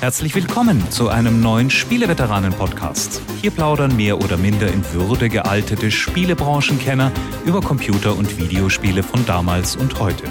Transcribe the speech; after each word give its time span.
Herzlich 0.00 0.34
willkommen 0.34 0.90
zu 0.90 1.08
einem 1.08 1.40
neuen 1.40 1.70
Spieleveteranen-Podcast. 1.70 3.22
Hier 3.40 3.50
plaudern 3.50 3.96
mehr 3.96 4.18
oder 4.18 4.36
minder 4.36 4.68
in 4.68 4.84
Würde 4.92 5.30
gealtete 5.30 5.90
Spielebranchenkenner 5.90 7.10
über 7.46 7.62
Computer- 7.62 8.14
und 8.14 8.38
Videospiele 8.38 9.02
von 9.02 9.24
damals 9.24 9.74
und 9.74 9.98
heute. 9.98 10.24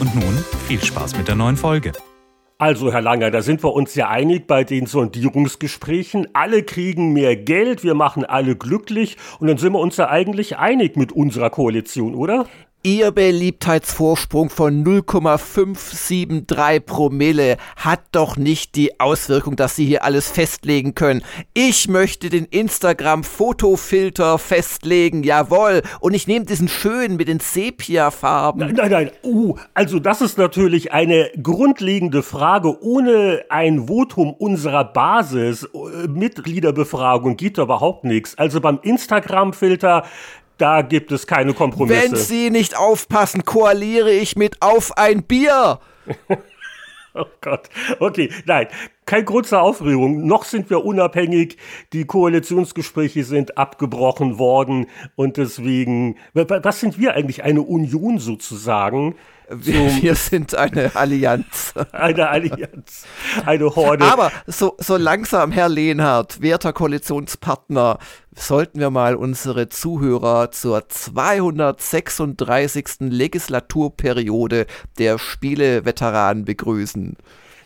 Und 0.00 0.16
nun 0.16 0.36
viel 0.66 0.82
Spaß 0.82 1.16
mit 1.16 1.28
der 1.28 1.36
neuen 1.36 1.56
Folge. 1.56 1.92
Also, 2.58 2.92
Herr 2.92 3.02
Langer, 3.02 3.30
da 3.30 3.40
sind 3.40 3.62
wir 3.62 3.72
uns 3.72 3.94
ja 3.94 4.08
einig 4.08 4.48
bei 4.48 4.64
den 4.64 4.86
Sondierungsgesprächen. 4.86 6.28
Alle 6.32 6.64
kriegen 6.64 7.12
mehr 7.12 7.36
Geld, 7.36 7.84
wir 7.84 7.94
machen 7.94 8.24
alle 8.24 8.56
glücklich 8.56 9.16
und 9.38 9.46
dann 9.46 9.58
sind 9.58 9.74
wir 9.74 9.80
uns 9.80 9.96
ja 9.96 10.08
eigentlich 10.08 10.58
einig 10.58 10.96
mit 10.96 11.12
unserer 11.12 11.50
Koalition, 11.50 12.16
oder? 12.16 12.46
Ihr 12.86 13.12
Beliebtheitsvorsprung 13.12 14.50
von 14.50 14.82
0,573 14.82 16.84
Promille 16.84 17.56
hat 17.76 18.00
doch 18.12 18.36
nicht 18.36 18.76
die 18.76 19.00
Auswirkung, 19.00 19.56
dass 19.56 19.74
Sie 19.74 19.86
hier 19.86 20.04
alles 20.04 20.30
festlegen 20.30 20.94
können. 20.94 21.22
Ich 21.54 21.88
möchte 21.88 22.28
den 22.28 22.44
Instagram-Fotofilter 22.44 24.38
festlegen, 24.38 25.22
jawohl. 25.22 25.80
Und 26.00 26.12
ich 26.12 26.26
nehme 26.26 26.44
diesen 26.44 26.68
schönen 26.68 27.16
mit 27.16 27.28
den 27.28 27.40
Sepia-Farben. 27.40 28.60
Nein, 28.60 28.74
nein, 28.74 28.90
nein. 28.90 29.10
Uh, 29.22 29.56
also 29.72 29.98
das 29.98 30.20
ist 30.20 30.36
natürlich 30.36 30.92
eine 30.92 31.30
grundlegende 31.42 32.22
Frage. 32.22 32.82
Ohne 32.82 33.46
ein 33.48 33.88
Votum 33.88 34.34
unserer 34.34 34.84
Basis, 34.84 35.66
äh, 35.72 36.06
Mitgliederbefragung 36.06 37.38
geht 37.38 37.56
da 37.56 37.62
überhaupt 37.62 38.04
nichts. 38.04 38.36
Also 38.36 38.60
beim 38.60 38.78
Instagram-Filter 38.82 40.04
da 40.58 40.82
gibt 40.82 41.12
es 41.12 41.26
keine 41.26 41.54
Kompromisse. 41.54 42.12
Wenn 42.12 42.16
Sie 42.16 42.50
nicht 42.50 42.76
aufpassen, 42.76 43.44
koaliere 43.44 44.12
ich 44.12 44.36
mit 44.36 44.62
auf 44.62 44.96
ein 44.96 45.22
Bier. 45.24 45.80
oh 47.14 47.24
Gott. 47.40 47.68
Okay, 47.98 48.30
nein, 48.44 48.68
kein 49.06 49.24
Grund 49.24 49.46
zur 49.46 49.60
Aufregung. 49.60 50.26
Noch 50.26 50.44
sind 50.44 50.70
wir 50.70 50.84
unabhängig. 50.84 51.56
Die 51.92 52.04
Koalitionsgespräche 52.04 53.24
sind 53.24 53.58
abgebrochen 53.58 54.38
worden 54.38 54.86
und 55.16 55.36
deswegen, 55.36 56.16
was 56.32 56.80
sind 56.80 56.98
wir 56.98 57.14
eigentlich? 57.14 57.42
Eine 57.42 57.62
Union 57.62 58.18
sozusagen? 58.18 59.16
Wir, 59.50 60.02
wir, 60.02 60.14
sind 60.14 60.54
eine 60.54 60.94
Allianz. 60.94 61.74
eine 61.92 62.28
Allianz. 62.28 63.04
Eine 63.44 63.74
Horde. 63.76 64.04
Aber 64.04 64.30
so, 64.46 64.76
so 64.78 64.96
langsam, 64.96 65.52
Herr 65.52 65.68
Lehnhardt, 65.68 66.40
werter 66.40 66.72
Koalitionspartner, 66.72 67.98
sollten 68.34 68.80
wir 68.80 68.88
mal 68.90 69.16
unsere 69.16 69.68
Zuhörer 69.68 70.50
zur 70.50 70.88
236. 70.88 73.00
Legislaturperiode 73.00 74.66
der 74.98 75.18
Spieleveteranen 75.18 76.44
begrüßen 76.44 77.16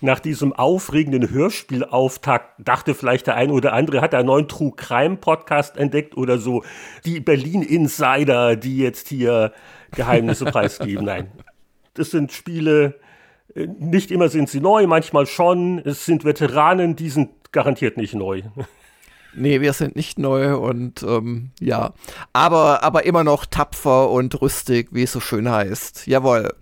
nach 0.00 0.20
diesem 0.20 0.52
aufregenden 0.52 1.30
Hörspielauftakt 1.30 2.54
dachte 2.58 2.94
vielleicht 2.94 3.26
der 3.26 3.34
eine 3.34 3.52
oder 3.52 3.72
andere, 3.72 4.00
hat 4.00 4.14
einen 4.14 4.26
neuen 4.26 4.48
True 4.48 4.72
Crime 4.76 5.16
Podcast 5.16 5.76
entdeckt 5.76 6.16
oder 6.16 6.38
so. 6.38 6.62
Die 7.04 7.20
Berlin 7.20 7.62
Insider, 7.62 8.56
die 8.56 8.78
jetzt 8.78 9.08
hier 9.08 9.52
Geheimnisse 9.92 10.44
preisgeben. 10.44 11.04
Nein, 11.04 11.30
es 11.98 12.10
sind 12.10 12.32
Spiele, 12.32 12.98
äh, 13.54 13.66
nicht 13.66 14.10
immer 14.10 14.28
sind 14.28 14.48
sie 14.48 14.60
neu, 14.60 14.86
manchmal 14.86 15.26
schon. 15.26 15.78
Es 15.84 16.04
sind 16.04 16.24
Veteranen, 16.24 16.96
die 16.96 17.10
sind 17.10 17.30
garantiert 17.52 17.96
nicht 17.96 18.14
neu. 18.14 18.42
Nee, 19.34 19.60
wir 19.60 19.74
sind 19.74 19.94
nicht 19.94 20.18
neu 20.18 20.56
und 20.56 21.02
ähm, 21.02 21.50
ja, 21.60 21.92
aber, 22.32 22.82
aber 22.82 23.04
immer 23.04 23.24
noch 23.24 23.44
tapfer 23.44 24.10
und 24.10 24.40
rüstig, 24.40 24.88
wie 24.90 25.02
es 25.02 25.12
so 25.12 25.20
schön 25.20 25.48
heißt. 25.48 26.06
Jawohl. 26.06 26.54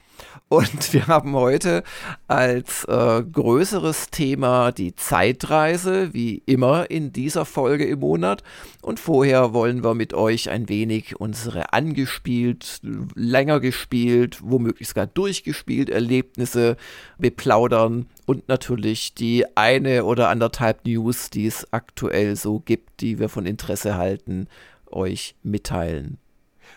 Und 0.49 0.93
wir 0.93 1.09
haben 1.09 1.35
heute 1.35 1.83
als 2.29 2.85
äh, 2.85 3.23
größeres 3.25 4.11
Thema 4.11 4.71
die 4.71 4.95
Zeitreise, 4.95 6.15
wie 6.15 6.41
immer 6.47 6.89
in 6.89 7.13
dieser 7.13 7.45
Folge 7.45 7.85
im 7.85 7.99
Monat. 7.99 8.45
Und 8.81 9.01
vorher 9.01 9.55
wollen 9.55 9.83
wir 9.83 9.95
mit 9.95 10.15
euch 10.15 10.49
ein 10.49 10.69
wenig 10.69 11.19
unsere 11.19 11.73
angespielt, 11.73 12.81
länger 13.17 13.59
gespielt, 13.59 14.39
womöglich 14.41 14.87
sogar 14.89 15.09
durchgespielt 15.09 15.91
Erlebnisse 15.91 16.77
beplaudern 17.19 18.07
und 18.25 18.47
natürlich 18.47 19.15
die 19.15 19.45
eine 19.57 20.05
oder 20.05 20.29
anderthalb 20.29 20.87
News, 20.87 21.29
die 21.29 21.47
es 21.47 21.67
aktuell 21.73 22.37
so 22.37 22.61
gibt, 22.61 23.01
die 23.01 23.19
wir 23.19 23.29
von 23.29 23.47
Interesse 23.47 23.97
halten, 23.97 24.47
euch 24.87 25.35
mitteilen. 25.43 26.19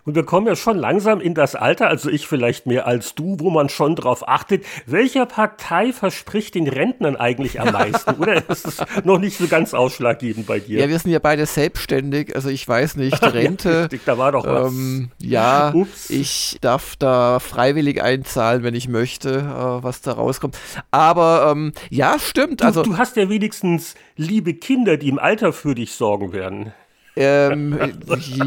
Und 0.10 0.16
wir 0.16 0.24
kommen 0.24 0.48
ja 0.48 0.56
schon 0.56 0.76
langsam 0.76 1.22
in 1.22 1.36
das 1.36 1.54
Alter, 1.54 1.88
also 1.88 2.10
ich 2.10 2.26
vielleicht 2.26 2.66
mehr 2.66 2.88
als 2.88 3.14
du, 3.14 3.36
wo 3.40 3.52
man 3.52 3.70
schon 3.70 3.96
darauf 3.96 4.28
achtet, 4.28 4.66
welcher 4.88 5.28
Partei 5.28 5.94
verspricht 5.94 6.56
den 6.56 6.68
Rentnern 6.68 7.16
eigentlich 7.16 7.62
am 7.62 7.72
meisten? 7.72 8.16
Oder 8.16 8.50
ist 8.50 8.66
es 8.66 8.82
noch 9.04 9.20
nicht 9.20 9.38
so 9.38 9.46
ganz 9.46 9.76
ausschlaggebend 9.76 10.48
bei 10.48 10.58
dir? 10.58 10.80
Ja, 10.80 10.90
wir 10.90 10.98
sind 10.98 11.12
ja 11.12 11.20
beide 11.20 11.46
selbstständig, 11.46 12.36
also 12.36 12.50
ich 12.50 12.68
weiß 12.68 12.96
nicht, 12.96 13.22
Rente. 13.34 13.70
ja, 13.70 13.82
richtig, 13.82 14.02
da 14.04 14.18
war 14.18 14.32
doch 14.32 14.48
was. 14.48 14.74
Ähm, 14.74 15.12
ja, 15.20 15.76
Ups. 15.76 16.10
ich 16.10 16.58
darf 16.60 16.96
da 16.96 17.38
freiwillig 17.38 18.02
einzahlen, 18.02 18.64
wenn 18.64 18.74
ich 18.74 18.88
möchte, 18.88 19.30
äh, 19.30 19.84
was 19.84 20.02
da 20.02 20.14
rauskommt. 20.14 20.58
Aber 20.90 21.52
ähm, 21.52 21.74
ja, 21.92 22.18
stimmt. 22.18 22.62
Du, 22.62 22.66
also, 22.66 22.82
du 22.82 22.98
hast 22.98 23.16
ja 23.16 23.30
wenigstens 23.30 23.94
liebe 24.16 24.56
Kinder, 24.56 24.98
die 24.98 25.10
im 25.10 25.20
Alter 25.20 25.54
für 25.54 25.76
dich 25.76 25.92
sorgen 25.92 26.34
werden. 26.34 26.74
Ähm, 27.20 27.78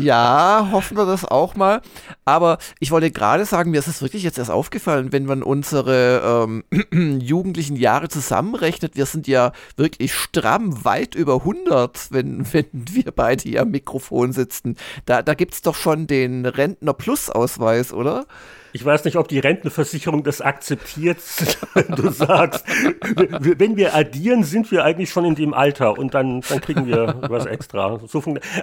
ja, 0.00 0.68
hoffen 0.72 0.96
wir 0.96 1.04
das 1.04 1.26
auch 1.26 1.54
mal. 1.56 1.82
Aber 2.24 2.56
ich 2.80 2.90
wollte 2.90 3.10
gerade 3.10 3.44
sagen, 3.44 3.70
mir 3.70 3.78
ist 3.78 3.86
es 3.86 4.00
wirklich 4.00 4.22
jetzt 4.22 4.38
erst 4.38 4.50
aufgefallen, 4.50 5.12
wenn 5.12 5.26
man 5.26 5.42
unsere 5.42 6.46
ähm, 6.48 6.64
jugendlichen 7.20 7.76
Jahre 7.76 8.08
zusammenrechnet. 8.08 8.96
Wir 8.96 9.04
sind 9.04 9.28
ja 9.28 9.52
wirklich 9.76 10.14
stramm 10.14 10.86
weit 10.86 11.14
über 11.14 11.34
100, 11.34 12.12
wenn, 12.12 12.50
wenn 12.54 12.64
wir 12.72 13.12
beide 13.14 13.42
hier 13.42 13.60
am 13.60 13.72
Mikrofon 13.72 14.32
sitzen. 14.32 14.78
Da, 15.04 15.20
da 15.20 15.34
gibt 15.34 15.52
es 15.52 15.60
doch 15.60 15.74
schon 15.74 16.06
den 16.06 16.46
Rentner-Plus-Ausweis, 16.46 17.92
oder? 17.92 18.24
Ich 18.74 18.84
weiß 18.84 19.04
nicht, 19.04 19.16
ob 19.16 19.28
die 19.28 19.38
Rentenversicherung 19.38 20.22
das 20.24 20.40
akzeptiert, 20.40 21.18
wenn 21.74 21.94
du 21.94 22.10
sagst, 22.10 22.64
wenn 23.38 23.76
wir 23.76 23.94
addieren, 23.94 24.44
sind 24.44 24.70
wir 24.70 24.84
eigentlich 24.84 25.10
schon 25.10 25.24
in 25.24 25.34
dem 25.34 25.52
Alter 25.52 25.98
und 25.98 26.14
dann, 26.14 26.40
dann 26.48 26.60
kriegen 26.60 26.86
wir 26.86 27.16
was 27.28 27.44
extra. 27.46 28.00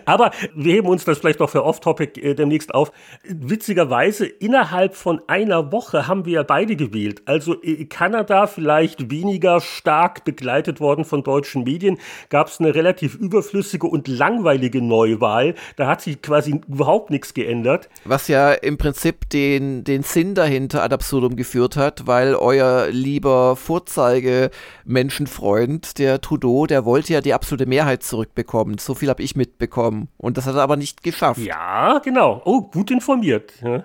Aber 0.05 0.31
wir 0.55 0.73
heben 0.73 0.87
uns 0.87 1.05
das 1.05 1.19
vielleicht 1.19 1.39
noch 1.39 1.49
für 1.49 1.63
Off-Topic 1.63 2.19
äh, 2.21 2.33
demnächst 2.33 2.73
auf. 2.73 2.91
Witzigerweise, 3.23 4.25
innerhalb 4.25 4.95
von 4.95 5.21
einer 5.27 5.71
Woche 5.71 6.07
haben 6.07 6.25
wir 6.25 6.33
ja 6.33 6.43
beide 6.43 6.75
gewählt. 6.75 7.21
Also 7.25 7.61
äh, 7.61 7.85
Kanada 7.85 8.47
vielleicht 8.47 9.11
weniger 9.11 9.61
stark 9.61 10.25
begleitet 10.25 10.79
worden 10.79 11.05
von 11.05 11.23
deutschen 11.23 11.63
Medien, 11.63 11.99
gab 12.29 12.47
es 12.47 12.59
eine 12.59 12.73
relativ 12.73 13.15
überflüssige 13.15 13.87
und 13.87 14.07
langweilige 14.07 14.81
Neuwahl. 14.81 15.55
Da 15.75 15.87
hat 15.87 16.01
sich 16.01 16.21
quasi 16.21 16.61
überhaupt 16.67 17.11
nichts 17.11 17.33
geändert. 17.33 17.89
Was 18.05 18.27
ja 18.27 18.53
im 18.53 18.77
Prinzip 18.77 19.29
den, 19.29 19.83
den 19.83 19.98
den 19.99 20.03
Sinn 20.03 20.33
dahinter 20.33 20.81
ad 20.81 20.93
absurdum 20.93 21.35
geführt 21.35 21.75
hat, 21.75 22.07
weil 22.07 22.33
euer 22.33 22.87
lieber 22.89 23.57
Vorzeige-Menschenfreund, 23.57 25.99
der 25.99 26.21
Trudeau, 26.21 26.67
der 26.67 26.85
wollte 26.85 27.11
ja 27.11 27.19
die 27.19 27.33
absolute 27.33 27.65
Mehrheit 27.65 28.03
zurückbekommen. 28.03 28.77
So 28.77 28.95
viel 28.95 29.09
habe 29.09 29.21
ich 29.21 29.35
mitbekommen. 29.35 30.07
Und 30.17 30.37
das 30.37 30.45
hat 30.45 30.55
er 30.55 30.61
aber 30.61 30.77
nicht 30.77 31.03
geschafft. 31.03 31.41
Ja, 31.41 31.99
genau. 31.99 32.41
Oh, 32.45 32.61
gut 32.61 32.91
informiert. 32.91 33.51
Ja. 33.61 33.83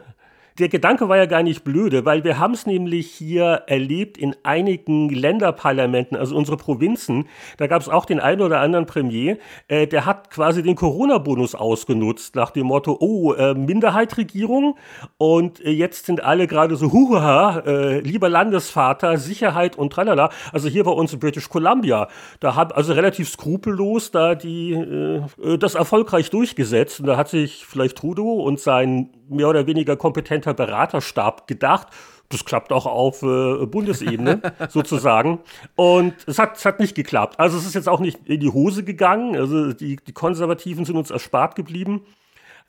Der 0.61 0.69
Gedanke 0.69 1.09
war 1.09 1.17
ja 1.17 1.27
gar 1.27 1.43
nicht 1.43 1.65
blöde, 1.65 2.05
weil 2.05 2.23
wir 2.23 2.39
haben 2.39 2.55
es 2.55 2.65
nämlich 2.65 3.11
hier 3.11 3.65
erlebt 3.67 4.17
in 4.17 4.37
einigen 4.45 5.09
Länderparlamenten, 5.09 6.17
also 6.17 6.37
unsere 6.37 6.57
Provinzen. 6.57 7.27
Da 7.57 7.67
gab 7.67 7.83
es 7.83 7.89
auch 7.89 8.05
den 8.05 8.21
einen 8.21 8.41
oder 8.41 8.61
anderen 8.61 8.87
Premier, 8.87 9.39
äh, 9.67 9.89
der 9.89 10.07
hat 10.07 10.31
quasi 10.31 10.63
den 10.63 10.77
Corona-Bonus 10.77 11.57
ausgenutzt, 11.57 12.37
nach 12.37 12.53
dem 12.53 12.69
Motto, 12.69 12.97
oh, 13.01 13.33
äh, 13.33 13.55
Minderheitregierung 13.55 14.77
und 15.19 15.59
äh, 15.59 15.71
jetzt 15.71 16.07
sind 16.07 16.23
alle 16.23 16.47
gerade 16.47 16.77
so, 16.77 16.93
huha, 16.93 17.59
äh, 17.67 17.99
lieber 17.99 18.29
Landesvater, 18.29 19.19
Sicherheit 19.19 19.75
und 19.75 19.93
tralala. 19.93 20.31
Also 20.53 20.69
hier 20.69 20.85
bei 20.85 20.93
uns 20.93 21.13
in 21.13 21.19
British 21.19 21.49
Columbia, 21.49 22.07
da 22.39 22.55
hat 22.55 22.77
also 22.77 22.93
relativ 22.93 23.29
skrupellos 23.29 24.13
da 24.13 24.37
die, 24.37 24.71
äh, 24.71 25.17
äh, 25.43 25.59
das 25.59 25.75
erfolgreich 25.75 26.31
durchgesetzt 26.31 27.01
und 27.01 27.07
da 27.07 27.17
hat 27.17 27.29
sich 27.29 27.67
vielleicht 27.67 27.99
Trudeau 27.99 28.35
und 28.35 28.61
sein 28.61 29.11
mehr 29.29 29.49
oder 29.49 29.67
weniger 29.67 29.97
kompetenter 30.45 30.55
Beraterstab 30.55 31.47
gedacht. 31.47 31.89
Das 32.31 32.45
klappt 32.45 32.73
auch 32.73 32.87
auf 32.87 33.23
äh, 33.23 33.67
Bundesebene 33.67 34.41
sozusagen. 34.69 35.41
Und 35.77 36.15
es 36.27 36.39
hat, 36.39 36.57
es 36.57 36.65
hat 36.65 36.81
nicht 36.81 36.95
geklappt. 36.95 37.39
Also 37.39 37.59
es 37.59 37.67
ist 37.67 37.75
jetzt 37.75 37.89
auch 37.89 38.01
nicht 38.01 38.29
in 38.29 38.41
die 38.41 38.51
Hose 38.51 38.83
gegangen. 38.83 39.37
Also 39.37 39.73
die, 39.73 39.97
die 39.97 40.13
Konservativen 40.13 40.85
sind 40.85 40.97
uns 40.97 41.11
erspart 41.11 41.55
geblieben. 41.55 42.03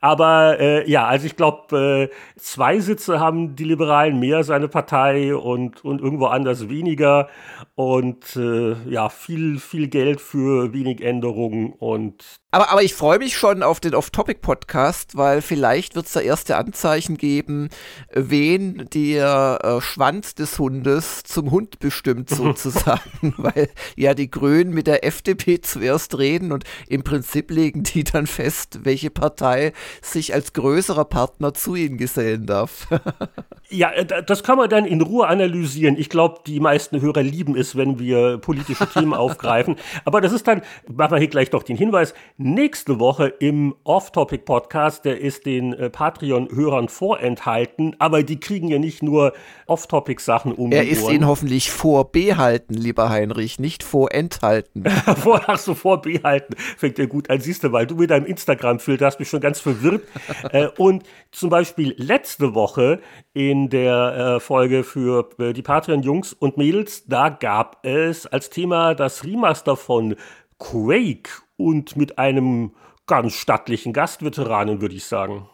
Aber 0.02 0.60
äh, 0.60 0.90
ja, 0.90 1.08
also 1.08 1.26
ich 1.26 1.36
glaube, 1.36 2.10
äh, 2.12 2.16
zwei 2.38 2.80
Sitze 2.80 3.20
haben 3.20 3.56
die 3.56 3.64
Liberalen 3.64 4.20
mehr, 4.20 4.44
seine 4.44 4.68
Partei, 4.68 5.34
und, 5.34 5.84
und 5.84 6.02
irgendwo 6.02 6.26
anders 6.26 6.70
weniger. 6.70 7.30
Und 7.76 8.36
äh, 8.36 8.74
ja, 8.88 9.10
viel, 9.10 9.58
viel 9.58 9.88
Geld 9.88 10.22
für 10.22 10.74
wenig 10.74 11.02
Änderungen. 11.02 11.74
Und 11.74 12.24
Aber, 12.56 12.70
aber 12.70 12.84
ich 12.84 12.94
freue 12.94 13.20
mich 13.20 13.36
schon 13.36 13.64
auf 13.64 13.82
den 13.82 13.94
Off-Topic-Podcast, 13.94 15.18
weil 15.18 15.42
vielleicht 15.42 15.94
wird 15.96 16.06
es 16.06 16.14
da 16.14 16.22
erste 16.22 16.56
Anzeichen 16.56 17.18
geben, 17.18 17.68
wen 18.14 18.88
der 18.94 19.60
äh, 19.62 19.82
Schwanz 19.82 20.36
des 20.36 20.58
Hundes 20.58 21.24
zum 21.24 21.52
Hund 21.52 21.80
bestimmt 21.80 22.30
sozusagen, 22.30 23.34
weil 23.36 23.68
ja 23.98 24.14
die 24.14 24.32
Grünen 24.32 24.74
mit 24.74 24.88
der 24.88 25.04
FDP 25.04 25.60
zuerst 25.60 26.18
reden 26.18 26.54
und 26.54 26.64
im 26.88 27.04
Prinzip 27.04 27.52
legen 27.52 27.84
die 27.84 28.06
dann 28.06 28.26
fest, 28.26 28.86
welche 28.86 29.10
Partei 29.10 29.74
sich 30.02 30.34
als 30.34 30.54
größerer 30.54 31.04
Partner 31.04 31.54
zu 31.54 31.76
ihnen 31.76 31.98
gesellen 31.98 32.46
darf. 32.46 32.88
ja, 33.70 33.92
äh, 33.92 34.24
das 34.24 34.44
kann 34.44 34.58
man 34.58 34.70
dann 34.70 34.86
in 34.86 35.02
Ruhe 35.02 35.28
analysieren. 35.28 35.98
Ich 35.98 36.08
glaube, 36.08 36.40
die 36.48 36.62
meisten 36.62 37.02
Hörer 37.02 37.22
lieben 37.22 37.58
es, 37.58 37.76
wenn 37.76 38.00
wir 38.00 38.38
politische 38.38 38.88
Themen 38.88 39.14
aufgreifen. 39.14 39.76
Aber 40.06 40.22
das 40.22 40.32
ist 40.32 40.48
dann, 40.48 40.62
machen 40.88 41.12
wir 41.12 41.20
hier 41.20 41.28
gleich 41.28 41.50
doch 41.50 41.64
den 41.64 41.76
Hinweis, 41.76 42.14
nächste 42.46 43.00
Woche 43.00 43.28
im 43.28 43.76
Off-Topic-Podcast, 43.84 45.04
der 45.04 45.20
ist 45.20 45.48
den 45.48 45.74
äh, 45.74 45.90
Patreon-Hörern 45.90 46.90
vorenthalten, 46.90 47.96
aber 47.98 48.22
die 48.22 48.40
kriegen 48.40 48.68
ja 48.68 48.78
nicht 48.78 49.02
nur 49.02 49.34
Off-Topic-Sachen 49.66 50.52
um 50.54 50.72
Er 50.72 50.88
ist 50.88 51.10
Ihnen 51.10 51.26
hoffentlich 51.26 51.72
vorbehalten, 51.72 52.76
lieber 52.76 53.10
Heinrich, 53.10 53.60
nicht 53.60 53.82
vorenthalten. 53.84 54.86
vor, 55.18 55.42
ach 55.48 55.58
so, 55.58 55.74
vorbehalten, 55.74 56.56
fängt 56.78 57.00
ja 57.00 57.08
gut 57.08 57.32
an, 57.32 57.42
siehst 57.42 57.64
du, 57.64 57.72
weil 57.72 57.88
du 57.88 57.96
mit 57.96 58.12
deinem 58.12 58.28
Instagram-Filter 58.28 59.08
hast 59.08 59.20
mich 59.20 59.30
schon 59.30 59.42
ganz 59.42 59.60
verwirrt. 59.60 60.04
äh, 60.52 60.68
und 60.78 61.04
zum 61.32 61.50
Beispiel 61.50 61.96
letzte 61.98 62.54
Woche 62.54 63.02
in 63.34 63.70
der 63.70 64.36
äh, 64.36 64.40
Folge 64.40 64.84
für 64.84 65.30
äh, 65.40 65.52
die 65.52 65.64
Patreon-Jungs 65.64 66.34
und 66.34 66.58
Mädels, 66.58 67.06
da 67.08 67.30
gab 67.30 67.84
es 67.84 68.28
als 68.28 68.52
Thema 68.52 68.94
das 68.94 69.24
Remaster 69.24 69.76
von 69.76 70.16
Quake 70.60 71.45
und 71.58 71.96
mit 71.96 72.18
einem 72.18 72.72
ganz 73.08 73.34
stattlichen 73.34 73.94
Gastveteranen, 73.94 74.82
würde 74.82 74.96
ich 74.96 75.06
sagen 75.06 75.50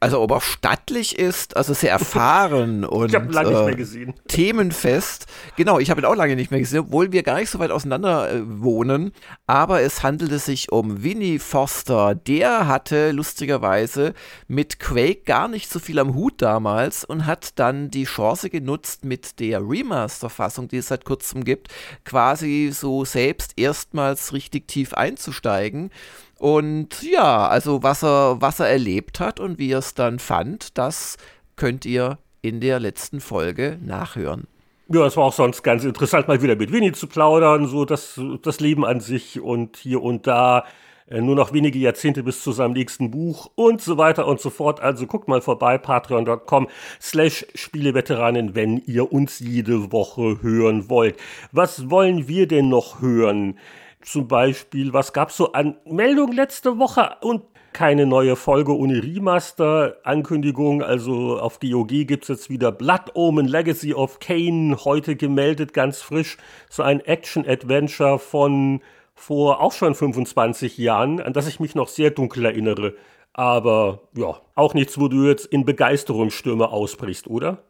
also 0.00 0.20
ob 0.22 0.30
er 0.30 0.40
stattlich 0.40 1.18
ist, 1.18 1.58
also 1.58 1.74
sehr 1.74 1.90
erfahren 1.90 2.84
und 2.84 3.14
ich 3.14 3.32
lange 3.32 3.50
äh, 3.50 3.52
nicht 3.52 3.64
mehr 3.66 3.76
gesehen. 3.76 4.14
themenfest. 4.28 5.26
Genau, 5.56 5.78
ich 5.78 5.90
habe 5.90 6.00
ihn 6.00 6.06
auch 6.06 6.14
lange 6.14 6.36
nicht 6.36 6.50
mehr 6.50 6.60
gesehen, 6.60 6.80
obwohl 6.80 7.12
wir 7.12 7.22
gar 7.22 7.38
nicht 7.38 7.50
so 7.50 7.58
weit 7.58 7.70
auseinander 7.70 8.32
äh, 8.32 8.40
wohnen. 8.44 9.12
Aber 9.46 9.82
es 9.82 10.02
handelte 10.02 10.38
sich 10.38 10.72
um 10.72 11.02
Winnie 11.02 11.38
Foster. 11.38 12.14
Der 12.14 12.66
hatte 12.66 13.10
lustigerweise 13.10 14.14
mit 14.48 14.80
Quake 14.80 15.22
gar 15.26 15.48
nicht 15.48 15.70
so 15.70 15.78
viel 15.78 15.98
am 15.98 16.14
Hut 16.14 16.40
damals 16.40 17.04
und 17.04 17.26
hat 17.26 17.58
dann 17.58 17.90
die 17.90 18.04
Chance 18.04 18.48
genutzt, 18.48 19.04
mit 19.04 19.38
der 19.38 19.60
Remaster-Fassung, 19.60 20.68
die 20.68 20.78
es 20.78 20.88
seit 20.88 21.04
kurzem 21.04 21.44
gibt, 21.44 21.68
quasi 22.04 22.70
so 22.72 23.04
selbst 23.04 23.52
erstmals 23.56 24.32
richtig 24.32 24.66
tief 24.66 24.94
einzusteigen 24.94 25.90
und 26.38 27.02
ja, 27.02 27.48
also 27.48 27.82
was 27.82 28.02
er, 28.02 28.40
was 28.40 28.60
er 28.60 28.68
erlebt 28.68 29.20
hat 29.20 29.40
und 29.40 29.58
wie 29.58 29.70
er 29.70 29.78
es 29.78 29.94
dann 29.94 30.18
fand, 30.18 30.76
das 30.78 31.16
könnt 31.56 31.84
ihr 31.84 32.18
in 32.42 32.60
der 32.60 32.80
letzten 32.80 33.20
Folge 33.20 33.78
nachhören. 33.82 34.46
Ja, 34.88 35.06
es 35.06 35.16
war 35.16 35.24
auch 35.24 35.32
sonst 35.32 35.62
ganz 35.62 35.84
interessant, 35.84 36.28
mal 36.28 36.42
wieder 36.42 36.56
mit 36.56 36.70
Winnie 36.70 36.92
zu 36.92 37.06
plaudern, 37.06 37.66
so 37.66 37.86
das, 37.86 38.20
das 38.42 38.60
Leben 38.60 38.84
an 38.84 39.00
sich 39.00 39.40
und 39.40 39.78
hier 39.78 40.02
und 40.02 40.26
da. 40.26 40.64
Äh, 41.06 41.20
nur 41.20 41.36
noch 41.36 41.52
wenige 41.52 41.78
Jahrzehnte 41.78 42.22
bis 42.22 42.42
zu 42.42 42.52
seinem 42.52 42.72
nächsten 42.72 43.10
Buch 43.10 43.50
und 43.54 43.80
so 43.82 43.98
weiter 43.98 44.26
und 44.26 44.40
so 44.40 44.50
fort. 44.50 44.80
Also 44.80 45.06
guckt 45.06 45.28
mal 45.28 45.40
vorbei, 45.40 45.78
patreon.com 45.78 46.68
slash 47.00 47.46
Spieleveteranen, 47.54 48.54
wenn 48.54 48.78
ihr 48.86 49.12
uns 49.12 49.38
jede 49.38 49.92
Woche 49.92 50.42
hören 50.42 50.88
wollt. 50.88 51.16
Was 51.52 51.90
wollen 51.90 52.28
wir 52.28 52.46
denn 52.46 52.68
noch 52.68 53.00
hören? 53.00 53.58
Zum 54.04 54.28
Beispiel, 54.28 54.92
was 54.92 55.12
gab 55.12 55.30
es 55.30 55.36
so 55.36 55.52
an 55.52 55.76
Meldungen 55.84 56.34
letzte 56.34 56.78
Woche 56.78 57.16
und 57.22 57.42
keine 57.74 58.06
neue 58.06 58.36
Folge 58.36 58.76
ohne 58.76 59.02
Remaster-Ankündigung. 59.02 60.82
Also 60.82 61.38
auf 61.40 61.58
GOG 61.58 61.88
gibt 61.88 62.22
es 62.22 62.28
jetzt 62.28 62.48
wieder 62.48 62.70
Blood 62.70 63.10
Omen 63.14 63.48
Legacy 63.48 63.92
of 63.92 64.20
Kane, 64.20 64.76
heute 64.84 65.16
gemeldet, 65.16 65.74
ganz 65.74 66.00
frisch. 66.00 66.38
So 66.70 66.84
ein 66.84 67.00
Action-Adventure 67.00 68.18
von 68.18 68.80
vor 69.14 69.60
auch 69.60 69.72
schon 69.72 69.94
25 69.94 70.78
Jahren, 70.78 71.20
an 71.20 71.32
das 71.32 71.48
ich 71.48 71.60
mich 71.60 71.74
noch 71.74 71.88
sehr 71.88 72.10
dunkel 72.10 72.44
erinnere. 72.44 72.94
Aber 73.32 74.02
ja, 74.16 74.40
auch 74.54 74.74
nichts, 74.74 74.98
wo 74.98 75.08
du 75.08 75.26
jetzt 75.26 75.46
in 75.46 75.64
Begeisterungsstürme 75.64 76.68
ausbrichst, 76.68 77.26
oder? 77.26 77.64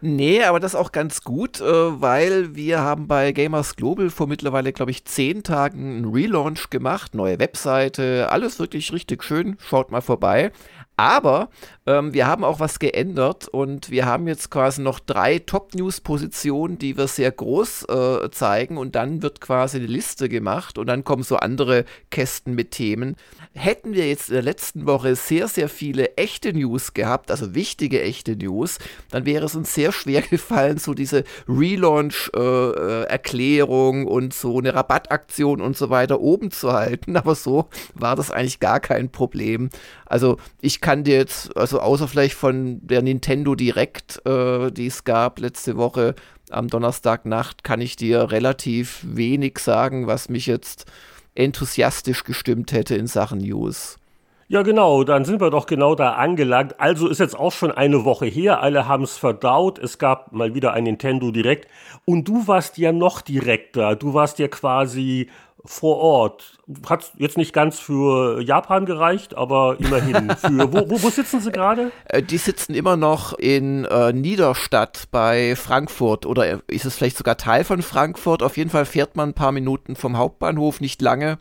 Nee, 0.00 0.42
aber 0.42 0.60
das 0.60 0.74
auch 0.74 0.92
ganz 0.92 1.22
gut, 1.22 1.60
äh, 1.62 1.64
weil 1.64 2.54
wir 2.54 2.80
haben 2.80 3.06
bei 3.08 3.32
Gamers 3.32 3.74
Global 3.74 4.10
vor 4.10 4.26
mittlerweile, 4.26 4.72
glaube 4.72 4.90
ich, 4.90 5.06
zehn 5.06 5.42
Tagen 5.42 5.96
einen 5.96 6.12
Relaunch 6.12 6.68
gemacht, 6.68 7.14
neue 7.14 7.38
Webseite, 7.38 8.28
alles 8.30 8.58
wirklich 8.58 8.92
richtig 8.92 9.24
schön. 9.24 9.56
Schaut 9.60 9.90
mal 9.90 10.02
vorbei. 10.02 10.52
Aber 10.96 11.48
ähm, 11.86 12.14
wir 12.14 12.26
haben 12.26 12.44
auch 12.44 12.60
was 12.60 12.78
geändert 12.78 13.46
und 13.48 13.90
wir 13.90 14.06
haben 14.06 14.26
jetzt 14.26 14.50
quasi 14.50 14.80
noch 14.80 15.00
drei 15.00 15.38
Top-News-Positionen, 15.38 16.78
die 16.78 16.96
wir 16.96 17.08
sehr 17.08 17.30
groß 17.30 17.84
äh, 17.88 18.30
zeigen 18.30 18.78
und 18.78 18.94
dann 18.94 19.20
wird 19.22 19.42
quasi 19.42 19.76
eine 19.76 19.86
Liste 19.86 20.30
gemacht 20.30 20.78
und 20.78 20.86
dann 20.86 21.04
kommen 21.04 21.22
so 21.22 21.36
andere 21.36 21.84
Kästen 22.10 22.54
mit 22.54 22.70
Themen. 22.70 23.16
Hätten 23.52 23.92
wir 23.92 24.08
jetzt 24.08 24.30
in 24.30 24.34
der 24.34 24.42
letzten 24.42 24.86
Woche 24.86 25.14
sehr, 25.14 25.46
sehr 25.48 25.68
viele 25.68 26.16
echte 26.16 26.54
News 26.54 26.94
gehabt, 26.94 27.30
also 27.30 27.54
wichtige 27.54 28.00
echte 28.00 28.34
News, 28.34 28.78
dann 29.10 29.26
wäre 29.26 29.44
es 29.44 29.54
uns 29.54 29.74
sehr 29.74 29.92
schwer 29.92 30.22
gefallen, 30.30 30.78
so 30.78 30.94
diese 30.94 31.24
Relaunch-Erklärung 31.48 33.98
äh, 33.98 34.04
äh 34.04 34.14
und 34.14 34.32
so 34.32 34.58
eine 34.58 34.74
Rabattaktion 34.74 35.60
und 35.60 35.76
so 35.76 35.90
weiter 35.90 36.20
oben 36.20 36.50
zu 36.50 36.72
halten. 36.72 37.16
Aber 37.18 37.34
so 37.34 37.68
war 37.94 38.16
das 38.16 38.30
eigentlich 38.30 38.60
gar 38.60 38.80
kein 38.80 39.10
Problem. 39.10 39.68
Also 40.06 40.38
ich 40.60 40.80
kann 40.80 41.04
dir 41.04 41.16
jetzt, 41.16 41.54
also 41.56 41.73
außer 41.80 42.08
vielleicht 42.08 42.34
von 42.34 42.80
der 42.86 43.02
Nintendo 43.02 43.54
Direct, 43.54 44.24
äh, 44.26 44.70
die 44.70 44.86
es 44.86 45.04
gab 45.04 45.38
letzte 45.38 45.76
Woche 45.76 46.14
am 46.50 46.68
Donnerstagnacht, 46.68 47.64
kann 47.64 47.80
ich 47.80 47.96
dir 47.96 48.30
relativ 48.30 49.00
wenig 49.04 49.58
sagen, 49.58 50.06
was 50.06 50.28
mich 50.28 50.46
jetzt 50.46 50.86
enthusiastisch 51.34 52.24
gestimmt 52.24 52.72
hätte 52.72 52.94
in 52.94 53.06
Sachen 53.06 53.38
News. 53.38 53.98
Ja, 54.46 54.60
genau, 54.60 55.04
dann 55.04 55.24
sind 55.24 55.40
wir 55.40 55.50
doch 55.50 55.64
genau 55.64 55.94
da 55.94 56.12
angelangt. 56.12 56.78
Also 56.78 57.08
ist 57.08 57.18
jetzt 57.18 57.38
auch 57.38 57.50
schon 57.50 57.72
eine 57.72 58.04
Woche 58.04 58.26
her, 58.26 58.60
alle 58.60 58.86
haben 58.86 59.02
es 59.02 59.16
verdaut. 59.16 59.78
Es 59.78 59.98
gab 59.98 60.32
mal 60.32 60.54
wieder 60.54 60.74
ein 60.74 60.84
Nintendo 60.84 61.30
Direct. 61.30 61.66
Und 62.04 62.28
du 62.28 62.46
warst 62.46 62.76
ja 62.76 62.92
noch 62.92 63.22
direkter. 63.22 63.96
Du 63.96 64.12
warst 64.12 64.38
ja 64.38 64.48
quasi 64.48 65.30
vor 65.66 65.96
Ort. 65.96 66.58
Hat 66.88 67.12
jetzt 67.16 67.38
nicht 67.38 67.52
ganz 67.52 67.78
für 67.78 68.42
Japan 68.42 68.86
gereicht, 68.86 69.36
aber 69.36 69.76
immerhin. 69.78 70.30
Für, 70.36 70.72
wo, 70.72 70.90
wo, 70.90 71.02
wo 71.02 71.10
sitzen 71.10 71.40
sie 71.40 71.50
gerade? 71.50 71.90
Äh, 72.06 72.22
die 72.22 72.38
sitzen 72.38 72.74
immer 72.74 72.96
noch 72.96 73.32
in 73.34 73.84
äh, 73.84 74.12
Niederstadt 74.12 75.04
bei 75.10 75.56
Frankfurt 75.56 76.26
oder 76.26 76.60
ist 76.68 76.84
es 76.84 76.96
vielleicht 76.96 77.16
sogar 77.16 77.36
Teil 77.36 77.64
von 77.64 77.82
Frankfurt? 77.82 78.42
Auf 78.42 78.56
jeden 78.56 78.70
Fall 78.70 78.84
fährt 78.84 79.16
man 79.16 79.30
ein 79.30 79.34
paar 79.34 79.52
Minuten 79.52 79.96
vom 79.96 80.16
Hauptbahnhof, 80.16 80.80
nicht 80.80 81.00
lange. 81.00 81.38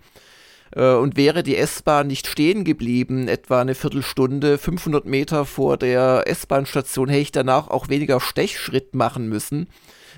Äh, 0.76 0.94
und 0.94 1.18
wäre 1.18 1.44
die 1.44 1.58
S-Bahn 1.58 2.08
nicht 2.08 2.28
stehen 2.28 2.64
geblieben, 2.64 3.28
etwa 3.28 3.62
eine 3.62 3.76
Viertelstunde, 3.76 4.58
500 4.58 5.06
Meter 5.06 5.46
vor 5.46 5.78
der 5.78 6.24
S-Bahn-Station, 6.26 7.10
hätte 7.10 7.22
ich 7.22 7.32
danach 7.32 7.70
auch 7.70 7.90
weniger 7.90 8.20
Stechschritt 8.20 8.96
machen 8.96 9.28
müssen. 9.28 9.68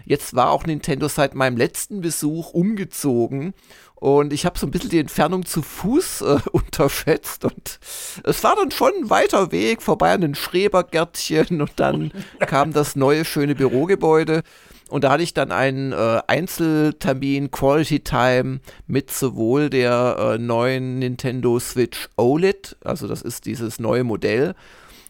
Jetzt 0.05 0.35
war 0.35 0.51
auch 0.51 0.65
Nintendo 0.65 1.07
seit 1.07 1.33
meinem 1.33 1.57
letzten 1.57 2.01
Besuch 2.01 2.53
umgezogen 2.53 3.53
und 4.05 4.33
ich 4.33 4.45
habe 4.45 4.59
so 4.59 4.67
ein 4.67 4.71
bisschen 4.71 4.91
die 4.91 4.99
Entfernung 4.99 5.47
zu 5.47 5.63
Fuß 5.63 6.21
äh, 6.21 6.37
unterschätzt. 6.51 7.43
Und 7.43 7.79
es 8.23 8.43
war 8.43 8.55
dann 8.55 8.69
schon 8.69 8.91
ein 8.95 9.09
weiter 9.09 9.51
Weg 9.51 9.81
vorbei 9.81 10.13
an 10.13 10.21
den 10.21 10.35
Schrebergärtchen. 10.35 11.59
Und 11.59 11.71
dann 11.77 12.11
kam 12.39 12.71
das 12.71 12.95
neue, 12.95 13.25
schöne 13.25 13.55
Bürogebäude. 13.55 14.43
Und 14.89 15.05
da 15.05 15.09
hatte 15.09 15.23
ich 15.23 15.33
dann 15.33 15.51
einen 15.51 15.91
äh, 15.91 16.21
Einzeltermin, 16.27 17.49
Quality 17.49 18.01
Time 18.01 18.59
mit 18.85 19.09
sowohl 19.09 19.71
der 19.71 20.35
äh, 20.35 20.37
neuen 20.37 20.99
Nintendo 20.99 21.59
Switch 21.59 22.07
OLED, 22.15 22.77
also 22.83 23.07
das 23.07 23.23
ist 23.23 23.47
dieses 23.47 23.79
neue 23.79 24.03
Modell, 24.03 24.53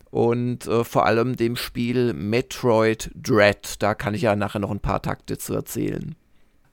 und 0.10 0.68
äh, 0.68 0.86
vor 0.86 1.06
allem 1.06 1.36
dem 1.36 1.58
Spiel 1.58 2.14
Metroid 2.14 3.12
Dread. 3.14 3.76
Da 3.80 3.94
kann 3.94 4.14
ich 4.14 4.22
ja 4.22 4.38
nachher 4.38 4.60
noch 4.60 4.72
ein 4.72 4.80
paar 4.80 5.02
Takte 5.02 5.38
zu 5.38 5.54
erzählen. 5.54 6.16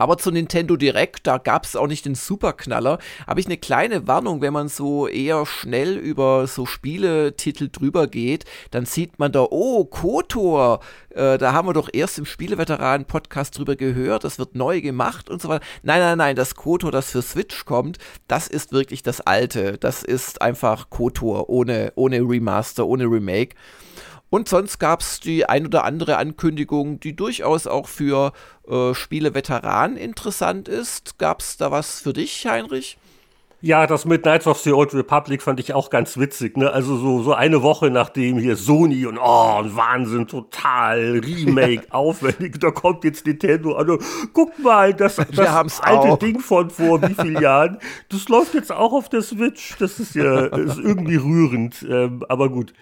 Aber 0.03 0.19
zu 0.19 0.33
Nintendo 0.33 0.77
Direct, 0.77 1.29
da 1.29 1.39
gab 1.39 1.65
es 1.65 1.77
auch 1.77 1.87
nicht 1.87 2.07
den 2.07 2.17
Superknaller. 2.17 2.99
Habe 3.25 3.39
ich 3.39 3.47
eine 3.47 3.57
kleine 3.57 4.09
Warnung, 4.09 4.41
wenn 4.41 4.53
man 4.53 4.67
so 4.67 5.07
eher 5.07 5.47
schnell 5.47 5.97
über 5.97 6.49
so 6.49 6.67
Spieletitel 6.67 7.69
drüber 7.71 8.09
geht, 8.09 8.45
dann 8.73 8.85
sieht 8.85 9.21
man 9.21 9.31
da, 9.31 9.47
oh, 9.49 9.85
Kotor, 9.85 10.81
äh, 11.11 11.39
da 11.39 11.53
haben 11.53 11.69
wir 11.69 11.73
doch 11.73 11.89
erst 11.93 12.19
im 12.19 12.27
Spieleveteranen-Podcast 12.27 13.57
drüber 13.57 13.77
gehört, 13.77 14.25
das 14.25 14.41
wird 14.41 14.57
neu 14.57 14.81
gemacht 14.81 15.31
und 15.31 15.41
so 15.41 15.49
weiter. 15.49 15.65
Nein, 15.85 16.01
nein, 16.01 16.19
nein, 16.19 16.35
das 16.35 16.57
Kotor, 16.57 16.91
das 16.91 17.13
für 17.13 17.23
Switch 17.23 17.65
kommt, 17.65 17.99
das 18.27 18.49
ist 18.49 18.73
wirklich 18.73 19.05
das 19.05 19.21
alte. 19.21 19.79
Das 19.79 20.03
ist 20.03 20.43
einfach 20.43 20.91
Kotor 20.91 21.49
ohne, 21.49 21.93
ohne 21.95 22.17
Remaster, 22.23 22.89
ohne 22.89 23.05
Remake. 23.05 23.55
Und 24.33 24.49
sonst 24.49 24.79
gab 24.79 25.03
es 25.03 25.21
die 25.21 25.45
ein 25.45 25.67
oder 25.67 25.85
andere 25.85 26.17
Ankündigung, 26.17 26.99
die 26.99 27.15
durchaus 27.15 27.67
auch 27.67 27.87
für 27.87 28.33
äh, 28.67 28.95
Spiele-Veteranen 28.95 29.99
interessant 29.99 30.69
ist. 30.69 31.19
Gab 31.19 31.41
es 31.41 31.59
da 31.59 31.71
was 31.71 32.01
für 32.01 32.15
dich, 32.15 32.47
Heinrich? 32.47 32.97
Ja, 33.61 33.87
das 33.87 34.07
mit 34.07 34.23
Knights 34.23 34.47
of 34.47 34.59
the 34.61 34.73
Old 34.73 34.95
Republic 34.95 35.43
fand 35.43 35.61
ich 35.61 35.75
auch 35.75 35.91
ganz 35.91 36.17
witzig. 36.17 36.57
Ne? 36.57 36.73
Also 36.73 36.97
so, 36.97 37.23
so 37.23 37.35
eine 37.35 37.61
Woche 37.61 37.91
nachdem 37.91 38.39
hier 38.39 38.57
Sony 38.57 39.05
und 39.05 39.19
oh, 39.19 39.65
Wahnsinn, 39.67 40.27
total 40.27 41.21
Remake, 41.23 41.83
aufwendig, 41.91 42.59
da 42.59 42.71
kommt 42.71 43.05
jetzt 43.05 43.27
Nintendo 43.27 43.75
an. 43.75 43.99
Guck 44.33 44.59
mal, 44.61 44.95
das, 44.95 45.17
das 45.17 45.81
alte 45.83 46.09
auch. 46.09 46.19
Ding 46.19 46.41
von 46.41 46.71
vor 46.71 47.03
wie 47.03 47.13
vielen 47.13 47.43
Jahren, 47.43 47.77
das 48.09 48.31
läuft 48.31 48.55
jetzt 48.55 48.73
auch 48.73 48.95
auf 48.95 49.11
der 49.11 49.21
Switch. 49.21 49.77
Das 49.79 50.01
ist 50.01 50.15
ja 50.15 50.47
ist 50.47 50.79
irgendwie 50.79 51.17
rührend, 51.17 51.85
ähm, 51.87 52.25
aber 52.31 52.49
gut. 52.49 52.73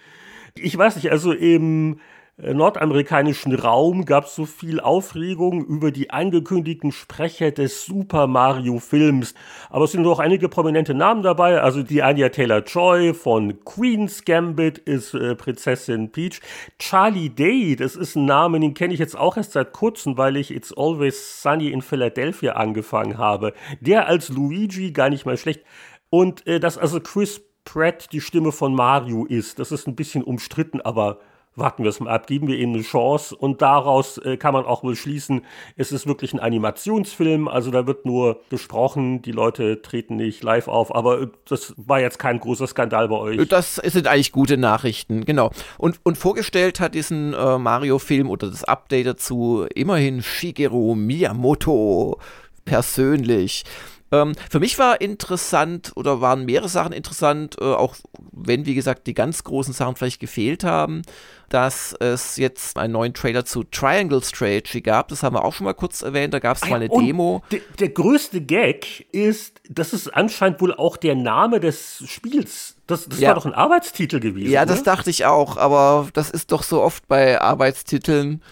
Ich 0.54 0.76
weiß 0.76 0.97
nicht, 0.97 1.11
also 1.11 1.33
im 1.33 2.00
äh, 2.42 2.54
nordamerikanischen 2.54 3.54
Raum 3.54 4.04
gab 4.04 4.25
es 4.25 4.35
so 4.35 4.47
viel 4.47 4.80
Aufregung 4.80 5.64
über 5.64 5.90
die 5.90 6.11
angekündigten 6.11 6.92
Sprecher 6.92 7.50
des 7.50 7.85
Super 7.85 8.26
Mario 8.26 8.78
Films. 8.78 9.35
Aber 9.69 9.85
es 9.85 9.92
sind 9.92 10.07
auch 10.07 10.19
einige 10.19 10.49
prominente 10.49 10.95
Namen 10.95 11.23
dabei. 11.23 11.61
Also 11.61 11.83
die 11.83 12.02
Anya 12.02 12.30
Taylor-Joy 12.30 13.14
von 13.14 13.62
Queen's 13.64 14.25
Gambit 14.25 14.78
ist 14.78 15.14
äh, 15.14 15.35
Prinzessin 15.35 16.11
Peach. 16.12 16.40
Charlie 16.78 17.30
Day, 17.30 17.76
das 17.76 17.97
ist 17.97 18.16
ein 18.16 18.25
Name, 18.25 18.59
den 18.61 18.75
kenne 18.75 18.95
ich 18.95 19.00
jetzt 19.00 19.19
auch 19.19 19.37
erst 19.37 19.52
seit 19.52 19.73
kurzem, 19.73 20.16
weil 20.16 20.37
ich 20.37 20.50
It's 20.50 20.73
Always 20.73 21.42
Sunny 21.42 21.69
in 21.69 21.83
Philadelphia 21.83 22.52
angefangen 22.52 23.19
habe. 23.19 23.52
Der 23.80 24.07
als 24.07 24.28
Luigi 24.30 24.92
gar 24.92 25.11
nicht 25.11 25.26
mal 25.26 25.37
schlecht. 25.37 25.62
Und 26.09 26.47
äh, 26.47 26.59
dass 26.59 26.78
also 26.78 27.00
Chris 27.00 27.42
Pratt 27.73 28.09
die 28.11 28.21
Stimme 28.21 28.50
von 28.50 28.75
Mario 28.75 29.27
ist, 29.27 29.61
das 29.61 29.71
ist 29.71 29.87
ein 29.87 29.95
bisschen 29.95 30.25
umstritten, 30.25 30.81
aber 30.81 31.21
warten 31.55 31.85
wir 31.85 31.91
es 31.91 32.00
mal 32.00 32.11
ab, 32.11 32.27
geben 32.27 32.49
wir 32.49 32.59
ihnen 32.59 32.75
eine 32.75 32.83
Chance 32.83 33.37
und 33.37 33.62
daraus 33.62 34.19
äh, 34.19 34.37
kann 34.37 34.55
man 34.55 34.65
auch 34.65 34.83
wohl 34.83 34.97
schließen, 34.97 35.43
es 35.77 35.93
ist 35.93 36.09
wirklich 36.09 36.33
ein 36.33 36.41
Animationsfilm, 36.41 37.47
also 37.47 37.71
da 37.71 37.87
wird 37.87 38.07
nur 38.07 38.41
gesprochen, 38.50 39.23
die 39.23 39.31
Leute 39.31 39.83
treten 39.83 40.17
nicht 40.17 40.43
live 40.43 40.67
auf, 40.67 40.93
aber 40.93 41.21
äh, 41.21 41.27
das 41.49 41.73
war 41.77 42.00
jetzt 42.00 42.19
kein 42.19 42.41
großer 42.41 42.67
Skandal 42.67 43.09
bei 43.09 43.17
euch. 43.17 43.49
Das 43.49 43.77
sind 43.77 44.09
eigentlich 44.09 44.33
gute 44.33 44.57
Nachrichten, 44.57 45.25
genau. 45.25 45.53
Und, 45.79 46.00
und 46.03 46.19
vorgestellt 46.19 46.81
hat 46.81 46.97
diesen 46.97 47.35
äh, 47.35 47.59
Mario-Film 47.59 48.31
oder 48.31 48.49
das 48.49 48.65
Update 48.65 49.07
dazu 49.07 49.65
immerhin 49.77 50.25
Shigeru 50.25 50.97
Miyamoto 50.97 52.19
persönlich. 52.65 53.65
Ähm, 54.12 54.33
für 54.50 54.61
mich 54.61 54.79
war 54.79 55.00
interessant 55.00 55.93
oder 55.95 56.21
waren 56.21 56.45
mehrere 56.45 56.69
Sachen 56.69 56.93
interessant, 56.93 57.57
äh, 57.61 57.64
auch 57.64 57.97
wenn, 58.33 58.67
wie 58.67 58.75
gesagt, 58.75 59.07
die 59.07 59.14
ganz 59.14 59.45
großen 59.45 59.73
Sachen 59.73 59.97
vielleicht 59.97 60.21
gefehlt 60.21 60.64
haben, 60.64 61.02
dass 61.49 61.95
es 61.99 62.37
jetzt 62.37 62.76
einen 62.76 62.93
neuen 62.93 63.14
Trailer 63.14 63.45
zu 63.45 63.64
Triangle 63.64 64.23
Strategy 64.23 64.81
gab. 64.81 65.09
Das 65.09 65.23
haben 65.23 65.35
wir 65.35 65.45
auch 65.45 65.52
schon 65.52 65.64
mal 65.64 65.75
kurz 65.75 66.02
erwähnt. 66.02 66.33
Da 66.33 66.38
gab 66.38 66.57
es 66.57 66.69
mal 66.69 66.76
eine 66.76 66.88
Demo. 66.88 67.43
Der, 67.50 67.61
der 67.79 67.88
größte 67.88 68.40
Gag 68.40 69.07
ist, 69.12 69.61
das 69.69 69.93
ist 69.93 70.09
anscheinend 70.09 70.61
wohl 70.61 70.75
auch 70.75 70.97
der 70.97 71.14
Name 71.14 71.61
des 71.61 72.02
Spiels. 72.07 72.76
Das, 72.87 73.09
das 73.09 73.21
ja. 73.21 73.29
war 73.29 73.35
doch 73.37 73.47
ein 73.47 73.55
Arbeitstitel 73.55 74.21
gewesen. 74.21 74.50
Ja, 74.50 74.64
das 74.64 74.79
ne? 74.79 74.85
dachte 74.85 75.11
ich 75.11 75.25
auch, 75.25 75.57
aber 75.57 76.09
das 76.12 76.31
ist 76.31 76.52
doch 76.52 76.62
so 76.62 76.83
oft 76.83 77.07
bei 77.09 77.40
Arbeitstiteln. 77.40 78.43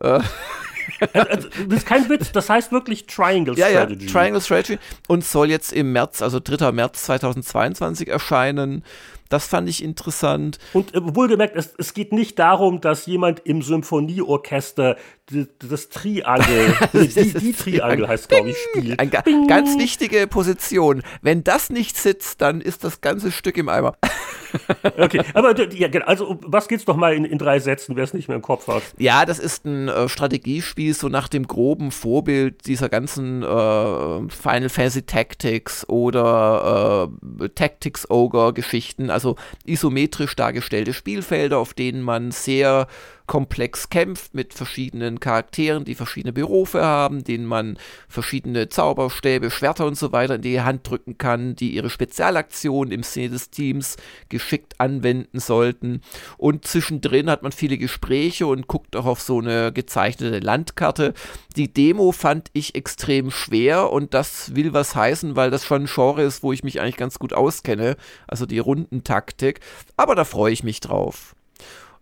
Äh, 0.00 0.20
das 1.12 1.46
ist 1.68 1.86
kein 1.86 2.08
Witz, 2.08 2.32
das 2.32 2.48
heißt 2.48 2.72
wirklich 2.72 3.06
Triangle 3.06 3.56
Strategy. 3.56 4.06
Ja, 4.06 4.12
Triangle 4.12 4.40
Strategy 4.40 4.78
und 5.08 5.24
soll 5.24 5.50
jetzt 5.50 5.72
im 5.72 5.92
März, 5.92 6.22
also 6.22 6.40
3. 6.42 6.72
März 6.72 7.04
2022 7.04 8.08
erscheinen. 8.08 8.84
Das 9.30 9.46
fand 9.46 9.68
ich 9.68 9.84
interessant. 9.84 10.58
Und 10.72 10.92
äh, 10.92 10.98
wohlgemerkt, 11.02 11.54
es, 11.54 11.72
es 11.78 11.94
geht 11.94 12.12
nicht 12.12 12.38
darum, 12.40 12.80
dass 12.80 13.06
jemand 13.06 13.40
im 13.46 13.62
Symphonieorchester 13.62 14.96
das 15.58 15.88
Triangel, 15.88 16.74
die, 16.92 17.32
die 17.32 17.52
Triangel 17.52 18.08
heißt, 18.08 18.28
glaube 18.28 18.50
ich, 18.50 18.56
spielt. 18.56 18.98
Eine 18.98 19.10
ganz 19.46 19.78
wichtige 19.78 20.26
Position. 20.26 21.02
Wenn 21.22 21.44
das 21.44 21.70
nicht 21.70 21.96
sitzt, 21.96 22.40
dann 22.40 22.60
ist 22.60 22.84
das 22.84 23.00
ganze 23.00 23.30
Stück 23.32 23.56
im 23.56 23.68
Eimer. 23.68 23.96
okay, 24.98 25.22
aber 25.34 25.56
ja, 25.72 25.88
genau, 25.88 26.06
also 26.06 26.38
was 26.42 26.68
geht's 26.68 26.84
doch 26.84 26.96
mal 26.96 27.14
in, 27.14 27.24
in 27.24 27.38
drei 27.38 27.60
Sätzen, 27.60 27.96
wer 27.96 28.04
es 28.04 28.14
nicht 28.14 28.28
mehr 28.28 28.36
im 28.36 28.42
Kopf 28.42 28.66
hat? 28.68 28.82
Ja, 28.98 29.24
das 29.24 29.38
ist 29.38 29.64
ein 29.64 29.88
äh, 29.88 30.08
Strategiespiel, 30.08 30.94
so 30.94 31.08
nach 31.08 31.28
dem 31.28 31.46
groben 31.46 31.90
Vorbild 31.90 32.66
dieser 32.66 32.88
ganzen 32.88 33.42
äh, 33.42 33.46
Final 33.46 34.68
Fantasy 34.68 35.02
Tactics 35.02 35.88
oder 35.88 37.10
äh, 37.40 37.48
Tactics 37.50 38.10
Ogre 38.10 38.52
Geschichten, 38.52 39.10
also 39.10 39.36
isometrisch 39.64 40.34
dargestellte 40.34 40.92
Spielfelder, 40.92 41.58
auf 41.58 41.74
denen 41.74 42.02
man 42.02 42.30
sehr 42.30 42.86
komplex 43.30 43.90
kämpft 43.90 44.34
mit 44.34 44.54
verschiedenen 44.54 45.20
Charakteren, 45.20 45.84
die 45.84 45.94
verschiedene 45.94 46.32
Berufe 46.32 46.82
haben, 46.82 47.22
denen 47.22 47.46
man 47.46 47.78
verschiedene 48.08 48.68
Zauberstäbe, 48.68 49.52
Schwerter 49.52 49.86
und 49.86 49.96
so 49.96 50.10
weiter 50.10 50.34
in 50.34 50.42
die 50.42 50.60
Hand 50.62 50.90
drücken 50.90 51.16
kann, 51.16 51.54
die 51.54 51.70
ihre 51.70 51.90
Spezialaktionen 51.90 52.92
im 52.92 53.04
Sinne 53.04 53.30
des 53.30 53.50
Teams 53.50 53.98
geschickt 54.30 54.80
anwenden 54.80 55.38
sollten. 55.38 56.00
Und 56.38 56.66
zwischendrin 56.66 57.30
hat 57.30 57.44
man 57.44 57.52
viele 57.52 57.78
Gespräche 57.78 58.48
und 58.48 58.66
guckt 58.66 58.96
auch 58.96 59.06
auf 59.06 59.20
so 59.20 59.38
eine 59.38 59.72
gezeichnete 59.72 60.40
Landkarte. 60.40 61.14
Die 61.54 61.72
Demo 61.72 62.10
fand 62.10 62.48
ich 62.52 62.74
extrem 62.74 63.30
schwer 63.30 63.92
und 63.92 64.12
das 64.12 64.56
will 64.56 64.72
was 64.72 64.96
heißen, 64.96 65.36
weil 65.36 65.52
das 65.52 65.64
schon 65.64 65.82
ein 65.82 65.86
Genre 65.86 66.24
ist, 66.24 66.42
wo 66.42 66.52
ich 66.52 66.64
mich 66.64 66.80
eigentlich 66.80 66.96
ganz 66.96 67.20
gut 67.20 67.32
auskenne, 67.32 67.96
also 68.26 68.44
die 68.44 68.58
Rundentaktik. 68.58 69.60
Aber 69.96 70.16
da 70.16 70.24
freue 70.24 70.52
ich 70.52 70.64
mich 70.64 70.80
drauf. 70.80 71.36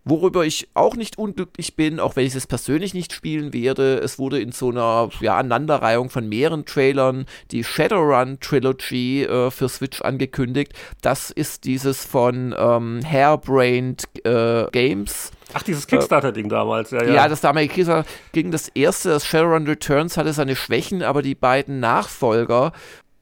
Worüber 0.04 0.44
ich 0.44 0.68
auch 0.74 0.96
nicht 0.96 1.18
unglücklich 1.18 1.76
bin, 1.76 2.00
auch 2.00 2.16
wenn 2.16 2.24
ich 2.26 2.34
es 2.34 2.46
persönlich 2.46 2.94
nicht 2.94 3.12
spielen 3.12 3.52
werde, 3.52 3.98
es 3.98 4.18
wurde 4.18 4.40
in 4.40 4.52
so 4.52 4.70
einer 4.70 5.10
ja, 5.20 5.36
Aneinanderreihung 5.36 6.08
von 6.08 6.28
mehreren 6.28 6.64
Trailern 6.64 7.26
die 7.50 7.62
Shadowrun 7.62 8.40
Trilogy 8.40 9.24
äh, 9.24 9.50
für 9.50 9.68
Switch 9.68 10.00
angekündigt. 10.00 10.72
Das 11.02 11.30
ist 11.30 11.64
dieses 11.64 12.04
von 12.04 12.54
ähm, 12.56 13.00
Hairbrained 13.04 14.04
äh, 14.24 14.66
Games. 14.70 15.30
Ach, 15.54 15.62
dieses 15.62 15.86
Kickstarter-Ding 15.86 16.48
damals, 16.48 16.90
ja, 16.90 17.02
ja. 17.04 17.14
Ja, 17.14 17.28
das 17.28 17.40
damalige 17.40 17.74
Kickstarter 17.74 18.08
gegen 18.32 18.50
das 18.50 18.68
erste, 18.68 19.10
das 19.10 19.26
Shadowrun 19.26 19.66
Returns, 19.66 20.16
hatte 20.16 20.32
seine 20.32 20.56
Schwächen, 20.56 21.02
aber 21.02 21.22
die 21.22 21.34
beiden 21.34 21.80
Nachfolger 21.80 22.72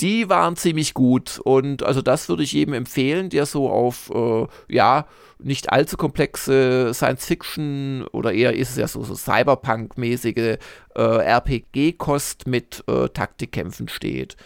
die 0.01 0.29
waren 0.29 0.57
ziemlich 0.57 0.95
gut 0.95 1.41
und 1.43 1.83
also 1.83 2.03
das 2.03 2.29
würde 2.29 2.43
ich 2.43 2.53
jedem 2.53 2.75
empfehlen, 2.75 3.31
der 3.31 3.47
so 3.47 3.71
auf 3.71 4.11
äh, 4.15 4.47
ja 4.69 5.07
nicht 5.39 5.71
allzu 5.73 5.97
komplexe 5.97 6.93
Science-Fiction 6.95 8.07
oder 8.13 8.33
eher 8.33 8.55
ist 8.55 8.71
es 8.71 8.77
ja 8.77 8.89
so, 8.89 9.03
so 9.03 9.15
Cyberpunk-mäßige 9.15 10.59
äh, 10.95 11.01
RPG-Kost 11.01 12.47
mit 12.47 12.85
äh, 12.89 13.09
Taktikkämpfen 13.09 13.89
steht 13.89 14.37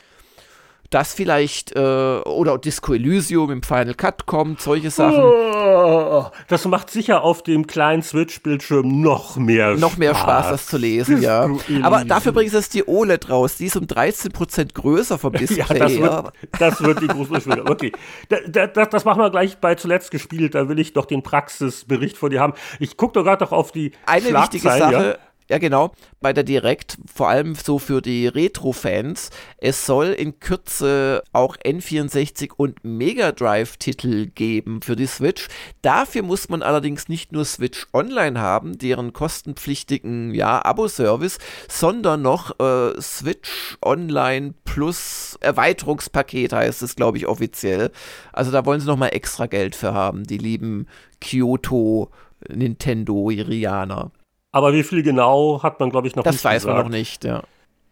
das 0.90 1.14
vielleicht 1.14 1.74
äh, 1.76 1.78
oder 1.78 2.58
Disco 2.58 2.92
Elysium 2.92 3.50
im 3.50 3.62
Final 3.62 3.94
Cut 3.94 4.26
kommt, 4.26 4.60
solche 4.60 4.90
Sachen. 4.90 5.22
Oh, 5.22 6.26
das 6.48 6.64
macht 6.66 6.90
sicher 6.90 7.22
auf 7.22 7.42
dem 7.42 7.68
kleinen 7.68 8.02
Switch-Bildschirm 8.02 9.00
noch 9.00 9.36
mehr 9.36 9.76
Noch 9.76 9.96
mehr 9.96 10.14
Spaß, 10.14 10.48
das 10.50 10.66
zu 10.66 10.78
lesen, 10.78 11.22
ja. 11.22 11.48
Aber 11.82 12.04
dafür 12.04 12.32
bringt 12.32 12.52
es 12.52 12.68
die 12.68 12.86
OLED 12.86 13.30
raus, 13.30 13.56
die 13.56 13.66
ist 13.66 13.76
um 13.76 13.84
13% 13.84 14.74
größer 14.74 15.18
vom 15.18 15.32
Display. 15.40 15.78
ja, 15.78 15.86
das, 15.86 15.96
wird, 15.96 16.32
das 16.58 16.80
wird 16.82 17.02
die 17.02 17.06
große 17.06 17.40
Okay, 17.66 17.92
da, 18.28 18.66
da, 18.66 18.84
das 18.84 19.04
machen 19.04 19.22
wir 19.22 19.30
gleich 19.30 19.58
bei 19.58 19.76
zuletzt 19.76 20.10
gespielt, 20.10 20.54
da 20.56 20.68
will 20.68 20.78
ich 20.80 20.92
doch 20.92 21.06
den 21.06 21.22
Praxisbericht 21.22 22.18
vor 22.18 22.30
dir 22.30 22.40
haben. 22.40 22.54
Ich 22.80 22.96
gucke 22.96 23.14
doch 23.14 23.24
gerade 23.24 23.44
noch 23.44 23.52
auf 23.52 23.70
die 23.70 23.92
Eine 24.06 24.34
wichtige 24.34 24.68
Sache, 24.68 24.92
ja 24.92 25.29
ja, 25.50 25.58
genau. 25.58 25.92
Bei 26.20 26.32
der 26.32 26.44
Direct, 26.44 26.96
vor 27.12 27.28
allem 27.28 27.56
so 27.56 27.80
für 27.80 28.00
die 28.00 28.28
Retro-Fans, 28.28 29.30
es 29.58 29.84
soll 29.84 30.10
in 30.10 30.38
Kürze 30.38 31.24
auch 31.32 31.56
N64 31.56 32.52
und 32.56 32.84
Mega 32.84 33.32
Drive-Titel 33.32 34.26
geben 34.26 34.80
für 34.80 34.94
die 34.94 35.08
Switch. 35.08 35.48
Dafür 35.82 36.22
muss 36.22 36.48
man 36.48 36.62
allerdings 36.62 37.08
nicht 37.08 37.32
nur 37.32 37.44
Switch 37.44 37.88
Online 37.92 38.40
haben, 38.40 38.78
deren 38.78 39.12
kostenpflichtigen 39.12 40.32
ja, 40.34 40.64
Abo-Service, 40.64 41.40
sondern 41.68 42.22
noch 42.22 42.60
äh, 42.60 43.00
Switch 43.00 43.76
Online 43.82 44.54
plus 44.64 45.36
Erweiterungspaket 45.40 46.52
heißt 46.52 46.80
es, 46.82 46.94
glaube 46.94 47.18
ich, 47.18 47.26
offiziell. 47.26 47.90
Also 48.32 48.52
da 48.52 48.64
wollen 48.64 48.78
sie 48.78 48.86
nochmal 48.86 49.10
extra 49.14 49.46
Geld 49.46 49.74
für 49.74 49.94
haben, 49.94 50.22
die 50.22 50.38
lieben 50.38 50.86
Kyoto 51.20 52.08
Nintendo-Irianer. 52.48 54.12
Aber 54.52 54.72
wie 54.72 54.82
viel 54.82 55.02
genau 55.02 55.62
hat 55.62 55.80
man, 55.80 55.90
glaube 55.90 56.08
ich, 56.08 56.16
noch 56.16 56.24
das 56.24 56.34
nicht 56.34 56.44
Das 56.44 56.50
weiß 56.50 56.62
gesagt. 56.62 56.76
man 56.76 56.86
noch 56.86 56.90
nicht, 56.90 57.24
ja. 57.24 57.42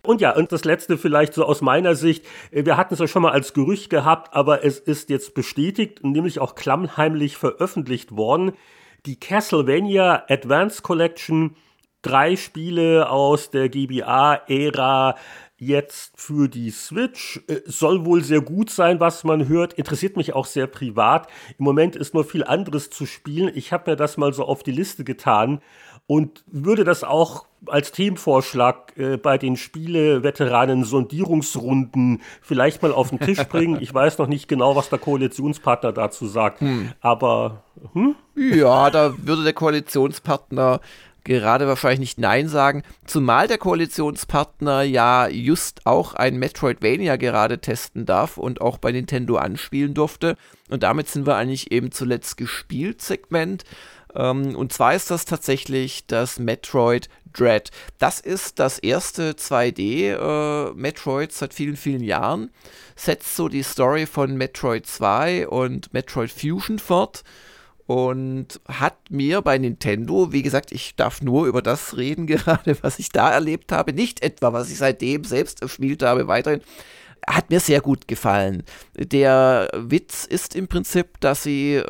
Und 0.02 0.20
ja, 0.20 0.34
und 0.34 0.52
das 0.52 0.64
letzte 0.64 0.96
vielleicht 0.96 1.34
so 1.34 1.44
aus 1.44 1.60
meiner 1.60 1.94
Sicht, 1.94 2.24
äh, 2.50 2.64
wir 2.64 2.76
hatten 2.76 2.94
es 2.94 3.00
ja 3.00 3.06
schon 3.06 3.22
mal 3.22 3.32
als 3.32 3.52
Gerücht 3.52 3.90
gehabt, 3.90 4.34
aber 4.34 4.64
es 4.64 4.78
ist 4.78 5.10
jetzt 5.10 5.34
bestätigt, 5.34 6.02
nämlich 6.04 6.40
auch 6.40 6.54
klammheimlich 6.54 7.36
veröffentlicht 7.36 8.16
worden. 8.16 8.52
Die 9.06 9.18
Castlevania 9.18 10.24
Advance 10.28 10.82
Collection, 10.82 11.56
drei 12.02 12.36
Spiele 12.36 13.10
aus 13.10 13.50
der 13.50 13.68
GBA-Ära, 13.68 15.16
jetzt 15.58 16.12
für 16.16 16.48
die 16.48 16.70
Switch. 16.70 17.40
Äh, 17.48 17.60
soll 17.66 18.04
wohl 18.04 18.22
sehr 18.22 18.40
gut 18.40 18.70
sein, 18.70 19.00
was 19.00 19.24
man 19.24 19.48
hört. 19.48 19.74
Interessiert 19.74 20.16
mich 20.16 20.32
auch 20.32 20.46
sehr 20.46 20.68
privat. 20.68 21.28
Im 21.58 21.64
Moment 21.64 21.96
ist 21.96 22.14
nur 22.14 22.24
viel 22.24 22.44
anderes 22.44 22.90
zu 22.90 23.06
spielen. 23.06 23.50
Ich 23.54 23.72
habe 23.72 23.90
mir 23.90 23.96
das 23.96 24.16
mal 24.16 24.32
so 24.32 24.44
auf 24.44 24.62
die 24.62 24.72
Liste 24.72 25.04
getan 25.04 25.60
und 26.08 26.42
würde 26.46 26.84
das 26.84 27.04
auch 27.04 27.44
als 27.66 27.92
Themenvorschlag 27.92 28.96
äh, 28.96 29.16
bei 29.18 29.36
den 29.36 29.56
Spieleveteranen 29.56 30.84
Sondierungsrunden 30.84 32.22
vielleicht 32.40 32.82
mal 32.82 32.92
auf 32.92 33.10
den 33.10 33.20
Tisch 33.20 33.44
bringen. 33.48 33.78
Ich 33.80 33.92
weiß 33.92 34.16
noch 34.18 34.26
nicht 34.26 34.48
genau, 34.48 34.74
was 34.74 34.88
der 34.88 34.98
Koalitionspartner 34.98 35.92
dazu 35.92 36.26
sagt, 36.26 36.60
hm. 36.60 36.92
aber 37.00 37.62
hm? 37.92 38.16
ja, 38.34 38.90
da 38.90 39.14
würde 39.18 39.44
der 39.44 39.52
Koalitionspartner 39.52 40.80
gerade 41.24 41.68
wahrscheinlich 41.68 42.00
nicht 42.00 42.18
Nein 42.18 42.48
sagen, 42.48 42.84
zumal 43.04 43.46
der 43.48 43.58
Koalitionspartner 43.58 44.82
ja 44.82 45.28
just 45.28 45.84
auch 45.84 46.14
ein 46.14 46.38
Metroidvania 46.38 47.16
gerade 47.16 47.58
testen 47.58 48.06
darf 48.06 48.38
und 48.38 48.62
auch 48.62 48.78
bei 48.78 48.92
Nintendo 48.92 49.36
anspielen 49.36 49.92
durfte. 49.92 50.36
Und 50.70 50.82
damit 50.82 51.08
sind 51.08 51.26
wir 51.26 51.36
eigentlich 51.36 51.70
eben 51.70 51.92
zuletzt 51.92 52.38
gespielt 52.38 53.02
Segment. 53.02 53.64
Ähm, 54.14 54.56
und 54.56 54.72
zwar 54.72 54.94
ist 54.94 55.10
das 55.10 55.24
tatsächlich 55.24 56.06
das 56.06 56.38
Metroid 56.38 57.08
Dread. 57.32 57.70
Das 57.98 58.20
ist 58.20 58.58
das 58.58 58.78
erste 58.78 59.32
2D 59.32 60.14
äh, 60.14 60.72
Metroid 60.74 61.32
seit 61.32 61.54
vielen, 61.54 61.76
vielen 61.76 62.02
Jahren. 62.02 62.50
Setzt 62.96 63.36
so 63.36 63.48
die 63.48 63.62
Story 63.62 64.06
von 64.06 64.36
Metroid 64.36 64.86
2 64.86 65.48
und 65.48 65.92
Metroid 65.92 66.30
Fusion 66.30 66.78
fort 66.78 67.22
und 67.86 68.60
hat 68.66 68.96
mir 69.10 69.40
bei 69.40 69.56
Nintendo, 69.56 70.30
wie 70.30 70.42
gesagt, 70.42 70.72
ich 70.72 70.94
darf 70.94 71.22
nur 71.22 71.46
über 71.46 71.62
das 71.62 71.96
reden 71.96 72.26
gerade, 72.26 72.76
was 72.82 72.98
ich 72.98 73.08
da 73.08 73.30
erlebt 73.30 73.72
habe, 73.72 73.92
nicht 73.92 74.22
etwa, 74.22 74.52
was 74.52 74.70
ich 74.70 74.76
seitdem 74.78 75.24
selbst 75.24 75.60
gespielt 75.60 76.02
habe, 76.02 76.28
weiterhin, 76.28 76.60
hat 77.34 77.50
mir 77.50 77.60
sehr 77.60 77.80
gut 77.80 78.08
gefallen. 78.08 78.62
Der 78.96 79.68
Witz 79.74 80.24
ist 80.24 80.56
im 80.56 80.68
Prinzip, 80.68 81.20
dass 81.20 81.42
sie 81.42 81.74
äh, 81.74 81.84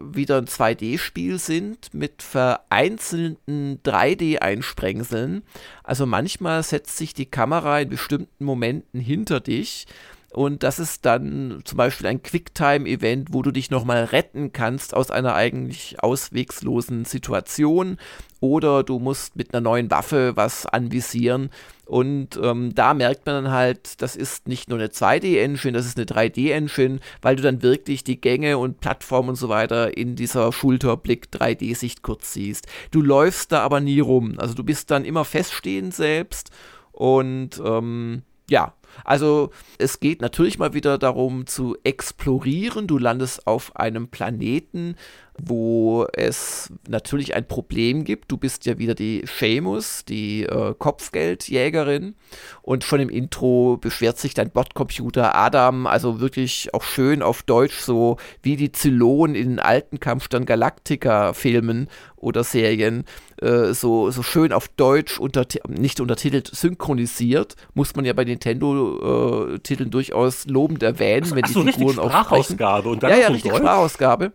wieder 0.00 0.38
ein 0.38 0.46
2D-Spiel 0.46 1.38
sind 1.38 1.92
mit 1.92 2.22
vereinzelten 2.22 3.80
3D-Einsprengseln. 3.84 5.42
Also 5.84 6.06
manchmal 6.06 6.62
setzt 6.62 6.96
sich 6.96 7.14
die 7.14 7.26
Kamera 7.26 7.80
in 7.80 7.88
bestimmten 7.88 8.44
Momenten 8.44 9.00
hinter 9.00 9.40
dich 9.40 9.86
und 10.32 10.62
das 10.62 10.78
ist 10.78 11.06
dann 11.06 11.62
zum 11.64 11.78
Beispiel 11.78 12.06
ein 12.06 12.22
Quicktime-Event, 12.22 13.28
wo 13.32 13.40
du 13.40 13.50
dich 13.50 13.70
nochmal 13.70 14.04
retten 14.04 14.52
kannst 14.52 14.94
aus 14.94 15.10
einer 15.10 15.34
eigentlich 15.34 16.02
auswegslosen 16.02 17.06
Situation. 17.06 17.96
Oder 18.40 18.82
du 18.82 18.98
musst 18.98 19.36
mit 19.36 19.54
einer 19.54 19.62
neuen 19.62 19.90
Waffe 19.90 20.36
was 20.36 20.66
anvisieren. 20.66 21.48
Und 21.86 22.38
ähm, 22.42 22.74
da 22.74 22.92
merkt 22.92 23.24
man 23.24 23.44
dann 23.44 23.52
halt, 23.52 24.02
das 24.02 24.16
ist 24.16 24.46
nicht 24.46 24.68
nur 24.68 24.78
eine 24.78 24.88
2D-Engine, 24.88 25.72
das 25.72 25.86
ist 25.86 25.96
eine 25.96 26.04
3D-Engine, 26.04 27.00
weil 27.22 27.36
du 27.36 27.42
dann 27.42 27.62
wirklich 27.62 28.04
die 28.04 28.20
Gänge 28.20 28.58
und 28.58 28.80
Plattformen 28.80 29.30
und 29.30 29.36
so 29.36 29.48
weiter 29.48 29.96
in 29.96 30.14
dieser 30.14 30.52
Schulterblick 30.52 31.28
3D-Sicht 31.32 32.02
kurz 32.02 32.34
siehst. 32.34 32.66
Du 32.90 33.00
läufst 33.00 33.50
da 33.52 33.62
aber 33.62 33.80
nie 33.80 34.00
rum. 34.00 34.34
Also 34.36 34.52
du 34.52 34.62
bist 34.62 34.90
dann 34.90 35.06
immer 35.06 35.24
feststehend 35.24 35.94
selbst 35.94 36.50
und 36.92 37.60
ähm, 37.64 38.22
ja, 38.50 38.74
also 39.04 39.50
es 39.78 40.00
geht 40.00 40.20
natürlich 40.20 40.58
mal 40.58 40.74
wieder 40.74 40.98
darum 40.98 41.46
zu 41.46 41.76
explorieren. 41.84 42.86
Du 42.86 42.98
landest 42.98 43.46
auf 43.46 43.76
einem 43.76 44.08
Planeten, 44.08 44.96
wo 45.40 46.06
es 46.12 46.72
natürlich 46.88 47.34
ein 47.34 47.46
Problem 47.46 48.04
gibt. 48.04 48.30
Du 48.30 48.36
bist 48.36 48.66
ja 48.66 48.78
wieder 48.78 48.94
die 48.94 49.24
Seamus, 49.26 50.04
die 50.04 50.44
äh, 50.44 50.74
Kopfgeldjägerin. 50.76 52.16
Und 52.62 52.84
schon 52.84 53.00
im 53.00 53.08
Intro 53.08 53.76
beschwert 53.76 54.18
sich 54.18 54.34
dein 54.34 54.50
Botcomputer 54.50 55.34
Adam, 55.36 55.86
also 55.86 56.20
wirklich 56.20 56.74
auch 56.74 56.82
schön 56.82 57.22
auf 57.22 57.42
Deutsch, 57.42 57.78
so 57.78 58.16
wie 58.42 58.56
die 58.56 58.72
Zylonen 58.72 59.36
in 59.36 59.48
den 59.50 59.60
alten 59.60 60.00
Kampfstern 60.00 60.44
Galactica-Filmen 60.44 61.88
oder 62.16 62.42
Serien, 62.42 63.04
äh, 63.42 63.72
so, 63.72 64.10
so 64.10 64.22
schön 64.22 64.52
auf 64.52 64.68
Deutsch, 64.68 65.18
unter, 65.18 65.46
nicht 65.68 66.00
untertitelt, 66.00 66.50
synchronisiert. 66.52 67.54
Muss 67.74 67.94
man 67.94 68.04
ja 68.04 68.12
bei 68.12 68.24
Nintendo-Titeln 68.24 69.88
äh, 69.88 69.90
durchaus 69.90 70.46
lobend 70.46 70.82
erwähnen, 70.82 71.26
ach, 71.28 71.36
wenn 71.36 71.44
ach 71.44 71.48
die 71.48 71.54
so, 71.54 71.62
Figuren 71.64 71.98
auch 71.98 72.10
Sprachausgabe 72.10 72.88
und 72.88 73.02
dann 73.02 73.10
ja, 73.10 73.16
ja, 73.16 73.28
richtig 73.28 73.50
Deutsch? 73.50 73.60
Sprachausgabe 73.60 74.32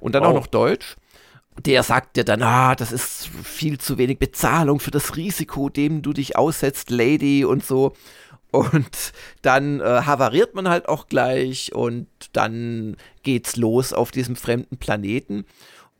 und 0.00 0.14
dann 0.14 0.22
wow. 0.22 0.30
auch 0.30 0.34
noch 0.34 0.46
Deutsch. 0.46 0.96
Der 1.64 1.82
sagt 1.82 2.16
dir 2.16 2.24
dann, 2.24 2.42
ah, 2.42 2.74
das 2.74 2.92
ist 2.92 3.28
viel 3.42 3.78
zu 3.78 3.98
wenig 3.98 4.18
Bezahlung 4.18 4.80
für 4.80 4.90
das 4.90 5.16
Risiko, 5.16 5.68
dem 5.68 6.00
du 6.00 6.12
dich 6.12 6.36
aussetzt, 6.36 6.90
Lady 6.90 7.44
und 7.44 7.64
so. 7.64 7.92
Und 8.50 9.12
dann 9.42 9.80
äh, 9.80 9.84
havariert 9.84 10.54
man 10.54 10.68
halt 10.68 10.88
auch 10.88 11.06
gleich 11.08 11.74
und 11.74 12.08
dann 12.32 12.96
geht's 13.22 13.56
los 13.56 13.92
auf 13.92 14.10
diesem 14.10 14.36
fremden 14.36 14.76
Planeten. 14.76 15.44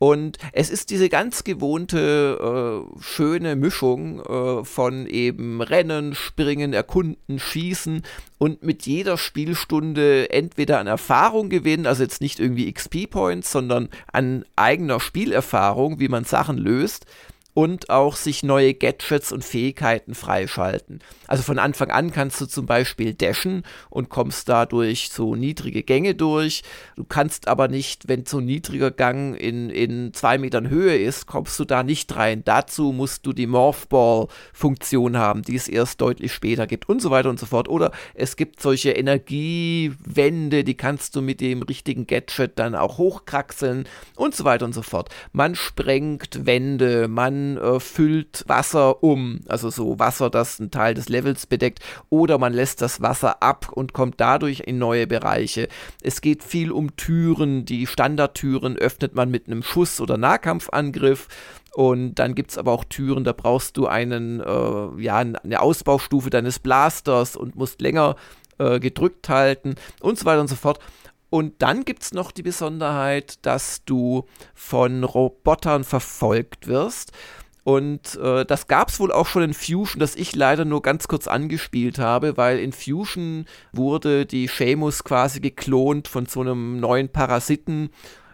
Und 0.03 0.39
es 0.55 0.71
ist 0.71 0.89
diese 0.89 1.11
ganz 1.11 1.45
gewohnte, 1.45 2.87
äh, 2.97 3.03
schöne 3.03 3.55
Mischung 3.55 4.21
äh, 4.21 4.65
von 4.65 5.07
eben 5.07 5.61
Rennen, 5.61 6.15
Springen, 6.15 6.73
Erkunden, 6.73 7.39
Schießen 7.39 8.01
und 8.39 8.63
mit 8.63 8.87
jeder 8.87 9.19
Spielstunde 9.19 10.31
entweder 10.31 10.79
an 10.79 10.87
Erfahrung 10.87 11.51
gewinnen, 11.51 11.85
also 11.85 12.03
jetzt 12.03 12.23
nicht 12.23 12.41
irgendwie 12.41 12.73
XP-Points, 12.73 13.53
sondern 13.53 13.91
an 14.11 14.47
eigener 14.57 15.01
Spielerfahrung, 15.01 16.01
wie 16.01 16.09
man 16.09 16.25
Sachen 16.25 16.57
löst 16.57 17.05
und 17.55 17.91
auch 17.91 18.17
sich 18.17 18.43
neue 18.43 18.75
Gadgets 18.75 19.33
und 19.33 19.45
Fähigkeiten 19.45 20.15
freischalten. 20.15 21.01
Also 21.27 21.43
von 21.43 21.59
Anfang 21.59 21.91
an 21.91 22.13
kannst 22.13 22.41
du 22.41 22.47
zum 22.47 22.67
Beispiel 22.67 23.15
dashen 23.15 23.65
und 23.89 24.09
kommst 24.09 24.49
dadurch 24.49 25.11
so 25.11 25.35
niedrige 25.35 25.83
Gänge 25.83 26.15
durch. 26.15 26.63
Du 26.97 27.05
kannst 27.05 27.49
aber 27.49 27.69
nicht, 27.69 28.09
wenn 28.09 28.25
so 28.25 28.39
ein 28.39 28.45
niedriger 28.45 28.91
Gang 28.91 29.37
in, 29.37 29.71
in 29.71 30.15
zwei 30.15 30.39
Metern 30.39 30.69
Höhe 30.69 30.97
ist, 30.97 31.27
kommst 31.27 31.59
du 31.59 31.65
da 31.65 31.83
nicht 31.83 32.15
rein. 32.17 32.43
Dazu 32.45 32.93
musst 32.93 33.27
du 33.27 33.33
die 33.33 33.47
Morphball-Funktion 33.47 35.17
haben, 35.17 35.43
die 35.43 35.57
es 35.57 35.69
erst 35.69 36.01
deutlich 36.01 36.33
später 36.33 36.67
gibt 36.67 36.89
und 36.89 37.03
so 37.03 37.11
weiter 37.11 37.31
und 37.31 37.41
so 37.41 37.47
fort. 37.47 37.69
Oder 37.69 37.91
es 38.15 38.37
gibt 38.37 38.61
solche 38.61 38.91
Energiewände, 38.91 40.63
die 40.63 40.77
kannst 40.77 41.17
du 41.17 41.23
mit 41.23 41.41
dem 41.41 41.63
richtigen 41.63 42.07
Gadget 42.07 42.59
dann 42.59 42.75
auch 42.75 42.99
hochkraxeln 42.99 43.89
und 44.17 44.35
so 44.35 44.45
weiter 44.45 44.65
und 44.65 44.75
so 44.75 44.83
fort. 44.83 45.09
Man 45.33 45.55
sprengt 45.55 46.47
Wände, 46.47 47.09
man 47.09 47.39
äh, 47.57 47.81
füllt 47.81 48.44
Wasser 48.46 49.03
um, 49.03 49.40
also 49.48 49.70
so 49.70 49.98
Wasser, 49.98 50.31
das 50.31 50.61
einen 50.61 50.70
Teil 50.70 50.94
des 50.94 51.09
Levels 51.09 51.46
bedeckt, 51.46 51.81
oder 52.09 52.38
man 52.38 52.53
lässt 52.53 52.83
das 52.83 53.00
Wasser 53.00 53.42
ab 53.42 53.70
und 53.72 53.92
kommt 53.92 54.20
dadurch 54.20 54.61
in 54.61 54.79
neue 54.79 55.07
Bereiche. 55.07 55.68
Es 56.03 56.20
geht 56.20 56.42
viel 56.42 56.72
um 56.72 56.96
Türen, 56.96 57.64
die 57.64 57.87
Standardtüren 57.87 58.76
öffnet 58.76 59.14
man 59.14 59.31
mit 59.31 59.46
einem 59.46 59.62
Schuss- 59.62 60.00
oder 60.00 60.16
Nahkampfangriff. 60.16 61.29
Und 61.72 62.16
dann 62.16 62.35
gibt 62.35 62.50
es 62.50 62.59
aber 62.59 62.72
auch 62.72 62.85
Türen, 62.85 63.22
da 63.22 63.33
brauchst 63.33 63.76
du 63.76 63.87
einen, 63.87 64.40
äh, 64.40 65.03
ja, 65.03 65.18
eine 65.18 65.61
Ausbaustufe 65.61 66.29
deines 66.29 66.59
Blasters 66.59 67.37
und 67.37 67.55
musst 67.55 67.81
länger 67.81 68.16
äh, 68.59 68.81
gedrückt 68.81 69.29
halten 69.29 69.76
und 70.00 70.18
so 70.18 70.24
weiter 70.24 70.40
und 70.40 70.48
so 70.48 70.57
fort. 70.57 70.81
Und 71.31 71.62
dann 71.62 71.85
gibt 71.85 72.03
es 72.03 72.12
noch 72.12 72.33
die 72.33 72.43
Besonderheit, 72.43 73.38
dass 73.47 73.85
du 73.85 74.25
von 74.53 75.05
Robotern 75.05 75.85
verfolgt 75.85 76.66
wirst. 76.66 77.12
Und 77.62 78.16
äh, 78.16 78.45
das 78.45 78.66
gab 78.66 78.88
es 78.88 78.99
wohl 78.99 79.12
auch 79.12 79.27
schon 79.27 79.43
in 79.43 79.55
Fusion, 79.55 80.01
das 80.01 80.16
ich 80.16 80.35
leider 80.35 80.64
nur 80.64 80.83
ganz 80.83 81.09
kurz 81.09 81.29
angespielt 81.29 81.99
habe, 81.99 82.37
weil 82.37 82.59
in 82.59 82.73
Fusion 82.73 83.45
wurde 83.73 84.27
die 84.27 84.49
Seamus 84.49 85.05
quasi 85.05 85.40
geklont 85.40 86.09
von 86.09 86.27
so 86.27 86.40
einem 86.40 86.81
neuen 86.81 87.11
Parasiten 87.11 87.90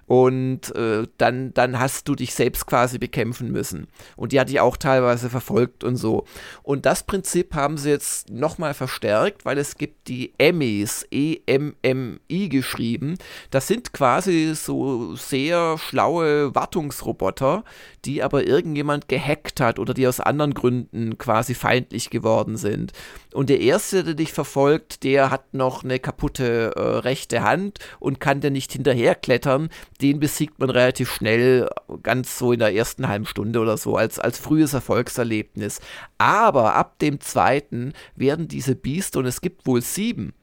und 0.07 0.75
äh, 0.77 1.07
dann, 1.19 1.53
dann 1.55 1.79
hast 1.79 2.09
du 2.09 2.15
dich 2.15 2.35
selbst 2.35 2.67
quasi 2.67 2.99
bekämpfen 2.99 3.51
müssen. 3.51 3.89
Und 4.17 4.33
die 4.33 4.41
hat 4.41 4.49
dich 4.49 4.61
auch 4.61 4.77
teilweise 4.77 5.29
verfolgt 5.31 5.83
und 5.83 5.97
so. 5.97 6.25
Und 6.63 6.87
das 6.87 7.03
Prinzip 7.03 7.55
haben 7.55 7.77
sie 7.77 7.91
jetzt 7.91 8.31
nochmal 8.31 8.75
verstärkt, 8.75 9.45
weil 9.45 9.59
es 9.59 9.77
gibt 9.77 10.09
die 10.09 10.33
Emmys, 10.39 11.07
E-M-M-I 11.11 12.49
geschrieben. 12.49 13.19
Das 13.51 13.67
sind 13.67 13.93
quasi 13.93 14.53
so 14.55 15.17
sehr 15.17 15.77
schlaue 15.79 16.55
Wartungsroboter, 16.55 17.65
die 18.05 18.23
aber 18.23 18.47
irgendjemand 18.47 19.09
gehackt 19.09 19.61
hat 19.61 19.79
oder 19.79 19.93
die 19.93 20.07
aus 20.07 20.21
anderen 20.21 20.55
Gründen 20.55 21.19
quasi 21.19 21.55
feindlich 21.55 22.11
geworden 22.11 22.57
sind. 22.57 22.93
Und 23.35 23.51
der 23.51 23.61
Erste, 23.61 24.05
der 24.05 24.15
dich 24.15 24.33
verfolgt, 24.33 25.03
der 25.03 25.31
hat 25.31 25.53
noch 25.53 25.85
eine 25.85 25.99
kaputte 25.99 26.73
äh, 26.77 26.81
rechte 26.81 27.43
Hand 27.43 27.81
und 27.99 28.21
kann 28.21 28.41
dir 28.41 28.51
nicht 28.51 28.73
hinterherklettern. 28.73 29.69
Den 30.01 30.21
besiegt 30.21 30.59
man 30.59 30.71
relativ 30.71 31.13
schnell, 31.13 31.69
ganz 32.03 32.39
so 32.39 32.53
in 32.53 32.59
der 32.59 32.75
ersten 32.75 33.09
halben 33.09 33.27
Stunde 33.27 33.61
oder 33.61 33.77
so, 33.77 33.97
als, 33.97 34.19
als 34.19 34.39
frühes 34.39 34.75
Erfolgserlebnis. 34.75 35.81
Aber 36.19 36.75
ab 36.75 36.99
dem 36.99 37.21
zweiten 37.21 37.93
werden 38.15 38.49
diese 38.49 38.75
Biester, 38.75 39.21
und 39.21 39.27
es 39.27 39.41
gibt 39.41 39.67
wohl 39.67 39.81
sieben, 39.81 40.35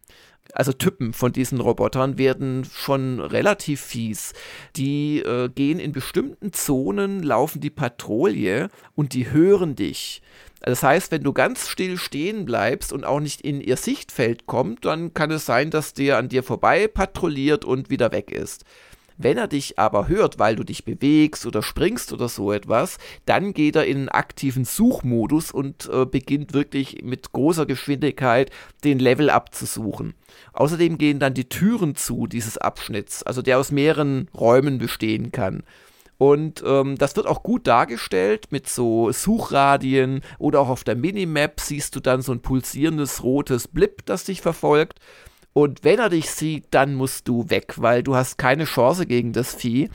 also 0.54 0.74
Typen 0.74 1.14
von 1.14 1.32
diesen 1.32 1.60
Robotern 1.60 2.18
werden 2.18 2.66
schon 2.66 3.20
relativ 3.20 3.82
fies. 3.82 4.34
Die 4.76 5.20
äh, 5.20 5.50
gehen 5.50 5.80
in 5.80 5.92
bestimmten 5.92 6.54
Zonen, 6.54 7.24
laufen 7.24 7.60
die 7.62 7.70
Patrouille 7.70 8.70
und 8.96 9.14
die 9.14 9.32
hören 9.32 9.76
dich. 9.76 10.22
Das 10.62 10.84
heißt, 10.84 11.12
wenn 11.12 11.24
du 11.24 11.34
ganz 11.34 11.68
still 11.70 11.98
stehen 11.98 12.46
bleibst 12.46 12.94
und 12.94 13.04
auch 13.04 13.20
nicht 13.20 13.42
in 13.42 13.62
ihr 13.62 13.78
Sichtfeld 13.78 14.46
kommt, 14.46 14.86
dann 14.86 15.14
kann 15.14 15.32
es 15.32 15.46
sein, 15.46 15.72
dass 15.72 15.94
der 15.94 16.18
an 16.18 16.30
dir 16.30 16.44
vorbei 16.44 16.88
patrouilliert 16.88 17.66
und 17.66 17.90
wieder 17.90 18.12
weg 18.12 18.32
ist. 18.32 18.64
Wenn 19.18 19.38
er 19.38 19.48
dich 19.48 19.80
aber 19.80 20.08
hört, 20.08 20.40
weil 20.40 20.56
du 20.56 20.64
dich 20.64 20.86
bewegst 20.86 21.46
oder 21.46 21.62
springst 21.62 22.14
oder 22.14 22.30
so 22.30 22.52
etwas, 22.52 22.98
dann 23.26 23.54
geht 23.54 23.76
er 23.76 23.86
in 23.86 23.98
einen 23.98 24.10
aktiven 24.10 24.66
Suchmodus 24.66 25.52
und 25.52 25.90
äh, 25.92 26.06
beginnt 26.06 26.54
wirklich 26.54 27.04
mit 27.04 27.32
großer 27.32 27.66
Geschwindigkeit 27.66 28.52
den 28.84 29.00
Level 29.00 29.30
abzusuchen. 29.30 30.14
Außerdem 30.54 30.98
gehen 30.98 31.20
dann 31.20 31.34
die 31.34 31.50
Türen 31.50 31.96
zu 31.96 32.28
dieses 32.28 32.58
Abschnitts, 32.58 33.24
also 33.24 33.42
der 33.42 33.60
aus 33.60 33.72
mehreren 33.72 34.30
Räumen 34.34 34.78
bestehen 34.78 35.32
kann. 35.32 35.64
Und 36.18 36.64
ähm, 36.66 36.98
das 36.98 37.16
wird 37.16 37.28
auch 37.28 37.44
gut 37.44 37.68
dargestellt 37.68 38.48
mit 38.52 38.70
so 38.70 39.12
Suchradien 39.12 40.22
oder 40.38 40.62
auch 40.62 40.70
auf 40.70 40.84
der 40.84 40.96
Minimap 40.96 41.60
siehst 41.60 41.96
du 41.96 42.00
dann 42.00 42.22
so 42.22 42.32
ein 42.32 42.42
pulsierendes 42.42 43.24
rotes 43.24 43.68
Blip, 43.68 44.06
das 44.06 44.24
dich 44.24 44.42
verfolgt. 44.42 45.00
Und 45.54 45.84
wenn 45.84 46.00
er 46.00 46.10
dich 46.10 46.30
sieht, 46.32 46.66
dann 46.72 46.96
musst 46.96 47.28
du 47.28 47.50
weg, 47.50 47.76
weil 47.78 48.02
du 48.02 48.16
hast 48.16 48.38
keine 48.38 48.66
Chance 48.66 49.06
gegen 49.06 49.34
das 49.34 49.54
Vieh. 49.54 49.90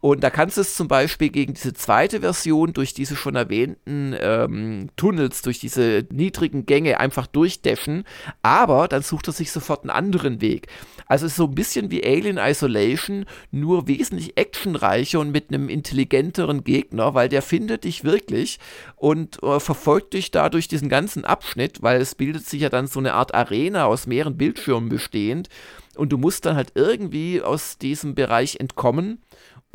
Und 0.00 0.22
da 0.22 0.30
kannst 0.30 0.56
du 0.56 0.60
es 0.60 0.74
zum 0.74 0.88
Beispiel 0.88 1.30
gegen 1.30 1.54
diese 1.54 1.72
zweite 1.72 2.20
Version 2.20 2.72
durch 2.74 2.92
diese 2.92 3.16
schon 3.16 3.34
erwähnten 3.34 4.14
ähm, 4.20 4.90
Tunnels, 4.96 5.42
durch 5.42 5.58
diese 5.58 6.06
niedrigen 6.10 6.66
Gänge 6.66 7.00
einfach 7.00 7.26
durchdeschen. 7.26 8.04
Aber 8.42 8.88
dann 8.88 9.02
sucht 9.02 9.28
er 9.28 9.32
sich 9.32 9.50
sofort 9.50 9.82
einen 9.82 9.90
anderen 9.90 10.40
Weg. 10.40 10.68
Also 11.06 11.26
es 11.26 11.32
ist 11.32 11.36
so 11.36 11.46
ein 11.46 11.54
bisschen 11.54 11.90
wie 11.90 12.04
Alien 12.04 12.38
Isolation, 12.38 13.24
nur 13.50 13.88
wesentlich 13.88 14.36
actionreicher 14.36 15.18
und 15.18 15.30
mit 15.30 15.48
einem 15.48 15.68
intelligenteren 15.68 16.62
Gegner, 16.62 17.14
weil 17.14 17.28
der 17.28 17.42
findet 17.42 17.84
dich 17.84 18.04
wirklich 18.04 18.58
und 18.96 19.42
äh, 19.42 19.60
verfolgt 19.60 20.12
dich 20.12 20.30
da 20.30 20.50
durch 20.50 20.68
diesen 20.68 20.88
ganzen 20.88 21.24
Abschnitt, 21.24 21.82
weil 21.82 22.00
es 22.00 22.14
bildet 22.14 22.46
sich 22.46 22.60
ja 22.60 22.68
dann 22.68 22.86
so 22.86 22.98
eine 22.98 23.14
Art 23.14 23.34
Arena 23.34 23.86
aus 23.86 24.06
mehreren 24.06 24.36
Bildschirmen 24.36 24.88
bestehend. 24.88 25.48
Und 25.96 26.10
du 26.12 26.18
musst 26.18 26.44
dann 26.44 26.56
halt 26.56 26.72
irgendwie 26.74 27.40
aus 27.40 27.78
diesem 27.78 28.14
Bereich 28.14 28.60
entkommen 28.60 29.22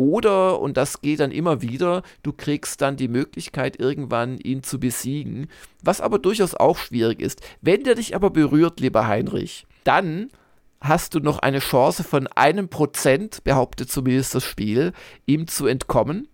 oder, 0.01 0.59
und 0.59 0.77
das 0.77 1.01
geht 1.01 1.19
dann 1.19 1.29
immer 1.29 1.61
wieder, 1.61 2.01
du 2.23 2.33
kriegst 2.33 2.81
dann 2.81 2.97
die 2.97 3.07
Möglichkeit, 3.07 3.79
irgendwann 3.79 4.39
ihn 4.39 4.63
zu 4.63 4.79
besiegen, 4.79 5.47
was 5.83 6.01
aber 6.01 6.17
durchaus 6.17 6.55
auch 6.55 6.79
schwierig 6.79 7.21
ist. 7.21 7.41
Wenn 7.61 7.83
der 7.83 7.93
dich 7.93 8.15
aber 8.15 8.31
berührt, 8.31 8.79
lieber 8.79 9.05
Heinrich, 9.07 9.67
dann 9.83 10.29
hast 10.81 11.13
du 11.13 11.19
noch 11.19 11.37
eine 11.37 11.59
Chance 11.59 12.03
von 12.03 12.25
einem 12.25 12.67
Prozent, 12.67 13.43
behauptet 13.43 13.91
zumindest 13.91 14.33
das 14.33 14.43
Spiel, 14.43 14.91
ihm 15.27 15.47
zu 15.47 15.67
entkommen 15.67 16.27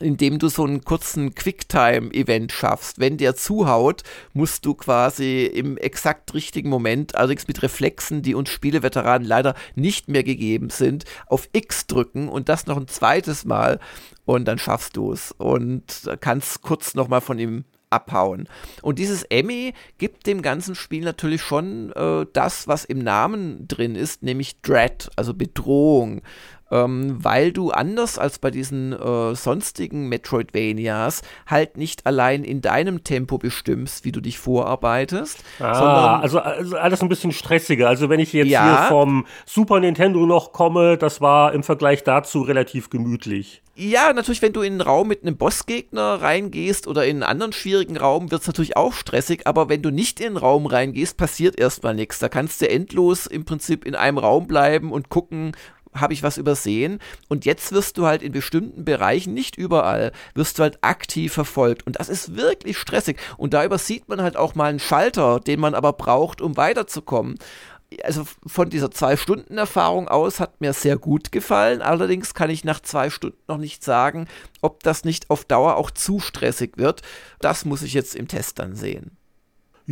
indem 0.00 0.38
du 0.38 0.48
so 0.48 0.64
einen 0.64 0.82
kurzen 0.82 1.34
Quicktime-Event 1.34 2.52
schaffst. 2.52 2.98
Wenn 2.98 3.18
der 3.18 3.36
zuhaut, 3.36 4.02
musst 4.32 4.66
du 4.66 4.74
quasi 4.74 5.44
im 5.44 5.76
exakt 5.76 6.34
richtigen 6.34 6.70
Moment, 6.70 7.14
allerdings 7.14 7.46
mit 7.46 7.62
Reflexen, 7.62 8.22
die 8.22 8.34
uns 8.34 8.48
Spieleveteranen 8.48 9.26
leider 9.26 9.54
nicht 9.74 10.08
mehr 10.08 10.24
gegeben 10.24 10.70
sind, 10.70 11.04
auf 11.26 11.48
X 11.52 11.86
drücken 11.86 12.28
und 12.28 12.48
das 12.48 12.66
noch 12.66 12.76
ein 12.76 12.88
zweites 12.88 13.44
Mal 13.44 13.78
und 14.24 14.46
dann 14.46 14.58
schaffst 14.58 14.96
du 14.96 15.12
es 15.12 15.32
und 15.32 16.10
kannst 16.20 16.62
kurz 16.62 16.94
nochmal 16.94 17.20
von 17.20 17.38
ihm 17.38 17.64
abhauen. 17.90 18.48
Und 18.82 18.98
dieses 18.98 19.24
Emmy 19.24 19.74
gibt 19.98 20.26
dem 20.26 20.42
ganzen 20.42 20.74
Spiel 20.74 21.04
natürlich 21.04 21.42
schon 21.42 21.92
äh, 21.92 22.24
das, 22.32 22.68
was 22.68 22.84
im 22.84 23.00
Namen 23.00 23.66
drin 23.66 23.96
ist, 23.96 24.22
nämlich 24.22 24.60
Dread, 24.62 25.10
also 25.16 25.34
Bedrohung 25.34 26.22
ähm, 26.70 27.16
weil 27.22 27.52
du 27.52 27.70
anders 27.70 28.18
als 28.18 28.38
bei 28.38 28.50
diesen 28.50 28.92
äh, 28.92 29.34
sonstigen 29.34 30.08
Metroidvanias 30.08 31.22
halt 31.46 31.76
nicht 31.76 32.06
allein 32.06 32.44
in 32.44 32.60
deinem 32.60 33.04
Tempo 33.04 33.38
bestimmst, 33.38 34.04
wie 34.04 34.12
du 34.12 34.20
dich 34.20 34.38
vorarbeitest. 34.38 35.42
Ah, 35.58 36.20
also, 36.20 36.38
also, 36.38 36.76
alles 36.76 37.02
ein 37.02 37.08
bisschen 37.08 37.32
stressiger. 37.32 37.88
Also 37.88 38.08
wenn 38.08 38.20
ich 38.20 38.32
jetzt 38.32 38.48
ja, 38.48 38.64
hier 38.64 38.88
vom 38.88 39.26
Super 39.46 39.80
Nintendo 39.80 40.26
noch 40.26 40.52
komme, 40.52 40.96
das 40.96 41.20
war 41.20 41.52
im 41.52 41.62
Vergleich 41.62 42.04
dazu 42.04 42.42
relativ 42.42 42.90
gemütlich. 42.90 43.62
Ja, 43.82 44.12
natürlich, 44.12 44.42
wenn 44.42 44.52
du 44.52 44.60
in 44.60 44.74
einen 44.74 44.80
Raum 44.82 45.08
mit 45.08 45.22
einem 45.22 45.38
Bossgegner 45.38 46.20
reingehst 46.20 46.86
oder 46.86 47.06
in 47.06 47.16
einen 47.16 47.22
anderen 47.22 47.52
schwierigen 47.54 47.96
Raum, 47.96 48.30
wird 48.30 48.42
es 48.42 48.46
natürlich 48.46 48.76
auch 48.76 48.92
stressig, 48.92 49.46
aber 49.46 49.70
wenn 49.70 49.80
du 49.80 49.90
nicht 49.90 50.20
in 50.20 50.26
einen 50.26 50.36
Raum 50.36 50.66
reingehst, 50.66 51.16
passiert 51.16 51.58
erstmal 51.58 51.94
nichts. 51.94 52.18
Da 52.18 52.28
kannst 52.28 52.60
du 52.60 52.68
endlos 52.68 53.26
im 53.26 53.46
Prinzip 53.46 53.86
in 53.86 53.94
einem 53.94 54.18
Raum 54.18 54.46
bleiben 54.46 54.92
und 54.92 55.08
gucken, 55.08 55.52
habe 55.94 56.12
ich 56.12 56.22
was 56.22 56.38
übersehen? 56.38 57.00
Und 57.28 57.44
jetzt 57.44 57.72
wirst 57.72 57.98
du 57.98 58.06
halt 58.06 58.22
in 58.22 58.32
bestimmten 58.32 58.84
Bereichen, 58.84 59.34
nicht 59.34 59.56
überall, 59.56 60.12
wirst 60.34 60.58
du 60.58 60.62
halt 60.62 60.78
aktiv 60.82 61.32
verfolgt. 61.32 61.86
Und 61.86 61.98
das 61.98 62.08
ist 62.08 62.36
wirklich 62.36 62.78
stressig. 62.78 63.18
Und 63.36 63.54
da 63.54 63.64
übersieht 63.64 64.08
man 64.08 64.22
halt 64.22 64.36
auch 64.36 64.54
mal 64.54 64.70
einen 64.70 64.78
Schalter, 64.78 65.40
den 65.40 65.60
man 65.60 65.74
aber 65.74 65.92
braucht, 65.92 66.40
um 66.40 66.56
weiterzukommen. 66.56 67.38
Also 68.04 68.24
von 68.46 68.70
dieser 68.70 68.92
Zwei-Stunden-Erfahrung 68.92 70.06
aus 70.06 70.38
hat 70.38 70.60
mir 70.60 70.72
sehr 70.72 70.96
gut 70.96 71.32
gefallen. 71.32 71.82
Allerdings 71.82 72.34
kann 72.34 72.50
ich 72.50 72.64
nach 72.64 72.80
zwei 72.80 73.10
Stunden 73.10 73.42
noch 73.48 73.58
nicht 73.58 73.82
sagen, 73.82 74.28
ob 74.60 74.82
das 74.84 75.04
nicht 75.04 75.28
auf 75.28 75.44
Dauer 75.44 75.76
auch 75.76 75.90
zu 75.90 76.20
stressig 76.20 76.74
wird. 76.76 77.02
Das 77.40 77.64
muss 77.64 77.82
ich 77.82 77.94
jetzt 77.94 78.14
im 78.14 78.28
Test 78.28 78.60
dann 78.60 78.76
sehen. 78.76 79.16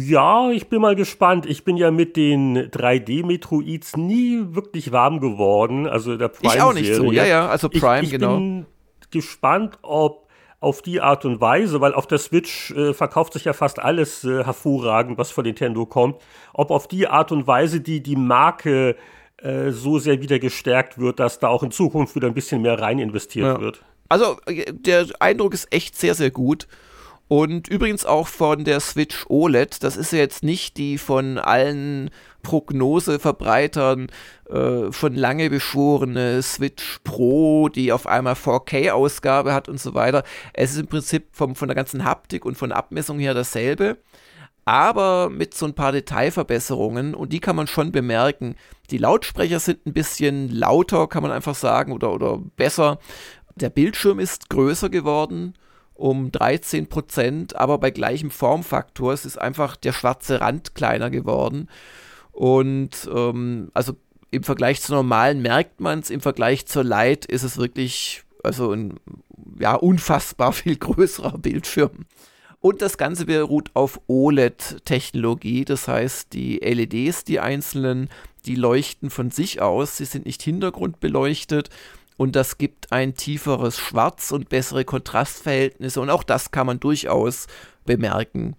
Ja, 0.00 0.52
ich 0.52 0.68
bin 0.68 0.80
mal 0.80 0.94
gespannt. 0.94 1.44
Ich 1.44 1.64
bin 1.64 1.76
ja 1.76 1.90
mit 1.90 2.16
den 2.16 2.56
3D-Metroids 2.56 3.96
nie 3.96 4.54
wirklich 4.54 4.92
warm 4.92 5.18
geworden. 5.18 5.88
Also 5.88 6.16
der 6.16 6.28
Prime. 6.28 6.54
Ich 6.54 6.62
auch 6.62 6.72
nicht 6.72 6.94
so, 6.94 7.10
ja, 7.10 7.26
ja, 7.26 7.48
also 7.48 7.68
Prime, 7.68 8.02
ich, 8.02 8.04
ich 8.04 8.10
genau. 8.12 8.34
Ich 8.34 8.38
bin 8.38 8.66
gespannt, 9.10 9.76
ob 9.82 10.28
auf 10.60 10.82
die 10.82 11.00
Art 11.00 11.24
und 11.24 11.40
Weise, 11.40 11.80
weil 11.80 11.94
auf 11.94 12.06
der 12.06 12.18
Switch 12.18 12.70
äh, 12.70 12.94
verkauft 12.94 13.32
sich 13.32 13.46
ja 13.46 13.52
fast 13.52 13.80
alles 13.80 14.22
äh, 14.22 14.44
hervorragend, 14.44 15.18
was 15.18 15.32
von 15.32 15.44
Nintendo 15.44 15.84
kommt, 15.84 16.22
ob 16.52 16.70
auf 16.70 16.86
die 16.86 17.08
Art 17.08 17.32
und 17.32 17.48
Weise, 17.48 17.80
die 17.80 18.00
die 18.00 18.16
Marke 18.16 18.94
äh, 19.38 19.72
so 19.72 19.98
sehr 19.98 20.22
wieder 20.22 20.38
gestärkt 20.38 20.98
wird, 20.98 21.18
dass 21.18 21.40
da 21.40 21.48
auch 21.48 21.64
in 21.64 21.72
Zukunft 21.72 22.14
wieder 22.14 22.28
ein 22.28 22.34
bisschen 22.34 22.62
mehr 22.62 22.80
rein 22.80 23.00
investiert 23.00 23.46
ja. 23.46 23.60
wird. 23.60 23.82
Also 24.08 24.36
äh, 24.46 24.72
der 24.72 25.06
Eindruck 25.18 25.54
ist 25.54 25.72
echt 25.72 25.96
sehr, 25.96 26.14
sehr 26.14 26.30
gut. 26.30 26.68
Und 27.28 27.68
übrigens 27.68 28.06
auch 28.06 28.26
von 28.26 28.64
der 28.64 28.80
Switch 28.80 29.26
OLED. 29.28 29.82
Das 29.82 29.98
ist 29.98 30.12
ja 30.12 30.18
jetzt 30.18 30.42
nicht 30.42 30.78
die 30.78 30.96
von 30.96 31.36
allen 31.36 32.10
Prognoseverbreitern 32.42 34.08
äh, 34.48 34.90
schon 34.92 35.14
lange 35.14 35.50
beschworene 35.50 36.42
Switch 36.42 37.00
Pro, 37.04 37.68
die 37.68 37.92
auf 37.92 38.06
einmal 38.06 38.32
4K-Ausgabe 38.32 39.52
hat 39.52 39.68
und 39.68 39.78
so 39.78 39.92
weiter. 39.92 40.24
Es 40.54 40.72
ist 40.72 40.78
im 40.78 40.86
Prinzip 40.86 41.28
vom, 41.32 41.54
von 41.54 41.68
der 41.68 41.74
ganzen 41.74 42.04
Haptik 42.04 42.46
und 42.46 42.56
von 42.56 42.72
Abmessung 42.72 43.18
her 43.18 43.34
dasselbe. 43.34 43.98
Aber 44.64 45.28
mit 45.28 45.54
so 45.54 45.66
ein 45.66 45.74
paar 45.74 45.92
Detailverbesserungen 45.92 47.14
und 47.14 47.32
die 47.32 47.40
kann 47.40 47.56
man 47.56 47.66
schon 47.66 47.92
bemerken. 47.92 48.54
Die 48.90 48.98
Lautsprecher 48.98 49.60
sind 49.60 49.84
ein 49.84 49.92
bisschen 49.92 50.50
lauter, 50.50 51.08
kann 51.08 51.22
man 51.22 51.32
einfach 51.32 51.54
sagen, 51.54 51.92
oder, 51.92 52.12
oder 52.12 52.38
besser. 52.56 52.98
Der 53.54 53.70
Bildschirm 53.70 54.18
ist 54.18 54.48
größer 54.48 54.88
geworden 54.88 55.54
um 55.98 56.30
13 56.30 56.88
Prozent, 56.88 57.56
aber 57.56 57.78
bei 57.78 57.90
gleichem 57.90 58.30
Formfaktor. 58.30 59.12
Es 59.12 59.24
ist 59.24 59.38
einfach 59.38 59.76
der 59.76 59.92
schwarze 59.92 60.40
Rand 60.40 60.74
kleiner 60.74 61.10
geworden. 61.10 61.68
Und 62.32 63.10
ähm, 63.12 63.70
also 63.74 63.94
im 64.30 64.44
Vergleich 64.44 64.80
zu 64.80 64.92
normalen 64.92 65.42
merkt 65.42 65.80
man 65.80 65.98
es, 65.98 66.10
im 66.10 66.20
Vergleich 66.20 66.66
zur 66.66 66.84
Light 66.84 67.24
ist 67.24 67.42
es 67.42 67.58
wirklich 67.58 68.22
also 68.44 68.72
ein 68.72 69.00
ja, 69.58 69.74
unfassbar 69.74 70.52
viel 70.54 70.76
größerer 70.76 71.38
Bildschirm. 71.38 72.06
Und 72.60 72.82
das 72.82 72.98
Ganze 72.98 73.26
beruht 73.26 73.70
auf 73.74 74.00
OLED-Technologie, 74.08 75.64
das 75.64 75.86
heißt, 75.86 76.32
die 76.32 76.58
LEDs, 76.58 77.22
die 77.22 77.38
einzelnen, 77.38 78.08
die 78.46 78.56
leuchten 78.56 79.10
von 79.10 79.30
sich 79.30 79.60
aus, 79.60 79.96
sie 79.96 80.04
sind 80.04 80.26
nicht 80.26 80.42
hintergrundbeleuchtet 80.42 81.70
und 82.18 82.36
das 82.36 82.58
gibt 82.58 82.92
ein 82.92 83.14
tieferes 83.14 83.78
Schwarz 83.78 84.32
und 84.32 84.50
bessere 84.50 84.84
Kontrastverhältnisse 84.84 86.00
und 86.00 86.10
auch 86.10 86.24
das 86.24 86.50
kann 86.50 86.66
man 86.66 86.80
durchaus 86.80 87.46
bemerken. 87.86 88.56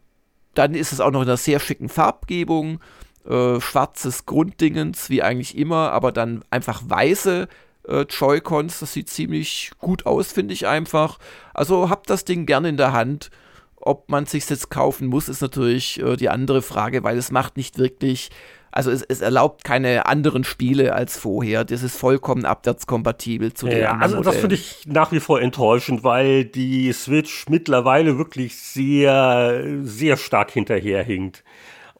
Dann 0.55 0.73
ist 0.73 0.93
es 0.93 1.01
auch 1.01 1.11
noch 1.11 1.21
in 1.21 1.27
einer 1.27 1.37
sehr 1.37 1.59
schicken 1.59 1.89
Farbgebung, 1.89 2.79
äh, 3.27 3.59
schwarzes 3.59 4.25
Grunddingens 4.25 5.09
wie 5.09 5.21
eigentlich 5.21 5.57
immer, 5.57 5.91
aber 5.91 6.13
dann 6.13 6.41
einfach 6.49 6.81
weiße 6.85 7.49
äh, 7.87 8.05
Joy-Cons, 8.09 8.79
das 8.79 8.93
sieht 8.93 9.09
ziemlich 9.09 9.71
gut 9.77 10.05
aus, 10.05 10.31
finde 10.31 10.53
ich 10.53 10.65
einfach. 10.65 11.19
Also 11.53 11.89
habt 11.89 12.09
das 12.09 12.23
Ding 12.23 12.45
gerne 12.45 12.69
in 12.69 12.77
der 12.77 12.93
Hand. 12.93 13.29
Ob 13.75 14.09
man 14.09 14.25
sich 14.25 14.49
jetzt 14.49 14.69
kaufen 14.69 15.07
muss, 15.07 15.29
ist 15.29 15.41
natürlich 15.41 15.99
äh, 15.99 16.15
die 16.15 16.29
andere 16.29 16.61
Frage, 16.61 17.03
weil 17.03 17.17
es 17.17 17.31
macht 17.31 17.57
nicht 17.57 17.77
wirklich 17.77 18.29
also 18.71 18.91
es, 18.91 19.01
es, 19.01 19.21
erlaubt 19.21 19.63
keine 19.63 20.05
anderen 20.05 20.43
Spiele 20.43 20.93
als 20.93 21.17
vorher. 21.17 21.63
Das 21.63 21.81
ist 21.81 21.97
vollkommen 21.97 22.45
abwärtskompatibel 22.45 23.53
zu 23.53 23.67
den 23.67 23.79
ja, 23.79 23.91
anderen. 23.91 24.15
Also 24.15 24.23
das 24.23 24.37
finde 24.37 24.55
ich 24.55 24.83
nach 24.85 25.11
wie 25.11 25.19
vor 25.19 25.41
enttäuschend, 25.41 26.03
weil 26.03 26.45
die 26.45 26.91
Switch 26.93 27.47
mittlerweile 27.49 28.17
wirklich 28.17 28.57
sehr, 28.57 29.63
sehr 29.81 30.17
stark 30.17 30.51
hinterherhinkt. 30.51 31.43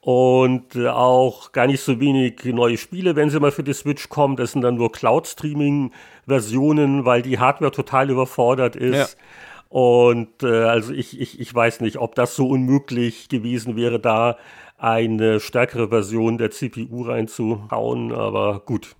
Und 0.02 0.78
auch 0.78 1.52
gar 1.52 1.66
nicht 1.66 1.82
so 1.82 2.00
wenig 2.00 2.42
neue 2.44 2.78
Spiele, 2.78 3.16
wenn 3.16 3.28
sie 3.28 3.38
mal 3.38 3.50
für 3.50 3.62
die 3.62 3.74
Switch 3.74 4.08
kommen. 4.08 4.36
Das 4.36 4.52
sind 4.52 4.62
dann 4.62 4.76
nur 4.76 4.92
Cloud-Streaming-Versionen, 4.92 7.04
weil 7.04 7.20
die 7.20 7.38
Hardware 7.38 7.70
total 7.70 8.08
überfordert 8.08 8.76
ist. 8.76 9.18
Ja. 9.18 9.24
Und 9.68 10.42
äh, 10.42 10.64
also 10.64 10.92
ich, 10.92 11.20
ich, 11.20 11.38
ich 11.38 11.54
weiß 11.54 11.80
nicht, 11.80 11.98
ob 11.98 12.14
das 12.14 12.34
so 12.34 12.48
unmöglich 12.48 13.28
gewesen 13.28 13.76
wäre, 13.76 14.00
da 14.00 14.38
eine 14.80 15.40
stärkere 15.40 15.88
Version 15.88 16.38
der 16.38 16.50
CPU 16.50 17.02
reinzuhauen, 17.02 18.12
aber 18.12 18.60
gut. 18.60 18.96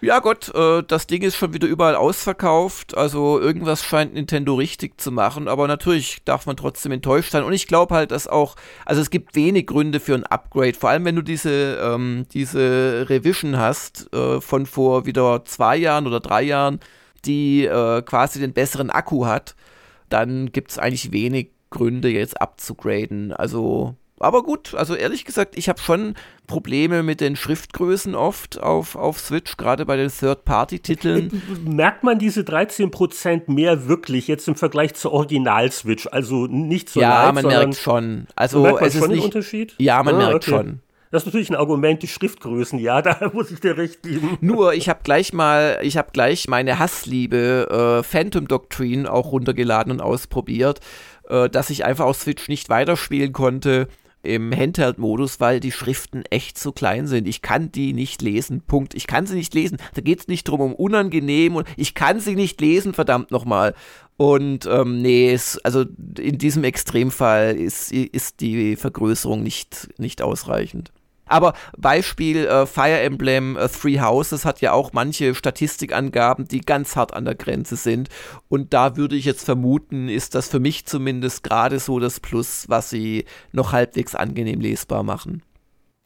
Ja 0.00 0.18
Gott, 0.18 0.52
äh, 0.52 0.82
das 0.82 1.06
Ding 1.06 1.22
ist 1.22 1.36
schon 1.36 1.54
wieder 1.54 1.68
überall 1.68 1.94
ausverkauft, 1.94 2.96
also 2.96 3.38
irgendwas 3.38 3.84
scheint 3.84 4.14
Nintendo 4.14 4.56
richtig 4.56 5.00
zu 5.00 5.12
machen, 5.12 5.46
aber 5.46 5.68
natürlich 5.68 6.24
darf 6.24 6.44
man 6.46 6.56
trotzdem 6.56 6.90
enttäuscht 6.90 7.30
sein. 7.30 7.44
Und 7.44 7.52
ich 7.52 7.68
glaube 7.68 7.94
halt, 7.94 8.10
dass 8.10 8.26
auch, 8.26 8.56
also 8.84 9.00
es 9.00 9.10
gibt 9.10 9.36
wenig 9.36 9.68
Gründe 9.68 10.00
für 10.00 10.14
ein 10.14 10.26
Upgrade, 10.26 10.74
vor 10.74 10.90
allem 10.90 11.04
wenn 11.04 11.14
du 11.14 11.22
diese, 11.22 11.78
ähm, 11.80 12.26
diese 12.32 13.06
Revision 13.08 13.58
hast 13.58 14.12
äh, 14.12 14.40
von 14.40 14.66
vor 14.66 15.06
wieder 15.06 15.44
zwei 15.44 15.76
Jahren 15.76 16.08
oder 16.08 16.18
drei 16.18 16.42
Jahren, 16.42 16.80
die 17.24 17.64
äh, 17.64 18.02
quasi 18.02 18.40
den 18.40 18.52
besseren 18.52 18.90
Akku 18.90 19.26
hat, 19.26 19.54
dann 20.08 20.50
gibt 20.50 20.72
es 20.72 20.78
eigentlich 20.78 21.12
wenig 21.12 21.50
Gründe 21.70 22.08
jetzt 22.08 22.40
abzugraden, 22.40 23.32
also 23.32 23.94
aber 24.18 24.42
gut, 24.42 24.74
also 24.74 24.94
ehrlich 24.94 25.24
gesagt, 25.24 25.56
ich 25.58 25.68
habe 25.68 25.80
schon 25.80 26.14
Probleme 26.46 27.02
mit 27.02 27.20
den 27.20 27.34
Schriftgrößen 27.34 28.14
oft 28.14 28.60
auf, 28.62 28.94
auf 28.94 29.18
Switch, 29.18 29.56
gerade 29.56 29.84
bei 29.84 29.96
den 29.96 30.10
Third-Party-Titeln. 30.10 31.42
Merkt 31.64 32.04
man 32.04 32.18
diese 32.18 32.42
13% 32.42 33.50
mehr 33.50 33.88
wirklich 33.88 34.28
jetzt 34.28 34.46
im 34.48 34.54
Vergleich 34.54 34.94
zur 34.94 35.12
Original-Switch? 35.12 36.06
Also 36.10 36.46
nicht 36.46 36.88
so 36.88 37.00
Ja, 37.00 37.24
leid, 37.26 37.34
man 37.34 37.46
merkt 37.46 37.76
schon. 37.76 38.26
Also 38.36 38.62
merkt 38.62 38.80
man 38.80 38.88
es 38.88 38.94
schon 38.94 39.02
ist 39.02 39.08
nicht, 39.08 39.20
den 39.20 39.24
Unterschied? 39.24 39.74
Ja, 39.78 40.02
man 40.02 40.14
Ah, 40.14 40.18
merkt 40.18 40.34
okay. 40.34 40.50
schon. 40.50 40.80
Das 41.10 41.22
ist 41.22 41.26
natürlich 41.26 41.50
ein 41.50 41.56
Argument, 41.56 42.02
die 42.02 42.08
Schriftgrößen, 42.08 42.78
ja, 42.78 43.02
da 43.02 43.30
muss 43.34 43.50
ich 43.50 43.60
dir 43.60 43.76
recht 43.76 44.02
geben. 44.02 44.38
Nur, 44.40 44.72
ich 44.74 44.88
habe 44.88 45.00
gleich 45.04 45.32
mal, 45.32 45.78
ich 45.82 45.96
habe 45.96 46.10
gleich 46.12 46.48
meine 46.48 46.78
Hassliebe 46.78 48.00
äh, 48.00 48.02
Phantom 48.02 48.48
Doctrine 48.48 49.12
auch 49.12 49.32
runtergeladen 49.32 49.92
und 49.92 50.00
ausprobiert, 50.00 50.80
äh, 51.28 51.50
dass 51.50 51.70
ich 51.70 51.84
einfach 51.84 52.06
auf 52.06 52.16
Switch 52.16 52.48
nicht 52.48 52.68
weiterspielen 52.70 53.32
konnte 53.32 53.88
im 54.22 54.52
Handheld-Modus, 54.56 55.40
weil 55.40 55.60
die 55.60 55.72
Schriften 55.72 56.24
echt 56.30 56.58
zu 56.58 56.72
klein 56.72 57.06
sind. 57.06 57.26
Ich 57.26 57.42
kann 57.42 57.72
die 57.72 57.92
nicht 57.92 58.22
lesen. 58.22 58.62
Punkt. 58.62 58.94
Ich 58.94 59.06
kann 59.06 59.26
sie 59.26 59.34
nicht 59.34 59.54
lesen. 59.54 59.78
Da 59.94 60.00
geht 60.00 60.20
es 60.20 60.28
nicht 60.28 60.44
drum 60.44 60.60
um 60.60 60.74
unangenehm 60.74 61.56
und 61.56 61.66
ich 61.76 61.94
kann 61.94 62.20
sie 62.20 62.36
nicht 62.36 62.60
lesen, 62.60 62.94
verdammt 62.94 63.30
nochmal. 63.30 63.74
Und 64.16 64.66
ähm, 64.66 65.02
nee, 65.02 65.32
es, 65.32 65.58
also 65.64 65.84
in 66.18 66.38
diesem 66.38 66.64
Extremfall 66.64 67.56
ist, 67.56 67.90
ist 67.92 68.40
die 68.40 68.76
Vergrößerung 68.76 69.42
nicht, 69.42 69.88
nicht 69.98 70.22
ausreichend. 70.22 70.92
Aber 71.26 71.54
Beispiel 71.76 72.46
äh, 72.46 72.66
Fire 72.66 73.00
Emblem 73.00 73.56
äh, 73.56 73.68
Three 73.68 74.00
Houses 74.00 74.44
hat 74.44 74.60
ja 74.60 74.72
auch 74.72 74.92
manche 74.92 75.34
Statistikangaben, 75.34 76.46
die 76.46 76.60
ganz 76.60 76.96
hart 76.96 77.14
an 77.14 77.24
der 77.24 77.34
Grenze 77.34 77.76
sind. 77.76 78.08
Und 78.48 78.74
da 78.74 78.96
würde 78.96 79.16
ich 79.16 79.24
jetzt 79.24 79.44
vermuten, 79.44 80.08
ist 80.08 80.34
das 80.34 80.48
für 80.48 80.60
mich 80.60 80.86
zumindest 80.86 81.42
gerade 81.42 81.78
so 81.78 81.98
das 81.98 82.20
Plus, 82.20 82.68
was 82.68 82.90
sie 82.90 83.24
noch 83.52 83.72
halbwegs 83.72 84.14
angenehm 84.14 84.60
lesbar 84.60 85.02
machen. 85.02 85.42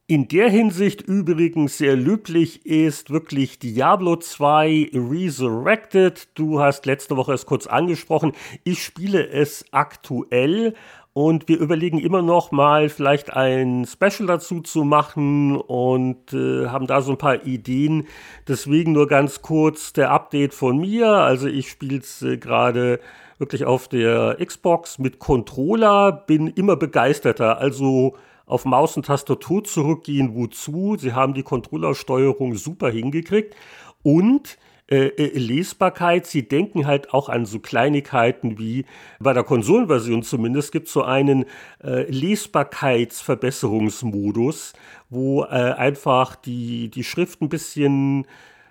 In 0.08 0.28
der 0.28 0.48
Hinsicht 0.48 1.02
übrigens 1.02 1.78
sehr 1.78 1.96
löblich 1.96 2.64
ist 2.64 3.10
wirklich 3.10 3.58
Diablo 3.58 4.14
2 4.14 4.90
Resurrected. 4.94 6.28
Du 6.34 6.60
hast 6.60 6.86
letzte 6.86 7.16
Woche 7.16 7.32
es 7.32 7.44
kurz 7.44 7.66
angesprochen. 7.66 8.30
Ich 8.62 8.84
spiele 8.84 9.28
es 9.28 9.64
aktuell 9.72 10.74
und 11.16 11.48
wir 11.48 11.58
überlegen 11.58 11.98
immer 11.98 12.20
noch 12.20 12.52
mal 12.52 12.90
vielleicht 12.90 13.32
ein 13.32 13.86
Special 13.86 14.26
dazu 14.26 14.60
zu 14.60 14.84
machen 14.84 15.56
und 15.56 16.34
äh, 16.34 16.66
haben 16.66 16.86
da 16.86 17.00
so 17.00 17.12
ein 17.12 17.16
paar 17.16 17.46
Ideen. 17.46 18.06
Deswegen 18.46 18.92
nur 18.92 19.08
ganz 19.08 19.40
kurz 19.40 19.94
der 19.94 20.10
Update 20.10 20.52
von 20.52 20.76
mir. 20.76 21.08
Also 21.08 21.46
ich 21.46 21.70
spiele 21.70 22.00
es 22.00 22.20
äh, 22.20 22.36
gerade 22.36 23.00
wirklich 23.38 23.64
auf 23.64 23.88
der 23.88 24.36
Xbox 24.44 24.98
mit 24.98 25.18
Controller, 25.18 26.12
bin 26.12 26.48
immer 26.48 26.76
begeisterter. 26.76 27.56
Also 27.60 28.14
auf 28.44 28.66
Maus 28.66 28.94
und 28.98 29.06
Tastatur 29.06 29.64
zurückgehen, 29.64 30.34
wozu? 30.34 30.96
Sie 30.98 31.14
haben 31.14 31.32
die 31.32 31.44
Controllersteuerung 31.44 32.56
super 32.56 32.90
hingekriegt 32.90 33.56
und 34.02 34.58
äh, 34.88 35.08
äh, 35.08 35.36
Lesbarkeit, 35.36 36.26
sie 36.26 36.46
denken 36.46 36.86
halt 36.86 37.12
auch 37.12 37.28
an 37.28 37.44
so 37.44 37.58
Kleinigkeiten 37.58 38.56
wie 38.56 38.86
bei 39.18 39.32
der 39.32 39.42
Konsolenversion 39.42 40.22
zumindest 40.22 40.70
gibt 40.70 40.86
es 40.86 40.92
so 40.92 41.02
einen 41.02 41.44
äh, 41.82 42.08
Lesbarkeitsverbesserungsmodus, 42.08 44.74
wo 45.10 45.42
äh, 45.42 45.46
einfach 45.46 46.36
die, 46.36 46.88
die 46.88 47.02
Schrift 47.02 47.42
ein 47.42 47.48
bisschen, 47.48 48.28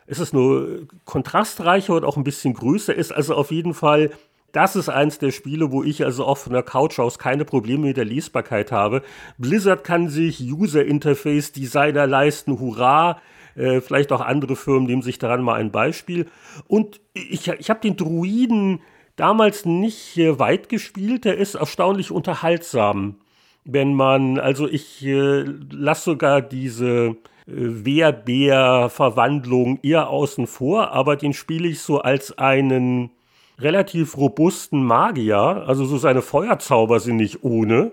ist 0.07 0.19
es 0.19 0.31
nur 0.31 0.87
kontrastreicher 1.03 1.95
und 1.95 2.05
auch 2.05 2.15
ein 2.15 2.23
bisschen 2.23 2.53
größer 2.53 2.95
ist. 2.95 3.11
Also 3.11 3.35
auf 3.35 3.51
jeden 3.51 3.73
Fall 3.73 4.11
das 4.55 4.77
ist 4.77 4.87
eins 4.87 5.19
der 5.19 5.31
Spiele, 5.31 5.73
wo 5.73 5.83
ich 5.83 6.05
also 6.05 6.23
auch 6.23 6.37
von 6.37 6.53
der 6.53 6.63
Couch 6.63 6.97
aus 6.97 7.19
keine 7.19 7.43
Probleme 7.43 7.87
mit 7.87 7.97
der 7.97 8.05
Lesbarkeit 8.05 8.71
habe. 8.71 9.01
Blizzard 9.37 9.83
kann 9.83 10.07
sich 10.07 10.39
User 10.39 10.85
Interface 10.85 11.51
Designer 11.51 12.07
leisten, 12.07 12.57
hurra. 12.57 13.19
Äh, 13.55 13.81
vielleicht 13.81 14.11
auch 14.11 14.21
andere 14.21 14.55
Firmen 14.55 14.85
nehmen 14.85 15.01
sich 15.01 15.17
daran 15.17 15.41
mal 15.41 15.55
ein 15.55 15.71
Beispiel. 15.71 16.27
Und 16.67 17.01
ich, 17.13 17.47
ich 17.47 17.69
habe 17.69 17.79
den 17.79 17.97
Druiden 17.97 18.81
damals 19.15 19.65
nicht 19.65 20.17
äh, 20.17 20.37
weit 20.39 20.69
gespielt. 20.69 21.25
Der 21.25 21.37
ist 21.37 21.55
erstaunlich 21.55 22.11
unterhaltsam. 22.11 23.15
Wenn 23.63 23.93
man, 23.93 24.39
also 24.39 24.67
ich 24.67 25.05
äh, 25.05 25.43
lasse 25.71 26.05
sogar 26.05 26.41
diese 26.41 27.15
Wehrbär-Verwandlung 27.47 29.79
eher 29.83 30.09
außen 30.09 30.47
vor, 30.47 30.91
aber 30.91 31.15
den 31.15 31.33
spiele 31.33 31.67
ich 31.67 31.81
so 31.81 31.99
als 31.99 32.35
einen 32.37 33.11
relativ 33.59 34.17
robusten 34.17 34.83
Magier. 34.83 35.63
Also 35.67 35.85
so 35.85 35.97
seine 35.97 36.21
Feuerzauber 36.21 36.99
sind 36.99 37.17
nicht 37.17 37.43
ohne. 37.43 37.91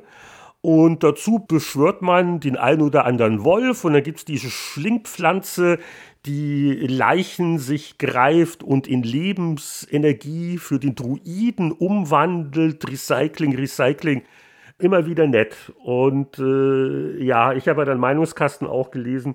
Und 0.63 1.03
dazu 1.03 1.41
beschwört 1.41 2.03
man 2.03 2.39
den 2.39 2.57
einen 2.57 2.83
oder 2.83 3.05
anderen 3.05 3.45
Wolf 3.45 3.85
und 3.85 3.95
dann 3.95 4.05
gibt 4.05 4.19
es 4.19 4.25
diese 4.25 4.49
Schlingpflanze, 4.49 5.81
die 6.25 6.73
Leichen 6.87 7.59
sich 7.59 7.99
greift 7.99 8.63
und 8.63 8.87
in 8.87 9.03
Lebensenergie 9.03 10.59
für 10.59 10.79
den 10.79 10.95
Druiden 10.95 11.73
umwandelt. 11.73 12.89
Recycling, 12.89 13.57
Recycling. 13.57 14.23
Immer 14.79 15.05
wieder 15.05 15.27
nett. 15.27 15.73
Und 15.83 16.39
äh, 16.39 17.21
ja, 17.25 17.53
ich 17.55 17.67
habe 17.67 17.81
ja 17.81 17.85
dann 17.85 17.99
Meinungskasten 17.99 18.69
auch 18.69 18.93
gelesen. 18.93 19.35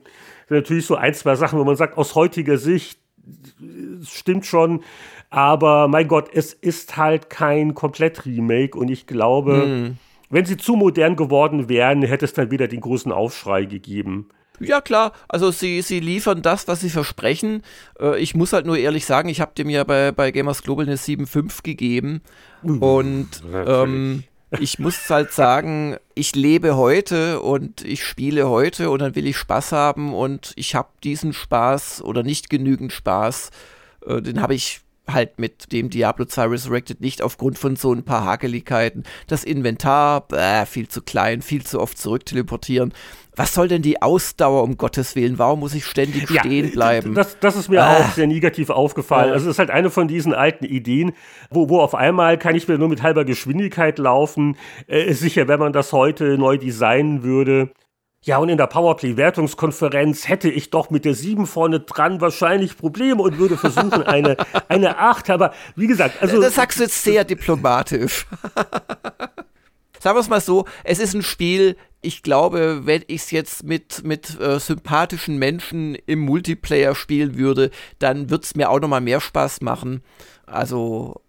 Natürlich 0.50 0.86
so 0.86 0.96
ein, 0.96 1.14
zwei 1.14 1.36
Sachen, 1.36 1.60
wo 1.60 1.66
man 1.66 1.76
sagt, 1.76 1.98
aus 1.98 2.16
heutiger 2.16 2.58
Sicht 2.58 3.02
stimmt 4.06 4.46
schon. 4.46 4.82
Aber 5.30 5.90
mein 5.90 6.08
Gott, 6.08 6.30
es 6.34 6.54
ist 6.54 6.96
halt 6.96 7.30
kein 7.30 7.74
Komplett-Remake 7.74 8.78
und 8.78 8.88
ich 8.88 9.08
glaube, 9.08 9.64
Hm. 9.66 9.98
Wenn 10.30 10.46
sie 10.46 10.58
zu 10.58 10.76
modern 10.76 11.16
geworden 11.16 11.70
wären, 11.70 12.02
hätte 12.02 12.26
es 12.26 12.34
dann 12.34 12.52
wieder 12.52 12.68
den 12.68 12.82
großen 12.82 13.12
Aufschrei 13.12 13.66
gegeben. 13.66 14.30
Ja, 14.60 14.82
klar. 14.82 15.12
Also 15.28 15.52
sie, 15.52 15.82
sie 15.82 16.00
liefern 16.00 16.42
das, 16.42 16.68
was 16.68 16.82
sie 16.82 16.90
versprechen. 16.90 17.62
Äh, 18.00 18.20
ich 18.20 18.36
muss 18.36 18.54
halt 18.54 18.66
nur 18.66 18.78
ehrlich 18.78 19.06
sagen, 19.06 19.30
ich 19.30 19.40
habe 19.40 19.52
dem 19.56 19.70
ja 19.70 19.84
bei, 19.84 20.12
bei 20.12 20.32
Gamers 20.32 20.64
Global 20.64 20.86
eine 20.86 20.96
7.5 20.96 21.64
gegeben. 21.64 22.22
Und 22.64 23.44
ähm, 23.54 24.24
ich 24.60 24.80
muss 24.80 25.10
halt 25.10 25.32
sagen, 25.32 25.98
ich 26.16 26.36
lebe 26.36 26.76
heute 26.76 27.42
und 27.42 27.84
ich 27.84 28.04
spiele 28.04 28.50
heute 28.50 28.90
und 28.90 29.00
dann 29.00 29.16
will 29.16 29.28
ich 29.28 29.38
Spaß 29.38 29.74
haben 29.74 30.14
und 30.14 30.54
ich 30.56 30.74
habe 30.74 30.90
diesen 31.04 31.34
Spaß 31.34 32.02
oder 32.02 32.24
nicht 32.24 32.50
genügend 32.50 32.92
Spaß. 32.92 33.52
Äh, 34.06 34.22
den 34.22 34.42
habe 34.42 34.56
ich 34.56 34.82
halt 35.12 35.40
mit 35.40 35.72
dem 35.72 35.90
Diablo 35.90 36.26
2 36.26 36.46
Resurrected 36.46 37.02
nicht 37.02 37.22
aufgrund 37.22 37.58
von 37.58 37.76
so 37.76 37.94
ein 37.94 38.04
paar 38.04 38.26
Hakeligkeiten. 38.26 39.04
Das 39.28 39.44
Inventar, 39.44 40.28
bäh, 40.28 40.66
viel 40.66 40.88
zu 40.88 41.02
klein, 41.02 41.42
viel 41.42 41.64
zu 41.66 41.80
oft 41.80 41.98
zurückteleportieren. 41.98 42.94
Was 43.36 43.54
soll 43.54 43.68
denn 43.68 43.84
die 43.84 44.02
Ausdauer, 44.02 44.64
um 44.64 44.78
Gottes 44.78 45.16
Willen? 45.16 45.38
Warum 45.38 45.60
muss 45.60 45.76
ich 45.76 45.86
ständig 45.86 46.28
stehen 46.28 46.72
bleiben? 46.72 47.14
Das, 47.14 47.38
das 47.40 47.56
ist 47.56 47.70
mir 47.70 47.84
Ah. 47.84 47.98
auch 47.98 48.12
sehr 48.14 48.26
negativ 48.26 48.72
aufgefallen. 48.72 49.28
Ja. 49.28 49.34
Also 49.34 49.46
es 49.46 49.56
ist 49.56 49.60
halt 49.60 49.70
eine 49.70 49.92
von 49.92 50.08
diesen 50.08 50.34
alten 50.34 50.66
Ideen, 50.66 51.12
wo, 51.52 51.70
wo 51.70 51.80
auf 51.80 51.94
einmal 51.94 52.40
kann 52.40 52.56
ich 52.56 52.68
mir 52.68 52.80
nur 52.80 52.90
mit 52.90 53.04
halber 53.04 53.26
Geschwindigkeit 53.26 54.00
laufen. 54.00 54.58
Äh, 54.88 55.14
sicher, 55.14 55.48
wenn 55.48 55.60
man 55.60 55.72
das 55.72 55.94
heute 55.94 56.38
neu 56.40 56.58
designen 56.58 57.22
würde. 57.22 57.70
Ja, 58.28 58.40
und 58.40 58.50
in 58.50 58.58
der 58.58 58.68
Powerplay-Wertungskonferenz 58.68 60.28
hätte 60.28 60.50
ich 60.50 60.70
doch 60.70 60.90
mit 60.90 61.06
der 61.06 61.14
7 61.14 61.48
vorne 61.48 61.80
dran 61.80 62.20
wahrscheinlich 62.20 62.78
Probleme 62.78 63.24
und 63.24 63.38
würde 63.38 63.56
versuchen, 63.56 64.04
eine, 64.04 64.36
eine 64.68 64.98
8. 64.98 65.30
Aber 65.30 65.54
wie 65.78 65.88
gesagt, 65.88 66.22
also. 66.22 66.42
das 66.42 66.56
sagst 66.56 66.78
du 66.78 66.84
jetzt 66.84 67.02
sehr 67.02 67.24
diplomatisch. 67.24 68.28
Sagen 70.00 70.18
wir 70.18 70.20
es 70.20 70.28
mal 70.28 70.42
so, 70.42 70.66
es 70.84 71.00
ist 71.00 71.16
ein 71.16 71.24
Spiel, 71.24 71.78
ich 72.02 72.22
glaube, 72.22 72.82
wenn 72.84 73.02
ich 73.08 73.22
es 73.22 73.32
jetzt 73.32 73.64
mit, 73.64 74.04
mit 74.04 74.38
äh, 74.42 74.60
sympathischen 74.60 75.38
Menschen 75.38 75.96
im 75.96 76.20
Multiplayer 76.20 76.96
spielen 76.96 77.38
würde, 77.38 77.72
dann 77.98 78.30
wird 78.30 78.44
es 78.44 78.56
mir 78.56 78.70
auch 78.70 78.82
nochmal 78.82 79.00
mehr 79.00 79.22
Spaß 79.22 79.62
machen. 79.62 80.04
Also 80.46 81.22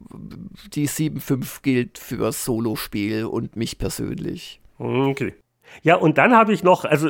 die 0.74 0.88
7.5 0.88 1.62
gilt 1.62 1.96
für 1.96 2.32
Solo-Spiel 2.32 3.24
und 3.24 3.54
mich 3.54 3.78
persönlich. 3.78 4.60
Okay. 4.78 5.34
Ja, 5.82 5.96
und 5.96 6.18
dann 6.18 6.34
habe 6.34 6.52
ich 6.52 6.62
noch, 6.62 6.84
also 6.84 7.08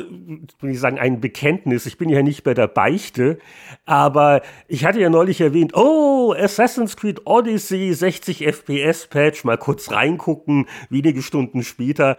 will 0.59 0.71
ich 0.71 0.79
sagen, 0.79 0.99
ein 0.99 1.19
Bekenntnis. 1.21 1.85
Ich 1.85 1.97
bin 1.97 2.09
ja 2.09 2.21
nicht 2.21 2.43
bei 2.43 2.53
der 2.53 2.67
Beichte, 2.67 3.39
aber 3.85 4.41
ich 4.67 4.85
hatte 4.85 4.99
ja 4.99 5.09
neulich 5.09 5.41
erwähnt, 5.41 5.75
oh, 5.75 6.33
Assassin's 6.37 6.95
Creed 6.95 7.25
Odyssey 7.25 7.93
60 7.93 8.45
FPS 8.45 9.07
Patch, 9.07 9.43
mal 9.43 9.57
kurz 9.57 9.91
reingucken, 9.91 10.67
wenige 10.89 11.21
Stunden 11.21 11.63
später. 11.63 12.17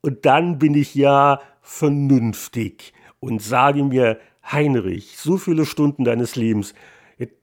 Und 0.00 0.24
dann 0.26 0.58
bin 0.58 0.74
ich 0.74 0.94
ja 0.94 1.40
vernünftig 1.60 2.92
und 3.20 3.40
sage 3.40 3.84
mir, 3.84 4.18
Heinrich, 4.50 5.18
so 5.18 5.36
viele 5.36 5.64
Stunden 5.66 6.04
deines 6.04 6.36
Lebens. 6.36 6.74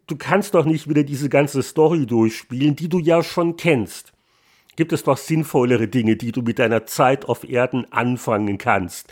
Du 0.07 0.17
kannst 0.17 0.55
doch 0.55 0.65
nicht 0.65 0.89
wieder 0.89 1.03
diese 1.03 1.29
ganze 1.29 1.61
Story 1.61 2.05
durchspielen, 2.05 2.75
die 2.75 2.89
du 2.89 2.99
ja 2.99 3.23
schon 3.23 3.55
kennst. 3.55 4.11
Gibt 4.79 4.93
es 4.93 5.03
doch 5.03 5.17
sinnvollere 5.17 5.89
Dinge, 5.89 6.15
die 6.15 6.31
du 6.31 6.41
mit 6.41 6.57
deiner 6.57 6.85
Zeit 6.85 7.25
auf 7.25 7.43
Erden 7.43 7.91
anfangen 7.91 8.57
kannst. 8.57 9.11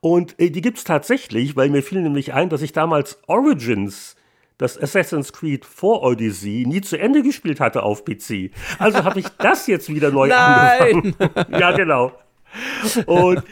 Und 0.00 0.34
äh, 0.40 0.50
die 0.50 0.60
gibt's 0.60 0.82
tatsächlich, 0.82 1.54
weil 1.54 1.70
mir 1.70 1.84
fiel 1.84 2.02
nämlich 2.02 2.34
ein, 2.34 2.48
dass 2.48 2.62
ich 2.62 2.72
damals 2.72 3.20
Origins 3.28 4.16
das 4.58 4.76
Assassin's 4.76 5.32
Creed 5.32 5.64
4 5.66 5.88
Odyssey 6.02 6.64
nie 6.66 6.80
zu 6.80 6.98
Ende 6.98 7.22
gespielt 7.22 7.60
hatte 7.60 7.84
auf 7.84 8.04
PC. 8.04 8.50
Also 8.80 9.04
habe 9.04 9.20
ich 9.20 9.28
das 9.38 9.68
jetzt 9.68 9.88
wieder 9.88 10.10
neu 10.10 10.32
angefangen. 10.34 11.14
ja, 11.48 11.70
genau. 11.70 12.10
Und 13.06 13.44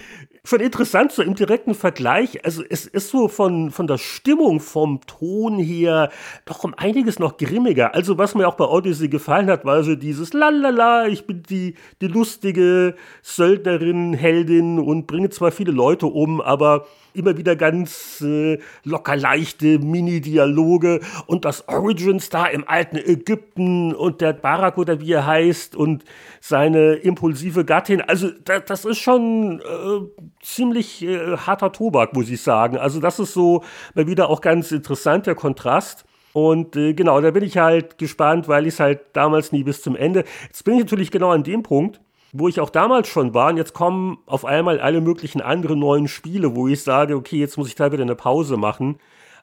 schon 0.44 0.60
interessant 0.60 1.12
so 1.12 1.22
im 1.22 1.34
direkten 1.34 1.74
Vergleich. 1.74 2.44
Also 2.44 2.64
es 2.68 2.86
ist 2.86 3.10
so 3.10 3.28
von, 3.28 3.70
von 3.70 3.86
der 3.86 3.98
Stimmung, 3.98 4.58
vom 4.58 5.00
Ton 5.06 5.58
her 5.58 6.10
doch 6.44 6.64
um 6.64 6.74
einiges 6.74 7.18
noch 7.20 7.36
grimmiger. 7.36 7.94
Also 7.94 8.18
was 8.18 8.34
mir 8.34 8.48
auch 8.48 8.56
bei 8.56 8.64
Odyssey 8.64 9.08
gefallen 9.08 9.48
hat, 9.48 9.64
war 9.64 9.84
so 9.84 9.94
dieses 9.94 10.32
Lalala, 10.32 11.06
ich 11.06 11.26
bin 11.26 11.44
die, 11.44 11.76
die 12.00 12.08
lustige 12.08 12.96
Söldnerin, 13.22 14.14
Heldin 14.14 14.80
und 14.80 15.06
bringe 15.06 15.30
zwar 15.30 15.52
viele 15.52 15.72
Leute 15.72 16.06
um, 16.06 16.40
aber 16.40 16.86
immer 17.14 17.36
wieder 17.36 17.56
ganz 17.56 18.20
äh, 18.20 18.58
locker 18.84 19.16
leichte 19.16 19.78
Mini-Dialoge 19.78 21.00
und 21.26 21.44
das 21.44 21.68
Origins 21.68 22.28
da 22.30 22.46
im 22.46 22.66
alten 22.66 22.96
Ägypten 22.96 23.94
und 23.94 24.20
der 24.20 24.32
Barak 24.32 24.78
oder 24.78 25.00
wie 25.00 25.12
er 25.12 25.26
heißt 25.26 25.76
und 25.76 26.04
seine 26.40 26.94
impulsive 26.94 27.64
Gattin. 27.64 28.00
Also 28.00 28.30
da, 28.44 28.60
das 28.60 28.84
ist 28.84 28.98
schon 28.98 29.60
äh, 29.60 30.22
ziemlich 30.42 31.02
äh, 31.02 31.36
harter 31.36 31.72
Tobak, 31.72 32.14
muss 32.14 32.30
ich 32.30 32.42
sagen. 32.42 32.76
Also 32.76 33.00
das 33.00 33.18
ist 33.18 33.34
so 33.34 33.62
mal 33.94 34.06
wieder 34.06 34.28
auch 34.28 34.40
ganz 34.40 34.72
interessant, 34.72 35.26
der 35.26 35.34
Kontrast. 35.34 36.04
Und 36.32 36.76
äh, 36.76 36.94
genau, 36.94 37.20
da 37.20 37.30
bin 37.30 37.44
ich 37.44 37.58
halt 37.58 37.98
gespannt, 37.98 38.48
weil 38.48 38.66
ich 38.66 38.74
es 38.74 38.80
halt 38.80 39.00
damals 39.12 39.52
nie 39.52 39.64
bis 39.64 39.82
zum 39.82 39.96
Ende. 39.96 40.24
Jetzt 40.46 40.64
bin 40.64 40.74
ich 40.74 40.80
natürlich 40.80 41.10
genau 41.10 41.30
an 41.30 41.42
dem 41.42 41.62
Punkt, 41.62 42.00
wo 42.32 42.48
ich 42.48 42.60
auch 42.60 42.70
damals 42.70 43.08
schon 43.08 43.34
war. 43.34 43.50
Und 43.50 43.58
jetzt 43.58 43.74
kommen 43.74 44.18
auf 44.26 44.44
einmal 44.44 44.80
alle 44.80 45.00
möglichen 45.00 45.40
anderen 45.40 45.78
neuen 45.78 46.08
Spiele, 46.08 46.56
wo 46.56 46.66
ich 46.66 46.82
sage, 46.82 47.14
okay, 47.14 47.36
jetzt 47.38 47.58
muss 47.58 47.68
ich 47.68 47.74
da 47.74 47.92
wieder 47.92 48.02
eine 48.02 48.16
Pause 48.16 48.56
machen. 48.56 48.98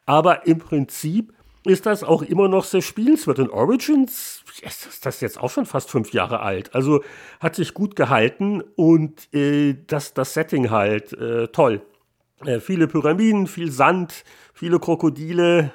Aber 0.06 0.48
im 0.48 0.58
Prinzip 0.58 1.34
ist 1.66 1.86
das 1.86 2.04
auch 2.04 2.24
immer 2.24 2.48
noch 2.48 2.64
sehr 2.64 2.82
spielenswert. 2.82 3.40
Und 3.40 3.52
Origins 3.52 4.44
ist 4.62 5.06
das 5.06 5.22
jetzt 5.22 5.40
auch 5.40 5.50
schon 5.50 5.66
fast 5.66 5.92
fünf 5.92 6.14
Jahre 6.14 6.40
alt. 6.40 6.74
Also 6.74 7.04
hat 7.40 7.56
sich 7.56 7.74
gut 7.74 7.96
gehalten 7.96 8.64
und 8.76 9.34
äh, 9.34 9.76
das, 9.88 10.14
das 10.14 10.34
Setting 10.34 10.72
halt 10.72 11.14
äh, 11.14 11.48
toll. 11.50 11.82
Äh, 12.46 12.62
viele 12.62 12.88
Pyramiden, 12.88 13.48
viel 13.48 13.70
Sand, 13.70 14.24
viele 14.54 14.80
Krokodile, 14.80 15.72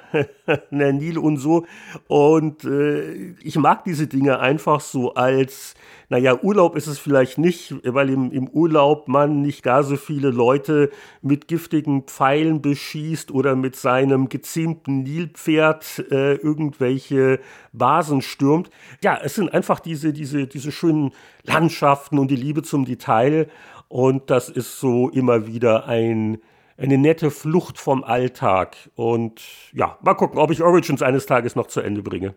der 0.71 0.93
Nil 0.93 1.19
und 1.19 1.37
so. 1.37 1.65
Und 2.07 2.63
äh, 2.63 3.33
ich 3.43 3.55
mag 3.57 3.83
diese 3.83 4.07
Dinge 4.07 4.39
einfach 4.39 4.79
so 4.79 5.13
als, 5.13 5.75
naja, 6.09 6.39
Urlaub 6.41 6.75
ist 6.75 6.87
es 6.87 6.97
vielleicht 6.97 7.37
nicht, 7.37 7.75
weil 7.83 8.09
im, 8.09 8.31
im 8.31 8.47
Urlaub 8.47 9.07
man 9.07 9.43
nicht 9.43 9.61
gar 9.61 9.83
so 9.83 9.95
viele 9.95 10.31
Leute 10.31 10.89
mit 11.21 11.47
giftigen 11.47 12.03
Pfeilen 12.03 12.63
beschießt 12.63 13.29
oder 13.29 13.55
mit 13.55 13.75
seinem 13.75 14.27
gezähmten 14.27 15.03
Nilpferd 15.03 16.05
äh, 16.09 16.33
irgendwelche 16.35 17.39
Basen 17.73 18.23
stürmt. 18.23 18.71
Ja, 19.03 19.19
es 19.23 19.35
sind 19.35 19.53
einfach 19.53 19.79
diese, 19.79 20.13
diese, 20.13 20.47
diese 20.47 20.71
schönen 20.71 21.11
Landschaften 21.43 22.17
und 22.17 22.31
die 22.31 22.35
Liebe 22.35 22.63
zum 22.63 22.85
Detail. 22.85 23.49
Und 23.87 24.31
das 24.31 24.49
ist 24.49 24.79
so 24.79 25.09
immer 25.09 25.45
wieder 25.45 25.87
ein 25.87 26.39
eine 26.77 26.97
nette 26.97 27.31
Flucht 27.31 27.77
vom 27.77 28.03
Alltag. 28.03 28.75
Und 28.95 29.41
ja, 29.73 29.97
mal 30.01 30.13
gucken, 30.15 30.39
ob 30.39 30.51
ich 30.51 30.61
Origins 30.61 31.01
eines 31.01 31.25
Tages 31.25 31.55
noch 31.55 31.67
zu 31.67 31.81
Ende 31.81 32.01
bringe. 32.01 32.35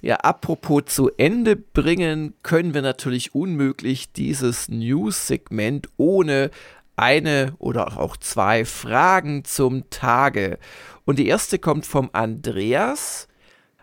Ja, 0.00 0.16
apropos 0.16 0.84
zu 0.86 1.10
Ende 1.16 1.56
bringen, 1.56 2.34
können 2.42 2.74
wir 2.74 2.82
natürlich 2.82 3.34
unmöglich 3.34 4.12
dieses 4.12 4.68
News-Segment 4.68 5.88
ohne 5.96 6.50
eine 6.96 7.54
oder 7.58 7.98
auch 7.98 8.16
zwei 8.16 8.64
Fragen 8.64 9.44
zum 9.44 9.88
Tage. 9.90 10.58
Und 11.04 11.18
die 11.18 11.26
erste 11.26 11.58
kommt 11.58 11.86
vom 11.86 12.10
Andreas. 12.12 13.28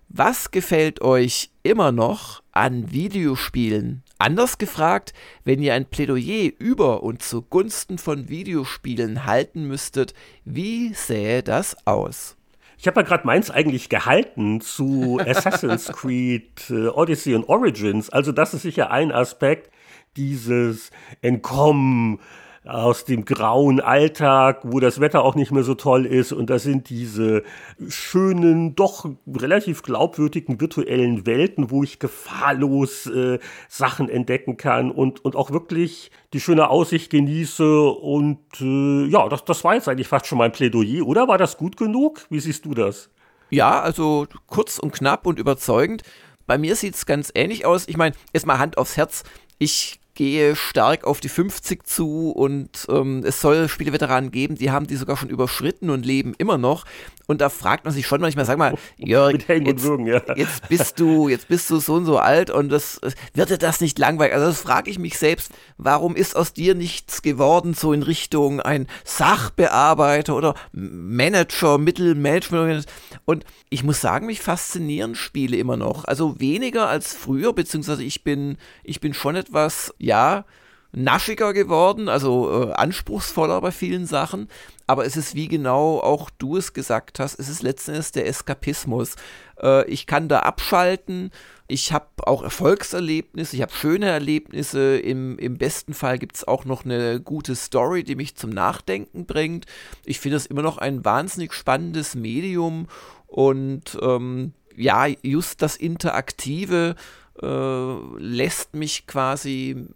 Was 0.10 0.52
gefällt 0.52 1.02
euch 1.02 1.50
immer 1.64 1.92
noch 1.92 2.44
an 2.52 2.92
Videospielen? 2.92 4.04
Anders 4.22 4.60
gefragt, 4.60 5.14
wenn 5.46 5.64
ihr 5.64 5.74
ein 5.74 5.88
Plädoyer 5.88 6.52
über 6.60 7.02
und 7.02 7.24
zugunsten 7.24 7.98
von 7.98 8.30
Videospielen 8.30 9.26
halten 9.26 9.68
müsstet, 9.68 10.14
wie 10.46 10.94
sähe 10.94 11.42
das 11.42 11.76
aus? 11.88 12.38
Ich 12.78 12.86
habe 12.86 13.02
ja 13.02 13.08
gerade 13.08 13.26
meins 13.26 13.50
eigentlich 13.50 13.90
gehalten 13.90 14.62
zu 14.62 15.20
Assassin's 15.26 15.88
Creed 15.88 16.70
äh, 16.70 16.90
Odyssey 16.90 17.34
und 17.34 17.50
Origins. 17.50 18.12
Also 18.12 18.32
das 18.32 18.54
ist 18.54 18.62
sicher 18.62 18.92
ein 18.92 19.12
Aspekt 19.12 19.72
dieses 20.18 20.92
Entkommen, 21.24 22.20
aus 22.64 23.06
dem 23.06 23.26
grauen 23.26 23.80
Alltag, 23.80 24.60
wo 24.64 24.80
das 24.80 25.00
Wetter 25.00 25.24
auch 25.24 25.34
nicht 25.34 25.52
mehr 25.52 25.64
so 25.64 25.74
toll 25.74 26.06
ist. 26.06 26.32
Und 26.32 26.52
das 26.52 26.64
sind 26.64 26.90
diese 26.90 27.44
schönen, 27.88 28.76
doch 28.76 29.10
relativ 29.28 29.82
glaubwürdigen 29.82 30.62
virtuellen 30.62 31.26
Welten, 31.26 31.72
wo 31.72 31.84
ich 31.84 31.98
gefahrlos 31.98 33.08
äh, 33.08 33.40
Sachen 33.68 34.10
entdecken 34.10 34.58
kann 34.58 34.92
und, 34.92 35.26
und 35.26 35.36
auch 35.36 35.50
wirklich 35.50 36.12
die 36.34 36.40
schöne 36.40 36.70
Aussicht 36.70 37.10
genieße. 37.10 37.90
Und 37.90 38.40
äh, 38.62 39.06
ja, 39.08 39.28
das, 39.28 39.44
das 39.46 39.64
war 39.64 39.74
jetzt 39.74 39.90
eigentlich 39.90 40.08
fast 40.08 40.28
schon 40.28 40.38
mein 40.38 40.52
Plädoyer, 40.52 41.06
oder? 41.06 41.28
War 41.28 41.40
das 41.40 41.58
gut 41.58 41.78
genug? 41.78 42.28
Wie 42.30 42.40
siehst 42.40 42.66
du 42.66 42.76
das? 42.76 43.10
Ja, 43.50 43.82
also 43.82 44.28
kurz 44.46 44.78
und 44.78 44.92
knapp 44.94 45.26
und 45.26 45.40
überzeugend. 45.40 46.04
Bei 46.46 46.58
mir 46.58 46.76
sieht 46.76 46.96
es 46.96 47.06
ganz 47.06 47.32
ähnlich 47.34 47.66
aus. 47.66 47.88
Ich 47.88 47.98
meine, 47.98 48.16
erstmal 48.34 48.60
Hand 48.60 48.78
aufs 48.78 48.98
Herz. 48.98 49.24
Ich 49.58 50.01
gehe 50.14 50.56
stark 50.56 51.06
auf 51.06 51.20
die 51.20 51.30
50 51.30 51.86
zu 51.86 52.32
und 52.32 52.86
ähm, 52.90 53.24
es 53.26 53.42
soll 53.42 53.70
Spieleveteranen 53.70 54.32
geben, 54.32 54.56
die 54.56 54.72
haben 54.72 54.88
die 54.88 54.96
sogar 54.96 55.18
schon 55.18 55.30
überschritten 55.30 55.90
und 55.90 56.06
leben 56.06 56.34
immer 56.38 56.58
noch. 56.58 56.86
Und 57.32 57.42
da 57.42 57.50
fragt 57.50 57.86
man 57.86 57.94
sich 57.94 58.06
schon 58.06 58.22
manchmal, 58.22 58.46
sag 58.46 58.58
mal, 58.58 58.76
Jörg, 58.98 59.48
jetzt, 59.48 59.84
Würgen, 59.84 60.06
ja. 60.06 60.22
jetzt, 60.36 60.68
bist 60.70 61.00
du, 61.00 61.30
jetzt 61.30 61.48
bist 61.48 61.70
du 61.70 61.80
so 61.80 61.96
und 61.96 62.06
so 62.06 62.20
alt 62.20 62.50
und 62.50 62.70
das 62.70 63.02
wird 63.34 63.50
dir 63.50 63.58
das 63.58 63.82
nicht 63.82 63.98
langweilig. 63.98 64.34
Also 64.34 64.48
das 64.48 64.62
frage 64.62 64.92
ich 64.92 65.00
mich 65.00 65.18
selbst, 65.18 65.52
warum 65.78 66.16
ist 66.16 66.36
aus 66.36 66.54
dir 66.54 66.76
nichts 66.76 67.22
geworden, 67.22 67.74
so 67.74 67.94
in 67.94 68.04
Richtung 68.04 68.60
ein 68.60 68.88
Sachbearbeiter 69.04 70.36
oder 70.36 70.56
Manager, 70.72 71.78
Mittelmanagement. 71.78 72.86
Und 73.26 73.46
ich 73.70 73.84
muss 73.84 74.02
sagen, 74.02 74.28
mich 74.28 74.42
faszinieren 74.42 75.16
Spiele 75.16 75.58
immer 75.58 75.78
noch. 75.78 76.06
Also 76.06 76.40
weniger 76.40 76.88
als 76.88 77.16
früher, 77.16 77.54
beziehungsweise 77.54 78.04
ich 78.04 78.24
bin, 78.24 78.58
ich 78.84 79.00
bin 79.00 79.14
schon 79.14 79.36
etwas, 79.36 79.94
ja, 79.98 80.46
naschiger 80.92 81.54
geworden, 81.54 82.10
also 82.10 82.70
äh, 82.70 82.74
anspruchsvoller 82.74 83.62
bei 83.62 83.72
vielen 83.72 84.06
Sachen. 84.06 84.48
Aber 84.88 85.06
es 85.06 85.16
ist, 85.16 85.36
wie 85.36 85.48
genau 85.48 86.00
auch 86.00 86.30
du 86.30 86.58
es 86.58 86.74
gesagt 86.74 87.20
hast, 87.20 87.40
es 87.40 87.48
ist 87.48 87.64
letzten 87.64 87.92
Endes 87.92 88.12
der 88.12 88.28
Eskapismus. 88.28 89.16
Äh, 89.62 89.90
ich 89.90 90.06
kann 90.06 90.28
da 90.28 90.40
abschalten. 90.40 91.32
Ich 91.68 91.94
habe 91.94 92.08
auch 92.18 92.44
Erfolgserlebnisse, 92.44 93.56
ich 93.56 93.62
habe 93.62 93.72
schöne 93.74 94.08
Erlebnisse. 94.08 94.98
Im, 94.98 95.40
im 95.40 95.58
besten 95.58 95.94
Fall 95.94 96.20
gibt 96.20 96.36
es 96.36 96.46
auch 96.46 96.66
noch 96.66 96.84
eine 96.84 97.22
gute 97.22 97.56
Story, 97.56 98.04
die 98.04 98.16
mich 98.16 98.36
zum 98.36 98.50
Nachdenken 98.50 99.26
bringt. 99.26 99.66
Ich 100.04 100.20
finde 100.20 100.38
es 100.38 100.46
immer 100.46 100.62
noch 100.62 100.78
ein 100.78 101.06
wahnsinnig 101.06 101.54
spannendes 101.54 102.16
Medium 102.16 102.88
und 103.28 103.98
ähm, 104.02 104.52
ja, 104.76 105.06
just 105.22 105.62
das 105.62 105.78
Interaktive 105.78 106.96
äh, 107.42 108.18
lässt 108.18 108.76
mich 108.76 109.08
quasi 109.08 109.88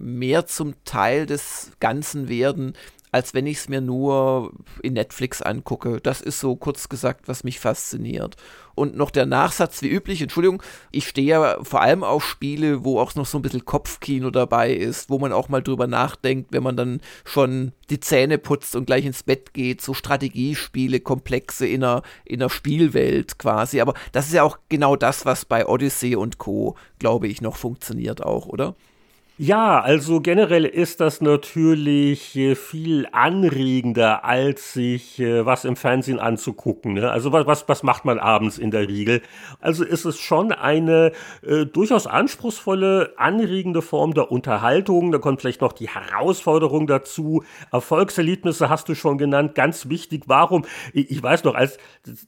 mehr 0.00 0.46
zum 0.46 0.74
Teil 0.84 1.26
des 1.26 1.72
Ganzen 1.78 2.28
werden, 2.28 2.74
als 3.12 3.34
wenn 3.34 3.46
ich 3.46 3.58
es 3.58 3.68
mir 3.68 3.80
nur 3.80 4.52
in 4.82 4.94
Netflix 4.94 5.42
angucke. 5.42 6.00
Das 6.00 6.20
ist 6.20 6.40
so 6.40 6.56
kurz 6.56 6.88
gesagt, 6.88 7.26
was 7.26 7.44
mich 7.44 7.58
fasziniert. 7.58 8.36
Und 8.74 8.96
noch 8.96 9.10
der 9.10 9.26
Nachsatz 9.26 9.82
wie 9.82 9.88
üblich, 9.88 10.22
Entschuldigung, 10.22 10.62
ich 10.92 11.08
stehe 11.08 11.26
ja 11.26 11.58
vor 11.62 11.82
allem 11.82 12.04
auf 12.04 12.24
Spiele, 12.24 12.84
wo 12.84 13.00
auch 13.00 13.14
noch 13.16 13.26
so 13.26 13.38
ein 13.38 13.42
bisschen 13.42 13.64
Kopfkino 13.64 14.30
dabei 14.30 14.72
ist, 14.72 15.10
wo 15.10 15.18
man 15.18 15.32
auch 15.32 15.48
mal 15.48 15.62
drüber 15.62 15.86
nachdenkt, 15.86 16.52
wenn 16.52 16.62
man 16.62 16.76
dann 16.76 17.00
schon 17.24 17.72
die 17.90 18.00
Zähne 18.00 18.38
putzt 18.38 18.76
und 18.76 18.86
gleich 18.86 19.04
ins 19.04 19.24
Bett 19.24 19.52
geht, 19.52 19.82
so 19.82 19.92
Strategiespiele, 19.92 21.00
komplexe 21.00 21.66
in 21.66 21.82
einer, 21.82 22.02
in 22.24 22.40
einer 22.40 22.48
Spielwelt 22.48 23.38
quasi. 23.38 23.80
Aber 23.80 23.94
das 24.12 24.28
ist 24.28 24.34
ja 24.34 24.44
auch 24.44 24.58
genau 24.68 24.94
das, 24.96 25.26
was 25.26 25.44
bei 25.44 25.66
Odyssey 25.66 26.14
und 26.14 26.38
Co., 26.38 26.76
glaube 26.98 27.26
ich, 27.26 27.42
noch 27.42 27.56
funktioniert 27.56 28.22
auch, 28.22 28.46
oder? 28.46 28.76
Ja, 29.42 29.80
also 29.80 30.20
generell 30.20 30.66
ist 30.66 31.00
das 31.00 31.22
natürlich 31.22 32.36
äh, 32.36 32.54
viel 32.54 33.08
anregender, 33.10 34.22
als 34.22 34.74
sich 34.74 35.18
äh, 35.18 35.46
was 35.46 35.64
im 35.64 35.76
Fernsehen 35.76 36.18
anzugucken. 36.18 36.92
Ne? 36.92 37.10
Also 37.10 37.32
was, 37.32 37.66
was 37.66 37.82
macht 37.82 38.04
man 38.04 38.18
abends 38.18 38.58
in 38.58 38.70
der 38.70 38.86
Regel? 38.86 39.22
Also 39.58 39.82
ist 39.82 40.04
es 40.04 40.18
schon 40.18 40.52
eine 40.52 41.12
äh, 41.40 41.64
durchaus 41.64 42.06
anspruchsvolle, 42.06 43.14
anregende 43.16 43.80
Form 43.80 44.12
der 44.12 44.30
Unterhaltung. 44.30 45.10
Da 45.10 45.16
kommt 45.16 45.40
vielleicht 45.40 45.62
noch 45.62 45.72
die 45.72 45.88
Herausforderung 45.88 46.86
dazu. 46.86 47.42
Erfolgserlebnisse 47.72 48.68
hast 48.68 48.90
du 48.90 48.94
schon 48.94 49.16
genannt, 49.16 49.54
ganz 49.54 49.88
wichtig. 49.88 50.24
Warum? 50.26 50.66
Ich 50.92 51.22
weiß 51.22 51.44
noch, 51.44 51.54
als 51.54 51.78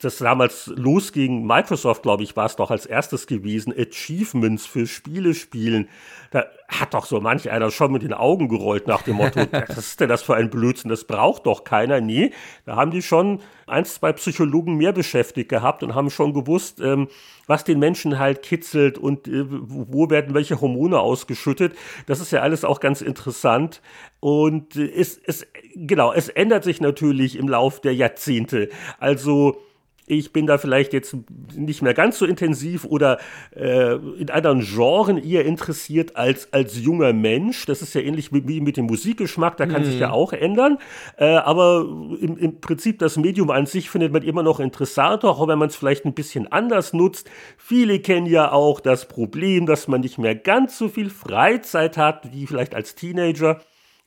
das 0.00 0.16
damals 0.16 0.72
losging, 0.74 1.44
Microsoft, 1.46 2.04
glaube 2.04 2.22
ich, 2.22 2.36
war 2.36 2.46
es 2.46 2.56
doch 2.56 2.70
als 2.70 2.86
erstes 2.86 3.26
gewesen, 3.26 3.74
Achievements 3.76 4.64
für 4.64 4.86
Spiele 4.86 5.34
spielen. 5.34 5.90
Da 6.30 6.46
hat 6.80 6.94
doch 6.94 7.06
so 7.06 7.20
manch 7.20 7.50
einer 7.50 7.70
schon 7.70 7.92
mit 7.92 8.02
den 8.02 8.12
Augen 8.12 8.48
gerollt 8.48 8.86
nach 8.86 9.02
dem 9.02 9.16
Motto, 9.16 9.40
was 9.68 9.78
ist 9.78 10.00
denn 10.00 10.08
das 10.08 10.22
für 10.22 10.34
ein 10.34 10.50
Blödsinn, 10.50 10.88
das 10.88 11.04
braucht 11.04 11.46
doch 11.46 11.64
keiner. 11.64 12.00
Nee, 12.00 12.32
da 12.64 12.76
haben 12.76 12.90
die 12.90 13.02
schon 13.02 13.40
ein, 13.66 13.84
zwei 13.84 14.12
Psychologen 14.12 14.76
mehr 14.76 14.92
beschäftigt 14.92 15.48
gehabt 15.48 15.82
und 15.82 15.94
haben 15.94 16.10
schon 16.10 16.34
gewusst, 16.34 16.80
ähm, 16.80 17.08
was 17.46 17.64
den 17.64 17.78
Menschen 17.78 18.18
halt 18.18 18.42
kitzelt 18.42 18.98
und 18.98 19.28
äh, 19.28 19.44
wo 19.48 20.10
werden 20.10 20.34
welche 20.34 20.60
Hormone 20.60 20.98
ausgeschüttet. 20.98 21.74
Das 22.06 22.20
ist 22.20 22.32
ja 22.32 22.40
alles 22.40 22.64
auch 22.64 22.80
ganz 22.80 23.00
interessant. 23.00 23.80
Und 24.20 24.76
äh, 24.76 24.90
es, 24.90 25.18
es, 25.24 25.46
genau, 25.74 26.12
es 26.12 26.28
ändert 26.28 26.64
sich 26.64 26.80
natürlich 26.80 27.36
im 27.36 27.48
Lauf 27.48 27.80
der 27.80 27.94
Jahrzehnte. 27.94 28.68
Also, 28.98 29.62
ich 30.06 30.32
bin 30.32 30.46
da 30.46 30.58
vielleicht 30.58 30.92
jetzt 30.92 31.16
nicht 31.54 31.82
mehr 31.82 31.94
ganz 31.94 32.18
so 32.18 32.26
intensiv 32.26 32.84
oder 32.84 33.18
äh, 33.54 33.94
in 33.94 34.30
anderen 34.30 34.60
Genren 34.60 35.18
eher 35.18 35.44
interessiert 35.44 36.16
als 36.16 36.52
als 36.52 36.78
junger 36.78 37.12
Mensch. 37.12 37.66
Das 37.66 37.82
ist 37.82 37.94
ja 37.94 38.00
ähnlich 38.00 38.32
wie, 38.32 38.46
wie 38.46 38.60
mit 38.60 38.76
dem 38.76 38.86
Musikgeschmack, 38.86 39.56
da 39.56 39.66
kann 39.66 39.82
mhm. 39.82 39.86
sich 39.86 40.00
ja 40.00 40.10
auch 40.10 40.32
ändern. 40.32 40.78
Äh, 41.16 41.26
aber 41.26 41.86
im, 42.20 42.36
im 42.36 42.60
Prinzip 42.60 42.98
das 42.98 43.16
Medium 43.16 43.50
an 43.50 43.66
sich 43.66 43.90
findet 43.90 44.12
man 44.12 44.22
immer 44.22 44.42
noch 44.42 44.60
interessant, 44.60 45.24
auch 45.24 45.46
wenn 45.46 45.58
man 45.58 45.68
es 45.68 45.76
vielleicht 45.76 46.04
ein 46.04 46.14
bisschen 46.14 46.50
anders 46.50 46.92
nutzt. 46.92 47.30
Viele 47.56 48.00
kennen 48.00 48.26
ja 48.26 48.52
auch 48.52 48.80
das 48.80 49.06
Problem, 49.06 49.66
dass 49.66 49.88
man 49.88 50.00
nicht 50.00 50.18
mehr 50.18 50.34
ganz 50.34 50.78
so 50.78 50.88
viel 50.88 51.10
Freizeit 51.10 51.96
hat 51.96 52.32
wie 52.32 52.46
vielleicht 52.46 52.74
als 52.74 52.94
Teenager. 52.94 53.60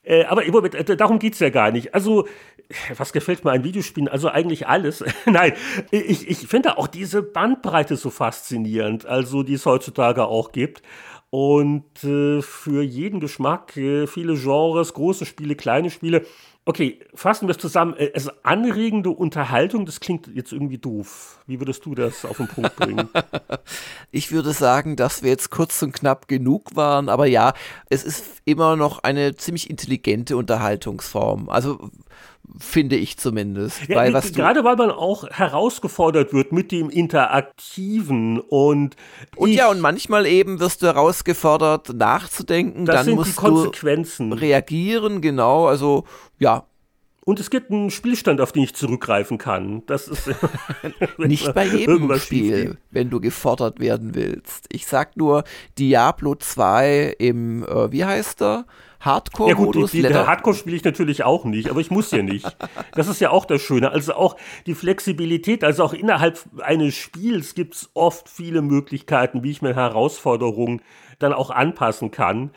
Äh, 0.06 0.26
aber 0.26 0.45
Moment, 0.51 0.76
äh, 0.76 0.95
darum 0.95 1.20
geht's 1.20 1.39
ja 1.39 1.49
gar 1.49 1.72
nicht. 1.72 1.93
Also, 1.93 2.28
was 2.95 3.12
gefällt 3.12 3.43
mir 3.43 3.51
an 3.51 3.64
Videospielen? 3.64 4.08
Also 4.08 4.30
eigentlich 4.30 4.68
alles. 4.68 5.03
Nein, 5.26 5.53
ich, 5.91 6.30
ich 6.30 6.47
finde 6.47 6.78
auch 6.78 6.88
diese 6.88 7.22
Bandbreite 7.22 7.95
so 7.95 8.10
faszinierend, 8.10 9.06
also 9.06 9.43
die 9.43 9.56
es 9.56 9.66
heutzutage 9.66 10.26
auch 10.26 10.51
gibt. 10.51 10.82
Und 11.32 12.03
äh, 12.03 12.41
für 12.41 12.82
jeden 12.82 13.20
Geschmack, 13.20 13.76
äh, 13.76 14.08
viele 14.08 14.36
Genres, 14.36 14.93
große 14.93 15.26
Spiele, 15.26 15.56
kleine 15.56 15.89
Spiele. 15.89 16.26
Okay, 16.68 16.99
fassen 17.13 17.47
wir 17.47 17.51
es 17.51 17.59
zusammen. 17.59 17.95
Äh, 17.95 18.11
also 18.16 18.32
anregende 18.41 19.11
Unterhaltung, 19.11 19.86
das 19.86 19.99
klingt 19.99 20.28
jetzt 20.34 20.51
irgendwie 20.51 20.80
doof. 20.80 21.39
Wie 21.45 21.59
würdest 21.59 21.86
du 21.86 21.93
das 21.93 22.26
auf 22.26 22.38
den 22.38 22.47
Punkt 22.47 22.76
bringen? 22.76 23.07
ich 24.11 24.32
würde 24.32 24.51
sagen, 24.51 24.95
dass 24.95 25.22
wir 25.22 25.30
jetzt 25.30 25.51
kurz 25.51 25.80
und 25.84 25.91
knapp 25.93 26.28
genug 26.28 26.76
waren, 26.76 27.07
aber 27.07 27.28
ja, 27.28 27.53
es 27.89 28.03
ist 28.03 28.41
immer 28.45 28.76
noch 28.76 29.03
eine 29.03 29.36
ziemlich 29.36 29.70
intelligente 29.70 30.38
Unterhaltungsform. 30.38 31.49
Also 31.49 31.91
finde 32.60 32.96
ich 32.96 33.18
zumindest. 33.18 33.88
Ja, 33.88 33.98
weil, 33.98 34.14
was 34.14 34.32
gerade 34.34 34.64
weil 34.64 34.76
man 34.76 34.91
auch 34.91 35.30
herausgefordert 35.30 36.34
wird 36.34 36.52
mit 36.52 36.72
dem 36.72 36.89
Interaktiven 36.89 38.39
und 38.39 38.96
und 39.36 39.52
ja 39.52 39.70
und 39.70 39.80
manchmal 39.80 40.26
eben 40.26 40.60
wirst 40.60 40.82
du 40.82 40.88
herausgefordert 40.88 41.93
nachzudenken, 41.93 42.86
dann 42.86 43.10
musst 43.12 43.41
du 43.41 43.72
reagieren, 44.34 45.22
genau. 45.22 45.68
Also 45.68 46.06
ja, 46.39 46.66
und 47.26 47.39
es 47.39 47.50
gibt 47.50 47.72
einen 47.72 47.89
Spielstand, 47.89 48.39
auf 48.39 48.52
den 48.52 48.64
ich 48.64 48.76
zurückgreifen 48.76 49.39
kann. 49.39 49.82
Das 49.88 50.08
ist 50.08 50.30
nicht 51.18 51.56
bei 51.56 51.66
jedem 51.66 52.16
Spiel, 52.20 52.78
wenn 52.91 53.10
du 53.10 53.20
gefordert 53.20 53.80
werden 53.80 54.14
willst. 54.14 54.68
Ich 54.72 54.86
sag 54.86 55.18
nur 55.18 55.43
Diablo 55.80 56.36
2 56.36 57.16
im, 57.18 57.64
äh, 57.64 57.91
wie 57.91 58.06
heißt 58.06 58.43
er? 58.43 58.66
Hardcore-Modus. 59.06 59.93
Ja 59.93 60.10
gut, 60.10 60.28
Hardcore 60.28 60.56
spiele 60.56 60.76
ich 60.76 60.84
natürlich 60.84 61.24
auch 61.24 61.45
nicht, 61.45 61.70
aber 61.70 61.80
ich 61.80 61.91
muss 61.91 62.12
ja 62.12 62.24
nicht. 62.24 62.58
Das 62.95 63.08
ist 63.08 63.22
ja 63.22 63.30
auch 63.30 63.45
das 63.45 63.62
Schöne. 63.62 63.91
Also 63.91 64.14
auch 64.16 64.36
die 64.66 64.74
Flexibilität, 64.74 65.64
also 65.64 65.84
auch 65.84 65.93
innerhalb 65.93 66.39
eines 66.62 66.95
Spiels 66.95 67.56
gibt 67.56 67.76
es 67.76 67.89
oft 67.93 68.28
viele 68.30 68.62
Möglichkeiten, 68.62 69.43
wie 69.43 69.51
ich 69.51 69.62
mir 69.62 69.76
Herausforderungen 69.76 70.82
dann 71.20 71.34
auch 71.34 71.51
anpassen 71.51 72.12
kann. 72.12 72.51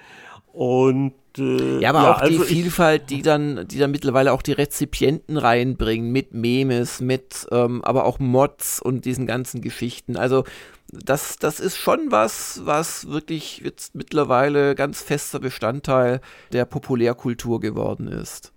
Und 0.52 1.14
äh, 1.36 1.78
ja, 1.78 1.90
aber 1.90 2.02
ja, 2.02 2.12
auch 2.12 2.20
die 2.20 2.34
also 2.34 2.42
Vielfalt, 2.44 3.10
die 3.10 3.22
dann, 3.22 3.68
die 3.68 3.78
dann 3.78 3.90
mittlerweile 3.90 4.32
auch 4.32 4.42
die 4.42 4.52
Rezipienten 4.52 5.36
reinbringen, 5.36 6.10
mit 6.10 6.34
Memes, 6.34 7.00
mit 7.00 7.46
ähm, 7.52 7.84
aber 7.84 8.04
auch 8.04 8.18
Mods 8.18 8.80
und 8.80 9.04
diesen 9.04 9.26
ganzen 9.26 9.60
Geschichten. 9.60 10.16
Also 10.16 10.44
das, 10.90 11.36
das 11.36 11.60
ist 11.60 11.76
schon 11.76 12.10
was, 12.10 12.62
was 12.64 13.08
wirklich 13.08 13.58
jetzt 13.58 13.94
mittlerweile 13.94 14.74
ganz 14.74 15.02
fester 15.02 15.38
Bestandteil 15.38 16.22
der 16.52 16.64
Populärkultur 16.64 17.60
geworden 17.60 18.08
ist. 18.08 18.54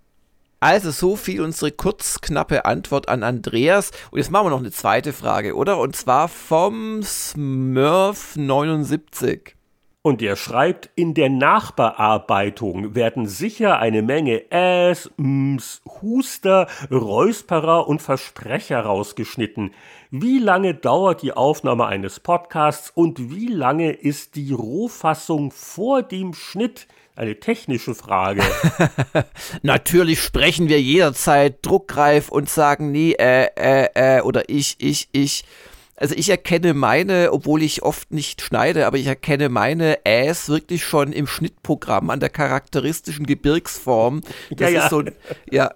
Also 0.60 0.90
so 0.92 1.16
viel 1.16 1.42
unsere 1.42 1.72
kurz 1.72 2.20
knappe 2.20 2.64
Antwort 2.64 3.08
an 3.08 3.24
Andreas. 3.24 3.90
Und 4.12 4.18
jetzt 4.18 4.30
machen 4.30 4.46
wir 4.46 4.50
noch 4.50 4.60
eine 4.60 4.70
zweite 4.70 5.12
Frage, 5.12 5.56
oder? 5.56 5.78
Und 5.78 5.96
zwar 5.96 6.28
vom 6.28 7.00
Smurf79. 7.00 9.54
Und 10.04 10.20
er 10.20 10.34
schreibt, 10.34 10.90
in 10.96 11.14
der 11.14 11.28
Nachbearbeitung 11.28 12.96
werden 12.96 13.26
sicher 13.26 13.78
eine 13.78 14.02
Menge 14.02 14.50
Äs, 14.50 15.08
Ms, 15.16 15.80
Huster, 16.02 16.66
Räusperer 16.90 17.86
und 17.86 18.02
Versprecher 18.02 18.80
rausgeschnitten. 18.80 19.72
Wie 20.10 20.40
lange 20.40 20.74
dauert 20.74 21.22
die 21.22 21.32
Aufnahme 21.32 21.86
eines 21.86 22.18
Podcasts 22.18 22.90
und 22.92 23.30
wie 23.30 23.46
lange 23.46 23.92
ist 23.92 24.34
die 24.34 24.52
Rohfassung 24.52 25.52
vor 25.52 26.02
dem 26.02 26.34
Schnitt? 26.34 26.88
Eine 27.14 27.38
technische 27.38 27.94
Frage. 27.94 28.42
Natürlich 29.62 30.20
sprechen 30.20 30.68
wir 30.68 30.80
jederzeit 30.80 31.58
druckreif 31.62 32.28
und 32.28 32.48
sagen 32.48 32.90
nie 32.90 33.12
äh, 33.12 33.50
äh, 33.54 33.88
äh 33.94 34.20
oder 34.22 34.48
ich, 34.48 34.76
ich, 34.80 35.08
ich. 35.12 35.44
Also 36.02 36.16
ich 36.16 36.30
erkenne 36.30 36.74
meine, 36.74 37.30
obwohl 37.30 37.62
ich 37.62 37.84
oft 37.84 38.10
nicht 38.12 38.42
schneide, 38.42 38.88
aber 38.88 38.98
ich 38.98 39.06
erkenne 39.06 39.48
meine 39.48 40.04
Äs 40.04 40.48
wirklich 40.48 40.82
schon 40.82 41.12
im 41.12 41.28
Schnittprogramm 41.28 42.10
an 42.10 42.18
der 42.18 42.28
charakteristischen 42.28 43.24
Gebirgsform. 43.24 44.22
Das 44.50 44.72
ja, 44.72 44.78
ja. 44.78 44.82
ist 44.82 44.90
so, 44.90 45.04
ja. 45.48 45.70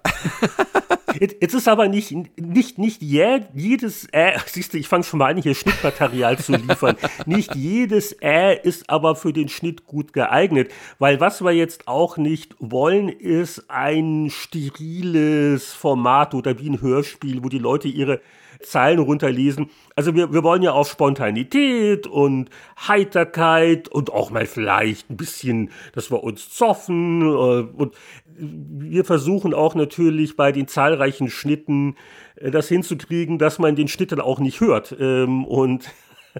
Jetzt, 1.17 1.53
ist 1.53 1.69
aber 1.69 1.87
nicht, 1.87 2.13
nicht, 2.37 2.77
nicht 2.77 3.01
jedes 3.01 4.05
Ä, 4.13 4.33
siehst 4.47 4.73
du, 4.73 4.77
ich 4.77 4.89
fange 4.89 5.05
schon 5.05 5.19
mal 5.19 5.31
an, 5.31 5.41
hier 5.41 5.55
Schnittmaterial 5.55 6.37
zu 6.37 6.51
liefern. 6.51 6.97
Nicht 7.25 7.55
jedes 7.55 8.11
Ä 8.21 8.59
ist 8.61 8.89
aber 8.89 9.15
für 9.15 9.31
den 9.31 9.47
Schnitt 9.47 9.87
gut 9.87 10.11
geeignet, 10.11 10.71
weil 10.99 11.21
was 11.21 11.41
wir 11.41 11.53
jetzt 11.53 11.87
auch 11.87 12.17
nicht 12.17 12.55
wollen, 12.59 13.07
ist 13.07 13.69
ein 13.69 14.29
steriles 14.29 15.73
Format 15.73 16.33
oder 16.33 16.59
wie 16.59 16.69
ein 16.69 16.81
Hörspiel, 16.81 17.43
wo 17.43 17.47
die 17.47 17.59
Leute 17.59 17.87
ihre 17.87 18.19
Zeilen 18.61 18.99
runterlesen. 18.99 19.69
Also 19.95 20.15
wir, 20.15 20.33
wir 20.33 20.43
wollen 20.43 20.61
ja 20.61 20.71
auf 20.71 20.89
Spontanität 20.89 22.07
und 22.07 22.49
Heiterkeit 22.87 23.87
und 23.89 24.11
auch 24.11 24.29
mal 24.29 24.45
vielleicht 24.45 25.09
ein 25.09 25.17
bisschen, 25.17 25.71
dass 25.93 26.11
wir 26.11 26.23
uns 26.23 26.49
zoffen. 26.49 27.21
Äh, 27.21 27.25
und 27.25 27.93
wir 28.37 29.05
versuchen 29.05 29.53
auch 29.53 29.75
natürlich 29.75 30.35
bei 30.35 30.51
den 30.51 30.67
zahlreichen 30.67 31.29
Schnitten 31.29 31.95
äh, 32.35 32.51
das 32.51 32.67
hinzukriegen, 32.67 33.39
dass 33.39 33.59
man 33.59 33.75
den 33.75 33.87
Schnitt 33.87 34.11
dann 34.11 34.21
auch 34.21 34.39
nicht 34.39 34.61
hört. 34.61 34.95
Ähm, 34.99 35.45
und 35.45 35.85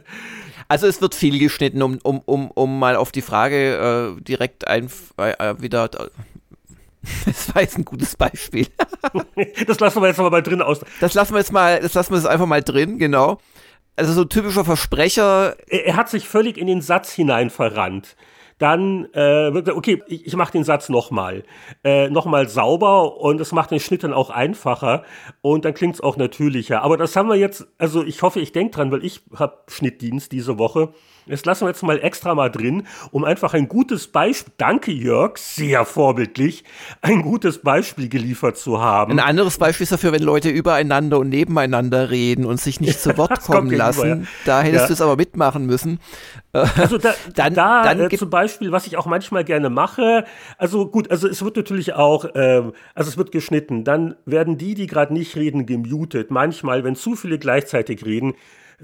also 0.67 0.87
es 0.87 1.01
wird 1.01 1.15
viel 1.15 1.39
geschnitten, 1.39 1.81
um, 1.81 1.99
um, 2.03 2.21
um, 2.25 2.51
um 2.51 2.79
mal 2.79 2.95
auf 2.95 3.11
die 3.11 3.21
Frage 3.21 4.15
äh, 4.17 4.21
direkt 4.21 4.67
ein, 4.67 4.89
äh, 5.17 5.55
wieder 5.59 5.89
Das 7.25 7.53
war 7.53 7.61
jetzt 7.61 7.77
ein 7.77 7.85
gutes 7.85 8.15
Beispiel. 8.15 8.67
das 9.67 9.79
lassen 9.79 10.01
wir 10.01 10.07
jetzt 10.07 10.17
mal 10.17 10.41
drin 10.41 10.61
aus. 10.61 10.81
Das 10.99 11.13
lassen 11.13 11.33
wir 11.33 11.39
jetzt 11.39 11.51
mal, 11.51 11.79
das 11.79 11.93
lassen 11.93 12.11
wir 12.11 12.17
jetzt 12.17 12.27
einfach 12.27 12.45
mal 12.45 12.61
drin, 12.61 12.97
genau. 12.97 13.39
Also 13.95 14.13
so 14.13 14.25
typischer 14.25 14.65
Versprecher. 14.65 15.55
Er, 15.67 15.85
er 15.87 15.95
hat 15.95 16.09
sich 16.09 16.27
völlig 16.27 16.57
in 16.57 16.67
den 16.67 16.81
Satz 16.81 17.11
hinein 17.11 17.49
verrannt. 17.49 18.15
Dann 18.59 19.05
äh, 19.13 19.53
wird 19.53 19.67
er, 19.67 19.77
okay, 19.77 20.01
ich, 20.07 20.25
ich 20.25 20.35
mache 20.35 20.51
den 20.51 20.63
Satz 20.63 20.89
nochmal. 20.89 21.43
Äh, 21.83 22.09
nochmal 22.09 22.49
sauber 22.49 23.17
und 23.17 23.39
es 23.39 23.51
macht 23.51 23.71
den 23.71 23.79
Schnitt 23.79 24.03
dann 24.03 24.13
auch 24.13 24.29
einfacher 24.31 25.03
und 25.41 25.63
dann 25.65 25.75
klingt 25.75 25.95
es 25.95 26.01
auch 26.01 26.17
natürlicher. 26.17 26.81
Aber 26.81 26.97
das 26.97 27.15
haben 27.15 27.29
wir 27.29 27.35
jetzt, 27.35 27.67
also 27.77 28.03
ich 28.03 28.21
hoffe, 28.23 28.39
ich 28.39 28.51
denke 28.51 28.75
dran, 28.75 28.91
weil 28.91 29.05
ich 29.05 29.21
habe 29.35 29.59
Schnittdienst 29.67 30.31
diese 30.31 30.57
Woche. 30.57 30.89
Das 31.27 31.45
lassen 31.45 31.65
wir 31.65 31.69
jetzt 31.69 31.83
mal 31.83 31.99
extra 31.99 32.35
mal 32.35 32.49
drin, 32.49 32.87
um 33.11 33.23
einfach 33.23 33.53
ein 33.53 33.67
gutes 33.67 34.07
Beispiel, 34.07 34.53
danke 34.57 34.91
Jörg, 34.91 35.37
sehr 35.37 35.85
vorbildlich, 35.85 36.63
ein 37.01 37.21
gutes 37.21 37.59
Beispiel 37.59 38.09
geliefert 38.09 38.57
zu 38.57 38.81
haben. 38.81 39.13
Ein 39.13 39.19
anderes 39.19 39.57
Beispiel 39.57 39.83
ist 39.83 39.91
dafür, 39.91 40.11
wenn 40.11 40.23
Leute 40.23 40.49
übereinander 40.49 41.19
und 41.19 41.29
nebeneinander 41.29 42.09
reden 42.09 42.45
und 42.45 42.59
sich 42.59 42.79
nicht 42.79 42.99
zu 43.01 43.17
Wort 43.17 43.41
kommen 43.41 43.71
lassen. 43.71 44.01
Rüber, 44.01 44.21
ja. 44.21 44.27
Da 44.45 44.61
hättest 44.61 44.83
ja. 44.83 44.87
du 44.87 44.93
es 44.93 45.01
aber 45.01 45.15
mitmachen 45.15 45.65
müssen. 45.65 45.99
Also 46.53 46.97
da, 46.97 47.13
dann, 47.35 47.53
da 47.53 47.83
dann 47.83 47.99
äh, 47.99 48.17
zum 48.17 48.29
Beispiel, 48.29 48.71
was 48.71 48.87
ich 48.87 48.97
auch 48.97 49.05
manchmal 49.05 49.43
gerne 49.43 49.69
mache, 49.69 50.25
also 50.57 50.87
gut, 50.87 51.11
also 51.11 51.27
es 51.27 51.43
wird 51.43 51.55
natürlich 51.55 51.93
auch, 51.93 52.25
äh, 52.25 52.63
also 52.95 53.09
es 53.09 53.17
wird 53.17 53.31
geschnitten, 53.31 53.83
dann 53.83 54.15
werden 54.25 54.57
die, 54.57 54.73
die 54.73 54.87
gerade 54.87 55.13
nicht 55.13 55.35
reden, 55.35 55.65
gemutet. 55.65 56.31
Manchmal, 56.31 56.83
wenn 56.83 56.95
zu 56.95 57.15
viele 57.15 57.37
gleichzeitig 57.39 58.05
reden, 58.05 58.33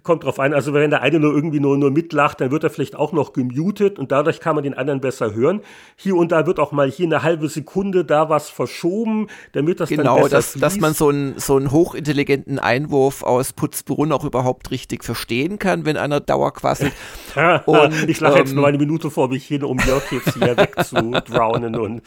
kommt 0.02 0.24
drauf 0.24 0.40
ein. 0.40 0.54
Also 0.54 0.74
wenn 0.74 0.90
der 0.90 1.02
eine 1.04 1.20
nur 1.20 1.34
irgendwie 1.34 1.60
nur, 1.60 1.78
nur 1.78 1.92
mitlacht, 1.92 2.42
dann 2.42 2.50
wird 2.50 2.64
er 2.64 2.72
vielleicht 2.72 2.96
auch 2.96 3.12
noch 3.12 3.32
gemutet 3.32 4.00
und 4.00 4.12
dadurch 4.12 4.40
kann 4.40 4.56
man 4.56 4.64
den 4.64 4.74
anderen 4.74 5.02
besser 5.02 5.36
hören. 5.36 5.62
Hier 5.96 6.16
und 6.16 6.32
da 6.32 6.48
wird 6.48 6.60
auch 6.60 6.72
mal 6.72 6.90
hier 6.90 7.06
eine 7.06 7.22
halbe 7.22 7.48
Sekunde 7.48 8.04
da 8.04 8.28
was 8.28 8.50
verschoben, 8.50 9.28
damit 9.52 9.80
das 9.80 9.90
genau, 9.90 10.16
dann 10.16 10.24
besser 10.24 10.30
dass, 10.30 10.54
dass 10.54 10.80
man 10.80 10.96
so 10.96 11.10
einen, 11.10 11.38
so 11.38 11.58
einen 11.58 11.72
hochintelligenten 11.72 12.58
Einwurf 12.58 13.22
aus 13.22 13.54
Putzbrunn 13.54 14.12
auch 14.12 14.24
überhaupt 14.24 14.72
richtig 14.72 15.04
verstehen 15.04 15.60
kann, 15.60 15.86
wenn 15.86 15.98
einer 15.98 16.20
dauerquasselt. 16.20 16.94
und, 17.66 18.10
ich 18.10 18.20
lache 18.20 18.34
ähm, 18.34 18.40
jetzt 18.40 18.56
nur 18.56 18.66
eine 18.66 18.80
Minute 18.80 19.12
vor 19.12 19.30
mich 19.30 19.46
hin, 19.46 19.64
um 19.64 19.78
Jörg 19.78 20.12
jetzt 20.12 20.34
hier 20.34 20.58
wegzudrownen 20.58 21.76
und 21.76 22.02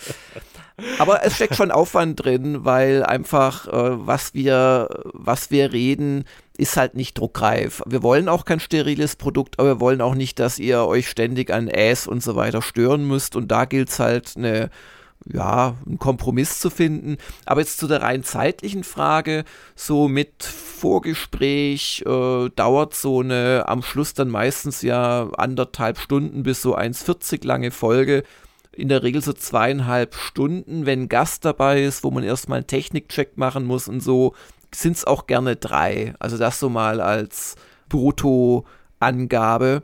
aber 0.99 1.25
es 1.25 1.37
steckt 1.37 1.57
schon 1.57 1.71
Aufwand 1.71 2.23
drin, 2.23 2.65
weil 2.65 3.03
einfach, 3.03 3.67
äh, 3.67 4.07
was 4.07 4.35
wir, 4.35 4.89
was 5.13 5.51
wir 5.51 5.73
reden, 5.73 6.25
ist 6.59 6.77
halt 6.77 6.95
nicht 6.95 7.19
druckreif. 7.19 7.83
Wir 7.87 8.03
wollen 8.03 8.29
auch 8.29 8.45
kein 8.45 8.61
steriles 8.61 9.17
Produkt, 9.17 9.59
aber 9.59 9.69
wir 9.69 9.81
wollen 9.81 10.01
auch 10.01 10.15
nicht, 10.15 10.39
dass 10.39 10.59
ihr 10.59 10.85
euch 10.85 11.09
ständig 11.09 11.51
an 11.51 11.69
Äs 11.69 12.07
und 12.07 12.23
so 12.23 12.37
weiter 12.37 12.61
stören 12.61 13.07
müsst. 13.07 13.37
Und 13.37 13.49
da 13.49 13.65
gilt 13.65 13.89
es 13.89 13.99
halt 13.99 14.35
eine, 14.37 14.71
ja, 15.25 15.77
einen 15.87 15.99
Kompromiss 15.99 16.61
zu 16.61 16.69
finden. 16.69 17.17
Aber 17.47 17.61
jetzt 17.63 17.79
zu 17.79 17.87
der 17.89 18.03
rein 18.03 18.23
zeitlichen 18.23 18.85
Frage, 18.85 19.45
so 19.75 20.09
mit 20.09 20.43
Vorgespräch 20.43 22.05
äh, 22.07 22.51
dauert 22.55 22.95
so 22.95 23.21
eine 23.21 23.65
am 23.67 23.83
Schluss 23.83 24.13
dann 24.13 24.29
meistens 24.29 24.83
ja 24.83 25.31
anderthalb 25.39 25.99
Stunden 25.99 26.43
bis 26.43 26.61
so 26.61 26.77
1,40 26.77 27.47
lange 27.47 27.71
Folge 27.71 28.25
in 28.77 28.89
der 28.89 29.03
Regel 29.03 29.23
so 29.23 29.33
zweieinhalb 29.33 30.15
Stunden. 30.15 30.87
Wenn 30.87 31.09
Gast 31.09 31.45
dabei 31.45 31.83
ist, 31.83 32.05
wo 32.05 32.11
man 32.11 32.25
erstmal 32.25 32.59
einen 32.59 32.67
Technikcheck 32.67 33.37
machen 33.37 33.65
muss 33.65 33.89
und 33.89 34.01
so, 34.01 34.35
sind 34.75 34.97
es 34.97 35.05
auch 35.05 35.27
gerne 35.27 35.57
drei. 35.57 36.15
Also 36.19 36.39
das 36.39 36.61
so 36.61 36.69
mal 36.69 37.01
als 37.01 37.57
Brutto-Angabe 37.89 39.83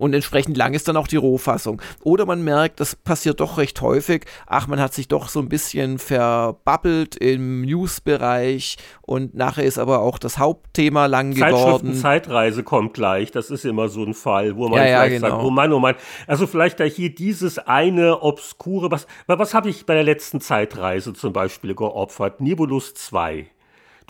und 0.00 0.14
entsprechend 0.14 0.56
lang 0.56 0.72
ist 0.72 0.88
dann 0.88 0.96
auch 0.96 1.06
die 1.06 1.16
Rohfassung. 1.16 1.82
Oder 2.02 2.24
man 2.24 2.42
merkt, 2.42 2.80
das 2.80 2.96
passiert 2.96 3.40
doch 3.40 3.58
recht 3.58 3.82
häufig, 3.82 4.24
ach, 4.46 4.66
man 4.66 4.80
hat 4.80 4.94
sich 4.94 5.08
doch 5.08 5.28
so 5.28 5.40
ein 5.40 5.50
bisschen 5.50 5.98
verbabbelt 5.98 7.16
im 7.16 7.60
News-Bereich 7.62 8.78
und 9.02 9.34
nachher 9.34 9.64
ist 9.64 9.78
aber 9.78 10.00
auch 10.00 10.18
das 10.18 10.38
Hauptthema 10.38 11.04
lang 11.04 11.34
geworden. 11.34 11.94
Zeitreise 11.94 12.62
kommt 12.62 12.94
gleich, 12.94 13.30
das 13.30 13.50
ist 13.50 13.66
immer 13.66 13.88
so 13.88 14.02
ein 14.02 14.14
Fall, 14.14 14.56
wo 14.56 14.68
man 14.68 14.78
ja, 14.78 14.84
vielleicht 14.84 15.12
ja, 15.12 15.18
genau. 15.18 15.28
sagt, 15.28 15.44
oh 15.44 15.50
Mann, 15.50 15.72
oh 15.74 15.78
Mann, 15.78 15.96
also 16.26 16.46
vielleicht 16.46 16.80
da 16.80 16.84
hier 16.84 17.14
dieses 17.14 17.58
eine 17.58 18.22
obskure, 18.22 18.90
was, 18.90 19.06
was 19.26 19.52
habe 19.52 19.68
ich 19.68 19.84
bei 19.84 19.92
der 19.92 20.04
letzten 20.04 20.40
Zeitreise 20.40 21.12
zum 21.12 21.34
Beispiel 21.34 21.74
geopfert? 21.74 22.40
Nibulus 22.40 22.94
2. 22.94 23.50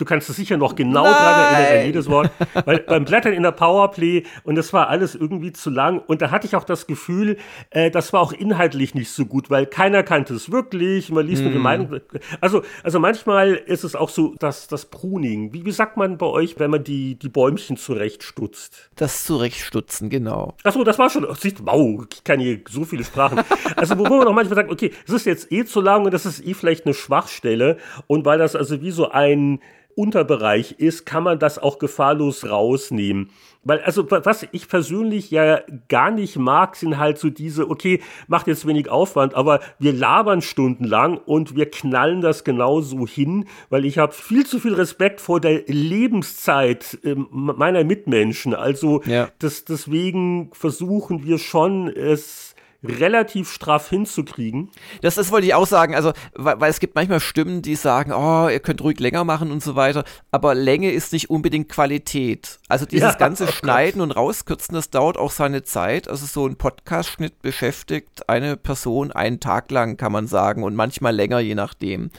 Du 0.01 0.05
kannst 0.05 0.27
es 0.31 0.35
sicher 0.35 0.57
noch 0.57 0.73
genau 0.73 1.03
Nein. 1.03 1.13
dran 1.13 1.53
erinnern 1.53 1.79
an 1.79 1.85
jedes 1.85 2.09
Wort. 2.09 2.31
Weil 2.65 2.79
beim 2.79 3.05
Blättern 3.05 3.33
in 3.33 3.43
der 3.43 3.51
Powerplay 3.51 4.23
und 4.43 4.55
das 4.55 4.73
war 4.73 4.89
alles 4.89 5.13
irgendwie 5.13 5.53
zu 5.53 5.69
lang. 5.69 5.99
Und 5.99 6.23
da 6.23 6.31
hatte 6.31 6.47
ich 6.47 6.55
auch 6.55 6.63
das 6.63 6.87
Gefühl, 6.87 7.37
äh, 7.69 7.91
das 7.91 8.11
war 8.11 8.19
auch 8.21 8.33
inhaltlich 8.33 8.95
nicht 8.95 9.11
so 9.11 9.27
gut, 9.27 9.51
weil 9.51 9.67
keiner 9.67 10.01
kannte 10.01 10.33
es 10.33 10.51
wirklich. 10.51 11.11
Man 11.11 11.27
liest 11.27 11.43
nur 11.43 11.51
die 11.51 11.57
hm. 11.57 11.63
Meinung. 11.63 11.99
Also, 12.39 12.63
also 12.81 12.99
manchmal 12.99 13.53
ist 13.53 13.83
es 13.83 13.95
auch 13.95 14.09
so, 14.09 14.33
dass 14.39 14.67
das 14.67 14.85
Pruning. 14.85 15.53
Wie, 15.53 15.65
wie 15.65 15.71
sagt 15.71 15.97
man 15.97 16.17
bei 16.17 16.25
euch, 16.25 16.57
wenn 16.57 16.71
man 16.71 16.83
die, 16.83 17.13
die 17.19 17.29
Bäumchen 17.29 17.77
zurechtstutzt? 17.77 18.89
Das 18.95 19.23
Zurechtstutzen, 19.25 20.09
genau. 20.09 20.55
Achso, 20.63 20.83
das 20.83 20.97
war 20.97 21.11
schon. 21.11 21.27
Wow, 21.27 22.07
ich 22.11 22.23
kann 22.23 22.39
hier 22.39 22.61
so 22.67 22.85
viele 22.85 23.03
Sprachen. 23.03 23.41
Also, 23.75 23.99
wo 23.99 24.03
man 24.05 24.27
auch 24.27 24.33
manchmal 24.33 24.55
sagt, 24.55 24.71
okay, 24.71 24.91
es 25.07 25.13
ist 25.13 25.27
jetzt 25.27 25.51
eh 25.51 25.63
zu 25.63 25.79
lang 25.79 26.05
und 26.05 26.11
das 26.11 26.25
ist 26.25 26.43
eh 26.43 26.55
vielleicht 26.55 26.87
eine 26.87 26.95
Schwachstelle. 26.95 27.77
Und 28.07 28.25
weil 28.25 28.39
das 28.39 28.55
also 28.55 28.81
wie 28.81 28.89
so 28.89 29.11
ein 29.11 29.59
Unterbereich 30.01 30.75
ist, 30.79 31.05
kann 31.05 31.23
man 31.23 31.37
das 31.37 31.59
auch 31.59 31.79
gefahrlos 31.79 32.49
rausnehmen. 32.49 33.29
Weil, 33.63 33.79
also, 33.81 34.09
was 34.09 34.47
ich 34.51 34.67
persönlich 34.67 35.29
ja 35.29 35.61
gar 35.87 36.09
nicht 36.09 36.35
mag, 36.35 36.75
sind 36.75 36.97
halt 36.97 37.19
so 37.19 37.29
diese, 37.29 37.69
okay, 37.69 38.01
macht 38.27 38.47
jetzt 38.47 38.65
wenig 38.65 38.89
Aufwand, 38.89 39.35
aber 39.35 39.59
wir 39.77 39.93
labern 39.93 40.41
stundenlang 40.41 41.17
und 41.17 41.55
wir 41.55 41.69
knallen 41.69 42.21
das 42.21 42.43
genauso 42.43 43.05
hin, 43.05 43.45
weil 43.69 43.85
ich 43.85 43.99
habe 43.99 44.13
viel 44.13 44.47
zu 44.47 44.59
viel 44.59 44.73
Respekt 44.73 45.21
vor 45.21 45.39
der 45.39 45.61
Lebenszeit 45.67 46.97
äh, 47.03 47.13
meiner 47.15 47.83
Mitmenschen. 47.83 48.55
Also, 48.55 49.03
ja. 49.03 49.29
das, 49.37 49.63
deswegen 49.63 50.49
versuchen 50.53 51.23
wir 51.23 51.37
schon, 51.37 51.87
es 51.87 52.50
relativ 52.83 53.51
straff 53.51 53.89
hinzukriegen. 53.89 54.69
Das, 55.01 55.15
das 55.15 55.31
wollte 55.31 55.47
ich 55.47 55.53
auch 55.53 55.67
sagen, 55.67 55.93
also, 55.93 56.13
weil, 56.33 56.59
weil, 56.59 56.69
es 56.69 56.79
gibt 56.79 56.95
manchmal 56.95 57.19
Stimmen, 57.19 57.61
die 57.61 57.75
sagen, 57.75 58.11
oh, 58.11 58.49
ihr 58.49 58.59
könnt 58.59 58.81
ruhig 58.81 58.99
länger 58.99 59.23
machen 59.23 59.51
und 59.51 59.61
so 59.61 59.75
weiter, 59.75 60.03
aber 60.31 60.55
Länge 60.55 60.91
ist 60.91 61.13
nicht 61.13 61.29
unbedingt 61.29 61.69
Qualität. 61.69 62.59
Also 62.67 62.85
dieses 62.85 63.13
ja, 63.13 63.17
ganze 63.17 63.45
oh 63.45 63.51
Schneiden 63.51 63.99
Gott. 63.99 64.09
und 64.09 64.15
Rauskürzen, 64.15 64.73
das 64.73 64.89
dauert 64.89 65.17
auch 65.17 65.31
seine 65.31 65.63
Zeit. 65.63 66.07
Also 66.07 66.25
so 66.25 66.47
ein 66.47 66.55
Podcast-Schnitt 66.55 67.41
beschäftigt 67.41 68.27
eine 68.27 68.57
Person 68.57 69.11
einen 69.11 69.39
Tag 69.39 69.69
lang, 69.69 69.97
kann 69.97 70.11
man 70.11 70.27
sagen, 70.27 70.63
und 70.63 70.75
manchmal 70.75 71.15
länger, 71.15 71.39
je 71.39 71.55
nachdem. 71.55 72.09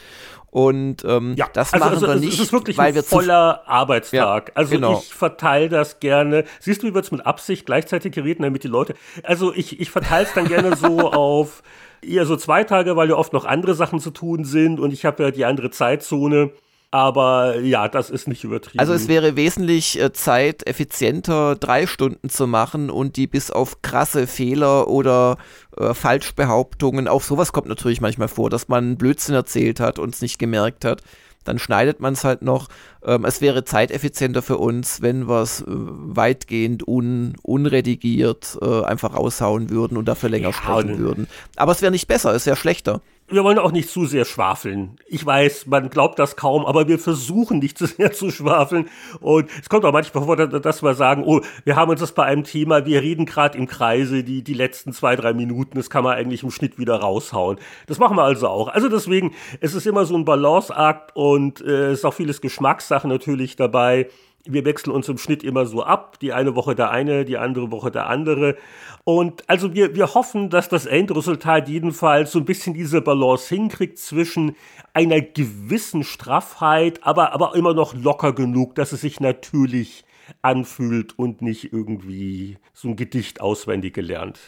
Und 0.52 1.02
ähm, 1.06 1.34
ja, 1.34 1.46
das 1.50 1.72
also, 1.72 1.82
machen 1.82 1.94
also, 1.94 2.08
wir 2.08 2.16
nicht, 2.16 2.34
es 2.34 2.40
ist 2.40 2.52
wirklich 2.52 2.76
weil 2.76 2.88
ein 2.88 2.94
wir 2.94 3.02
voller 3.02 3.62
Arbeitstag. 3.66 4.48
Ja, 4.48 4.54
also 4.54 4.74
genau. 4.74 4.98
ich 4.98 5.14
verteile 5.14 5.70
das 5.70 5.98
gerne. 5.98 6.44
Siehst 6.60 6.82
du, 6.82 6.88
wie 6.88 6.94
wir 6.94 7.00
es 7.00 7.10
mit 7.10 7.24
Absicht 7.24 7.64
gleichzeitig 7.64 8.14
reden, 8.18 8.42
damit 8.42 8.62
die 8.62 8.68
Leute. 8.68 8.94
Also 9.22 9.54
ich, 9.54 9.80
ich 9.80 9.90
verteile 9.90 10.26
es 10.26 10.34
dann 10.34 10.46
gerne 10.48 10.76
so 10.76 11.10
auf 11.12 11.62
eher 12.02 12.26
so 12.26 12.36
zwei 12.36 12.64
Tage, 12.64 12.96
weil 12.96 13.08
ja 13.08 13.14
oft 13.14 13.32
noch 13.32 13.46
andere 13.46 13.74
Sachen 13.74 13.98
zu 13.98 14.10
tun 14.10 14.44
sind 14.44 14.78
und 14.78 14.92
ich 14.92 15.06
habe 15.06 15.22
ja 15.22 15.30
die 15.30 15.46
andere 15.46 15.70
Zeitzone. 15.70 16.50
Aber 16.92 17.58
ja, 17.60 17.88
das 17.88 18.10
ist 18.10 18.28
nicht 18.28 18.44
übertrieben. 18.44 18.78
Also 18.78 18.92
es 18.92 19.08
wäre 19.08 19.34
wesentlich 19.34 19.98
äh, 19.98 20.12
zeiteffizienter, 20.12 21.56
drei 21.56 21.86
Stunden 21.86 22.28
zu 22.28 22.46
machen 22.46 22.90
und 22.90 23.16
die 23.16 23.26
bis 23.26 23.50
auf 23.50 23.80
krasse 23.80 24.26
Fehler 24.26 24.88
oder 24.88 25.38
äh, 25.78 25.94
Falschbehauptungen, 25.94 27.08
auch 27.08 27.22
sowas 27.22 27.54
kommt 27.54 27.66
natürlich 27.66 28.02
manchmal 28.02 28.28
vor, 28.28 28.50
dass 28.50 28.68
man 28.68 28.98
Blödsinn 28.98 29.34
erzählt 29.34 29.80
hat 29.80 29.98
und 29.98 30.14
es 30.14 30.20
nicht 30.20 30.38
gemerkt 30.38 30.84
hat. 30.84 31.00
Dann 31.44 31.58
schneidet 31.58 32.00
man 32.00 32.12
es 32.12 32.24
halt 32.24 32.42
noch. 32.42 32.68
Ähm, 33.02 33.24
es 33.24 33.40
wäre 33.40 33.64
zeiteffizienter 33.64 34.42
für 34.42 34.58
uns, 34.58 35.00
wenn 35.00 35.28
wir 35.28 35.40
es 35.40 35.62
äh, 35.62 35.64
weitgehend 35.66 36.86
un, 36.86 37.36
unredigiert 37.42 38.58
äh, 38.60 38.84
einfach 38.84 39.16
raushauen 39.16 39.70
würden 39.70 39.96
und 39.96 40.04
dafür 40.04 40.28
länger 40.28 40.48
ja, 40.48 40.52
sprechen 40.52 40.98
würden. 40.98 41.26
Aber 41.56 41.72
es 41.72 41.80
wäre 41.80 41.90
nicht 41.90 42.06
besser, 42.06 42.34
es 42.34 42.44
wäre 42.44 42.56
schlechter 42.56 43.00
wir 43.32 43.44
wollen 43.44 43.58
auch 43.58 43.72
nicht 43.72 43.88
zu 43.88 44.06
sehr 44.06 44.24
schwafeln. 44.24 44.96
Ich 45.06 45.24
weiß, 45.24 45.66
man 45.66 45.90
glaubt 45.90 46.18
das 46.18 46.36
kaum, 46.36 46.66
aber 46.66 46.88
wir 46.88 46.98
versuchen 46.98 47.58
nicht 47.58 47.78
zu 47.78 47.86
sehr 47.86 48.12
zu 48.12 48.30
schwafeln. 48.30 48.88
Und 49.20 49.50
es 49.60 49.68
kommt 49.68 49.84
auch 49.84 49.92
manchmal 49.92 50.24
vor, 50.24 50.36
dass 50.36 50.82
wir 50.82 50.94
sagen, 50.94 51.24
oh, 51.24 51.40
wir 51.64 51.76
haben 51.76 51.90
uns 51.90 52.00
das 52.00 52.12
bei 52.12 52.24
einem 52.24 52.44
Thema, 52.44 52.86
wir 52.86 53.02
reden 53.02 53.26
gerade 53.26 53.56
im 53.58 53.66
Kreise, 53.66 54.22
die, 54.22 54.42
die 54.42 54.54
letzten 54.54 54.92
zwei, 54.92 55.16
drei 55.16 55.32
Minuten, 55.32 55.76
das 55.76 55.90
kann 55.90 56.04
man 56.04 56.16
eigentlich 56.16 56.42
im 56.42 56.50
Schnitt 56.50 56.78
wieder 56.78 56.96
raushauen. 56.96 57.58
Das 57.86 57.98
machen 57.98 58.16
wir 58.16 58.24
also 58.24 58.48
auch. 58.48 58.68
Also 58.68 58.88
deswegen, 58.88 59.34
es 59.60 59.74
ist 59.74 59.86
immer 59.86 60.04
so 60.04 60.16
ein 60.16 60.24
Balanceakt 60.24 61.16
und 61.16 61.60
äh, 61.60 61.90
es 61.90 62.00
ist 62.00 62.04
auch 62.04 62.14
vieles 62.14 62.40
Geschmackssache 62.40 63.08
natürlich 63.08 63.56
dabei 63.56 64.08
wir 64.44 64.64
wechseln 64.64 64.92
uns 64.92 65.08
im 65.08 65.18
Schnitt 65.18 65.42
immer 65.42 65.66
so 65.66 65.82
ab. 65.82 66.18
Die 66.20 66.32
eine 66.32 66.54
Woche 66.54 66.74
der 66.74 66.90
eine, 66.90 67.24
die 67.24 67.38
andere 67.38 67.70
Woche 67.70 67.90
der 67.90 68.06
andere. 68.06 68.56
Und 69.04 69.48
also 69.48 69.74
wir, 69.74 69.94
wir 69.94 70.14
hoffen, 70.14 70.50
dass 70.50 70.68
das 70.68 70.86
Endresultat 70.86 71.68
jedenfalls 71.68 72.32
so 72.32 72.38
ein 72.38 72.44
bisschen 72.44 72.74
diese 72.74 73.00
Balance 73.00 73.54
hinkriegt 73.54 73.98
zwischen 73.98 74.56
einer 74.94 75.20
gewissen 75.20 76.04
Straffheit, 76.04 77.00
aber, 77.02 77.32
aber 77.32 77.54
immer 77.54 77.74
noch 77.74 77.94
locker 77.94 78.32
genug, 78.32 78.74
dass 78.74 78.92
es 78.92 79.00
sich 79.00 79.20
natürlich 79.20 80.04
anfühlt 80.40 81.18
und 81.18 81.42
nicht 81.42 81.72
irgendwie 81.72 82.58
so 82.72 82.88
ein 82.88 82.96
Gedicht 82.96 83.40
auswendig 83.40 83.94
gelernt. 83.94 84.38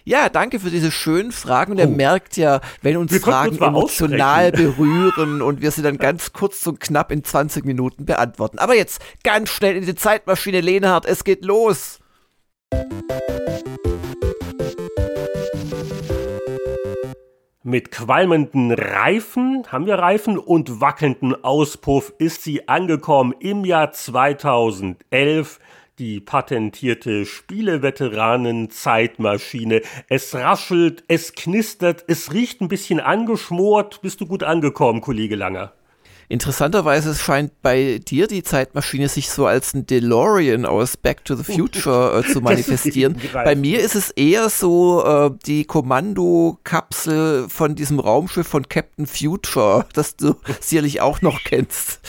Ja, 0.03 0.29
danke 0.29 0.59
für 0.59 0.69
diese 0.69 0.91
schönen 0.91 1.31
Fragen. 1.31 1.73
Und 1.73 1.79
er 1.79 1.87
oh. 1.87 1.91
merkt 1.91 2.37
ja, 2.37 2.61
wenn 2.81 2.97
uns 2.97 3.11
wir 3.11 3.19
Fragen 3.19 3.51
uns 3.51 3.61
emotional 3.61 4.51
berühren 4.51 5.41
und 5.41 5.61
wir 5.61 5.71
sie 5.71 5.81
dann 5.81 5.97
ganz 5.97 6.33
kurz 6.33 6.65
und 6.65 6.79
knapp 6.79 7.11
in 7.11 7.23
20 7.23 7.65
Minuten 7.65 8.05
beantworten. 8.05 8.59
Aber 8.59 8.75
jetzt 8.75 9.01
ganz 9.23 9.49
schnell 9.49 9.75
in 9.75 9.85
die 9.85 9.95
Zeitmaschine, 9.95 10.61
Lenhardt, 10.61 11.05
es 11.05 11.23
geht 11.23 11.45
los. 11.45 11.99
Mit 17.63 17.91
qualmenden 17.91 18.71
Reifen, 18.71 19.63
haben 19.67 19.85
wir 19.85 19.95
Reifen, 19.95 20.39
und 20.39 20.81
wackelnden 20.81 21.43
Auspuff 21.43 22.11
ist 22.17 22.43
sie 22.43 22.67
angekommen 22.67 23.35
im 23.39 23.65
Jahr 23.65 23.91
2011 23.91 25.59
die 26.01 26.19
patentierte 26.19 27.25
Spieleveteranen-Zeitmaschine. 27.27 29.83
Es 30.09 30.33
raschelt, 30.33 31.03
es 31.07 31.33
knistert, 31.33 32.03
es 32.07 32.33
riecht 32.33 32.59
ein 32.59 32.69
bisschen 32.69 32.99
angeschmort. 32.99 34.01
Bist 34.01 34.19
du 34.19 34.25
gut 34.25 34.41
angekommen, 34.41 35.01
Kollege 35.01 35.35
Langer? 35.35 35.73
Interessanterweise 36.31 37.13
scheint 37.13 37.61
bei 37.61 37.99
dir 37.99 38.25
die 38.25 38.41
Zeitmaschine 38.41 39.09
sich 39.09 39.29
so 39.29 39.47
als 39.47 39.73
ein 39.73 39.85
DeLorean 39.85 40.65
aus 40.65 40.95
Back 40.95 41.25
to 41.25 41.35
the 41.35 41.43
Future 41.43 42.19
äh, 42.19 42.31
zu 42.31 42.39
manifestieren. 42.41 43.17
Bei 43.33 43.53
mir 43.53 43.81
ist 43.81 43.95
es 43.95 44.11
eher 44.11 44.47
so 44.49 45.03
äh, 45.03 45.31
die 45.45 45.65
Kommandokapsel 45.65 47.49
von 47.49 47.75
diesem 47.75 47.99
Raumschiff 47.99 48.47
von 48.47 48.69
Captain 48.69 49.07
Future, 49.07 49.85
das 49.93 50.15
du 50.15 50.35
sicherlich 50.61 51.01
auch 51.01 51.21
noch 51.21 51.43
kennst. 51.43 51.99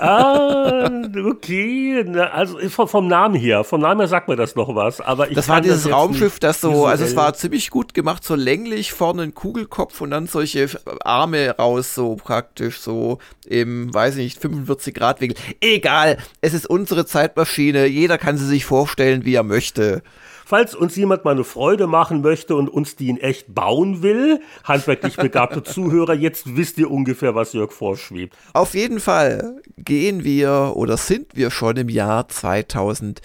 Ah, 0.00 0.90
okay. 1.24 2.04
Also 2.32 2.58
vom, 2.70 3.06
Namen 3.06 3.36
her, 3.36 3.62
vom 3.62 3.82
Namen 3.82 4.00
her 4.00 4.08
sagt 4.08 4.28
mir 4.28 4.36
das 4.36 4.56
noch 4.56 4.74
was. 4.74 5.00
Aber 5.00 5.28
ich 5.28 5.34
das 5.36 5.48
war 5.48 5.60
dieses 5.60 5.84
das 5.84 5.92
Raumschiff, 5.92 6.40
das 6.40 6.60
so, 6.60 6.86
also 6.86 7.04
es 7.04 7.14
war 7.14 7.34
ziemlich 7.34 7.70
gut 7.70 7.94
gemacht, 7.94 8.24
so 8.24 8.34
länglich, 8.34 8.92
vorne 8.92 9.22
ein 9.22 9.34
Kugelkopf 9.34 10.00
und 10.00 10.10
dann 10.10 10.26
solche 10.26 10.68
Arme 11.04 11.54
raus, 11.56 11.94
so 11.94 12.16
praktisch, 12.16 12.80
so 12.80 13.18
im, 13.60 13.92
weiß 13.92 14.16
ich 14.16 14.24
nicht, 14.24 14.40
45 14.40 14.94
Grad 14.94 15.20
Winkel. 15.20 15.36
Egal, 15.60 16.18
es 16.40 16.54
ist 16.54 16.66
unsere 16.66 17.06
Zeitmaschine. 17.06 17.86
Jeder 17.86 18.18
kann 18.18 18.36
sie 18.36 18.46
sich 18.46 18.64
vorstellen, 18.64 19.24
wie 19.24 19.34
er 19.34 19.42
möchte. 19.42 20.02
Falls 20.50 20.74
uns 20.74 20.96
jemand 20.96 21.24
mal 21.24 21.30
eine 21.30 21.44
Freude 21.44 21.86
machen 21.86 22.22
möchte 22.22 22.56
und 22.56 22.68
uns 22.68 22.96
die 22.96 23.08
in 23.08 23.18
echt 23.18 23.54
bauen 23.54 24.02
will, 24.02 24.40
handwerklich 24.64 25.14
begabte 25.14 25.62
Zuhörer, 25.64 26.14
jetzt 26.14 26.56
wisst 26.56 26.76
ihr 26.78 26.90
ungefähr, 26.90 27.36
was 27.36 27.52
Jörg 27.52 27.70
vorschwebt. 27.70 28.36
Auf 28.52 28.74
jeden 28.74 28.98
Fall 28.98 29.62
gehen 29.78 30.24
wir 30.24 30.72
oder 30.74 30.96
sind 30.96 31.36
wir 31.36 31.52
schon 31.52 31.76
im 31.76 31.88
Jahr 31.88 32.26
2011 32.26 33.20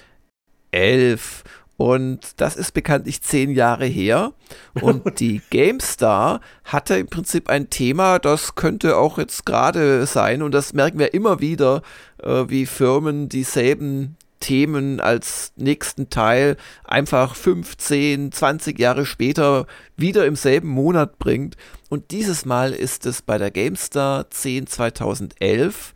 und 1.77 2.19
das 2.37 2.55
ist 2.55 2.73
bekanntlich 2.73 3.21
zehn 3.21 3.51
Jahre 3.51 3.85
her. 3.85 4.33
Und 4.81 5.19
die 5.19 5.41
GameStar 5.49 6.41
hatte 6.63 6.97
im 6.97 7.07
Prinzip 7.07 7.49
ein 7.49 7.69
Thema, 7.69 8.19
das 8.19 8.55
könnte 8.55 8.97
auch 8.97 9.17
jetzt 9.17 9.45
gerade 9.45 10.05
sein. 10.05 10.41
Und 10.41 10.53
das 10.53 10.73
merken 10.73 10.99
wir 10.99 11.13
immer 11.13 11.41
wieder, 11.41 11.81
äh, 12.23 12.45
wie 12.47 12.65
Firmen 12.65 13.27
dieselben 13.27 14.15
Themen 14.39 14.99
als 14.99 15.53
nächsten 15.55 16.09
Teil 16.09 16.55
einfach 16.83 17.35
15, 17.35 18.31
20 18.31 18.77
Jahre 18.79 19.05
später 19.05 19.65
wieder 19.97 20.25
im 20.25 20.35
selben 20.35 20.69
Monat 20.69 21.17
bringt. 21.19 21.57
Und 21.89 22.11
dieses 22.11 22.45
Mal 22.45 22.71
ist 22.71 23.05
es 23.05 23.21
bei 23.21 23.37
der 23.37 23.51
GameStar 23.51 24.29
10 24.29 24.67
2011 24.67 25.93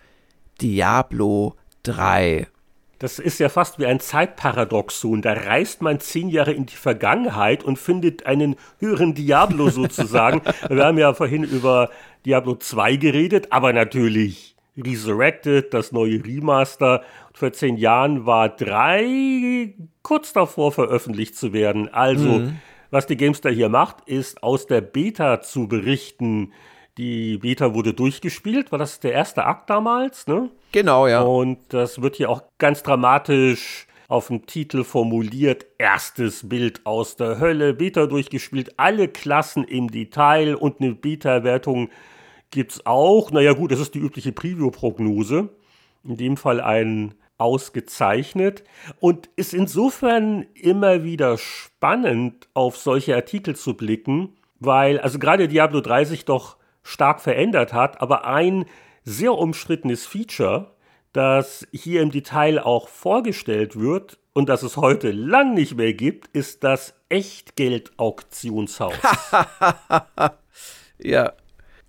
Diablo 0.62 1.56
3. 1.84 2.48
Das 3.00 3.18
ist 3.18 3.40
ja 3.40 3.48
fast 3.48 3.80
wie 3.80 3.86
ein 3.86 4.02
Zeitparadoxon. 4.02 5.22
Da 5.22 5.32
reist 5.32 5.82
man 5.82 6.02
zehn 6.02 6.28
Jahre 6.28 6.52
in 6.52 6.66
die 6.66 6.76
Vergangenheit 6.76 7.64
und 7.64 7.80
findet 7.80 8.26
einen 8.26 8.58
höheren 8.80 9.14
Diablo 9.14 9.70
sozusagen. 9.70 10.42
Wir 10.70 10.86
haben 10.86 10.98
ja 10.98 11.14
vorhin 11.14 11.46
über 11.46 11.90
Diablo 12.26 12.56
2 12.56 12.98
geredet, 12.98 13.48
aber 13.52 13.72
natürlich 13.72 14.58
Resurrected, 14.78 15.74
das 15.74 15.94
neue 15.94 16.24
Remaster. 16.24 17.04
Vor 17.34 17.54
zehn 17.54 17.78
Jahren 17.78 18.26
war 18.26 18.50
3 18.50 19.74
kurz 20.02 20.34
davor 20.34 20.74
veröffentlicht 20.74 21.38
zu 21.38 21.54
werden. 21.54 21.88
Also, 21.94 22.40
mhm. 22.40 22.60
was 22.92 23.08
die 23.08 23.16
Gamestar 23.16 23.54
hier 23.54 23.70
macht, 23.70 24.08
ist 24.08 24.44
aus 24.44 24.68
der 24.68 24.82
Beta 24.82 25.42
zu 25.42 25.70
berichten. 25.70 26.52
Die 27.00 27.38
Beta 27.38 27.74
wurde 27.74 27.94
durchgespielt, 27.94 28.74
war 28.74 28.78
das 28.78 29.00
der 29.00 29.14
erste 29.14 29.46
Akt 29.46 29.70
damals, 29.70 30.28
ne? 30.28 30.50
Genau, 30.74 31.08
ja. 31.08 31.22
Und 31.22 31.60
das 31.70 32.02
wird 32.02 32.18
hier 32.18 32.30
auch 32.30 32.44
ganz 32.58 32.84
dramatisch 32.84 33.88
auf 34.10 34.28
dem 34.28 34.46
Titel 34.46 34.84
formuliert. 34.84 35.66
Erstes 35.78 36.50
Bild 36.50 36.86
aus 36.86 37.16
der 37.16 37.40
Hölle, 37.40 37.74
Beta 37.74 38.06
durchgespielt, 38.06 38.74
alle 38.76 39.08
Klassen 39.08 39.64
im 39.64 39.90
Detail 39.90 40.56
und 40.56 40.82
eine 40.82 40.94
Beta-Wertung 40.94 41.90
gibt's 42.52 42.86
auch. 42.86 43.32
Naja 43.32 43.54
gut, 43.54 43.72
das 43.72 43.80
ist 43.80 43.96
die 43.96 44.00
übliche 44.00 44.34
Preview-Prognose. 44.34 45.48
In 46.04 46.18
dem 46.18 46.36
Fall 46.36 46.60
ein 46.60 47.16
ausgezeichnet 47.38 48.66
und 49.00 49.30
ist 49.38 49.54
insofern 49.54 50.48
immer 50.54 51.06
wieder 51.06 51.38
spannend, 51.38 52.50
auf 52.54 52.76
solche 52.76 53.16
Artikel 53.16 53.56
zu 53.56 53.76
blicken, 53.78 54.36
weil 54.60 55.00
also 55.00 55.18
gerade 55.18 55.48
Diablo 55.48 55.80
3 55.80 56.04
sich 56.04 56.26
doch 56.26 56.59
stark 56.90 57.22
verändert 57.22 57.72
hat, 57.72 58.02
aber 58.02 58.26
ein 58.26 58.66
sehr 59.04 59.34
umstrittenes 59.34 60.06
Feature, 60.06 60.76
das 61.14 61.68
hier 61.72 62.02
im 62.02 62.12
Detail 62.12 62.60
auch 62.60 62.88
vorgestellt 62.88 63.80
wird 63.80 64.18
und 64.34 64.50
das 64.50 64.64
es 64.64 64.78
heute 64.78 65.12
lang 65.12 65.54
nicht 65.54 65.76
mehr 65.78 65.94
gibt, 65.94 66.28
ist 66.28 66.64
das 66.64 66.96
Echtgeld-Auktionshaus. 67.10 68.94
ja, 70.98 71.34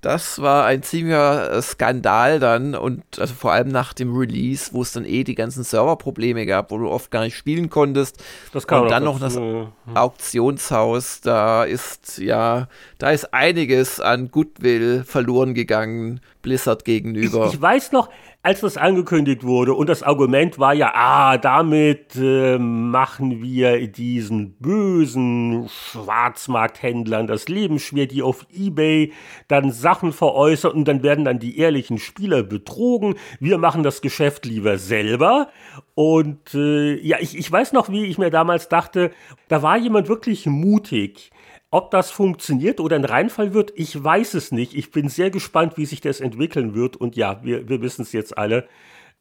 das 0.00 0.40
war 0.40 0.64
ein 0.64 0.82
ziemlicher 0.82 1.52
äh, 1.52 1.62
Skandal 1.62 2.40
dann 2.40 2.74
und 2.74 3.02
also 3.18 3.34
vor 3.34 3.52
allem 3.52 3.68
nach 3.68 3.92
dem 3.92 4.16
Release, 4.16 4.72
wo 4.72 4.82
es 4.82 4.92
dann 4.92 5.04
eh 5.04 5.24
die 5.24 5.34
ganzen 5.34 5.62
Serverprobleme 5.62 6.46
gab, 6.46 6.70
wo 6.70 6.78
du 6.78 6.88
oft 6.88 7.10
gar 7.10 7.22
nicht 7.22 7.36
spielen 7.36 7.68
konntest. 7.68 8.22
Das 8.52 8.66
kam 8.66 8.84
und 8.84 8.90
dann 8.90 9.04
noch 9.04 9.20
das 9.20 9.36
äh, 9.36 9.66
Auktionshaus, 9.94 11.20
da 11.20 11.64
ist 11.64 12.18
ja, 12.18 12.68
da 12.98 13.10
ist 13.10 13.34
einiges 13.34 14.00
an 14.00 14.30
Goodwill 14.30 15.04
verloren 15.04 15.54
gegangen 15.54 16.20
Blizzard 16.42 16.84
gegenüber. 16.84 17.46
Ich, 17.46 17.54
ich 17.54 17.60
weiß 17.60 17.92
noch, 17.92 18.08
als 18.42 18.60
das 18.60 18.78
angekündigt 18.78 19.44
wurde 19.44 19.74
und 19.74 19.90
das 19.90 20.02
Argument 20.02 20.58
war 20.58 20.72
ja, 20.72 20.92
ah, 20.94 21.36
damit 21.36 22.16
äh, 22.16 22.56
machen 22.58 23.42
wir 23.42 23.86
diesen 23.86 24.54
bösen 24.54 25.68
Schwarzmarkthändlern 25.68 27.26
das 27.26 27.48
Leben 27.48 27.78
schwer, 27.78 28.06
die 28.06 28.22
auf 28.22 28.46
eBay 28.50 29.12
dann 29.48 29.70
Sachen 29.70 30.12
veräußern 30.12 30.72
und 30.72 30.88
dann 30.88 31.02
werden 31.02 31.26
dann 31.26 31.38
die 31.38 31.58
ehrlichen 31.58 31.98
Spieler 31.98 32.42
betrogen. 32.42 33.16
Wir 33.40 33.58
machen 33.58 33.82
das 33.82 34.00
Geschäft 34.00 34.46
lieber 34.46 34.78
selber. 34.78 35.48
Und 35.94 36.54
äh, 36.54 36.98
ja, 37.00 37.18
ich, 37.20 37.36
ich 37.36 37.52
weiß 37.52 37.74
noch, 37.74 37.90
wie 37.90 38.06
ich 38.06 38.16
mir 38.16 38.30
damals 38.30 38.70
dachte, 38.70 39.10
da 39.48 39.62
war 39.62 39.76
jemand 39.76 40.08
wirklich 40.08 40.46
mutig 40.46 41.30
ob 41.70 41.90
das 41.90 42.10
funktioniert 42.10 42.80
oder 42.80 42.96
ein 42.96 43.04
Reinfall 43.04 43.54
wird, 43.54 43.72
ich 43.76 44.02
weiß 44.02 44.34
es 44.34 44.50
nicht. 44.50 44.74
Ich 44.74 44.90
bin 44.90 45.08
sehr 45.08 45.30
gespannt, 45.30 45.76
wie 45.76 45.86
sich 45.86 46.00
das 46.00 46.20
entwickeln 46.20 46.74
wird. 46.74 46.96
Und 46.96 47.16
ja, 47.16 47.40
wir, 47.44 47.68
wir 47.68 47.80
wissen 47.80 48.02
es 48.02 48.12
jetzt 48.12 48.36
alle. 48.36 48.66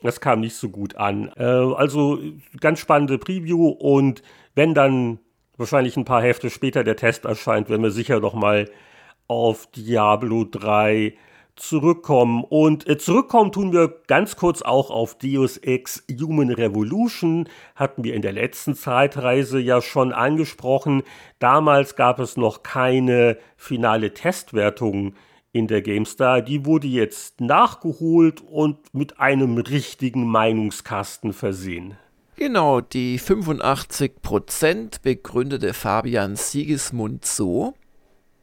Das 0.02 0.20
kam 0.20 0.40
nicht 0.40 0.56
so 0.56 0.70
gut 0.70 0.96
an. 0.96 1.32
Äh, 1.36 1.44
also 1.44 2.20
ganz 2.60 2.80
spannende 2.80 3.18
Preview 3.18 3.68
und 3.68 4.24
wenn 4.56 4.74
dann 4.74 5.20
wahrscheinlich 5.58 5.98
ein 5.98 6.06
paar 6.06 6.22
Hefte 6.22 6.50
später 6.50 6.84
der 6.84 6.96
Test 6.96 7.26
erscheint, 7.26 7.70
werden 7.70 7.84
wir 7.84 7.92
sicher 7.92 8.20
noch 8.20 8.34
mal 8.34 8.70
auf 9.28 9.68
Diablo 9.68 10.46
3 10.46 11.16
zurückkommen. 11.60 12.44
Und 12.44 12.88
äh, 12.88 12.98
zurückkommen 12.98 13.52
tun 13.52 13.72
wir 13.72 13.94
ganz 14.08 14.36
kurz 14.36 14.62
auch 14.62 14.90
auf 14.90 15.18
Deus 15.18 15.58
Ex 15.58 16.04
Human 16.20 16.52
Revolution. 16.52 17.48
Hatten 17.76 18.04
wir 18.04 18.16
in 18.16 18.22
der 18.22 18.32
letzten 18.32 18.76
Zeitreise 18.76 19.60
ja 19.60 19.82
schon 19.82 20.14
angesprochen. 20.14 21.04
Damals 21.40 21.96
gab 21.96 22.20
es 22.20 22.38
noch 22.38 22.64
keine 22.64 23.38
finale 23.58 24.14
Testwertung 24.14 25.14
in 25.52 25.68
der 25.68 25.82
GameStar. 25.82 26.42
Die 26.42 26.66
wurde 26.66 26.88
jetzt 26.88 27.42
nachgeholt 27.42 28.42
und 28.42 28.94
mit 28.94 29.20
einem 29.20 29.58
richtigen 29.58 30.28
Meinungskasten 30.28 31.34
versehen. 31.34 31.98
Genau, 32.36 32.80
die 32.80 33.20
85% 33.20 35.02
begründete 35.02 35.74
Fabian 35.74 36.38
Siegesmund 36.38 37.26
so. 37.26 37.74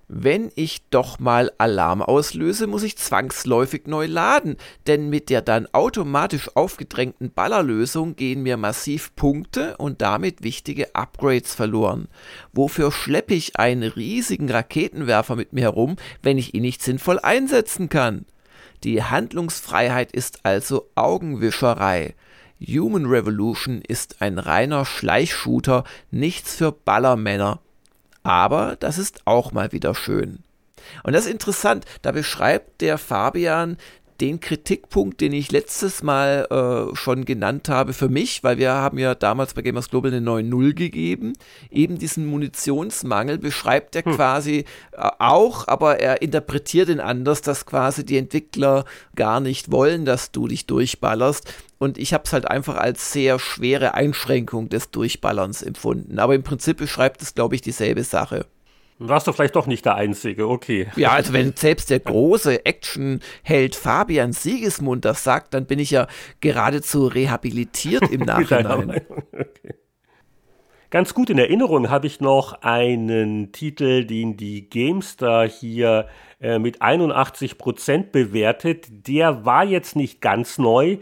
Wenn 0.09 0.53
ich 0.55 0.89
doch 0.91 1.19
mal 1.19 1.51
Alarm 1.59 2.01
auslöse, 2.01 2.69
muss 2.69 2.85
ich 2.85 2.97
zwangsläufig 2.97 3.89
neu 3.89 4.07
laden, 4.07 4.57
denn 4.87 5.11
mit 5.11 5.31
der 5.31 5.43
dann 5.43 5.67
automatisch 5.73 6.49
aufgedrängten 6.55 7.33
Ballerlösung 7.33 8.15
gehen 8.15 8.45
mir 8.45 8.57
massiv 8.57 9.17
Punkte 9.17 9.77
und 9.79 10.03
damit 10.03 10.45
wichtige 10.45 10.95
Upgrades 10.95 11.57
verloren. 11.57 12.07
Wofür 12.53 12.93
schleppe 12.93 13.35
ich 13.35 13.59
einen 13.59 13.83
riesigen 13.83 14.49
Raketenwerfer 14.49 15.35
mit 15.35 15.53
mir 15.53 15.63
herum, 15.63 15.97
wenn 16.23 16.39
ich 16.39 16.55
ihn 16.55 16.63
nicht 16.63 16.85
sinnvoll 16.85 17.19
einsetzen 17.19 17.89
kann? 17.89 18.27
Die 18.85 19.03
Handlungsfreiheit 19.03 20.13
ist 20.13 20.41
also 20.45 20.89
Augenwischerei. 20.95 22.15
Human 22.61 23.07
Revolution 23.07 23.83
ist 23.83 24.23
ein 24.23 24.39
reiner 24.39 24.85
Schleichshooter, 24.85 25.83
nichts 26.13 26.55
für 26.55 26.71
Ballermänner 26.71 27.61
aber 28.27 28.77
das 28.81 28.99
ist 28.99 29.23
auch 29.25 29.53
mal 29.53 29.73
wieder 29.73 29.95
schön. 29.95 30.41
Und 31.05 31.13
das 31.13 31.27
ist 31.27 31.33
interessant, 31.33 31.85
da 32.03 32.13
beschreibt 32.13 32.81
der 32.81 32.99
Fabian 32.99 33.77
den 34.21 34.41
Kritikpunkt, 34.41 35.21
den 35.21 35.33
ich 35.33 35.53
letztes 35.53 36.03
Mal 36.03 36.47
äh, 36.51 36.97
schon 36.97 37.25
genannt 37.25 37.69
habe 37.69 37.93
für 37.93 38.09
mich, 38.09 38.43
weil 38.43 38.59
wir 38.59 38.73
haben 38.73 38.99
ja 38.99 39.15
damals 39.15 39.55
bei 39.55 39.63
Gamers 39.63 39.91
Global 39.91 40.13
eine 40.13 40.27
9.0 40.27 40.75
gegeben, 40.75 41.33
eben 41.71 41.99
diesen 41.99 42.27
Munitionsmangel 42.27 43.39
beschreibt 43.39 43.97
er 43.97 44.05
hm. 44.05 44.15
quasi 44.15 44.65
äh, 44.93 45.11
auch, 45.19 45.69
aber 45.69 46.01
er 46.01 46.23
interpretiert 46.23 46.89
ihn 46.89 47.01
anders, 47.01 47.43
dass 47.43 47.67
quasi 47.67 48.05
die 48.05 48.19
Entwickler 48.19 48.85
gar 49.15 49.41
nicht 49.41 49.71
wollen, 49.71 50.05
dass 50.05 50.33
du 50.33 50.49
dich 50.49 50.67
durchballerst. 50.67 51.53
Und 51.79 51.99
ich 51.99 52.15
habe 52.15 52.25
es 52.25 52.33
halt 52.33 52.49
einfach 52.49 52.77
als 52.77 53.13
sehr 53.13 53.39
schwere 53.39 53.95
Einschränkung 53.95 54.71
des 54.71 54.91
Durchballerns 54.91 55.63
empfunden. 55.63 56.19
Aber 56.19 56.35
im 56.35 56.43
Prinzip 56.43 56.79
beschreibt 56.79 57.21
es, 57.21 57.35
glaube 57.35 57.55
ich, 57.55 57.61
dieselbe 57.61 58.03
Sache. 58.03 58.47
Warst 58.99 59.27
du 59.27 59.33
vielleicht 59.33 59.57
doch 59.57 59.67
nicht 59.67 59.85
der 59.85 59.95
Einzige, 59.97 60.49
okay. 60.49 60.89
Ja, 60.97 61.11
also 61.11 61.33
wenn 61.33 61.53
selbst 61.57 61.91
der 61.91 62.01
große 62.01 62.65
Actionheld 62.65 63.75
Fabian 63.75 64.33
Siegesmund 64.33 65.05
das 65.05 65.23
sagt, 65.23 65.53
dann 65.53 65.67
bin 65.67 65.79
ich 65.79 65.91
ja 65.91 66.07
geradezu 66.41 67.07
rehabilitiert 67.07 68.11
im 68.11 68.21
Nachhinein. 68.25 69.03
okay. 69.33 69.75
Ganz 70.91 71.15
gut 71.15 71.31
in 71.31 71.39
Erinnerung 71.39 71.91
habe 71.91 72.07
ich 72.07 72.21
noch 72.21 72.63
einen 72.63 73.51
Titel, 73.53 74.05
den 74.05 74.37
die 74.37 74.71
GameStar 74.71 75.49
hier 75.49 76.09
äh, 76.41 76.59
mit 76.59 76.81
81% 76.81 78.13
bewertet. 78.13 78.87
Der 79.09 79.45
war 79.45 79.65
jetzt 79.65 79.97
nicht 79.97 80.21
ganz 80.21 80.59
neu. 80.59 80.99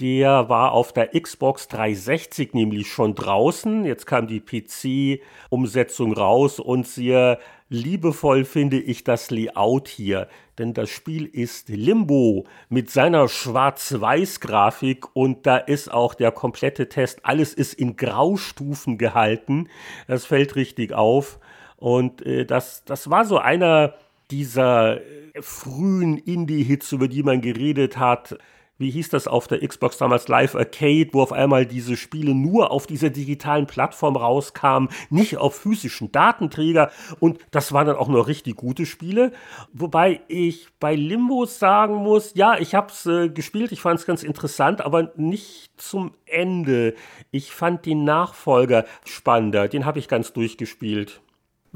Der 0.00 0.50
war 0.50 0.72
auf 0.72 0.92
der 0.92 1.18
Xbox 1.18 1.68
360 1.68 2.52
nämlich 2.52 2.88
schon 2.88 3.14
draußen. 3.14 3.86
Jetzt 3.86 4.04
kam 4.06 4.26
die 4.26 4.40
PC-Umsetzung 4.40 6.12
raus 6.12 6.60
und 6.60 6.86
sehr 6.86 7.38
liebevoll 7.70 8.44
finde 8.44 8.78
ich 8.78 9.04
das 9.04 9.30
Layout 9.30 9.88
hier. 9.88 10.28
Denn 10.58 10.74
das 10.74 10.90
Spiel 10.90 11.24
ist 11.24 11.70
Limbo 11.70 12.44
mit 12.68 12.90
seiner 12.90 13.26
Schwarz-Weiß-Grafik 13.26 15.16
und 15.16 15.46
da 15.46 15.56
ist 15.56 15.90
auch 15.90 16.12
der 16.12 16.30
komplette 16.30 16.90
Test. 16.90 17.20
Alles 17.24 17.54
ist 17.54 17.72
in 17.72 17.96
Graustufen 17.96 18.98
gehalten. 18.98 19.70
Das 20.08 20.26
fällt 20.26 20.56
richtig 20.56 20.92
auf. 20.92 21.40
Und 21.78 22.20
äh, 22.26 22.44
das, 22.44 22.84
das 22.84 23.08
war 23.08 23.24
so 23.24 23.38
einer 23.38 23.94
dieser 24.30 25.00
äh, 25.00 25.40
frühen 25.40 26.18
Indie-Hits, 26.18 26.92
über 26.92 27.08
die 27.08 27.22
man 27.22 27.40
geredet 27.40 27.96
hat 27.96 28.36
wie 28.78 28.90
hieß 28.90 29.08
das 29.10 29.28
auf 29.28 29.46
der 29.46 29.66
Xbox 29.66 29.98
damals 29.98 30.28
Live 30.28 30.54
Arcade, 30.54 31.08
wo 31.12 31.22
auf 31.22 31.32
einmal 31.32 31.66
diese 31.66 31.96
Spiele 31.96 32.34
nur 32.34 32.70
auf 32.70 32.86
dieser 32.86 33.10
digitalen 33.10 33.66
Plattform 33.66 34.16
rauskamen, 34.16 34.88
nicht 35.10 35.38
auf 35.38 35.54
physischen 35.54 36.12
Datenträger 36.12 36.90
und 37.20 37.38
das 37.50 37.72
waren 37.72 37.86
dann 37.86 37.96
auch 37.96 38.08
noch 38.08 38.26
richtig 38.26 38.56
gute 38.56 38.86
Spiele, 38.86 39.32
wobei 39.72 40.20
ich 40.28 40.68
bei 40.80 40.94
Limbo 40.94 41.46
sagen 41.46 41.96
muss, 41.96 42.34
ja, 42.34 42.58
ich 42.58 42.74
habe 42.74 42.92
es 42.92 43.06
äh, 43.06 43.28
gespielt, 43.28 43.72
ich 43.72 43.80
fand 43.80 44.00
es 44.00 44.06
ganz 44.06 44.22
interessant, 44.22 44.80
aber 44.80 45.12
nicht 45.16 45.70
zum 45.76 46.12
Ende. 46.26 46.94
Ich 47.30 47.52
fand 47.52 47.86
den 47.86 48.04
Nachfolger 48.04 48.84
spannender, 49.04 49.68
den 49.68 49.84
habe 49.84 49.98
ich 49.98 50.08
ganz 50.08 50.32
durchgespielt. 50.32 51.20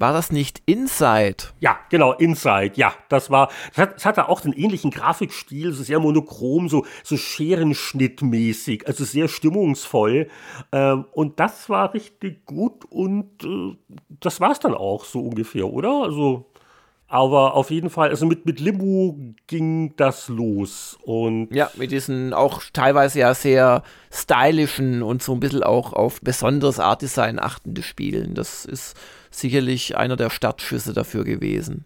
War 0.00 0.14
das 0.14 0.32
nicht 0.32 0.62
Inside? 0.64 1.36
Ja, 1.58 1.78
genau, 1.90 2.14
Inside, 2.14 2.72
ja. 2.76 2.94
Das 3.10 3.28
war, 3.28 3.50
das 3.76 4.06
hatte 4.06 4.30
auch 4.30 4.40
den 4.40 4.54
ähnlichen 4.54 4.90
Grafikstil, 4.90 5.74
so 5.74 5.82
sehr 5.82 6.00
monochrom, 6.00 6.70
so, 6.70 6.86
so 7.04 7.18
Scherenschnittmäßig, 7.18 8.86
also 8.86 9.04
sehr 9.04 9.28
stimmungsvoll. 9.28 10.28
Ähm, 10.72 11.04
und 11.12 11.38
das 11.38 11.68
war 11.68 11.92
richtig 11.92 12.46
gut 12.46 12.86
und 12.86 13.44
äh, 13.44 13.76
das 14.08 14.40
war 14.40 14.52
es 14.52 14.58
dann 14.58 14.72
auch 14.72 15.04
so 15.04 15.20
ungefähr, 15.20 15.66
oder? 15.66 16.04
Also 16.04 16.49
aber 17.10 17.54
auf 17.54 17.72
jeden 17.72 17.90
Fall, 17.90 18.10
also 18.10 18.24
mit, 18.24 18.46
mit 18.46 18.60
Limbo 18.60 19.18
ging 19.48 19.96
das 19.96 20.28
los. 20.28 20.96
Und 21.02 21.52
ja, 21.52 21.68
mit 21.74 21.90
diesen 21.90 22.32
auch 22.32 22.62
teilweise 22.72 23.18
ja 23.18 23.34
sehr 23.34 23.82
stylischen 24.12 25.02
und 25.02 25.20
so 25.20 25.32
ein 25.32 25.40
bisschen 25.40 25.64
auch 25.64 25.92
auf 25.92 26.20
besonderes 26.20 26.78
Artdesign 26.78 27.40
achtende 27.40 27.82
Spielen. 27.82 28.34
Das 28.36 28.64
ist 28.64 28.96
sicherlich 29.28 29.96
einer 29.96 30.14
der 30.14 30.30
Startschüsse 30.30 30.92
dafür 30.92 31.24
gewesen. 31.24 31.84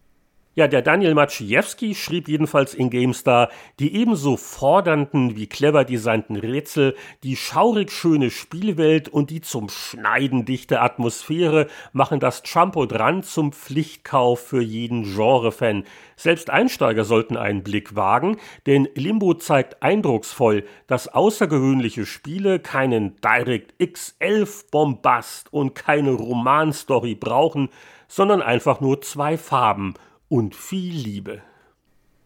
Ja, 0.57 0.69
der 0.69 0.83
Daniel 0.83 1.15
Maciejewski 1.15 1.97
schrieb 1.97 2.29
jedenfalls 2.29 2.75
in 2.75 2.89
GameStar, 2.89 3.49
die 3.81 3.97
ebenso 3.97 4.37
fordernden 4.37 5.35
wie 5.35 5.49
clever 5.49 5.85
designten 5.85 6.37
Rätsel, 6.37 6.95
die 7.25 7.35
schaurig 7.35 7.91
schöne 7.91 8.31
Spielwelt 8.31 9.09
und 9.09 9.31
die 9.31 9.41
zum 9.41 9.69
Schneiden 9.69 10.45
dichte 10.45 10.81
Atmosphäre 10.81 11.67
machen 11.93 12.21
das 12.21 12.45
Champo 12.45 12.87
dran 12.87 13.25
zum 13.25 13.51
Pflichtkauf 13.51 14.47
für 14.47 14.63
jeden 14.63 15.03
Genre-Fan. 15.03 15.83
Selbst 16.15 16.51
Einsteiger 16.51 17.03
sollten 17.03 17.37
einen 17.37 17.65
Blick 17.65 17.97
wagen, 17.97 18.37
denn 18.67 18.89
Limbo 18.95 19.35
zeigt 19.35 19.83
eindrucksvoll, 19.83 20.63
dass 20.87 21.09
außergewöhnliche 21.09 22.07
Spiele 22.07 22.61
keinen 22.61 23.17
DirectX 23.23 24.15
11 24.21 24.71
Bombast 24.71 25.53
und 25.53 25.75
keine 25.75 26.13
Romanstory 26.13 27.17
brauchen, 27.17 27.71
sondern 28.07 28.41
einfach 28.41 28.81
nur 28.81 29.01
zwei 29.01 29.37
Farben– 29.37 29.95
und 30.35 30.57
viel 30.57 30.93
Liebe. 30.93 31.43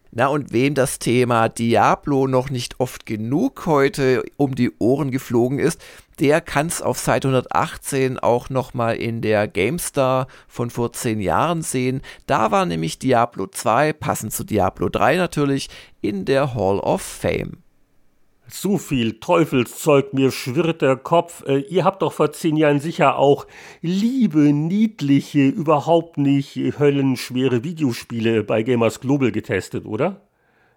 Na 0.09 0.29
und 0.29 0.51
wem 0.51 0.73
das 0.73 0.97
Thema 0.97 1.47
Diablo 1.47 2.25
noch 2.25 2.49
nicht 2.49 2.79
oft 2.79 3.05
genug 3.05 3.67
heute 3.67 4.23
um 4.35 4.55
die 4.55 4.71
Ohren 4.79 5.11
geflogen 5.11 5.59
ist, 5.59 5.79
der 6.19 6.41
kann 6.41 6.65
es 6.65 6.81
auf 6.81 6.97
Seite 6.97 7.27
118 7.27 8.17
auch 8.17 8.49
nochmal 8.49 8.95
in 8.95 9.21
der 9.21 9.47
GameStar 9.47 10.25
von 10.47 10.71
vor 10.71 10.91
zehn 10.91 11.21
Jahren 11.21 11.61
sehen. 11.61 12.01
Da 12.25 12.49
war 12.49 12.65
nämlich 12.65 12.97
Diablo 12.97 13.45
2, 13.45 13.93
passend 13.93 14.33
zu 14.33 14.43
Diablo 14.43 14.89
3 14.89 15.17
natürlich, 15.17 15.69
in 16.01 16.25
der 16.25 16.55
Hall 16.55 16.79
of 16.79 17.03
Fame. 17.03 17.57
So 18.51 18.79
viel 18.79 19.19
Teufelszeug, 19.19 20.13
mir 20.13 20.31
schwirrt 20.31 20.81
der 20.81 20.95
Kopf. 20.95 21.43
Äh, 21.45 21.59
ihr 21.69 21.83
habt 21.83 22.01
doch 22.01 22.13
vor 22.13 22.31
zehn 22.31 22.57
Jahren 22.57 22.79
sicher 22.79 23.17
auch 23.17 23.45
liebe, 23.81 24.53
niedliche, 24.53 25.47
überhaupt 25.47 26.17
nicht 26.17 26.55
höllenschwere 26.55 27.63
Videospiele 27.63 28.43
bei 28.43 28.63
Gamers 28.63 29.01
Global 29.01 29.31
getestet, 29.31 29.85
oder? 29.85 30.28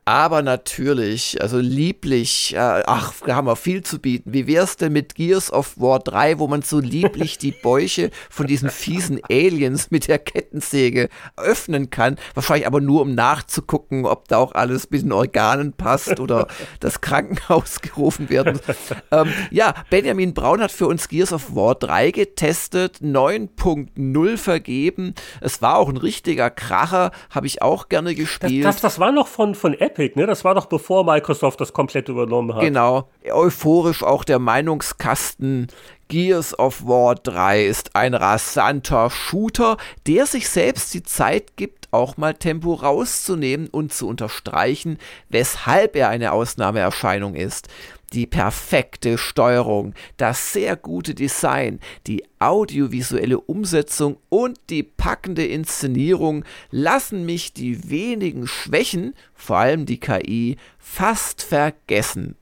Aber 0.04 0.42
natürlich, 0.42 1.40
also 1.40 1.60
lieblich, 1.60 2.54
äh, 2.56 2.82
ach, 2.86 3.12
da 3.24 3.36
haben 3.36 3.46
wir 3.46 3.54
viel 3.54 3.84
zu 3.84 4.00
bieten. 4.00 4.32
Wie 4.32 4.48
wär's 4.48 4.76
denn 4.76 4.92
mit 4.92 5.14
Gears 5.14 5.52
of 5.52 5.78
War 5.78 6.00
3, 6.00 6.40
wo 6.40 6.48
man 6.48 6.62
so 6.62 6.80
lieblich 6.80 7.38
die 7.38 7.52
Bäuche 7.52 8.10
von 8.28 8.48
diesen 8.48 8.68
fiesen 8.68 9.20
Aliens 9.30 9.92
mit 9.92 10.08
der 10.08 10.18
Kettensäge 10.18 11.08
öffnen 11.36 11.90
kann? 11.90 12.16
Wahrscheinlich 12.34 12.66
aber 12.66 12.80
nur, 12.80 13.02
um 13.02 13.14
nachzugucken, 13.14 14.04
ob 14.04 14.26
da 14.26 14.38
auch 14.38 14.56
alles 14.56 14.90
mit 14.90 15.02
den 15.02 15.12
Organen 15.12 15.72
passt 15.72 16.18
oder 16.18 16.48
das 16.80 17.00
Krankenhaus 17.00 17.80
gerufen 17.80 18.28
werden 18.28 18.58
muss. 18.66 18.76
Ähm, 19.12 19.32
ja, 19.52 19.72
Benjamin 19.88 20.34
Braun 20.34 20.60
hat 20.60 20.72
für 20.72 20.88
uns 20.88 21.06
Gears 21.06 21.32
of 21.32 21.54
War 21.54 21.76
3 21.76 22.10
getestet, 22.10 22.98
9.0 23.02 24.36
vergeben. 24.36 25.14
Es 25.40 25.62
war 25.62 25.76
auch 25.76 25.88
ein 25.88 25.96
richtiger 25.96 26.50
Kracher, 26.50 27.12
habe 27.30 27.46
ich 27.46 27.62
auch 27.62 27.88
gerne 27.88 28.16
gespielt. 28.16 28.64
Das, 28.64 28.76
das, 28.76 28.82
das 28.82 28.98
war 28.98 29.12
noch 29.12 29.28
von, 29.28 29.54
von 29.54 29.74
Apple 29.74 29.91
Epic, 29.92 30.18
ne? 30.18 30.26
Das 30.26 30.44
war 30.44 30.54
doch 30.54 30.66
bevor 30.66 31.04
Microsoft 31.04 31.60
das 31.60 31.72
komplett 31.72 32.08
übernommen 32.08 32.54
hat. 32.54 32.62
Genau. 32.62 33.08
Euphorisch 33.30 34.02
auch 34.02 34.24
der 34.24 34.38
Meinungskasten. 34.38 35.68
Gears 36.08 36.58
of 36.58 36.86
War 36.86 37.14
3 37.14 37.64
ist 37.64 37.96
ein 37.96 38.14
rasanter 38.14 39.08
Shooter, 39.08 39.78
der 40.06 40.26
sich 40.26 40.48
selbst 40.48 40.92
die 40.92 41.02
Zeit 41.02 41.56
gibt, 41.56 41.88
auch 41.90 42.16
mal 42.16 42.34
Tempo 42.34 42.74
rauszunehmen 42.74 43.68
und 43.68 43.94
zu 43.94 44.08
unterstreichen, 44.08 44.98
weshalb 45.30 45.96
er 45.96 46.10
eine 46.10 46.32
Ausnahmeerscheinung 46.32 47.34
ist 47.34 47.68
die 48.12 48.26
perfekte 48.26 49.18
Steuerung, 49.18 49.94
das 50.16 50.52
sehr 50.52 50.76
gute 50.76 51.14
Design, 51.14 51.80
die 52.06 52.24
audiovisuelle 52.38 53.40
Umsetzung 53.40 54.18
und 54.28 54.58
die 54.70 54.82
packende 54.82 55.46
Inszenierung 55.46 56.44
lassen 56.70 57.24
mich 57.24 57.52
die 57.52 57.90
wenigen 57.90 58.46
Schwächen, 58.46 59.14
vor 59.34 59.58
allem 59.58 59.86
die 59.86 60.00
KI, 60.00 60.56
fast 60.78 61.42
vergessen. 61.42 62.36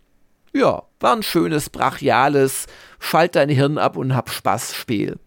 Ja, 0.52 0.82
war 0.98 1.16
ein 1.16 1.22
schönes, 1.22 1.70
brachiales, 1.70 2.66
schalt 2.98 3.36
dein 3.36 3.48
Hirn 3.48 3.78
ab 3.78 3.96
und 3.96 4.14
hab 4.14 4.30
Spaß 4.30 4.74
Spiel. 4.74 5.18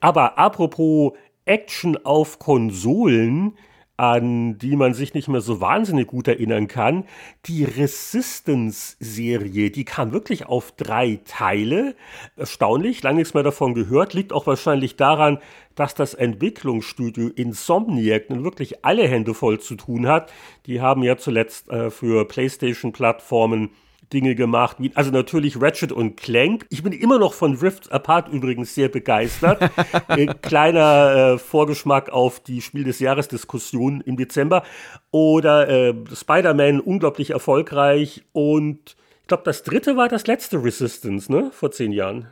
Aber 0.00 0.38
apropos 0.38 1.12
Action 1.46 1.96
auf 2.04 2.38
Konsolen, 2.38 3.56
an 3.96 4.58
die 4.58 4.74
man 4.74 4.92
sich 4.92 5.14
nicht 5.14 5.28
mehr 5.28 5.40
so 5.40 5.60
wahnsinnig 5.60 6.08
gut 6.08 6.26
erinnern 6.26 6.66
kann. 6.66 7.04
Die 7.46 7.64
Resistance-Serie, 7.64 9.70
die 9.70 9.84
kam 9.84 10.12
wirklich 10.12 10.46
auf 10.46 10.72
drei 10.72 11.20
Teile. 11.24 11.94
Erstaunlich, 12.36 13.02
lange 13.02 13.18
nichts 13.18 13.34
mehr 13.34 13.44
davon 13.44 13.74
gehört. 13.74 14.14
Liegt 14.14 14.32
auch 14.32 14.48
wahrscheinlich 14.48 14.96
daran, 14.96 15.38
dass 15.76 15.94
das 15.94 16.14
Entwicklungsstudio 16.14 17.28
Insomniac 17.28 18.30
nun 18.30 18.42
wirklich 18.42 18.84
alle 18.84 19.06
Hände 19.06 19.34
voll 19.34 19.60
zu 19.60 19.76
tun 19.76 20.08
hat. 20.08 20.32
Die 20.66 20.80
haben 20.80 21.02
ja 21.02 21.16
zuletzt 21.16 21.68
äh, 21.68 21.90
für 21.90 22.26
PlayStation-Plattformen 22.26 23.70
Dinge 24.12 24.34
gemacht, 24.34 24.76
wie, 24.80 24.92
also 24.94 25.10
natürlich 25.10 25.60
Ratchet 25.60 25.92
und 25.92 26.16
Clank. 26.16 26.66
Ich 26.70 26.82
bin 26.82 26.92
immer 26.92 27.18
noch 27.18 27.34
von 27.34 27.56
Rift 27.56 27.90
Apart 27.92 28.28
übrigens 28.28 28.74
sehr 28.74 28.88
begeistert. 28.88 29.70
äh, 30.08 30.26
kleiner 30.26 31.34
äh, 31.34 31.38
Vorgeschmack 31.38 32.10
auf 32.10 32.40
die 32.40 32.60
Spiel 32.60 32.84
des 32.84 33.00
Jahres 33.00 33.28
Diskussion 33.28 34.00
im 34.00 34.16
Dezember. 34.16 34.62
Oder 35.10 35.68
äh, 35.68 35.94
Spider-Man 36.12 36.80
unglaublich 36.80 37.30
erfolgreich 37.30 38.24
und 38.32 38.96
ich 39.22 39.28
glaube, 39.28 39.44
das 39.44 39.62
dritte 39.62 39.96
war 39.96 40.08
das 40.08 40.26
letzte 40.26 40.62
Resistance, 40.62 41.32
ne? 41.32 41.50
Vor 41.50 41.70
zehn 41.70 41.92
Jahren. 41.92 42.28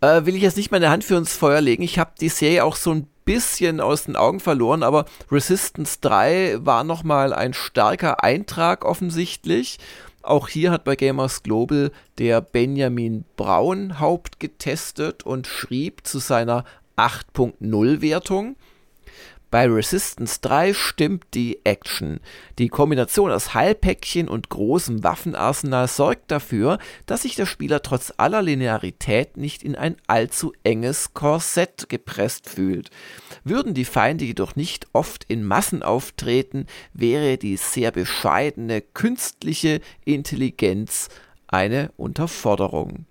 Äh, 0.00 0.24
will 0.24 0.36
ich 0.36 0.42
jetzt 0.42 0.56
nicht 0.56 0.70
meine 0.70 0.88
Hand 0.88 1.02
für 1.02 1.16
ins 1.16 1.36
Feuer 1.36 1.60
legen. 1.60 1.82
Ich 1.82 1.98
habe 1.98 2.12
die 2.20 2.28
Serie 2.28 2.64
auch 2.64 2.76
so 2.76 2.92
ein 2.92 3.08
bisschen 3.24 3.80
aus 3.80 4.04
den 4.04 4.14
Augen 4.14 4.38
verloren, 4.38 4.82
aber 4.82 5.06
Resistance 5.30 5.98
3 6.00 6.58
war 6.60 6.84
nochmal 6.84 7.32
ein 7.32 7.52
starker 7.52 8.22
Eintrag 8.22 8.84
offensichtlich. 8.84 9.78
Auch 10.28 10.48
hier 10.48 10.72
hat 10.72 10.84
bei 10.84 10.94
Gamers 10.94 11.42
Global 11.42 11.90
der 12.18 12.42
Benjamin 12.42 13.24
Braun 13.38 13.98
Haupt 13.98 14.38
getestet 14.38 15.24
und 15.24 15.46
schrieb 15.46 16.06
zu 16.06 16.18
seiner 16.18 16.66
8.0 16.98 18.02
Wertung. 18.02 18.56
Bei 19.50 19.66
Resistance 19.66 20.40
3 20.42 20.74
stimmt 20.74 21.24
die 21.32 21.64
Action. 21.64 22.20
Die 22.58 22.68
Kombination 22.68 23.30
aus 23.30 23.54
Heilpäckchen 23.54 24.28
und 24.28 24.50
großem 24.50 25.02
Waffenarsenal 25.02 25.88
sorgt 25.88 26.30
dafür, 26.30 26.78
dass 27.06 27.22
sich 27.22 27.34
der 27.34 27.46
Spieler 27.46 27.80
trotz 27.80 28.12
aller 28.18 28.42
Linearität 28.42 29.38
nicht 29.38 29.62
in 29.62 29.74
ein 29.74 29.96
allzu 30.06 30.52
enges 30.64 31.14
Korsett 31.14 31.88
gepresst 31.88 32.46
fühlt. 32.46 32.90
Würden 33.42 33.72
die 33.72 33.86
Feinde 33.86 34.26
jedoch 34.26 34.54
nicht 34.54 34.86
oft 34.92 35.24
in 35.28 35.44
Massen 35.44 35.82
auftreten, 35.82 36.66
wäre 36.92 37.38
die 37.38 37.56
sehr 37.56 37.90
bescheidene 37.90 38.82
künstliche 38.82 39.80
Intelligenz 40.04 41.08
eine 41.46 41.90
Unterforderung. 41.96 43.06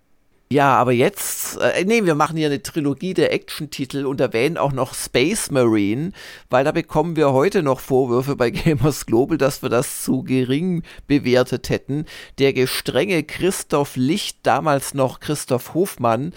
Ja, 0.49 0.77
aber 0.77 0.93
jetzt, 0.93 1.57
äh, 1.57 1.83
nee, 1.83 2.05
wir 2.05 2.15
machen 2.15 2.37
hier 2.37 2.47
eine 2.47 2.63
Trilogie 2.63 3.13
der 3.13 3.33
Action-Titel 3.33 4.05
und 4.05 4.21
erwähnen 4.21 4.57
auch 4.57 4.71
noch 4.71 4.93
Space 4.93 5.51
Marine, 5.51 6.13
weil 6.49 6.63
da 6.63 6.71
bekommen 6.71 7.17
wir 7.17 7.33
heute 7.33 7.63
noch 7.63 7.81
Vorwürfe 7.81 8.37
bei 8.37 8.49
Gamers 8.51 9.05
Global, 9.05 9.37
dass 9.37 9.61
wir 9.61 9.67
das 9.67 10.03
zu 10.03 10.23
gering 10.23 10.83
bewertet 11.05 11.69
hätten. 11.69 12.05
Der 12.39 12.53
gestrenge 12.53 13.23
Christoph 13.23 13.97
Licht, 13.97 14.39
damals 14.43 14.93
noch 14.93 15.19
Christoph 15.19 15.73
Hofmann, 15.73 16.31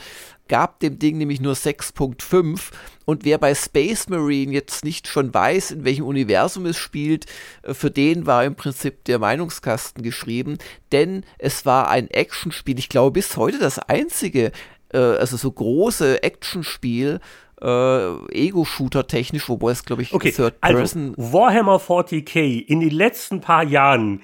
gab 0.50 0.80
dem 0.80 0.98
Ding 0.98 1.16
nämlich 1.16 1.40
nur 1.40 1.54
6.5 1.54 2.72
und 3.06 3.24
wer 3.24 3.38
bei 3.38 3.54
Space 3.54 4.08
Marine 4.08 4.52
jetzt 4.52 4.84
nicht 4.84 5.08
schon 5.08 5.32
weiß, 5.32 5.70
in 5.70 5.84
welchem 5.84 6.04
Universum 6.04 6.66
es 6.66 6.76
spielt, 6.76 7.24
äh, 7.62 7.72
für 7.72 7.90
den 7.90 8.26
war 8.26 8.44
im 8.44 8.56
Prinzip 8.56 9.04
der 9.04 9.18
Meinungskasten 9.18 10.02
geschrieben, 10.02 10.58
denn 10.92 11.24
es 11.38 11.64
war 11.64 11.88
ein 11.88 12.10
Actionspiel, 12.10 12.78
ich 12.78 12.90
glaube 12.90 13.12
bis 13.12 13.36
heute 13.36 13.58
das 13.58 13.78
einzige, 13.78 14.52
äh, 14.92 14.98
also 14.98 15.38
so 15.38 15.50
große 15.50 16.22
Actionspiel, 16.22 17.20
äh, 17.62 18.14
Ego-Shooter 18.32 19.06
technisch, 19.06 19.48
wobei 19.48 19.70
es 19.70 19.84
glaube 19.84 20.02
ich 20.02 20.12
okay, 20.12 20.32
Third 20.32 20.60
Person. 20.60 21.14
Also 21.16 21.32
Warhammer 21.32 21.76
40k 21.76 22.66
in 22.66 22.80
den 22.80 22.90
letzten 22.90 23.40
paar 23.40 23.64
Jahren 23.64 24.22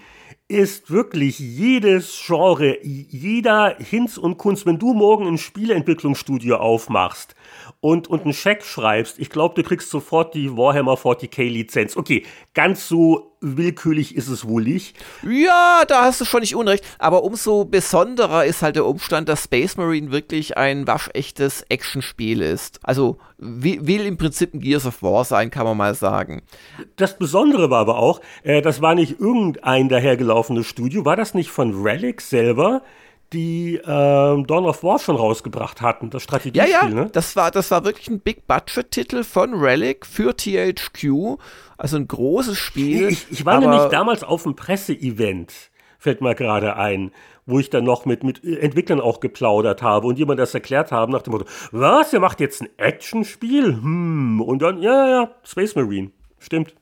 ist 0.49 0.90
wirklich 0.90 1.38
jedes 1.38 2.22
Genre, 2.24 2.78
jeder 2.82 3.76
Hinz 3.78 4.16
und 4.16 4.38
Kunst. 4.38 4.64
Wenn 4.64 4.78
du 4.78 4.94
morgen 4.94 5.26
ein 5.26 5.38
Spieleentwicklungsstudio 5.38 6.57
aufmachst 6.57 7.34
und, 7.81 8.09
und 8.09 8.22
einen 8.22 8.33
Scheck 8.33 8.64
schreibst, 8.64 9.18
ich 9.18 9.31
glaube, 9.31 9.55
du 9.55 9.62
kriegst 9.62 9.91
sofort 9.91 10.35
die 10.35 10.57
Warhammer 10.57 10.95
40k 10.95 11.49
Lizenz. 11.49 11.97
Okay, 11.97 12.24
ganz 12.55 12.89
so 12.89 13.37
willkürlich 13.41 14.16
ist 14.16 14.29
es 14.29 14.49
wohl 14.49 14.64
nicht. 14.64 14.97
Ja, 15.22 15.83
da 15.87 16.05
hast 16.05 16.20
du 16.20 16.24
schon 16.24 16.41
nicht 16.41 16.57
unrecht. 16.57 16.85
Aber 16.99 17.22
umso 17.22 17.64
besonderer 17.64 18.45
ist 18.45 18.62
halt 18.62 18.77
der 18.77 18.87
Umstand, 18.87 19.29
dass 19.29 19.45
Space 19.45 19.77
Marine 19.77 20.11
wirklich 20.11 20.57
ein 20.57 20.87
waschechtes 20.87 21.62
Actionspiel 21.68 22.41
ist. 22.43 22.81
Also 22.83 23.18
will 23.39 24.07
im 24.07 24.16
Prinzip 24.16 24.55
ein 24.55 24.61
Gears 24.61 24.87
of 24.87 25.03
War 25.03 25.24
sein, 25.24 25.51
kann 25.51 25.66
man 25.66 25.77
mal 25.77 25.95
sagen. 25.95 26.43
Das 26.97 27.18
Besondere 27.18 27.70
war 27.70 27.81
aber 27.81 27.99
auch, 27.99 28.20
äh, 28.43 28.62
das 28.62 28.81
war 28.81 28.95
nicht 28.95 29.20
irgendein 29.20 29.89
dahergelaufenes 29.89 30.66
Studio, 30.66 31.05
war 31.05 31.16
das 31.16 31.35
nicht 31.35 31.51
von 31.51 31.83
Relic 31.83 32.20
selber? 32.20 32.83
Die 33.33 33.81
ähm, 33.85 34.47
Dawn 34.47 34.66
of 34.66 34.83
War 34.83 34.99
schon 34.99 35.16
rausgebracht 35.16 35.81
hatten, 35.81 36.11
das 36.11 36.22
Strategiespiel, 36.22 36.72
ja, 36.72 36.89
ja, 36.89 36.95
ne? 36.95 37.09
Das 37.12 37.37
war, 37.37 37.51
das 37.51 37.70
war 37.70 37.85
wirklich 37.85 38.09
ein 38.09 38.20
Big-Budget-Titel 38.20 39.24
von 39.24 39.55
Relic 39.55 40.07
für 40.07 40.37
THQ. 40.37 41.39
Also 41.77 41.97
ein 41.97 42.09
großes 42.09 42.57
Spiel. 42.57 43.09
Ich, 43.09 43.27
ich 43.31 43.45
war 43.45 43.61
nämlich 43.61 43.85
damals 43.87 44.22
auf 44.22 44.47
einem 44.47 44.57
Presseevent, 44.57 45.53
fällt 45.99 46.20
mir 46.20 46.35
gerade 46.35 46.77
ein, 46.77 47.11
wo 47.45 47.59
ich 47.59 47.70
dann 47.70 47.85
noch 47.85 48.07
mit, 48.07 48.24
mit 48.24 48.43
Entwicklern 48.45 49.01
auch 49.01 49.20
geplaudert 49.20 49.83
habe 49.83 50.07
und 50.07 50.18
jemand 50.18 50.41
das 50.41 50.55
erklärt 50.55 50.93
haben 50.93 51.12
nach 51.12 51.22
dem 51.22 51.33
Motto, 51.33 51.47
was, 51.72 52.12
ihr 52.12 52.20
macht 52.20 52.41
jetzt 52.41 52.62
ein 52.62 52.68
Actionspiel? 52.77 53.66
Hm, 53.66 54.41
und 54.41 54.62
dann, 54.62 54.83
ja, 54.83 54.93
ja, 54.93 55.09
ja, 55.09 55.31
Space 55.43 55.74
Marine. 55.74 56.11
Stimmt. 56.39 56.74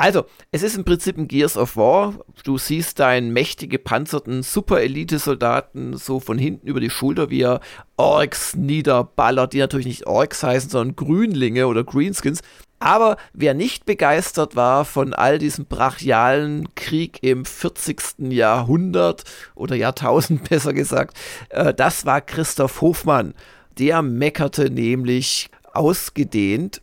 Also, 0.00 0.26
es 0.52 0.62
ist 0.62 0.76
im 0.76 0.84
Prinzip 0.84 1.18
ein 1.18 1.26
Gears 1.26 1.56
of 1.56 1.76
War. 1.76 2.14
Du 2.44 2.56
siehst 2.56 3.00
deinen 3.00 3.32
mächtig 3.32 3.68
gepanzerten 3.68 4.44
Super-Elite-Soldaten 4.44 5.96
so 5.96 6.20
von 6.20 6.38
hinten 6.38 6.68
über 6.68 6.78
die 6.78 6.88
Schulter, 6.88 7.30
wie 7.30 7.42
er 7.42 7.60
Orks 7.96 8.54
niederballert, 8.54 9.54
die 9.54 9.58
natürlich 9.58 9.88
nicht 9.88 10.06
Orks 10.06 10.44
heißen, 10.44 10.70
sondern 10.70 10.94
Grünlinge 10.94 11.66
oder 11.66 11.82
Greenskins. 11.82 12.42
Aber 12.78 13.16
wer 13.32 13.54
nicht 13.54 13.86
begeistert 13.86 14.54
war 14.54 14.84
von 14.84 15.14
all 15.14 15.40
diesem 15.40 15.66
brachialen 15.66 16.72
Krieg 16.76 17.18
im 17.22 17.44
40. 17.44 18.30
Jahrhundert 18.30 19.24
oder 19.56 19.74
Jahrtausend 19.74 20.48
besser 20.48 20.74
gesagt, 20.74 21.18
äh, 21.48 21.74
das 21.74 22.06
war 22.06 22.20
Christoph 22.20 22.82
Hofmann. 22.82 23.34
Der 23.78 24.02
meckerte 24.02 24.70
nämlich 24.70 25.50
ausgedehnt 25.72 26.82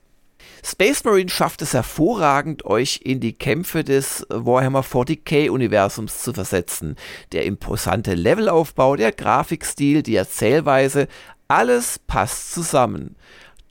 Space 0.68 1.04
Marine 1.04 1.30
schafft 1.30 1.62
es 1.62 1.76
hervorragend, 1.76 2.66
euch 2.66 3.02
in 3.04 3.20
die 3.20 3.34
Kämpfe 3.34 3.84
des 3.84 4.26
Warhammer 4.30 4.82
40k-Universums 4.82 6.24
zu 6.24 6.34
versetzen. 6.34 6.96
Der 7.34 7.46
imposante 7.46 8.16
Levelaufbau, 8.16 8.96
der 8.96 9.12
Grafikstil, 9.12 10.02
die 10.02 10.16
Erzählweise, 10.16 11.08
alles 11.48 12.00
passt 12.00 12.52
zusammen. 12.52 13.16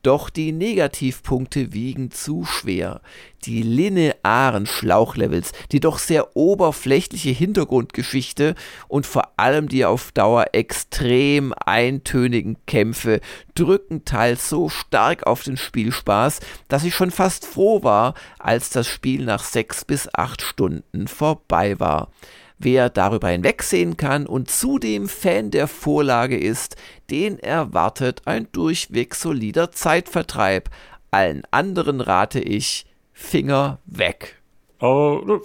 Doch 0.05 0.29
die 0.29 0.53
Negativpunkte 0.53 1.73
wiegen 1.73 2.11
zu 2.11 2.45
schwer. 2.45 3.01
Die 3.47 3.63
linearen 3.63 4.67
Schlauchlevels, 4.67 5.53
die 5.73 5.81
doch 5.81 5.99
sehr 5.99 6.37
oberflächliche 6.37 7.31
Hintergrundgeschichte 7.31 8.55
und 8.87 9.07
vor 9.07 9.31
allem 9.39 9.67
die 9.67 9.87
auf 9.87 10.13
Dauer 10.13 10.49
extrem 10.53 11.55
eintönigen 11.55 12.59
Kämpfe 12.67 13.23
drücken 13.55 14.05
teils 14.05 14.51
so 14.51 14.69
stark 14.69 15.27
auf 15.27 15.43
den 15.43 15.57
Spielspaß, 15.57 16.41
dass 16.69 16.85
ich 16.85 16.95
schon 16.95 17.11
fast 17.11 17.47
froh 17.47 17.83
war, 17.83 18.13
als 18.39 18.69
das 18.69 18.87
Spiel 18.87 19.25
nach 19.25 19.43
sechs 19.43 19.87
bis 19.87 20.11
acht 20.13 20.43
Stunden 20.43 21.09
vorbei 21.09 21.81
war. 21.81 22.11
Wer 22.65 22.89
darüber 22.89 23.29
hinwegsehen 23.29 23.99
kann 23.99 24.27
und 24.27 24.51
zudem 24.51 25.07
Fan 25.07 25.51
der 25.51 25.69
Vorlage 25.69 26.39
ist, 26.39 26.77
den 27.11 27.39
erwartet 27.39 28.23
ein 28.25 28.49
durchweg 28.53 29.15
solider 29.15 29.71
Zeitvertreib. 29.71 30.71
Allen 31.11 31.43
anderen 31.51 32.01
rate 32.01 32.41
ich, 32.41 32.87
Finger 33.13 33.81
weg. 33.85 34.43
Oh, 34.85 35.41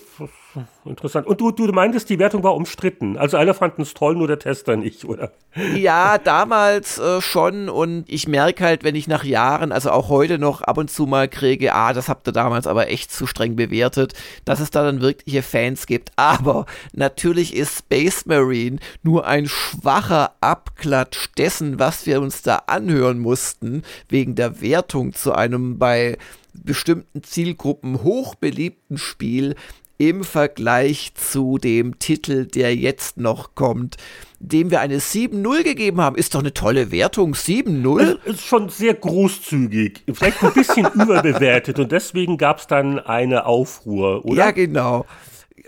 Interessant. 0.84 1.28
Und 1.28 1.40
du, 1.40 1.52
du 1.52 1.66
meintest, 1.72 2.10
die 2.10 2.20
Wertung 2.20 2.44
war 2.44 2.56
umstritten. 2.56 3.18
Also 3.18 3.38
alle 3.38 3.54
fanden 3.54 3.84
es 3.84 3.94
toll, 3.94 4.16
nur 4.16 4.28
der 4.28 4.40
Tester 4.40 4.76
nicht, 4.76 5.06
oder? 5.06 5.32
Ja, 5.76 6.18
damals 6.18 6.98
äh, 6.98 7.22
schon. 7.22 7.70
Und 7.70 8.04
ich 8.08 8.28
merke 8.28 8.66
halt, 8.66 8.84
wenn 8.84 8.96
ich 8.96 9.08
nach 9.08 9.24
Jahren, 9.24 9.72
also 9.72 9.92
auch 9.92 10.10
heute 10.10 10.40
noch 10.40 10.62
ab 10.62 10.78
und 10.78 10.92
zu 10.92 11.06
mal 11.06 11.30
kriege, 11.30 11.74
ah, 11.74 11.94
das 11.94 12.10
habt 12.10 12.28
ihr 12.28 12.34
damals 12.34 12.68
aber 12.68 12.90
echt 12.90 13.12
zu 13.12 13.28
streng 13.28 13.56
bewertet, 13.56 14.14
dass 14.44 14.60
es 14.60 14.72
da 14.72 14.84
dann 14.84 15.00
wirkliche 15.00 15.42
Fans 15.42 15.86
gibt. 15.86 16.12
Aber 16.18 16.66
natürlich 16.92 17.56
ist 17.56 17.80
Space 17.80 18.26
Marine 18.26 18.80
nur 19.04 19.26
ein 19.26 19.48
schwacher 19.48 20.32
Abklatsch 20.42 21.30
dessen, 21.38 21.80
was 21.80 22.06
wir 22.06 22.20
uns 22.20 22.42
da 22.42 22.64
anhören 22.68 23.20
mussten, 23.20 23.84
wegen 24.10 24.36
der 24.36 24.60
Wertung 24.62 25.14
zu 25.14 25.32
einem 25.32 25.78
bei 25.78 26.18
bestimmten 26.54 27.24
Zielgruppen 27.24 28.04
hochbeliebten 28.04 28.98
Spiel, 28.98 29.56
im 30.00 30.24
Vergleich 30.24 31.12
zu 31.16 31.58
dem 31.58 32.00
Titel, 32.00 32.46
der 32.46 32.74
jetzt 32.74 33.18
noch 33.18 33.54
kommt, 33.54 33.98
dem 34.40 34.72
wir 34.72 34.80
eine 34.80 35.00
7-0 35.00 35.64
gegeben 35.64 36.00
haben. 36.00 36.16
Ist 36.16 36.34
doch 36.34 36.40
eine 36.40 36.54
tolle 36.54 36.92
Wertung, 36.92 37.34
7-0. 37.34 38.24
Ist 38.24 38.46
schon 38.46 38.70
sehr 38.70 38.94
großzügig, 38.94 40.04
vielleicht 40.14 40.42
ein 40.42 40.54
bisschen 40.54 40.86
überbewertet 40.94 41.80
und 41.80 41.92
deswegen 41.92 42.38
gab 42.38 42.60
es 42.60 42.68
dann 42.68 42.98
eine 42.98 43.46
Aufruhr, 43.46 44.24
oder? 44.26 44.38
Ja, 44.38 44.52
genau. 44.52 45.06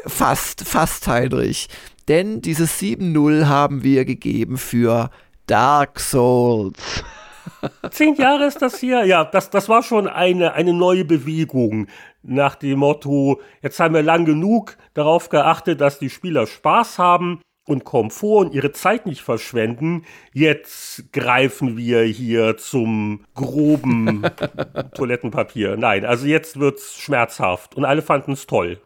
Fast, 0.06 0.64
fast, 0.64 1.08
Heinrich. 1.08 1.68
Denn 2.08 2.42
diese 2.42 2.64
7-0 2.64 3.48
haben 3.48 3.84
wir 3.84 4.06
gegeben 4.06 4.58
für 4.58 5.12
Dark 5.46 6.00
Souls. 6.00 7.04
Zehn 7.92 8.16
Jahre 8.16 8.46
ist 8.46 8.62
das 8.62 8.80
hier. 8.80 9.06
Ja, 9.06 9.24
das, 9.24 9.50
das 9.50 9.70
war 9.70 9.84
schon 9.84 10.08
eine, 10.08 10.54
eine 10.54 10.74
neue 10.74 11.06
Bewegung 11.06 11.88
nach 12.24 12.56
dem 12.56 12.80
Motto, 12.80 13.42
jetzt 13.62 13.80
haben 13.80 13.96
wir 13.96 14.04
lang 14.04 14.26
genug 14.26 14.78
darauf 14.94 15.30
geachtet, 15.30 15.82
dass 15.82 16.00
die 16.00 16.10
Spieler 16.10 16.48
Spaß 16.48 17.00
haben 17.00 17.42
und 17.66 17.84
Komfort 17.84 18.46
und 18.46 18.54
ihre 18.54 18.72
Zeit 18.72 19.06
nicht 19.06 19.22
verschwenden. 19.22 20.06
Jetzt 20.34 21.12
greifen 21.14 21.78
wir 21.78 22.04
hier 22.04 22.58
zum 22.58 23.26
groben 23.36 24.24
Toilettenpapier. 24.96 25.78
Nein, 25.78 26.06
also 26.06 26.26
jetzt 26.26 26.60
wird's 26.60 26.98
schmerzhaft 26.98 27.76
und 27.76 27.86
alle 27.86 28.02
fanden 28.02 28.34
es 28.34 28.48
toll. 28.48 28.80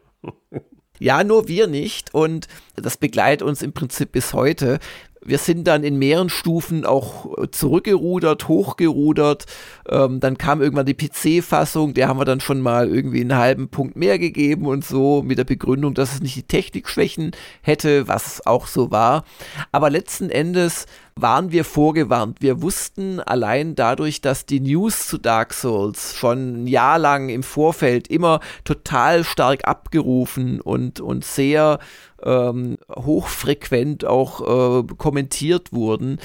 Ja, 0.98 1.24
nur 1.24 1.48
wir 1.48 1.66
nicht. 1.66 2.14
Und 2.14 2.48
das 2.74 2.96
begleitet 2.96 3.46
uns 3.46 3.62
im 3.62 3.72
Prinzip 3.72 4.12
bis 4.12 4.32
heute. 4.32 4.78
Wir 5.26 5.38
sind 5.38 5.66
dann 5.66 5.82
in 5.82 5.98
mehreren 5.98 6.28
Stufen 6.28 6.86
auch 6.86 7.34
zurückgerudert, 7.50 8.46
hochgerudert. 8.46 9.46
Ähm, 9.88 10.20
dann 10.20 10.38
kam 10.38 10.60
irgendwann 10.60 10.86
die 10.86 10.94
PC-Fassung, 10.94 11.94
der 11.94 12.08
haben 12.08 12.18
wir 12.18 12.24
dann 12.24 12.40
schon 12.40 12.60
mal 12.60 12.88
irgendwie 12.88 13.20
einen 13.20 13.36
halben 13.36 13.68
Punkt 13.68 13.96
mehr 13.96 14.18
gegeben 14.18 14.66
und 14.66 14.84
so, 14.84 15.22
mit 15.22 15.38
der 15.38 15.44
Begründung, 15.44 15.94
dass 15.94 16.14
es 16.14 16.20
nicht 16.20 16.36
die 16.36 16.42
Technikschwächen 16.42 17.32
hätte, 17.62 18.08
was 18.08 18.46
auch 18.46 18.66
so 18.66 18.90
war. 18.90 19.24
Aber 19.72 19.90
letzten 19.90 20.30
Endes 20.30 20.86
waren 21.18 21.50
wir 21.50 21.64
vorgewarnt. 21.64 22.38
Wir 22.40 22.60
wussten 22.60 23.20
allein 23.20 23.74
dadurch, 23.74 24.20
dass 24.20 24.44
die 24.44 24.60
News 24.60 25.06
zu 25.06 25.16
Dark 25.16 25.54
Souls 25.54 26.14
schon 26.14 26.64
ein 26.64 26.66
Jahr 26.66 26.98
lang 26.98 27.30
im 27.30 27.42
Vorfeld 27.42 28.08
immer 28.08 28.40
total 28.64 29.24
stark 29.24 29.66
abgerufen 29.66 30.60
und, 30.60 31.00
und 31.00 31.24
sehr 31.24 31.78
ähm, 32.22 32.76
hochfrequent 32.94 34.04
auch 34.04 34.80
äh, 34.80 34.82
kommentiert 34.98 35.72
wurden, 35.72 36.18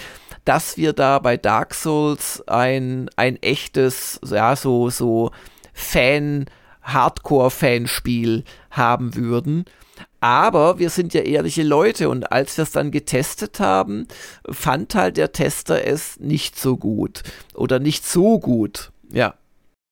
dass 0.45 0.77
wir 0.77 0.93
da 0.93 1.19
bei 1.19 1.37
Dark 1.37 1.73
Souls 1.73 2.43
ein, 2.47 3.09
ein 3.15 3.41
echtes, 3.41 4.19
ja, 4.25 4.55
so, 4.55 4.89
so 4.89 5.31
Fan, 5.73 6.45
Hardcore-Fanspiel 6.81 8.43
haben 8.71 9.15
würden. 9.15 9.65
Aber 10.19 10.77
wir 10.77 10.89
sind 10.89 11.13
ja 11.13 11.21
ehrliche 11.21 11.63
Leute 11.63 12.09
und 12.09 12.31
als 12.31 12.57
wir 12.57 12.63
es 12.63 12.71
dann 12.71 12.91
getestet 12.91 13.59
haben, 13.59 14.07
fand 14.49 14.93
halt 14.93 15.17
der 15.17 15.31
Tester 15.31 15.83
es 15.83 16.19
nicht 16.19 16.59
so 16.59 16.77
gut 16.77 17.23
oder 17.55 17.79
nicht 17.79 18.05
so 18.05 18.39
gut. 18.39 18.91
Ja. 19.11 19.33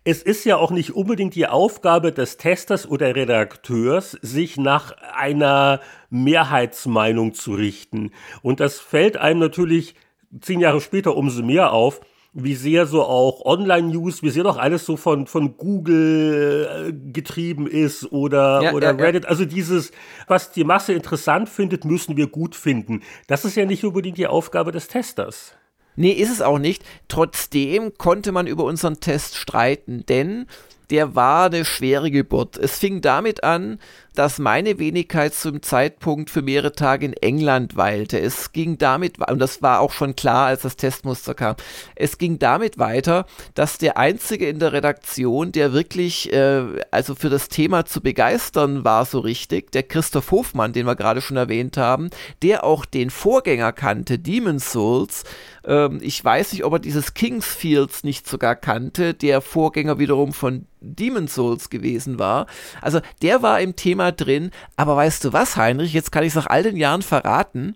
Es 0.03 0.21
ist 0.23 0.45
ja 0.45 0.57
auch 0.57 0.71
nicht 0.71 0.91
unbedingt 0.91 1.35
die 1.35 1.47
Aufgabe 1.47 2.11
des 2.11 2.37
Testers 2.37 2.87
oder 2.87 3.15
Redakteurs, 3.15 4.11
sich 4.21 4.57
nach 4.57 4.91
einer 5.13 5.81
Mehrheitsmeinung 6.09 7.33
zu 7.33 7.53
richten. 7.53 8.11
Und 8.41 8.59
das 8.59 8.79
fällt 8.79 9.17
einem 9.17 9.39
natürlich 9.39 9.95
zehn 10.41 10.59
Jahre 10.59 10.81
später 10.81 11.15
umso 11.15 11.43
mehr 11.43 11.73
auf, 11.73 12.01
wie 12.33 12.55
sehr 12.55 12.85
so 12.85 13.03
auch 13.03 13.43
Online-News, 13.45 14.21
wie 14.21 14.29
sehr 14.29 14.43
doch 14.43 14.57
alles 14.57 14.85
so 14.85 14.97
von, 14.97 15.25
von 15.25 15.57
Google 15.57 16.89
äh, 16.89 17.11
getrieben 17.11 17.67
ist 17.67 18.11
oder, 18.11 18.61
ja, 18.61 18.73
oder 18.73 18.91
ja, 18.91 19.03
Reddit. 19.03 19.23
Ja. 19.23 19.29
Also 19.29 19.45
dieses, 19.45 19.91
was 20.27 20.51
die 20.51 20.63
Masse 20.63 20.93
interessant 20.93 21.49
findet, 21.49 21.85
müssen 21.85 22.17
wir 22.17 22.27
gut 22.27 22.55
finden. 22.55 23.01
Das 23.27 23.45
ist 23.45 23.55
ja 23.55 23.65
nicht 23.65 23.83
unbedingt 23.83 24.17
die 24.17 24.27
Aufgabe 24.27 24.71
des 24.71 24.87
Testers. 24.87 25.53
Nee, 25.95 26.11
ist 26.11 26.31
es 26.31 26.41
auch 26.41 26.59
nicht. 26.59 26.83
Trotzdem 27.07 27.97
konnte 27.97 28.31
man 28.31 28.47
über 28.47 28.63
unseren 28.63 28.99
Test 28.99 29.35
streiten, 29.35 30.05
denn 30.07 30.45
der 30.89 31.15
war 31.15 31.45
eine 31.45 31.65
schwere 31.65 32.11
Geburt. 32.11 32.57
Es 32.57 32.79
fing 32.79 33.01
damit 33.01 33.43
an, 33.43 33.79
dass 34.15 34.37
meine 34.37 34.79
Wenigkeit 34.79 35.33
zum 35.33 35.61
Zeitpunkt 35.61 36.29
für 36.29 36.41
mehrere 36.41 36.73
Tage 36.73 37.05
in 37.05 37.13
England 37.13 37.77
weilte. 37.77 38.19
Es 38.19 38.51
ging 38.51 38.77
damit, 38.77 39.17
und 39.29 39.39
das 39.39 39.61
war 39.61 39.79
auch 39.79 39.93
schon 39.93 40.15
klar, 40.15 40.47
als 40.47 40.63
das 40.63 40.75
Testmuster 40.75 41.33
kam, 41.33 41.55
es 41.95 42.17
ging 42.17 42.37
damit 42.37 42.79
weiter, 42.79 43.25
dass 43.53 43.77
der 43.77 43.97
Einzige 43.97 44.49
in 44.49 44.59
der 44.59 44.73
Redaktion, 44.73 45.51
der 45.51 45.71
wirklich, 45.71 46.33
äh, 46.33 46.63
also 46.91 47.15
für 47.15 47.29
das 47.29 47.47
Thema 47.47 47.85
zu 47.85 48.01
begeistern 48.01 48.83
war 48.83 49.05
so 49.05 49.19
richtig, 49.19 49.71
der 49.71 49.83
Christoph 49.83 50.31
Hofmann, 50.31 50.73
den 50.73 50.85
wir 50.85 50.95
gerade 50.95 51.21
schon 51.21 51.37
erwähnt 51.37 51.77
haben, 51.77 52.09
der 52.41 52.63
auch 52.63 52.83
den 52.83 53.11
Vorgänger 53.11 53.71
kannte, 53.71 54.19
Demon's 54.19 54.71
Souls, 54.71 55.23
ähm, 55.69 55.99
ich 56.01 56.23
weiß 56.25 56.51
nicht, 56.51 56.65
ob 56.65 56.73
er 56.73 56.79
dieses 56.79 57.13
Kingsfields 57.13 58.03
nicht 58.03 58.27
sogar 58.27 58.55
kannte, 58.55 59.13
der 59.13 59.39
Vorgänger 59.39 59.99
wiederum 59.99 60.33
von 60.33 60.65
Demon's 60.81 61.35
Souls 61.35 61.69
gewesen 61.69 62.17
war. 62.17 62.47
Also 62.81 62.99
der 63.21 63.43
war 63.43 63.61
im 63.61 63.75
Thema 63.75 64.11
drin, 64.11 64.49
aber 64.75 64.95
weißt 64.95 65.23
du 65.23 65.33
was, 65.33 65.55
Heinrich, 65.55 65.93
jetzt 65.93 66.11
kann 66.11 66.23
ich 66.23 66.29
es 66.29 66.35
nach 66.35 66.47
all 66.47 66.63
den 66.63 66.75
Jahren 66.75 67.03
verraten, 67.03 67.75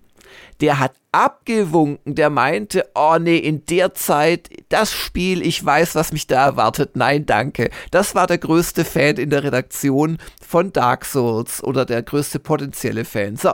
der 0.60 0.78
hat 0.78 0.92
abgewunken, 1.12 2.14
der 2.14 2.30
meinte, 2.30 2.88
oh 2.94 3.18
nee, 3.20 3.36
in 3.36 3.64
der 3.66 3.94
Zeit, 3.94 4.48
das 4.68 4.92
Spiel, 4.92 5.46
ich 5.46 5.64
weiß, 5.64 5.94
was 5.94 6.12
mich 6.12 6.26
da 6.26 6.44
erwartet, 6.44 6.96
nein, 6.96 7.26
danke. 7.26 7.70
Das 7.90 8.14
war 8.14 8.26
der 8.26 8.38
größte 8.38 8.84
Fan 8.84 9.16
in 9.16 9.30
der 9.30 9.44
Redaktion 9.44 10.18
von 10.46 10.72
Dark 10.72 11.04
Souls 11.04 11.62
oder 11.62 11.84
der 11.84 12.02
größte 12.02 12.38
potenzielle 12.38 13.04
Fan. 13.04 13.36
So, 13.36 13.52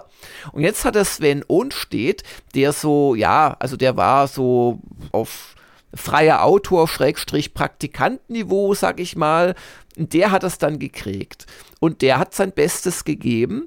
und 0.52 0.62
jetzt 0.62 0.84
hat 0.84 0.96
er 0.96 1.04
Sven 1.04 1.44
Ohnstedt, 1.48 2.22
der 2.54 2.72
so, 2.72 3.14
ja, 3.14 3.56
also 3.58 3.76
der 3.76 3.96
war 3.96 4.26
so 4.26 4.80
auf 5.12 5.54
freier 5.94 6.44
Autor, 6.44 6.88
Schrägstrich 6.88 7.54
Praktikantniveau, 7.54 8.74
sag 8.74 9.00
ich 9.00 9.16
mal, 9.16 9.54
der 9.96 10.30
hat 10.30 10.44
es 10.44 10.58
dann 10.58 10.78
gekriegt. 10.78 11.46
Und 11.80 12.02
der 12.02 12.18
hat 12.18 12.34
sein 12.34 12.52
Bestes 12.52 13.04
gegeben, 13.04 13.66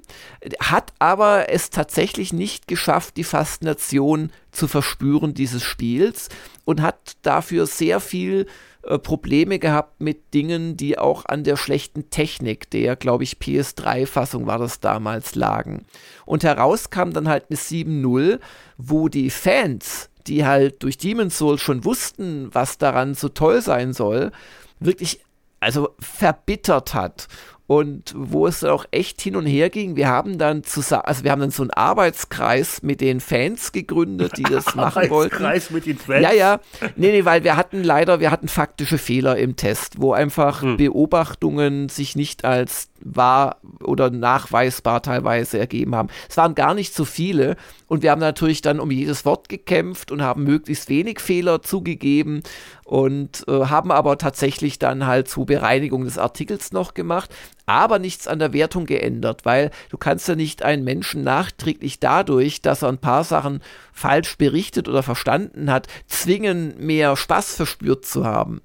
hat 0.60 0.92
aber 0.98 1.50
es 1.50 1.70
tatsächlich 1.70 2.32
nicht 2.32 2.68
geschafft, 2.68 3.16
die 3.16 3.24
Faszination 3.24 4.30
zu 4.52 4.68
verspüren 4.68 5.34
dieses 5.34 5.62
Spiels 5.62 6.28
und 6.64 6.80
hat 6.80 7.16
dafür 7.22 7.66
sehr 7.66 7.98
viel 8.00 8.46
äh, 8.86 8.98
Probleme 8.98 9.58
gehabt 9.58 10.00
mit 10.00 10.34
Dingen, 10.34 10.76
die 10.76 10.98
auch 10.98 11.24
an 11.26 11.44
der 11.44 11.56
schlechten 11.56 12.10
Technik 12.10 12.70
der, 12.70 12.96
glaube 12.96 13.24
ich, 13.24 13.38
PS3-Fassung 13.38 14.46
war 14.46 14.58
das 14.58 14.80
damals 14.80 15.34
lagen. 15.34 15.86
Und 16.26 16.44
heraus 16.44 16.90
kam 16.90 17.12
dann 17.12 17.28
halt 17.28 17.46
eine 17.48 17.58
7.0, 17.58 18.40
wo 18.76 19.08
die 19.08 19.30
Fans, 19.30 20.10
die 20.26 20.44
halt 20.44 20.82
durch 20.82 20.98
Demon's 20.98 21.38
Souls 21.38 21.60
schon 21.60 21.84
wussten, 21.84 22.48
was 22.52 22.78
daran 22.78 23.14
so 23.14 23.28
toll 23.28 23.62
sein 23.62 23.92
soll, 23.92 24.32
wirklich 24.80 25.23
also 25.64 25.94
verbittert 25.98 26.94
hat 26.94 27.28
und 27.66 28.12
wo 28.14 28.46
es 28.46 28.62
auch 28.62 28.84
echt 28.90 29.20
hin 29.20 29.36
und 29.36 29.46
her 29.46 29.70
ging. 29.70 29.96
Wir 29.96 30.08
haben 30.08 30.36
dann 30.36 30.64
zusammen, 30.64 31.04
also 31.06 31.24
wir 31.24 31.30
haben 31.30 31.40
dann 31.40 31.50
so 31.50 31.62
einen 31.62 31.70
Arbeitskreis 31.70 32.82
mit 32.82 33.00
den 33.00 33.20
Fans 33.20 33.72
gegründet, 33.72 34.36
die 34.36 34.42
das 34.42 34.74
machen 34.74 35.08
wollten. 35.08 35.36
Arbeitskreis 35.36 35.70
mit 35.70 35.86
den 35.86 35.96
Fans? 35.96 36.22
Ja, 36.22 36.32
ja. 36.32 36.60
Nee, 36.96 37.12
nee, 37.12 37.24
weil 37.24 37.42
wir 37.42 37.56
hatten 37.56 37.82
leider, 37.82 38.20
wir 38.20 38.30
hatten 38.30 38.48
faktische 38.48 38.98
Fehler 38.98 39.38
im 39.38 39.56
Test, 39.56 40.00
wo 40.00 40.12
einfach 40.12 40.62
hm. 40.62 40.76
Beobachtungen 40.76 41.88
sich 41.88 42.16
nicht 42.16 42.44
als 42.44 42.88
wahr 43.04 43.60
oder 43.82 44.10
nachweisbar 44.10 45.02
teilweise 45.02 45.58
ergeben 45.58 45.94
haben. 45.94 46.08
Es 46.28 46.36
waren 46.36 46.54
gar 46.54 46.74
nicht 46.74 46.94
so 46.94 47.04
viele 47.04 47.56
und 47.86 48.02
wir 48.02 48.10
haben 48.10 48.20
natürlich 48.20 48.62
dann 48.62 48.80
um 48.80 48.90
jedes 48.90 49.24
Wort 49.24 49.48
gekämpft 49.48 50.10
und 50.10 50.22
haben 50.22 50.44
möglichst 50.44 50.88
wenig 50.88 51.20
Fehler 51.20 51.62
zugegeben 51.62 52.42
und 52.84 53.44
äh, 53.46 53.66
haben 53.66 53.92
aber 53.92 54.18
tatsächlich 54.18 54.78
dann 54.78 55.06
halt 55.06 55.28
zur 55.28 55.46
Bereinigung 55.46 56.04
des 56.04 56.18
Artikels 56.18 56.72
noch 56.72 56.94
gemacht, 56.94 57.34
aber 57.66 57.98
nichts 57.98 58.26
an 58.26 58.38
der 58.38 58.52
Wertung 58.52 58.86
geändert, 58.86 59.44
weil 59.44 59.70
du 59.90 59.96
kannst 59.96 60.28
ja 60.28 60.34
nicht 60.34 60.62
einen 60.62 60.84
Menschen 60.84 61.24
nachträglich 61.24 62.00
dadurch, 62.00 62.62
dass 62.62 62.82
er 62.82 62.88
ein 62.88 62.98
paar 62.98 63.24
Sachen 63.24 63.60
falsch 63.92 64.36
berichtet 64.36 64.88
oder 64.88 65.02
verstanden 65.02 65.70
hat, 65.70 65.86
zwingen, 66.06 66.74
mehr 66.78 67.16
Spaß 67.16 67.56
verspürt 67.56 68.04
zu 68.04 68.24
haben. 68.24 68.60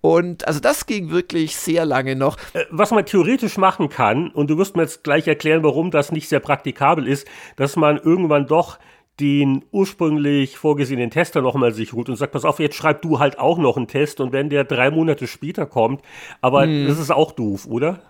Und 0.00 0.46
also 0.46 0.60
das 0.60 0.86
ging 0.86 1.10
wirklich 1.10 1.56
sehr 1.56 1.86
lange 1.86 2.16
noch. 2.16 2.36
Äh, 2.52 2.64
was 2.70 2.90
man 2.90 3.06
theoretisch 3.06 3.56
machen 3.56 3.88
kann, 3.88 4.30
und 4.30 4.50
du 4.50 4.58
wirst 4.58 4.76
mir 4.76 4.82
jetzt 4.82 5.02
gleich 5.02 5.26
erklären, 5.26 5.62
warum 5.62 5.90
das 5.90 6.12
nicht 6.12 6.28
sehr 6.28 6.40
praktikabel 6.40 7.08
ist, 7.08 7.26
dass 7.56 7.76
man 7.76 7.96
irgendwann 7.96 8.46
doch 8.46 8.78
den 9.20 9.64
ursprünglich 9.70 10.58
vorgesehenen 10.58 11.10
Tester 11.10 11.40
nochmal 11.40 11.72
sich 11.72 11.92
holt 11.92 12.08
und 12.08 12.16
sagt, 12.16 12.32
pass 12.32 12.44
auf, 12.44 12.58
jetzt 12.58 12.74
schreib 12.74 13.00
du 13.02 13.20
halt 13.20 13.38
auch 13.38 13.58
noch 13.58 13.76
einen 13.76 13.86
Test 13.86 14.20
und 14.20 14.32
wenn 14.32 14.50
der 14.50 14.64
drei 14.64 14.90
Monate 14.90 15.28
später 15.28 15.66
kommt, 15.66 16.02
aber 16.40 16.64
hm. 16.64 16.88
das 16.88 16.98
ist 16.98 17.12
auch 17.12 17.30
doof, 17.30 17.66
oder? 17.66 18.00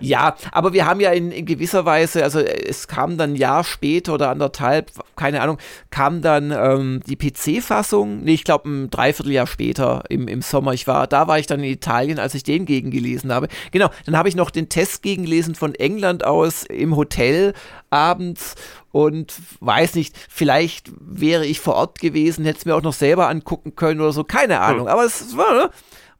Ja, 0.00 0.36
aber 0.52 0.72
wir 0.72 0.86
haben 0.86 1.00
ja 1.00 1.10
in, 1.10 1.32
in, 1.32 1.44
gewisser 1.44 1.84
Weise, 1.84 2.22
also 2.22 2.38
es 2.38 2.86
kam 2.86 3.18
dann 3.18 3.32
ein 3.32 3.36
Jahr 3.36 3.64
später 3.64 4.14
oder 4.14 4.30
anderthalb, 4.30 4.92
keine 5.16 5.40
Ahnung, 5.40 5.58
kam 5.90 6.22
dann 6.22 6.52
ähm, 6.52 7.00
die 7.06 7.16
PC-Fassung, 7.16 8.22
nee, 8.22 8.34
ich 8.34 8.44
glaube 8.44 8.68
ein 8.68 8.90
Dreivierteljahr 8.90 9.46
später 9.46 10.04
im, 10.08 10.28
im 10.28 10.42
Sommer. 10.42 10.72
Ich 10.72 10.86
war, 10.86 11.06
da 11.08 11.26
war 11.26 11.38
ich 11.38 11.46
dann 11.46 11.60
in 11.60 11.70
Italien, 11.70 12.18
als 12.20 12.34
ich 12.34 12.44
den 12.44 12.64
gegengelesen 12.64 13.32
habe. 13.32 13.48
Genau, 13.72 13.90
dann 14.06 14.16
habe 14.16 14.28
ich 14.28 14.36
noch 14.36 14.50
den 14.50 14.68
Test 14.68 15.02
gegengelesen 15.02 15.56
von 15.56 15.74
England 15.74 16.24
aus 16.24 16.62
im 16.64 16.94
Hotel 16.94 17.54
abends 17.90 18.54
und 18.92 19.34
weiß 19.60 19.94
nicht, 19.94 20.16
vielleicht 20.28 20.90
wäre 21.00 21.44
ich 21.44 21.60
vor 21.60 21.74
Ort 21.74 21.98
gewesen, 22.00 22.44
hätte 22.44 22.58
es 22.58 22.64
mir 22.64 22.74
auch 22.76 22.82
noch 22.82 22.92
selber 22.92 23.28
angucken 23.28 23.74
können 23.74 24.00
oder 24.00 24.12
so, 24.12 24.24
keine 24.24 24.60
Ahnung. 24.60 24.86
Hm. 24.86 24.92
Aber 24.92 25.04
es 25.04 25.36
war, 25.36 25.54
ne? 25.54 25.70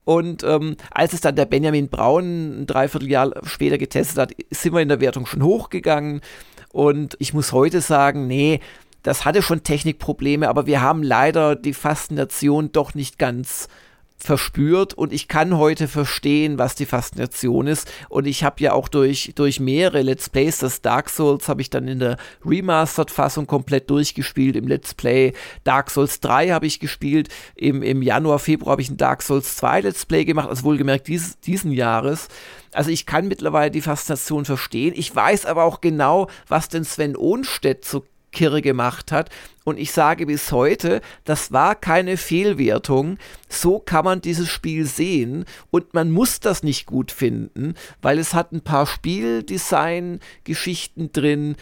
Und 0.08 0.42
ähm, 0.42 0.76
als 0.90 1.12
es 1.12 1.20
dann 1.20 1.36
der 1.36 1.44
Benjamin 1.44 1.90
Braun 1.90 2.62
ein 2.62 2.66
Dreivierteljahr 2.66 3.30
später 3.42 3.76
getestet 3.76 4.16
hat, 4.16 4.32
sind 4.48 4.72
wir 4.72 4.80
in 4.80 4.88
der 4.88 5.02
Wertung 5.02 5.26
schon 5.26 5.42
hochgegangen. 5.42 6.22
Und 6.72 7.14
ich 7.18 7.34
muss 7.34 7.52
heute 7.52 7.82
sagen, 7.82 8.26
nee, 8.26 8.60
das 9.02 9.26
hatte 9.26 9.42
schon 9.42 9.64
Technikprobleme, 9.64 10.48
aber 10.48 10.64
wir 10.64 10.80
haben 10.80 11.02
leider 11.02 11.56
die 11.56 11.74
Faszination 11.74 12.72
doch 12.72 12.94
nicht 12.94 13.18
ganz 13.18 13.68
verspürt 14.18 14.94
und 14.94 15.12
ich 15.12 15.28
kann 15.28 15.56
heute 15.56 15.86
verstehen, 15.86 16.58
was 16.58 16.74
die 16.74 16.86
Faszination 16.86 17.66
ist 17.66 17.90
und 18.08 18.26
ich 18.26 18.42
habe 18.42 18.62
ja 18.62 18.72
auch 18.72 18.88
durch, 18.88 19.32
durch 19.36 19.60
mehrere 19.60 20.02
Let's 20.02 20.28
Plays, 20.28 20.58
das 20.58 20.82
Dark 20.82 21.08
Souls 21.08 21.48
habe 21.48 21.62
ich 21.62 21.70
dann 21.70 21.86
in 21.86 22.00
der 22.00 22.16
Remastered-Fassung 22.44 23.46
komplett 23.46 23.88
durchgespielt, 23.90 24.56
im 24.56 24.66
Let's 24.66 24.94
Play 24.94 25.32
Dark 25.64 25.90
Souls 25.90 26.20
3 26.20 26.50
habe 26.50 26.66
ich 26.66 26.80
gespielt, 26.80 27.28
im, 27.54 27.82
im 27.82 28.02
Januar, 28.02 28.40
Februar 28.40 28.72
habe 28.72 28.82
ich 28.82 28.90
ein 28.90 28.96
Dark 28.96 29.22
Souls 29.22 29.56
2 29.56 29.82
Let's 29.82 30.04
Play 30.04 30.24
gemacht, 30.24 30.48
also 30.48 30.64
wohlgemerkt 30.64 31.06
dies, 31.06 31.38
diesen 31.40 31.70
Jahres. 31.70 32.28
Also 32.72 32.90
ich 32.90 33.06
kann 33.06 33.28
mittlerweile 33.28 33.70
die 33.70 33.80
Faszination 33.80 34.44
verstehen, 34.44 34.94
ich 34.96 35.14
weiß 35.14 35.46
aber 35.46 35.64
auch 35.64 35.80
genau, 35.80 36.28
was 36.48 36.68
denn 36.68 36.84
Sven 36.84 37.16
Ohnstedt 37.16 37.84
so 37.84 38.04
kirre 38.32 38.62
gemacht 38.62 39.12
hat. 39.12 39.30
Und 39.64 39.78
ich 39.78 39.92
sage 39.92 40.26
bis 40.26 40.50
heute, 40.52 41.00
das 41.24 41.52
war 41.52 41.74
keine 41.74 42.16
Fehlwertung. 42.16 43.18
So 43.48 43.78
kann 43.78 44.04
man 44.04 44.20
dieses 44.20 44.48
Spiel 44.48 44.86
sehen. 44.86 45.44
Und 45.70 45.94
man 45.94 46.10
muss 46.10 46.40
das 46.40 46.62
nicht 46.62 46.86
gut 46.86 47.12
finden, 47.12 47.74
weil 48.00 48.18
es 48.18 48.32
hat 48.34 48.52
ein 48.52 48.62
paar 48.62 48.86
Spieldesign-Geschichten 48.86 51.12
drin, 51.12 51.56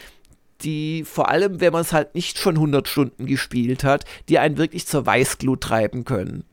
die 0.61 1.03
vor 1.03 1.29
allem, 1.29 1.61
wenn 1.61 1.73
man 1.73 1.81
es 1.81 1.93
halt 1.93 2.15
nicht 2.15 2.39
schon 2.39 2.55
100 2.55 2.87
Stunden 2.87 3.25
gespielt 3.25 3.83
hat, 3.83 4.05
die 4.29 4.39
einen 4.39 4.57
wirklich 4.57 4.87
zur 4.87 5.05
Weißglut 5.05 5.61
treiben 5.61 6.05
können. 6.05 6.45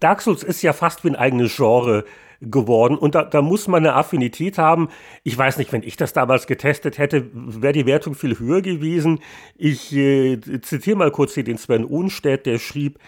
Dark 0.00 0.22
Souls 0.22 0.42
ist 0.42 0.62
ja 0.62 0.72
fast 0.72 1.04
wie 1.04 1.08
ein 1.08 1.16
eigenes 1.16 1.56
Genre 1.56 2.04
geworden. 2.40 2.96
Und 2.96 3.14
da, 3.14 3.24
da 3.24 3.42
muss 3.42 3.68
man 3.68 3.84
eine 3.84 3.94
Affinität 3.94 4.58
haben. 4.58 4.88
Ich 5.24 5.36
weiß 5.36 5.58
nicht, 5.58 5.72
wenn 5.72 5.82
ich 5.82 5.96
das 5.96 6.12
damals 6.12 6.46
getestet 6.46 6.98
hätte, 6.98 7.30
wäre 7.32 7.72
die 7.72 7.86
Wertung 7.86 8.14
viel 8.14 8.38
höher 8.38 8.62
gewesen. 8.62 9.20
Ich 9.56 9.94
äh, 9.94 10.40
zitiere 10.62 10.96
mal 10.96 11.10
kurz 11.10 11.34
hier 11.34 11.44
den 11.44 11.58
Sven 11.58 11.84
Ohnstedt, 11.84 12.46
der 12.46 12.58
schrieb, 12.58 12.98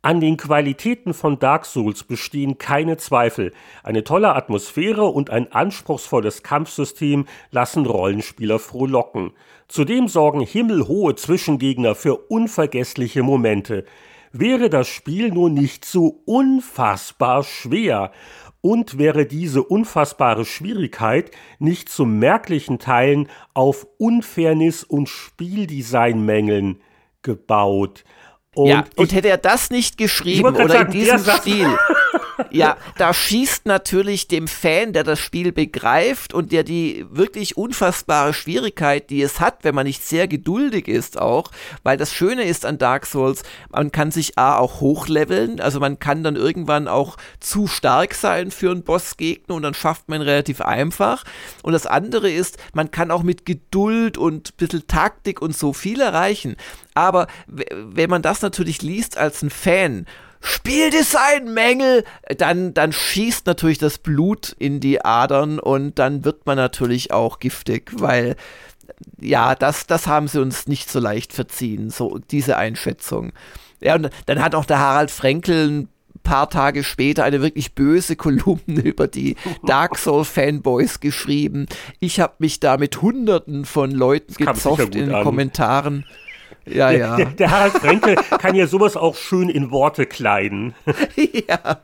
an 0.00 0.20
den 0.20 0.36
Qualitäten 0.36 1.12
von 1.12 1.40
Dark 1.40 1.66
Souls 1.66 2.04
bestehen 2.04 2.56
keine 2.56 2.98
Zweifel. 2.98 3.52
Eine 3.82 4.04
tolle 4.04 4.34
Atmosphäre 4.34 5.04
und 5.06 5.28
ein 5.30 5.50
anspruchsvolles 5.50 6.44
Kampfsystem 6.44 7.26
lassen 7.50 7.84
Rollenspieler 7.84 8.60
frohlocken. 8.60 9.32
Zudem 9.66 10.06
sorgen 10.06 10.40
himmelhohe 10.40 11.16
Zwischengegner 11.16 11.96
für 11.96 12.16
unvergessliche 12.16 13.24
Momente. 13.24 13.84
Wäre 14.32 14.70
das 14.70 14.86
Spiel 14.86 15.30
nur 15.30 15.50
nicht 15.50 15.84
so 15.84 16.22
unfassbar 16.26 17.42
schwer 17.42 18.12
und 18.68 18.98
wäre 18.98 19.24
diese 19.24 19.62
unfassbare 19.62 20.44
Schwierigkeit 20.44 21.30
nicht 21.58 21.88
zu 21.88 22.04
merklichen 22.04 22.78
Teilen 22.78 23.30
auf 23.54 23.86
Unfairness 23.96 24.84
und 24.84 25.08
Spieldesignmängeln 25.08 26.82
gebaut. 27.22 28.04
Und, 28.54 28.68
ja, 28.68 28.84
und 28.96 29.14
hätte 29.14 29.28
er 29.28 29.38
das 29.38 29.70
nicht 29.70 29.96
geschrieben 29.96 30.48
oder 30.48 30.68
sagen, 30.68 30.92
in 30.92 31.00
diesem 31.00 31.18
Stil, 31.18 31.66
ja, 32.50 32.76
da 32.96 33.12
schießt 33.12 33.66
natürlich 33.66 34.28
dem 34.28 34.48
Fan, 34.48 34.92
der 34.92 35.04
das 35.04 35.18
Spiel 35.18 35.52
begreift 35.52 36.34
und 36.34 36.52
der 36.52 36.64
die 36.64 37.06
wirklich 37.10 37.56
unfassbare 37.56 38.34
Schwierigkeit, 38.34 39.10
die 39.10 39.22
es 39.22 39.40
hat, 39.40 39.64
wenn 39.64 39.74
man 39.74 39.86
nicht 39.86 40.04
sehr 40.04 40.28
geduldig 40.28 40.88
ist 40.88 41.18
auch, 41.18 41.50
weil 41.82 41.96
das 41.96 42.12
Schöne 42.12 42.44
ist 42.44 42.64
an 42.64 42.78
Dark 42.78 43.06
Souls, 43.06 43.42
man 43.70 43.92
kann 43.92 44.10
sich 44.10 44.38
A 44.38 44.58
auch 44.58 44.80
hochleveln, 44.80 45.60
also 45.60 45.80
man 45.80 45.98
kann 45.98 46.22
dann 46.22 46.36
irgendwann 46.36 46.88
auch 46.88 47.16
zu 47.40 47.66
stark 47.66 48.14
sein 48.14 48.50
für 48.50 48.70
einen 48.70 48.82
Bossgegner 48.82 49.54
und 49.54 49.62
dann 49.62 49.74
schafft 49.74 50.08
man 50.08 50.22
relativ 50.22 50.60
einfach. 50.60 51.24
Und 51.62 51.72
das 51.72 51.86
andere 51.86 52.30
ist, 52.30 52.58
man 52.72 52.90
kann 52.90 53.10
auch 53.10 53.22
mit 53.22 53.44
Geduld 53.44 54.18
und 54.18 54.50
ein 54.50 54.56
bisschen 54.56 54.86
Taktik 54.86 55.42
und 55.42 55.56
so 55.56 55.72
viel 55.72 56.00
erreichen. 56.00 56.56
Aber 56.94 57.26
wenn 57.46 58.10
man 58.10 58.22
das 58.22 58.42
natürlich 58.42 58.82
liest 58.82 59.16
als 59.16 59.42
ein 59.42 59.50
Fan, 59.50 60.06
Spieldesign 60.40 61.52
Mängel, 61.52 62.04
dann, 62.36 62.74
dann 62.74 62.92
schießt 62.92 63.46
natürlich 63.46 63.78
das 63.78 63.98
Blut 63.98 64.54
in 64.58 64.80
die 64.80 65.04
Adern 65.04 65.58
und 65.58 65.98
dann 65.98 66.24
wird 66.24 66.46
man 66.46 66.56
natürlich 66.56 67.12
auch 67.12 67.38
giftig, 67.38 67.90
weil 67.94 68.36
ja, 69.20 69.54
das, 69.54 69.86
das 69.86 70.06
haben 70.06 70.28
sie 70.28 70.40
uns 70.40 70.66
nicht 70.66 70.90
so 70.90 70.98
leicht 70.98 71.32
verziehen, 71.32 71.90
so 71.90 72.18
diese 72.30 72.56
Einschätzung. 72.56 73.32
Ja, 73.80 73.94
und 73.94 74.10
dann 74.26 74.42
hat 74.42 74.54
auch 74.54 74.64
der 74.64 74.78
Harald 74.78 75.10
Frenkel 75.10 75.70
ein 75.70 75.88
paar 76.22 76.50
Tage 76.50 76.84
später 76.84 77.24
eine 77.24 77.40
wirklich 77.40 77.74
böse 77.74 78.16
Kolumne 78.16 78.80
über 78.84 79.08
die 79.08 79.36
Dark 79.64 79.98
Soul 79.98 80.24
Fanboys 80.24 81.00
geschrieben. 81.00 81.66
Ich 82.00 82.20
habe 82.20 82.34
mich 82.38 82.60
da 82.60 82.76
mit 82.76 83.02
hunderten 83.02 83.64
von 83.64 83.90
Leuten 83.90 84.34
gezofft 84.34 84.94
in 84.94 85.06
den 85.06 85.14
an. 85.14 85.24
Kommentaren. 85.24 86.04
Ja, 86.70 86.90
ja. 86.90 87.16
Der, 87.16 87.26
der 87.26 87.50
Harald 87.50 87.72
Frenkel 87.74 88.14
kann 88.14 88.54
ja 88.54 88.66
sowas 88.66 88.96
auch 88.96 89.16
schön 89.16 89.48
in 89.48 89.70
Worte 89.70 90.06
kleiden. 90.06 90.74
ja. 91.16 91.80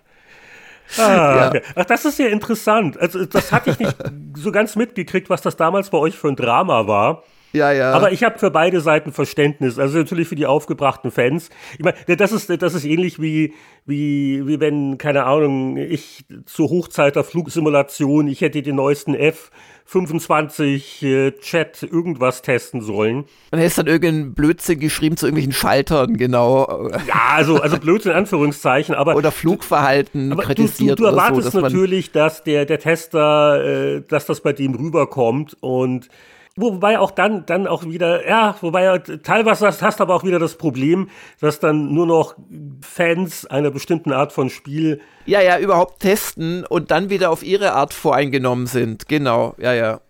Ah, 0.98 1.52
ja. 1.54 1.60
Ach, 1.74 1.84
das 1.84 2.04
ist 2.04 2.18
ja 2.18 2.26
interessant. 2.26 2.98
Also, 2.98 3.24
das 3.24 3.52
hatte 3.52 3.70
ich 3.70 3.78
nicht 3.78 3.96
so 4.36 4.52
ganz 4.52 4.76
mitgekriegt, 4.76 5.30
was 5.30 5.42
das 5.42 5.56
damals 5.56 5.90
bei 5.90 5.98
euch 5.98 6.16
für 6.16 6.28
ein 6.28 6.36
Drama 6.36 6.86
war. 6.86 7.24
Ja, 7.54 7.70
ja. 7.70 7.92
Aber 7.92 8.10
ich 8.10 8.24
habe 8.24 8.38
für 8.38 8.50
beide 8.50 8.80
Seiten 8.80 9.12
Verständnis. 9.12 9.78
Also 9.78 9.98
natürlich 9.98 10.26
für 10.26 10.34
die 10.34 10.46
aufgebrachten 10.46 11.12
Fans. 11.12 11.50
Ich 11.78 11.84
meine, 11.84 11.94
das 12.16 12.32
ist, 12.32 12.50
das 12.60 12.74
ist 12.74 12.84
ähnlich 12.84 13.22
wie, 13.22 13.54
wie, 13.86 14.44
wie 14.44 14.58
wenn, 14.58 14.98
keine 14.98 15.24
Ahnung, 15.24 15.76
ich 15.76 16.24
zur 16.46 16.68
Hochzeit 16.68 17.14
der 17.14 17.22
Flugsimulation, 17.22 18.26
ich 18.26 18.40
hätte 18.40 18.60
den 18.60 18.74
neuesten 18.74 19.14
F 19.14 19.52
25 19.86 21.02
äh, 21.02 21.32
Chat 21.32 21.82
irgendwas 21.82 22.42
testen 22.42 22.80
sollen. 22.80 23.24
Und 23.50 23.58
er 23.58 23.66
ist 23.66 23.76
dann 23.76 23.86
irgendein 23.86 24.32
Blödsinn 24.32 24.80
geschrieben 24.80 25.16
zu 25.16 25.26
irgendwelchen 25.26 25.52
Schaltern, 25.52 26.16
genau. 26.16 26.88
Ja, 27.06 27.34
also, 27.34 27.60
also 27.60 27.78
Blödsinn 27.78 28.12
in 28.12 28.18
Anführungszeichen, 28.18 28.94
aber. 28.94 29.14
Oder 29.14 29.30
Flugverhalten 29.30 30.32
aber 30.32 30.42
kritisiert. 30.42 30.98
Du, 30.98 31.04
du, 31.04 31.10
du 31.10 31.16
erwartest 31.16 31.52
so, 31.52 31.60
natürlich, 31.60 32.12
dass 32.12 32.42
der, 32.42 32.64
der 32.64 32.78
Tester, 32.78 33.96
äh, 33.96 34.02
dass 34.08 34.26
das 34.26 34.40
bei 34.40 34.52
dem 34.52 34.74
rüberkommt 34.74 35.56
und 35.60 36.08
Wobei 36.56 37.00
auch 37.00 37.10
dann, 37.10 37.44
dann 37.46 37.66
auch 37.66 37.84
wieder, 37.84 38.28
ja, 38.28 38.54
wobei 38.60 38.84
ja, 38.84 38.98
teilweise 38.98 39.66
hast, 39.66 39.82
hast 39.82 40.00
aber 40.00 40.14
auch 40.14 40.22
wieder 40.22 40.38
das 40.38 40.56
Problem, 40.56 41.10
dass 41.40 41.58
dann 41.58 41.92
nur 41.92 42.06
noch 42.06 42.36
Fans 42.80 43.44
einer 43.46 43.72
bestimmten 43.72 44.12
Art 44.12 44.32
von 44.32 44.50
Spiel. 44.50 45.00
Ja, 45.26 45.40
ja, 45.40 45.58
überhaupt 45.58 46.00
testen 46.00 46.64
und 46.64 46.92
dann 46.92 47.10
wieder 47.10 47.30
auf 47.30 47.42
ihre 47.42 47.72
Art 47.72 47.92
voreingenommen 47.92 48.68
sind. 48.68 49.08
Genau, 49.08 49.56
ja, 49.58 49.72
ja. 49.72 50.00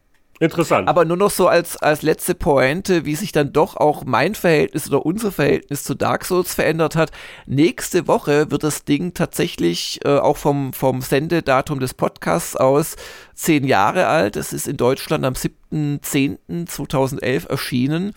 Interessant. 0.40 0.88
Aber 0.88 1.04
nur 1.04 1.16
noch 1.16 1.30
so 1.30 1.46
als, 1.46 1.76
als 1.76 2.02
letzte 2.02 2.34
Pointe, 2.34 3.04
wie 3.04 3.14
sich 3.14 3.30
dann 3.30 3.52
doch 3.52 3.76
auch 3.76 4.02
mein 4.04 4.34
Verhältnis 4.34 4.88
oder 4.88 5.06
unser 5.06 5.30
Verhältnis 5.30 5.84
zu 5.84 5.94
Dark 5.94 6.24
Souls 6.24 6.54
verändert 6.54 6.96
hat. 6.96 7.12
Nächste 7.46 8.08
Woche 8.08 8.50
wird 8.50 8.64
das 8.64 8.84
Ding 8.84 9.14
tatsächlich 9.14 10.00
äh, 10.04 10.18
auch 10.18 10.36
vom, 10.36 10.72
vom 10.72 11.02
Sendedatum 11.02 11.78
des 11.78 11.94
Podcasts 11.94 12.56
aus 12.56 12.96
zehn 13.34 13.62
Jahre 13.64 14.08
alt. 14.08 14.34
Es 14.36 14.52
ist 14.52 14.66
in 14.66 14.76
Deutschland 14.76 15.24
am 15.24 15.34
7.10.2011 15.34 17.48
erschienen. 17.48 18.12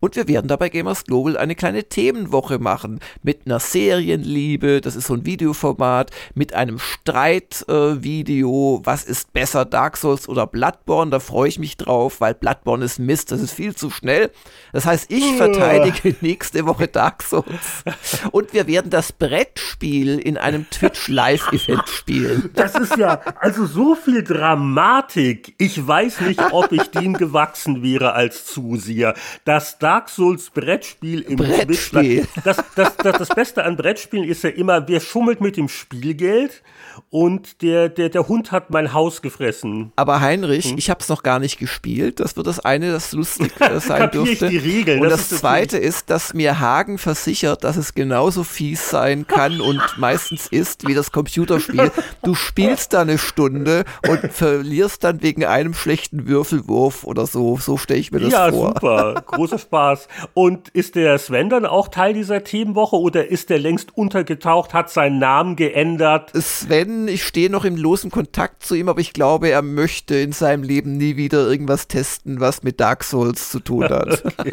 Und 0.00 0.16
wir 0.16 0.26
werden 0.28 0.48
dabei 0.48 0.70
Gamers 0.70 1.04
Global 1.04 1.36
eine 1.36 1.54
kleine 1.54 1.84
Themenwoche 1.84 2.58
machen 2.58 3.00
mit 3.22 3.42
einer 3.44 3.60
Serienliebe, 3.60 4.80
das 4.80 4.96
ist 4.96 5.08
so 5.08 5.14
ein 5.14 5.26
Videoformat, 5.26 6.10
mit 6.34 6.54
einem 6.54 6.78
Streitvideo, 6.78 8.80
äh, 8.80 8.86
was 8.86 9.04
ist 9.04 9.34
besser, 9.34 9.66
Dark 9.66 9.98
Souls 9.98 10.26
oder 10.28 10.46
Bloodborne, 10.46 11.10
da 11.10 11.20
freue 11.20 11.50
ich 11.50 11.58
mich 11.58 11.76
drauf, 11.76 12.22
weil 12.22 12.32
Bloodborne 12.34 12.82
ist 12.84 12.98
Mist, 12.98 13.30
das 13.30 13.42
ist 13.42 13.52
viel 13.52 13.74
zu 13.74 13.90
schnell. 13.90 14.30
Das 14.72 14.86
heißt, 14.86 15.10
ich 15.10 15.36
verteidige 15.36 16.16
nächste 16.22 16.64
Woche 16.66 16.88
Dark 16.88 17.22
Souls. 17.22 17.84
Und 18.30 18.54
wir 18.54 18.66
werden 18.66 18.90
das 18.90 19.12
Brettspiel 19.12 20.18
in 20.18 20.38
einem 20.38 20.70
Twitch 20.70 21.08
Live-Event 21.08 21.88
spielen. 21.88 22.48
Das 22.54 22.74
ist 22.74 22.96
ja, 22.96 23.20
also 23.38 23.66
so 23.66 23.94
viel 23.94 24.24
Dramatik. 24.24 25.54
Ich 25.58 25.86
weiß 25.86 26.22
nicht, 26.22 26.40
ob 26.52 26.72
ich 26.72 26.84
dem 26.90 27.12
gewachsen 27.12 27.82
wäre 27.82 28.14
als 28.14 28.46
Zuseher. 28.46 29.12
Das 29.44 29.78
da 29.78 29.89
Dark 29.90 30.08
Souls 30.08 30.50
Brettspiel 30.50 31.22
im 31.22 31.34
Brettspiel. 31.34 32.24
Das, 32.44 32.58
das, 32.76 32.96
das, 32.96 33.18
das 33.18 33.28
Beste 33.30 33.64
an 33.64 33.76
Brettspielen 33.76 34.24
ist 34.24 34.44
ja 34.44 34.50
immer, 34.50 34.86
wer 34.86 35.00
schummelt 35.00 35.40
mit 35.40 35.56
dem 35.56 35.68
Spielgeld 35.68 36.62
und 37.08 37.60
der, 37.60 37.88
der, 37.88 38.08
der 38.08 38.28
Hund 38.28 38.52
hat 38.52 38.70
mein 38.70 38.92
Haus 38.92 39.20
gefressen. 39.20 39.90
Aber 39.96 40.20
Heinrich, 40.20 40.66
hm? 40.66 40.78
ich 40.78 40.90
habe 40.90 41.00
es 41.00 41.08
noch 41.08 41.24
gar 41.24 41.40
nicht 41.40 41.58
gespielt. 41.58 42.20
Das 42.20 42.36
wird 42.36 42.46
das 42.46 42.60
eine, 42.60 42.92
das 42.92 43.10
lustig 43.10 43.50
äh, 43.60 43.80
sein 43.80 44.12
dürfte. 44.12 44.46
Ich 44.46 44.50
die 44.52 44.58
Regeln. 44.58 45.02
Und 45.02 45.08
das, 45.08 45.28
das 45.28 45.40
zweite 45.40 45.76
ist, 45.76 46.08
dass 46.08 46.34
mir 46.34 46.60
Hagen 46.60 46.96
versichert, 46.96 47.64
dass 47.64 47.76
es 47.76 47.92
genauso 47.92 48.44
fies 48.44 48.90
sein 48.90 49.26
kann 49.26 49.60
und 49.60 49.82
meistens 49.96 50.46
ist 50.46 50.86
wie 50.86 50.94
das 50.94 51.10
Computerspiel. 51.10 51.90
Du 52.22 52.36
spielst 52.36 52.92
da 52.92 53.00
eine 53.00 53.18
Stunde 53.18 53.84
und 54.06 54.32
verlierst 54.32 55.02
dann 55.02 55.20
wegen 55.20 55.44
einem 55.44 55.74
schlechten 55.74 56.28
Würfelwurf 56.28 57.02
oder 57.02 57.26
so. 57.26 57.58
So 57.58 57.76
stelle 57.76 57.98
ich 57.98 58.12
mir 58.12 58.20
das 58.20 58.32
ja, 58.32 58.52
vor. 58.52 58.68
Ja, 58.68 58.74
super. 58.74 59.24
Großer 59.26 59.58
Spaß. 59.58 59.79
Spaß. 59.80 60.08
Und 60.34 60.68
ist 60.68 60.94
der 60.94 61.18
Sven 61.18 61.48
dann 61.48 61.66
auch 61.66 61.88
Teil 61.88 62.12
dieser 62.12 62.44
Themenwoche 62.44 62.96
oder 62.96 63.28
ist 63.28 63.50
der 63.50 63.58
längst 63.58 63.96
untergetaucht, 63.96 64.74
hat 64.74 64.90
seinen 64.90 65.18
Namen 65.18 65.56
geändert? 65.56 66.30
Sven, 66.34 67.08
ich 67.08 67.24
stehe 67.24 67.50
noch 67.50 67.64
im 67.64 67.76
losen 67.76 68.10
Kontakt 68.10 68.62
zu 68.62 68.74
ihm, 68.74 68.88
aber 68.88 69.00
ich 69.00 69.12
glaube, 69.12 69.48
er 69.48 69.62
möchte 69.62 70.16
in 70.16 70.32
seinem 70.32 70.62
Leben 70.62 70.96
nie 70.96 71.16
wieder 71.16 71.46
irgendwas 71.46 71.88
testen, 71.88 72.40
was 72.40 72.62
mit 72.62 72.80
Dark 72.80 73.04
Souls 73.04 73.50
zu 73.50 73.60
tun 73.60 73.84
hat. 73.84 74.24
okay. 74.38 74.52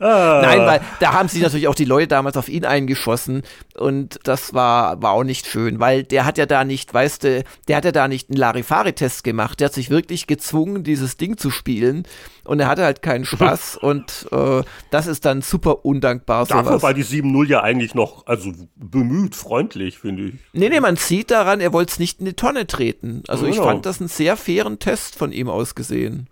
Ah. 0.00 0.40
Nein, 0.42 0.60
weil 0.60 0.80
da 0.98 1.12
haben 1.12 1.28
sich 1.28 1.42
natürlich 1.42 1.68
auch 1.68 1.74
die 1.74 1.84
Leute 1.84 2.08
damals 2.08 2.38
auf 2.38 2.48
ihn 2.48 2.64
eingeschossen 2.64 3.42
und 3.76 4.18
das 4.24 4.54
war, 4.54 5.02
war 5.02 5.12
auch 5.12 5.24
nicht 5.24 5.46
schön, 5.46 5.78
weil 5.78 6.04
der 6.04 6.24
hat 6.24 6.38
ja 6.38 6.46
da 6.46 6.64
nicht, 6.64 6.92
weißt 6.92 7.24
du, 7.24 7.44
der 7.68 7.76
hat 7.76 7.84
ja 7.84 7.92
da 7.92 8.08
nicht 8.08 8.30
einen 8.30 8.38
Larifari-Test 8.38 9.24
gemacht, 9.24 9.60
der 9.60 9.66
hat 9.66 9.74
sich 9.74 9.90
wirklich 9.90 10.26
gezwungen, 10.26 10.84
dieses 10.84 11.18
Ding 11.18 11.36
zu 11.36 11.50
spielen 11.50 12.04
und 12.44 12.60
er 12.60 12.68
hatte 12.68 12.82
halt 12.82 13.02
keinen 13.02 13.26
Spaß 13.26 13.76
und 13.82 14.26
äh, 14.32 14.62
das 14.90 15.06
ist 15.06 15.26
dann 15.26 15.42
super 15.42 15.84
undankbar. 15.84 16.46
Dafür 16.46 16.64
sowas. 16.64 16.82
war 16.82 16.94
die 16.94 17.04
7-0 17.04 17.46
ja 17.46 17.62
eigentlich 17.62 17.94
noch, 17.94 18.26
also 18.26 18.52
bemüht, 18.76 19.34
freundlich, 19.34 19.98
finde 19.98 20.28
ich. 20.28 20.34
Nee, 20.54 20.70
nee, 20.70 20.80
man 20.80 20.96
sieht 20.96 21.30
daran, 21.30 21.60
er 21.60 21.74
wollte 21.74 21.92
es 21.92 21.98
nicht 21.98 22.20
in 22.20 22.24
die 22.24 22.32
Tonne 22.32 22.66
treten. 22.66 23.22
Also 23.28 23.44
genau. 23.44 23.54
ich 23.54 23.62
fand 23.62 23.84
das 23.84 24.00
einen 24.00 24.08
sehr 24.08 24.38
fairen 24.38 24.78
Test 24.78 25.16
von 25.16 25.30
ihm 25.30 25.50
ausgesehen. 25.50 26.30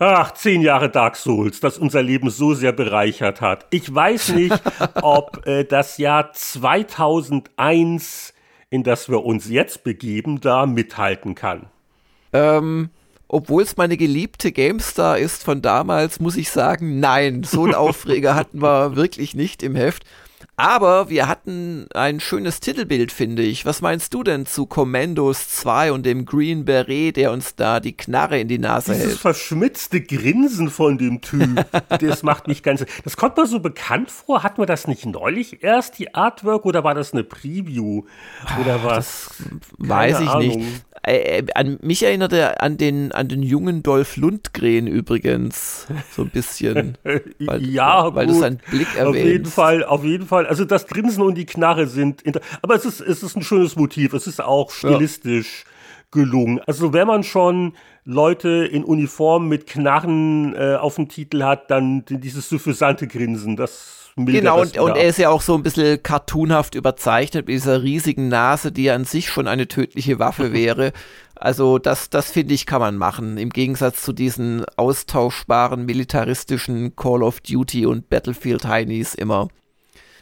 Ach, 0.00 0.32
zehn 0.32 0.62
Jahre 0.62 0.90
Dark 0.90 1.16
Souls, 1.16 1.58
das 1.58 1.76
unser 1.76 2.02
Leben 2.02 2.30
so 2.30 2.54
sehr 2.54 2.70
bereichert 2.70 3.40
hat. 3.40 3.66
Ich 3.70 3.92
weiß 3.92 4.28
nicht, 4.30 4.54
ob 5.02 5.44
äh, 5.46 5.64
das 5.64 5.98
Jahr 5.98 6.32
2001, 6.32 8.32
in 8.70 8.84
das 8.84 9.08
wir 9.08 9.24
uns 9.24 9.48
jetzt 9.48 9.82
begeben, 9.82 10.40
da 10.40 10.66
mithalten 10.66 11.34
kann. 11.34 11.66
Ähm, 12.32 12.90
obwohl 13.26 13.62
es 13.62 13.76
meine 13.76 13.96
geliebte 13.96 14.52
GameStar 14.52 15.18
ist 15.18 15.42
von 15.42 15.62
damals, 15.62 16.20
muss 16.20 16.36
ich 16.36 16.50
sagen, 16.50 17.00
nein, 17.00 17.42
so 17.42 17.64
einen 17.64 17.74
Aufreger 17.74 18.36
hatten 18.36 18.62
wir 18.62 18.94
wirklich 18.94 19.34
nicht 19.34 19.64
im 19.64 19.74
Heft. 19.74 20.04
Aber 20.58 21.08
wir 21.08 21.28
hatten 21.28 21.86
ein 21.94 22.18
schönes 22.18 22.58
Titelbild, 22.58 23.12
finde 23.12 23.44
ich. 23.44 23.64
Was 23.64 23.80
meinst 23.80 24.12
du 24.12 24.24
denn 24.24 24.44
zu 24.44 24.66
Commandos 24.66 25.48
2 25.50 25.92
und 25.92 26.04
dem 26.04 26.24
Green 26.24 26.64
Beret, 26.64 27.16
der 27.16 27.30
uns 27.30 27.54
da 27.54 27.78
die 27.78 27.96
Knarre 27.96 28.40
in 28.40 28.48
die 28.48 28.58
Nase 28.58 28.86
Dieses 28.86 28.98
hält? 28.98 29.06
Dieses 29.06 29.20
verschmitzte 29.20 30.00
Grinsen 30.00 30.68
von 30.68 30.98
dem 30.98 31.20
Typ, 31.20 31.64
das 32.00 32.24
macht 32.24 32.48
mich 32.48 32.64
ganz. 32.64 32.84
Das 33.04 33.16
kommt 33.16 33.36
mir 33.36 33.46
so 33.46 33.60
bekannt 33.60 34.10
vor. 34.10 34.42
Hatten 34.42 34.60
wir 34.60 34.66
das 34.66 34.88
nicht 34.88 35.06
neulich 35.06 35.62
erst, 35.62 35.96
die 36.00 36.12
Artwork, 36.16 36.66
oder 36.66 36.82
war 36.82 36.96
das 36.96 37.12
eine 37.12 37.22
Preview? 37.22 38.02
Oder 38.60 38.82
was? 38.82 39.30
Das 39.38 39.88
weiß 39.88 40.20
ich 40.22 40.28
Ahnung. 40.28 40.58
nicht. 40.58 40.84
Äh, 41.04 41.44
an 41.54 41.78
mich 41.80 42.02
erinnert 42.02 42.32
er 42.32 42.62
an 42.62 42.76
den, 42.76 43.12
an 43.12 43.28
den 43.28 43.42
jungen 43.42 43.82
Dolph 43.82 44.16
Lundgren 44.16 44.86
übrigens. 44.86 45.86
So 46.10 46.22
ein 46.22 46.30
bisschen. 46.30 46.98
Weil, 47.38 47.64
ja, 47.64 48.14
weil 48.14 48.26
gut. 48.26 48.34
du 48.34 48.40
seinen 48.40 48.60
Blick 48.70 48.88
erwähnst. 48.96 49.06
Auf 49.06 49.14
jeden 49.16 49.46
Fall, 49.46 49.84
auf 49.84 50.04
jeden 50.04 50.26
Fall. 50.26 50.47
Also 50.48 50.64
das 50.64 50.86
Grinsen 50.86 51.22
und 51.22 51.36
die 51.36 51.46
Knarre 51.46 51.86
sind. 51.86 52.22
Aber 52.62 52.74
es 52.74 52.84
ist, 52.84 53.00
es 53.00 53.22
ist 53.22 53.36
ein 53.36 53.42
schönes 53.42 53.76
Motiv. 53.76 54.12
Es 54.12 54.26
ist 54.26 54.42
auch 54.42 54.70
stilistisch 54.70 55.64
ja. 55.64 56.22
gelungen. 56.22 56.60
Also 56.66 56.92
wenn 56.92 57.06
man 57.06 57.22
schon 57.22 57.74
Leute 58.04 58.48
in 58.48 58.84
Uniform 58.84 59.48
mit 59.48 59.66
Knarren 59.66 60.54
äh, 60.54 60.76
auf 60.76 60.96
dem 60.96 61.08
Titel 61.08 61.42
hat, 61.42 61.70
dann 61.70 62.04
dieses 62.08 62.48
suffisante 62.48 63.06
Grinsen, 63.06 63.56
das 63.56 63.98
Genau, 64.26 64.60
und, 64.60 64.76
und, 64.78 64.96
er 64.96 65.08
ist 65.08 65.18
ja 65.18 65.30
auch 65.30 65.42
so 65.42 65.54
ein 65.54 65.62
bisschen 65.62 66.02
cartoonhaft 66.02 66.74
überzeichnet 66.74 67.46
mit 67.46 67.54
dieser 67.54 67.82
riesigen 67.82 68.28
Nase, 68.28 68.72
die 68.72 68.90
an 68.90 69.04
sich 69.04 69.28
schon 69.28 69.46
eine 69.46 69.68
tödliche 69.68 70.18
Waffe 70.18 70.52
wäre. 70.52 70.92
Also 71.36 71.78
das, 71.78 72.10
das 72.10 72.30
finde 72.30 72.54
ich, 72.54 72.66
kann 72.66 72.80
man 72.80 72.96
machen. 72.96 73.38
Im 73.38 73.50
Gegensatz 73.50 74.02
zu 74.02 74.12
diesen 74.12 74.64
austauschbaren 74.76 75.86
militaristischen 75.86 76.96
Call 76.96 77.22
of 77.22 77.40
Duty 77.40 77.86
und 77.86 78.08
Battlefield 78.08 78.64
Heinis 78.64 79.14
immer. 79.14 79.48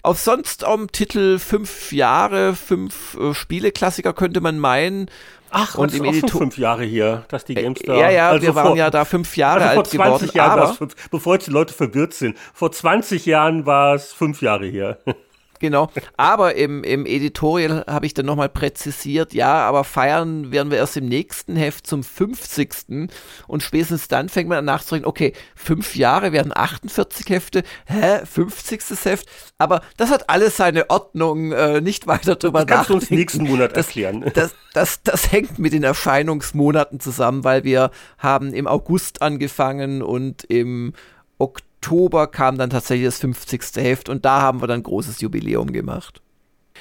Auf 0.07 0.21
sonst 0.21 0.63
am 0.63 0.93
Titel 0.93 1.41
fünf 1.41 1.91
Jahre, 1.91 2.55
fünf 2.55 3.19
äh, 3.19 3.35
Spieleklassiker 3.35 4.13
könnte 4.13 4.41
man 4.41 4.57
meinen. 4.57 5.11
Ach, 5.51 5.75
und 5.75 5.93
im 5.95 6.07
auch 6.07 6.15
schon 6.15 6.29
fünf 6.29 6.59
Jahre 6.59 6.85
hier, 6.85 7.25
dass 7.27 7.45
die 7.45 7.55
Games 7.55 7.81
da. 7.85 7.97
Ja, 7.97 8.11
ja, 8.11 8.31
also 8.31 8.47
wir 8.47 8.55
waren 8.55 8.77
ja 8.77 8.89
da 8.89 9.05
fünf 9.05 9.37
Jahre 9.37 9.65
also 9.65 9.81
alt 9.81 9.91
geworden. 9.91 10.31
Jahren 10.33 10.61
aber, 10.61 10.89
bevor 11.11 11.35
jetzt 11.35 11.49
die 11.49 11.51
Leute 11.51 11.75
verwirrt 11.75 12.15
sind. 12.15 12.39
Vor 12.55 12.71
20 12.71 13.27
Jahren 13.27 13.67
war 13.67 13.97
es 13.97 14.13
fünf 14.13 14.43
Jahre 14.43 14.67
hier. 14.67 14.99
Genau, 15.59 15.91
aber 16.17 16.55
im, 16.55 16.85
im 16.85 17.07
Editorial 17.07 17.85
habe 17.87 18.07
ich 18.07 18.15
dann 18.15 18.27
nochmal 18.27 18.49
präzisiert, 18.49 19.35
ja, 19.35 19.67
aber 19.67 19.85
feiern 19.85 20.51
werden 20.53 20.71
wir 20.71 20.79
erst 20.79 20.97
im 20.97 21.07
nächsten 21.07 21.57
Heft 21.57 21.87
zum 21.87 22.03
50. 22.03 23.09
Und 23.47 23.63
spätestens 23.63 24.09
dann 24.09 24.29
fängt 24.29 24.49
man 24.49 24.59
an 24.59 24.65
nachzudenken, 24.65 25.09
okay, 25.09 25.33
fünf 25.55 25.97
Jahre 25.97 26.33
werden 26.33 26.53
48 26.55 27.29
Hefte, 27.29 27.63
hä, 27.87 28.21
50. 28.25 28.81
Heft, 29.05 29.29
aber 29.59 29.83
das 29.97 30.11
hat 30.11 30.29
alles 30.31 30.57
seine 30.57 30.91
Ordnung, 30.91 31.53
äh, 31.53 31.81
nicht 31.81 32.07
weiter 32.07 32.37
drüber 32.37 32.65
das 32.65 32.67
kannst 32.67 32.91
nachdenken. 32.91 33.07
du 33.07 33.15
uns 33.15 33.19
nächsten 33.19 33.45
Monat 33.45 33.73
erklären. 33.77 34.21
Das, 34.23 34.35
das, 34.35 34.55
das, 34.73 35.03
das 35.03 35.33
hängt 35.33 35.59
mit 35.59 35.73
den 35.73 35.83
Erscheinungsmonaten 35.83 37.01
zusammen, 37.01 37.45
weil 37.45 37.65
wir 37.65 37.91
haben 38.19 38.53
im 38.53 38.67
August 38.67 39.23
angefangen 39.23 40.03
und 40.03 40.45
im 40.45 40.93
Oktober 41.39 41.66
Oktober 41.77 42.27
kam 42.27 42.59
dann 42.59 42.71
tatsächlich 42.71 43.07
das 43.07 43.19
50. 43.19 43.63
Heft 43.77 44.09
und 44.09 44.25
da 44.25 44.41
haben 44.41 44.61
wir 44.61 44.67
dann 44.67 44.83
großes 44.83 45.21
Jubiläum 45.21 45.73
gemacht. 45.73 46.21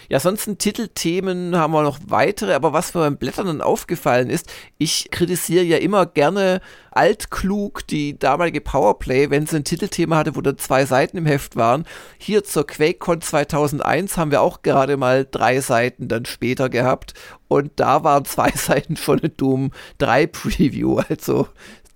Ja, 0.10 0.20
sonst 0.20 0.50
Titelthemen 0.60 1.56
haben 1.56 1.74
wir 1.74 1.82
noch 1.82 2.00
weitere, 2.08 2.54
aber 2.54 2.74
was 2.74 2.94
mir 2.94 3.02
beim 3.02 3.18
Blättern 3.18 3.48
dann 3.48 3.62
aufgefallen 3.62 4.30
ist, 4.30 4.52
ich 4.78 5.10
kritisiere 5.12 5.64
ja 5.64 5.78
immer 5.78 6.06
gerne 6.06 6.62
altklug 6.92 7.88
die 7.88 8.18
damalige 8.18 8.62
Powerplay, 8.62 9.30
wenn 9.30 9.48
sie 9.48 9.58
ein 9.58 9.64
Titelthema 9.64 10.18
hatte, 10.18 10.36
wo 10.36 10.42
da 10.42 10.56
zwei 10.58 10.86
Seiten 10.86 11.18
im 11.18 11.26
Heft 11.26 11.56
waren. 11.56 11.86
Hier 12.18 12.44
zur 12.44 12.68
QuakeCon 12.68 13.22
2001 13.22 14.18
haben 14.18 14.32
wir 14.32 14.42
auch 14.42 14.62
gerade 14.62 14.98
mal 14.98 15.28
drei 15.30 15.60
Seiten 15.60 16.08
dann 16.08 16.26
später 16.26 16.70
gehabt 16.70 17.14
und 17.48 17.72
da 17.78 18.04
waren 18.04 18.26
zwei 18.26 18.52
Seiten 18.52 18.98
schon 18.98 19.20
eine 19.20 19.30
Doom 19.30 19.72
3 19.98 20.28
Preview, 20.28 21.00
also 21.10 21.48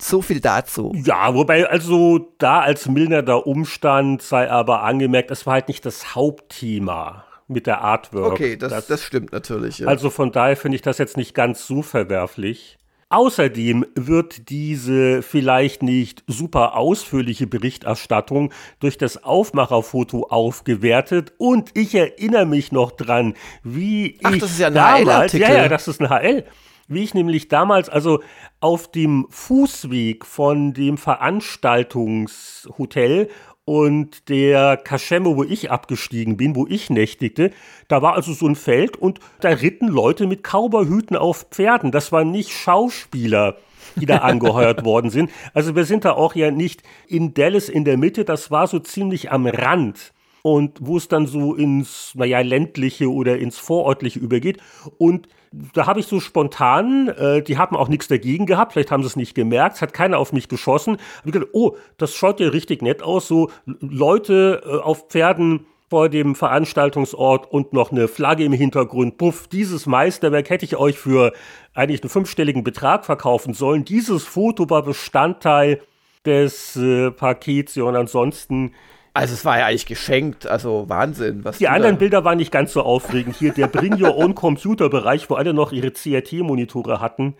so 0.01 0.21
viel 0.21 0.39
dazu. 0.39 0.93
Ja, 1.03 1.33
wobei 1.33 1.67
also 1.67 2.31
da 2.37 2.59
als 2.59 2.87
mildernder 2.87 3.45
Umstand 3.45 4.21
sei 4.21 4.49
aber 4.49 4.83
angemerkt, 4.83 5.31
es 5.31 5.45
war 5.45 5.53
halt 5.53 5.67
nicht 5.67 5.85
das 5.85 6.15
Hauptthema 6.15 7.25
mit 7.47 7.67
der 7.67 7.81
Artwork. 7.81 8.33
Okay, 8.33 8.55
das, 8.55 8.71
das, 8.71 8.87
das 8.87 9.03
stimmt 9.03 9.31
natürlich. 9.31 9.79
Ja. 9.79 9.87
Also 9.87 10.09
von 10.09 10.31
daher 10.31 10.55
finde 10.55 10.75
ich 10.75 10.81
das 10.81 10.97
jetzt 10.97 11.17
nicht 11.17 11.33
ganz 11.33 11.65
so 11.65 11.81
verwerflich. 11.81 12.77
Außerdem 13.11 13.87
wird 13.95 14.51
diese 14.51 15.23
vielleicht 15.23 15.81
nicht 15.81 16.23
super 16.27 16.77
ausführliche 16.77 17.47
Berichterstattung 17.47 18.53
durch 18.79 18.99
das 18.99 19.23
Aufmacherfoto 19.23 20.27
aufgewertet 20.27 21.33
und 21.39 21.71
ich 21.73 21.95
erinnere 21.95 22.45
mich 22.45 22.71
noch 22.71 22.91
dran, 22.91 23.33
wie 23.63 24.19
Ach, 24.21 24.33
ich 24.33 24.41
das 24.41 24.51
ist 24.51 24.59
ja 24.59 24.67
ein 24.67 24.75
damals, 24.75 25.33
ja, 25.33 25.51
ja, 25.51 25.67
das 25.67 25.87
ist 25.87 25.99
ein 25.99 26.09
HL, 26.09 26.45
wie 26.89 27.03
ich 27.03 27.13
nämlich 27.13 27.47
damals, 27.47 27.87
also 27.87 28.21
auf 28.59 28.91
dem 28.91 29.27
Fußweg 29.29 30.25
von 30.25 30.73
dem 30.73 30.97
Veranstaltungshotel 30.97 33.29
und 33.63 34.27
der 34.29 34.75
Kaschemme, 34.77 35.37
wo 35.37 35.43
ich 35.43 35.69
abgestiegen 35.69 36.37
bin, 36.37 36.55
wo 36.55 36.65
ich 36.67 36.89
nächtigte, 36.89 37.51
da 37.87 38.01
war 38.01 38.15
also 38.15 38.33
so 38.33 38.47
ein 38.47 38.55
Feld 38.55 38.97
und 38.97 39.19
da 39.41 39.49
ritten 39.49 39.87
Leute 39.87 40.25
mit 40.25 40.43
Kauberhüten 40.43 41.15
auf 41.15 41.45
Pferden. 41.51 41.91
Das 41.91 42.11
waren 42.11 42.31
nicht 42.31 42.51
Schauspieler, 42.51 43.57
die 43.95 44.07
da 44.07 44.17
angeheuert 44.17 44.83
worden 44.83 45.11
sind. 45.11 45.29
Also 45.53 45.75
wir 45.75 45.85
sind 45.85 46.03
da 46.03 46.13
auch 46.13 46.33
ja 46.33 46.49
nicht 46.49 46.81
in 47.07 47.35
Dallas 47.35 47.69
in 47.69 47.85
der 47.85 47.97
Mitte, 47.97 48.25
das 48.25 48.49
war 48.49 48.65
so 48.65 48.79
ziemlich 48.79 49.31
am 49.31 49.45
Rand 49.45 50.13
und 50.41 50.77
wo 50.81 50.97
es 50.97 51.07
dann 51.07 51.27
so 51.27 51.53
ins, 51.53 52.13
naja, 52.15 52.41
ländliche 52.41 53.11
oder 53.11 53.37
ins 53.37 53.57
Vorortliche 53.57 54.19
übergeht. 54.19 54.59
Und 54.97 55.27
da 55.51 55.87
habe 55.87 55.99
ich 55.99 56.05
so 56.05 56.19
spontan, 56.19 57.07
äh, 57.09 57.41
die 57.41 57.57
haben 57.57 57.75
auch 57.75 57.87
nichts 57.87 58.07
dagegen 58.07 58.45
gehabt, 58.45 58.73
vielleicht 58.73 58.91
haben 58.91 59.03
sie 59.03 59.07
es 59.07 59.15
nicht 59.15 59.33
gemerkt, 59.33 59.77
es 59.77 59.81
hat 59.81 59.93
keiner 59.93 60.19
auf 60.19 60.31
mich 60.31 60.47
geschossen. 60.47 60.97
Hab 61.17 61.25
ich 61.25 61.31
gedacht, 61.31 61.49
oh, 61.53 61.75
das 61.97 62.13
schaut 62.13 62.39
ja 62.39 62.49
richtig 62.49 62.81
nett 62.81 63.01
aus, 63.01 63.27
so 63.27 63.49
Leute 63.65 64.61
äh, 64.65 64.77
auf 64.77 65.07
Pferden 65.09 65.65
vor 65.89 66.07
dem 66.07 66.35
Veranstaltungsort 66.35 67.51
und 67.51 67.73
noch 67.73 67.91
eine 67.91 68.07
Flagge 68.07 68.43
im 68.43 68.53
Hintergrund. 68.53 69.17
Puff, 69.17 69.47
dieses 69.47 69.87
Meisterwerk 69.87 70.49
hätte 70.51 70.65
ich 70.65 70.77
euch 70.77 70.99
für 70.99 71.33
eigentlich 71.73 72.03
einen 72.03 72.11
fünfstelligen 72.11 72.63
Betrag 72.63 73.05
verkaufen 73.05 73.55
sollen. 73.55 73.85
Dieses 73.85 74.23
Foto 74.23 74.69
war 74.69 74.83
Bestandteil 74.83 75.81
des 76.25 76.75
äh, 76.75 77.09
Pakets 77.09 77.73
ja, 77.75 77.83
und 77.83 77.95
ansonsten 77.95 78.73
also 79.19 79.33
es 79.33 79.43
war 79.43 79.59
ja 79.59 79.65
eigentlich 79.65 79.85
geschenkt, 79.85 80.47
also 80.47 80.85
Wahnsinn. 80.87 81.43
Was 81.43 81.57
die 81.57 81.67
anderen 81.67 81.95
da... 81.95 81.99
Bilder 81.99 82.23
waren 82.23 82.37
nicht 82.37 82.53
ganz 82.53 82.71
so 82.71 82.83
aufregend. 82.83 83.35
Hier 83.35 83.51
der 83.51 83.67
Bring 83.67 84.01
Your 84.01 84.15
Own 84.15 84.33
Computer 84.33 84.87
Bereich, 84.89 85.29
wo 85.29 85.35
alle 85.35 85.53
noch 85.53 85.73
ihre 85.73 85.91
CRT-Monitore 85.91 87.01
hatten. 87.01 87.35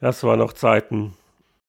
Das 0.00 0.24
waren 0.24 0.38
noch 0.38 0.54
Zeiten. 0.54 1.12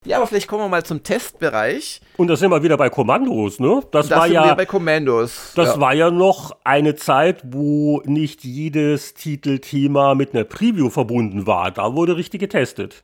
Ja, 0.06 0.18
aber 0.18 0.28
vielleicht 0.28 0.48
kommen 0.48 0.64
wir 0.64 0.70
mal 0.70 0.86
zum 0.86 1.04
Testbereich. 1.04 2.00
Und 2.16 2.30
da 2.30 2.38
sind 2.38 2.52
wir 2.52 2.64
wieder 2.64 2.78
bei 2.78 2.90
Kommandos, 2.90 3.60
ne? 3.60 3.82
Das, 3.92 4.08
das 4.08 4.18
war 4.18 4.26
sind 4.28 4.34
ja 4.34 4.46
wir 4.46 4.56
bei 4.56 4.66
Kommandos. 4.66 5.52
Das 5.56 5.76
ja. 5.76 5.82
war 5.82 5.94
ja 5.94 6.10
noch 6.10 6.56
eine 6.64 6.96
Zeit, 6.96 7.42
wo 7.44 8.02
nicht 8.06 8.46
jedes 8.46 9.14
Titelthema 9.14 10.16
mit 10.16 10.34
einer 10.34 10.46
Preview 10.46 10.90
verbunden 10.90 11.48
war. 11.48 11.70
Da 11.72 11.96
wurde 11.96 12.16
richtig 12.16 12.40
getestet. 12.40 13.04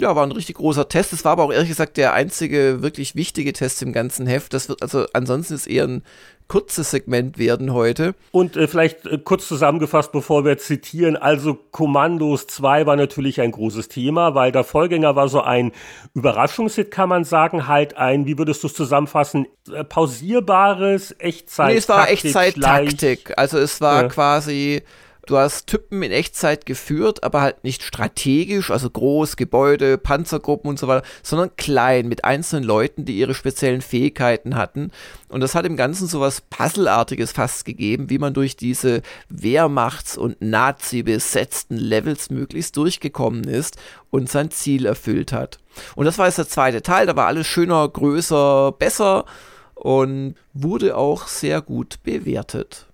Ja, 0.00 0.14
war 0.14 0.24
ein 0.24 0.32
richtig 0.32 0.56
großer 0.56 0.88
Test. 0.88 1.12
Es 1.12 1.24
war 1.24 1.32
aber 1.32 1.44
auch 1.44 1.52
ehrlich 1.52 1.68
gesagt 1.68 1.96
der 1.96 2.12
einzige 2.12 2.82
wirklich 2.82 3.16
wichtige 3.16 3.52
Test 3.52 3.82
im 3.82 3.92
ganzen 3.92 4.28
Heft. 4.28 4.54
Das 4.54 4.68
wird 4.68 4.80
also 4.80 5.06
ansonsten 5.12 5.54
ist 5.54 5.66
eher 5.66 5.84
ein 5.84 6.04
kurzes 6.46 6.92
Segment 6.92 7.36
werden 7.36 7.72
heute. 7.72 8.14
Und 8.30 8.56
äh, 8.56 8.66
vielleicht 8.68 9.06
äh, 9.06 9.18
kurz 9.18 9.46
zusammengefasst, 9.46 10.12
bevor 10.12 10.44
wir 10.44 10.56
zitieren. 10.56 11.16
Also 11.16 11.54
Kommandos 11.54 12.46
2 12.46 12.86
war 12.86 12.96
natürlich 12.96 13.40
ein 13.40 13.50
großes 13.50 13.88
Thema, 13.88 14.34
weil 14.34 14.50
der 14.50 14.64
Vorgänger 14.64 15.14
war 15.14 15.28
so 15.28 15.42
ein 15.42 15.72
Überraschungshit, 16.14 16.90
kann 16.90 17.08
man 17.08 17.24
sagen, 17.24 17.66
halt 17.66 17.96
ein, 17.96 18.26
wie 18.26 18.38
würdest 18.38 18.62
du 18.62 18.68
es 18.68 18.74
zusammenfassen, 18.74 19.46
äh, 19.72 19.84
pausierbares 19.84 21.14
Echtzeit. 21.18 21.72
Nee, 21.72 21.78
es 21.78 21.88
war 21.88 22.08
Echtzeit-Taktik. 22.08 23.36
Also 23.36 23.58
es 23.58 23.80
war 23.80 24.02
ja. 24.02 24.08
quasi 24.08 24.82
Du 25.28 25.36
hast 25.36 25.66
Typen 25.66 26.02
in 26.02 26.10
Echtzeit 26.10 26.64
geführt, 26.64 27.22
aber 27.22 27.42
halt 27.42 27.62
nicht 27.62 27.82
strategisch, 27.82 28.70
also 28.70 28.88
groß, 28.88 29.36
Gebäude, 29.36 29.98
Panzergruppen 29.98 30.70
und 30.70 30.78
so 30.78 30.88
weiter, 30.88 31.06
sondern 31.22 31.54
klein, 31.56 32.08
mit 32.08 32.24
einzelnen 32.24 32.64
Leuten, 32.64 33.04
die 33.04 33.18
ihre 33.18 33.34
speziellen 33.34 33.82
Fähigkeiten 33.82 34.56
hatten. 34.56 34.90
Und 35.28 35.42
das 35.42 35.54
hat 35.54 35.66
im 35.66 35.76
Ganzen 35.76 36.08
so 36.08 36.20
was 36.20 36.40
Puzzleartiges 36.40 37.32
fast 37.32 37.66
gegeben, 37.66 38.08
wie 38.08 38.16
man 38.16 38.32
durch 38.32 38.56
diese 38.56 39.02
Wehrmachts- 39.28 40.16
und 40.16 40.40
Nazi-besetzten 40.40 41.76
Levels 41.76 42.30
möglichst 42.30 42.74
durchgekommen 42.78 43.44
ist 43.44 43.76
und 44.08 44.30
sein 44.30 44.50
Ziel 44.50 44.86
erfüllt 44.86 45.34
hat. 45.34 45.58
Und 45.94 46.06
das 46.06 46.16
war 46.16 46.24
jetzt 46.24 46.38
der 46.38 46.48
zweite 46.48 46.80
Teil, 46.80 47.04
da 47.04 47.16
war 47.16 47.26
alles 47.26 47.46
schöner, 47.46 47.86
größer, 47.86 48.72
besser 48.72 49.26
und 49.74 50.36
wurde 50.54 50.96
auch 50.96 51.26
sehr 51.26 51.60
gut 51.60 52.02
bewertet. 52.02 52.87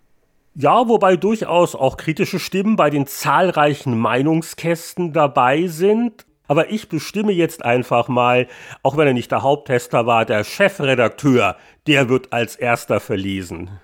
Ja, 0.57 0.89
wobei 0.89 1.17
durchaus 1.17 1.75
auch 1.75 1.97
kritische 1.97 2.39
Stimmen 2.39 2.77
bei 2.77 2.89
den 2.89 3.09
zahlreichen 3.09 3.99
Meinungskästen 3.99 5.13
dabei 5.13 5.67
sind. 5.67 6.27
Aber 6.47 6.71
ich 6.71 6.89
bestimme 6.89 7.33
jetzt 7.33 7.65
einfach 7.65 8.07
mal, 8.07 8.47
auch 8.85 8.97
wenn 8.97 9.09
er 9.09 9.15
nicht 9.15 9.33
der 9.33 9.43
Haupttester 9.43 10.07
war, 10.07 10.25
der 10.25 10.45
Chefredakteur, 10.45 11.57
der 11.89 12.09
wird 12.09 12.33
als 12.33 12.55
erster 12.55 13.01
verlesen. 13.01 13.81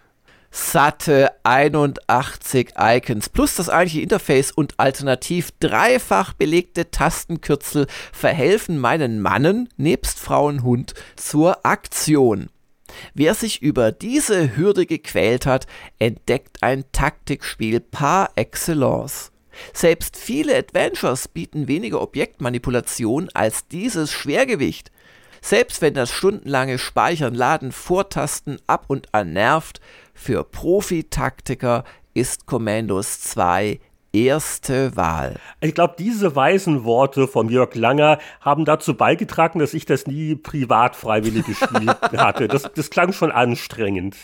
Satte 0.53 1.31
81 1.43 2.75
Icons 2.79 3.29
plus 3.29 3.57
das 3.57 3.69
eigentliche 3.69 4.03
Interface 4.03 4.53
und 4.53 4.75
alternativ 4.79 5.51
dreifach 5.59 6.35
belegte 6.35 6.93
Tastenkürzel 6.93 7.87
verhelfen 8.13 8.79
meinen 8.79 9.21
Mannen 9.21 9.69
nebst 9.77 10.21
Frau 10.21 10.47
und 10.47 10.63
Hund 10.63 10.95
zur 11.17 11.65
Aktion. 11.65 12.49
Wer 13.15 13.35
sich 13.35 13.63
über 13.63 13.93
diese 13.93 14.57
Hürde 14.57 14.87
gequält 14.87 15.47
hat, 15.47 15.67
entdeckt 15.99 16.63
ein 16.63 16.85
Taktikspiel 16.93 17.81
par 17.81 18.31
excellence. 18.37 19.33
Selbst 19.73 20.17
viele 20.17 20.57
Adventures 20.57 21.29
bieten 21.29 21.69
weniger 21.69 22.01
Objektmanipulation 22.01 23.29
als 23.35 23.69
dieses 23.69 24.13
Schwergewicht. 24.13 24.91
Selbst 25.43 25.81
wenn 25.81 25.95
das 25.95 26.11
stundenlange 26.11 26.79
Speichern, 26.79 27.35
Laden, 27.35 27.73
Vortasten 27.73 28.59
ab 28.67 28.85
und 28.89 29.15
an 29.15 29.33
nervt, 29.33 29.81
für 30.15 30.45
Profi-Taktiker 30.45 31.85
ist 32.13 32.47
Commandos 32.47 33.21
2 33.21 33.81
erste 34.13 34.97
Wahl. 34.97 35.37
Ich 35.61 35.75
glaube, 35.75 35.95
diese 35.99 36.35
weisen 36.37 36.85
Worte 36.85 37.29
von 37.29 37.49
Jörg 37.49 37.75
Langer 37.75 38.19
haben 38.41 38.65
dazu 38.65 38.95
beigetragen, 38.95 39.59
dass 39.59 39.75
ich 39.75 39.87
das 39.87 40.07
nie 40.07 40.35
privat 40.35 40.97
freiwillig 40.97 41.47
gespielt 41.47 41.97
hatte. 42.17 42.49
Das, 42.49 42.71
das 42.75 42.91
klang 42.91 43.13
schon 43.13 43.31
anstrengend. 43.31 44.17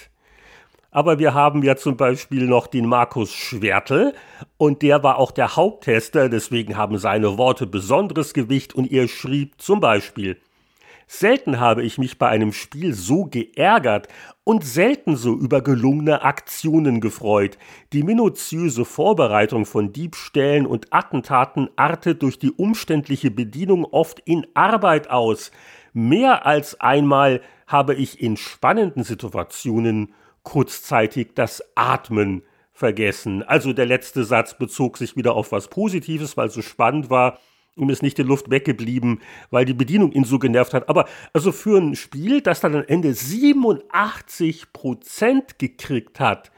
Aber 0.90 1.18
wir 1.18 1.34
haben 1.34 1.62
ja 1.62 1.76
zum 1.76 1.96
Beispiel 1.96 2.46
noch 2.46 2.66
den 2.66 2.86
Markus 2.86 3.32
Schwertel 3.32 4.14
und 4.56 4.80
der 4.80 5.02
war 5.02 5.18
auch 5.18 5.30
der 5.30 5.54
Haupttester, 5.54 6.30
deswegen 6.30 6.76
haben 6.76 6.96
seine 6.96 7.36
Worte 7.36 7.66
besonderes 7.66 8.32
Gewicht 8.32 8.74
und 8.74 8.90
er 8.90 9.06
schrieb 9.06 9.60
zum 9.60 9.80
Beispiel, 9.80 10.40
Selten 11.08 11.60
habe 11.60 11.84
ich 11.84 11.98
mich 11.98 12.18
bei 12.18 12.28
einem 12.28 12.52
Spiel 12.52 12.92
so 12.92 13.26
geärgert 13.26 14.08
und 14.42 14.64
selten 14.64 15.16
so 15.16 15.34
über 15.34 15.62
gelungene 15.62 16.22
Aktionen 16.22 17.00
gefreut. 17.00 17.58
Die 17.92 18.02
minutiöse 18.02 18.84
Vorbereitung 18.84 19.66
von 19.66 19.92
Diebstählen 19.92 20.66
und 20.66 20.92
Attentaten 20.92 21.70
artet 21.76 22.22
durch 22.22 22.40
die 22.40 22.50
umständliche 22.50 23.30
Bedienung 23.30 23.84
oft 23.84 24.18
in 24.24 24.48
Arbeit 24.54 25.08
aus. 25.08 25.52
Mehr 25.92 26.44
als 26.44 26.80
einmal 26.80 27.40
habe 27.68 27.94
ich 27.94 28.20
in 28.20 28.36
spannenden 28.36 29.04
Situationen 29.04 30.12
kurzzeitig 30.42 31.34
das 31.36 31.62
Atmen 31.76 32.42
vergessen. 32.72 33.44
Also 33.44 33.72
der 33.72 33.86
letzte 33.86 34.24
Satz 34.24 34.58
bezog 34.58 34.98
sich 34.98 35.16
wieder 35.16 35.34
auf 35.34 35.52
was 35.52 35.68
Positives, 35.68 36.36
weil 36.36 36.48
es 36.48 36.54
so 36.54 36.62
spannend 36.62 37.10
war 37.10 37.38
ihm 37.76 37.90
ist 37.90 38.02
nicht 38.02 38.18
die 38.18 38.22
Luft 38.22 38.50
weggeblieben, 38.50 39.20
weil 39.50 39.64
die 39.64 39.74
Bedienung 39.74 40.12
ihn 40.12 40.24
so 40.24 40.38
genervt 40.38 40.74
hat. 40.74 40.88
Aber 40.88 41.06
also 41.32 41.52
für 41.52 41.78
ein 41.78 41.94
Spiel, 41.94 42.40
das 42.40 42.60
dann 42.60 42.74
am 42.74 42.84
Ende 42.86 43.12
87 43.12 44.72
Prozent 44.72 45.58
gekriegt 45.58 46.18
hat, 46.18 46.50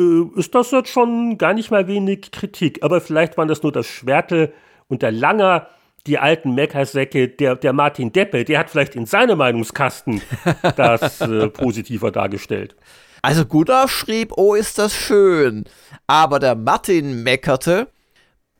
äh, 0.00 0.22
ist 0.36 0.54
das 0.54 0.70
jetzt 0.70 0.90
schon 0.90 1.38
gar 1.38 1.54
nicht 1.54 1.70
mal 1.70 1.86
wenig 1.86 2.30
Kritik. 2.30 2.82
Aber 2.82 3.00
vielleicht 3.00 3.36
waren 3.36 3.48
das 3.48 3.62
nur 3.62 3.72
das 3.72 3.86
Schwertel 3.86 4.52
und 4.88 5.02
der 5.02 5.12
Langer, 5.12 5.68
die 6.06 6.18
alten 6.18 6.54
Meckersäcke, 6.54 7.28
der, 7.28 7.56
der 7.56 7.72
Martin 7.72 8.12
Deppe, 8.12 8.44
der 8.44 8.58
hat 8.58 8.70
vielleicht 8.70 8.94
in 8.94 9.06
seinem 9.06 9.38
Meinungskasten 9.38 10.20
das 10.76 11.20
äh, 11.20 11.48
positiver 11.48 12.10
dargestellt. 12.10 12.76
Also 13.22 13.46
Gunnar 13.46 13.88
schrieb, 13.88 14.32
oh 14.36 14.54
ist 14.54 14.78
das 14.78 14.94
schön. 14.94 15.64
Aber 16.06 16.38
der 16.38 16.54
Martin 16.54 17.22
meckerte, 17.22 17.88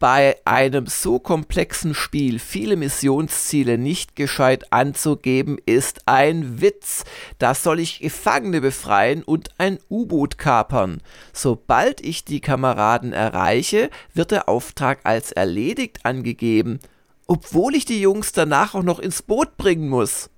bei 0.04 0.36
einem 0.44 0.86
so 0.86 1.18
komplexen 1.18 1.94
Spiel 1.94 2.38
viele 2.38 2.76
Missionsziele 2.76 3.78
nicht 3.78 4.16
gescheit 4.16 4.70
anzugeben, 4.70 5.56
ist 5.64 6.02
ein 6.04 6.60
Witz. 6.60 7.04
Da 7.38 7.54
soll 7.54 7.80
ich 7.80 8.00
Gefangene 8.00 8.60
befreien 8.60 9.22
und 9.22 9.48
ein 9.56 9.78
U-Boot 9.88 10.36
kapern. 10.36 11.00
Sobald 11.32 12.02
ich 12.02 12.22
die 12.22 12.40
Kameraden 12.40 13.14
erreiche, 13.14 13.88
wird 14.12 14.30
der 14.30 14.46
Auftrag 14.46 14.98
als 15.04 15.32
erledigt 15.32 16.00
angegeben, 16.04 16.80
obwohl 17.26 17.74
ich 17.74 17.86
die 17.86 18.02
Jungs 18.02 18.32
danach 18.32 18.74
auch 18.74 18.82
noch 18.82 18.98
ins 18.98 19.22
Boot 19.22 19.56
bringen 19.56 19.88
muss. 19.88 20.28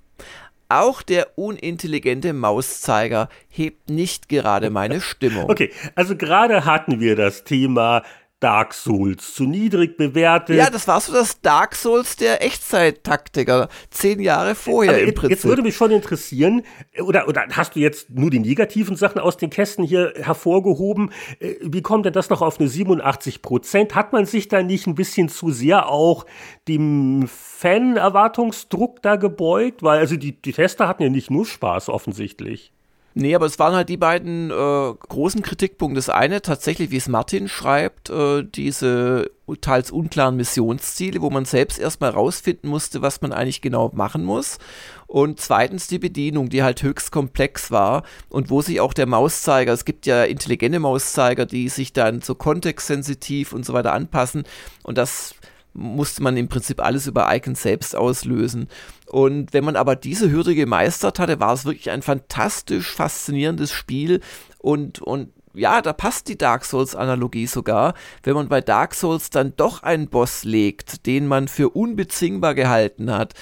Auch 0.68 1.02
der 1.02 1.36
unintelligente 1.36 2.32
Mauszeiger 2.34 3.28
hebt 3.48 3.90
nicht 3.90 4.28
gerade 4.28 4.70
meine 4.70 5.01
Stimmung. 5.01 5.51
Okay, 5.51 5.72
also 5.97 6.16
gerade 6.16 6.64
hatten 6.64 7.01
wir 7.01 7.16
das 7.16 7.43
Thema 7.43 8.05
Dark 8.47 8.74
Souls 8.74 9.35
zu 9.35 9.43
niedrig 9.43 9.97
bewertet. 9.97 10.55
Ja, 10.55 10.70
das 10.70 10.86
war 10.86 11.01
so 11.01 11.12
das 11.12 11.40
Dark 11.40 11.74
Souls 11.74 12.14
der 12.14 12.44
Echtzeit-Taktiker. 12.44 13.68
Zehn 13.90 14.20
Jahre 14.20 14.55
vorher 14.55 14.93
Aber 14.93 15.02
im 15.02 15.14
Prinzip. 15.14 15.31
Jetzt 15.31 15.44
würde 15.47 15.62
mich 15.62 15.74
schon 15.74 15.90
interessieren, 15.90 16.62
oder, 17.01 17.27
oder 17.27 17.47
hast 17.51 17.74
du 17.74 17.81
jetzt 17.81 18.09
nur 18.09 18.31
die 18.31 18.39
negativen 18.39 18.94
Sachen 18.94 19.20
aus 19.20 19.36
den 19.36 19.51
Kästen 19.51 19.85
hier 19.85 20.14
hervorgehoben? 20.14 21.10
Äh, 21.40 21.56
wie 21.60 21.82
kommt 21.82 22.06
denn 22.06 22.12
das 22.12 22.31
noch 22.31 22.40
auf 22.40 22.60
eine 22.60 22.68
87 22.68 23.43
Prozent? 23.43 23.97
Hat 23.97 24.12
man 24.12 24.27
sich 24.27 24.47
da 24.47 24.62
nicht 24.62 24.86
ein 24.86 24.94
bisschen 24.94 25.28
zu 25.28 25.51
sehr 25.51 25.89
auch 25.89 26.24
dem 26.68 27.27
Fan-Erwartungsdruck 27.27 29.02
da 29.02 29.16
gebeugt? 29.16 29.82
Weil 29.82 29.98
also 29.98 30.14
die, 30.14 30.40
die 30.40 30.52
Tester 30.52 30.86
hatten 30.86 31.02
ja 31.02 31.09
nicht 31.09 31.32
nur 31.32 31.47
Spaß 31.47 31.89
offensichtlich. 31.89 32.76
Nee, 33.18 33.34
aber 33.34 33.47
es 33.47 33.59
waren 33.59 33.74
halt 33.74 33.88
die 33.88 33.97
beiden 33.97 34.51
äh, 34.51 34.52
großen 34.52 35.40
Kritikpunkte. 35.40 35.97
Das 35.97 36.10
eine 36.10 36.43
tatsächlich, 36.43 36.90
wie 36.90 36.98
es 36.98 37.09
Martin 37.09 37.48
schreibt, 37.48 38.10
äh, 38.10 38.44
diese 38.44 39.30
teils 39.62 39.90
unklaren 39.90 40.36
Missionsziele, 40.36 41.22
wo 41.22 41.30
man 41.30 41.47
selbst 41.47 41.78
erstmal 41.78 42.10
rausfinden 42.10 42.68
musste, 42.68 43.01
was 43.01 43.22
man 43.22 43.32
eigentlich 43.32 43.62
genau 43.62 43.90
machen 43.94 44.22
muss. 44.22 44.59
Und 45.06 45.40
zweitens 45.40 45.88
die 45.88 45.98
Bedienung, 45.98 46.51
die 46.51 46.62
halt 46.62 46.82
höchst 46.82 47.10
komplex 47.10 47.70
war 47.70 48.02
und 48.28 48.51
wo 48.51 48.60
sich 48.60 48.82
auch 48.82 48.93
der 48.93 49.06
Mauszeiger, 49.06 49.72
es 49.72 49.86
gibt 49.86 50.05
ja 50.05 50.24
intelligente 50.24 50.78
Mauszeiger, 50.78 51.47
die 51.47 51.70
sich 51.70 51.94
dann 51.94 52.20
so 52.20 52.34
kontextsensitiv 52.34 53.55
und 53.55 53.64
so 53.64 53.72
weiter 53.72 53.94
anpassen. 53.94 54.44
Und 54.82 54.98
das 54.98 55.34
musste 55.77 56.23
man 56.23 56.36
im 56.36 56.48
Prinzip 56.48 56.82
alles 56.82 57.07
über 57.07 57.35
Icon 57.35 57.55
selbst 57.55 57.94
auslösen. 57.94 58.69
Und 59.07 59.53
wenn 59.53 59.65
man 59.65 59.77
aber 59.77 59.97
diese 59.97 60.31
Hürde 60.31 60.55
gemeistert 60.55 61.19
hatte, 61.19 61.39
war 61.39 61.53
es 61.53 61.65
wirklich 61.65 61.90
ein 61.90 62.03
fantastisch 62.03 62.93
faszinierendes 62.93 63.73
Spiel 63.73 64.20
und, 64.59 65.01
und 65.01 65.31
ja, 65.57 65.81
da 65.81 65.93
passt 65.93 66.28
die 66.28 66.36
Dark 66.36 66.65
Souls-Analogie 66.65 67.47
sogar, 67.47 67.94
wenn 68.23 68.35
man 68.35 68.48
bei 68.48 68.61
Dark 68.61 68.94
Souls 68.94 69.31
dann 69.31 69.55
doch 69.57 69.82
einen 69.82 70.09
Boss 70.09 70.44
legt, 70.44 71.07
den 71.07 71.27
man 71.27 71.48
für 71.48 71.70
unbezwingbar 71.70 72.55
gehalten 72.55 73.11
hat 73.11 73.32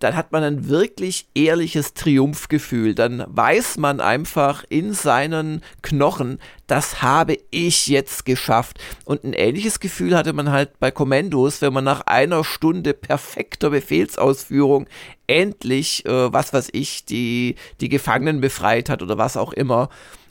dann 0.00 0.16
hat 0.16 0.32
man 0.32 0.42
ein 0.42 0.68
wirklich 0.68 1.28
ehrliches 1.34 1.94
Triumphgefühl. 1.94 2.94
Dann 2.94 3.24
weiß 3.26 3.78
man 3.78 4.00
einfach 4.00 4.64
in 4.68 4.92
seinen 4.92 5.62
Knochen, 5.82 6.38
das 6.66 7.02
habe 7.02 7.38
ich 7.50 7.86
jetzt 7.86 8.24
geschafft. 8.24 8.78
Und 9.04 9.24
ein 9.24 9.32
ähnliches 9.32 9.80
Gefühl 9.80 10.16
hatte 10.16 10.32
man 10.32 10.50
halt 10.50 10.78
bei 10.78 10.90
Kommandos, 10.90 11.62
wenn 11.62 11.72
man 11.72 11.84
nach 11.84 12.02
einer 12.02 12.44
Stunde 12.44 12.94
perfekter 12.94 13.70
Befehlsausführung 13.70 14.86
endlich, 15.26 16.04
äh, 16.06 16.32
was 16.32 16.52
weiß 16.52 16.68
ich, 16.72 17.04
die, 17.04 17.56
die 17.80 17.88
Gefangenen 17.88 18.40
befreit 18.40 18.88
hat 18.88 19.02
oder 19.02 19.18
was 19.18 19.36
auch 19.36 19.52
immer. 19.52 19.88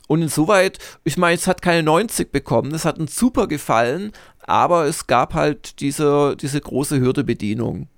Und 0.08 0.22
insoweit, 0.22 0.78
ich 1.04 1.16
meine, 1.16 1.34
es 1.34 1.46
hat 1.46 1.62
keine 1.62 1.82
90 1.82 2.30
bekommen, 2.30 2.72
es 2.72 2.84
hat 2.84 2.98
uns 2.98 3.16
super 3.16 3.48
gefallen, 3.48 4.12
aber 4.46 4.86
es 4.86 5.08
gab 5.08 5.34
halt 5.34 5.80
diese, 5.80 6.36
diese 6.36 6.60
große 6.60 7.00
Hürde 7.00 7.24
Bedienung. 7.24 7.88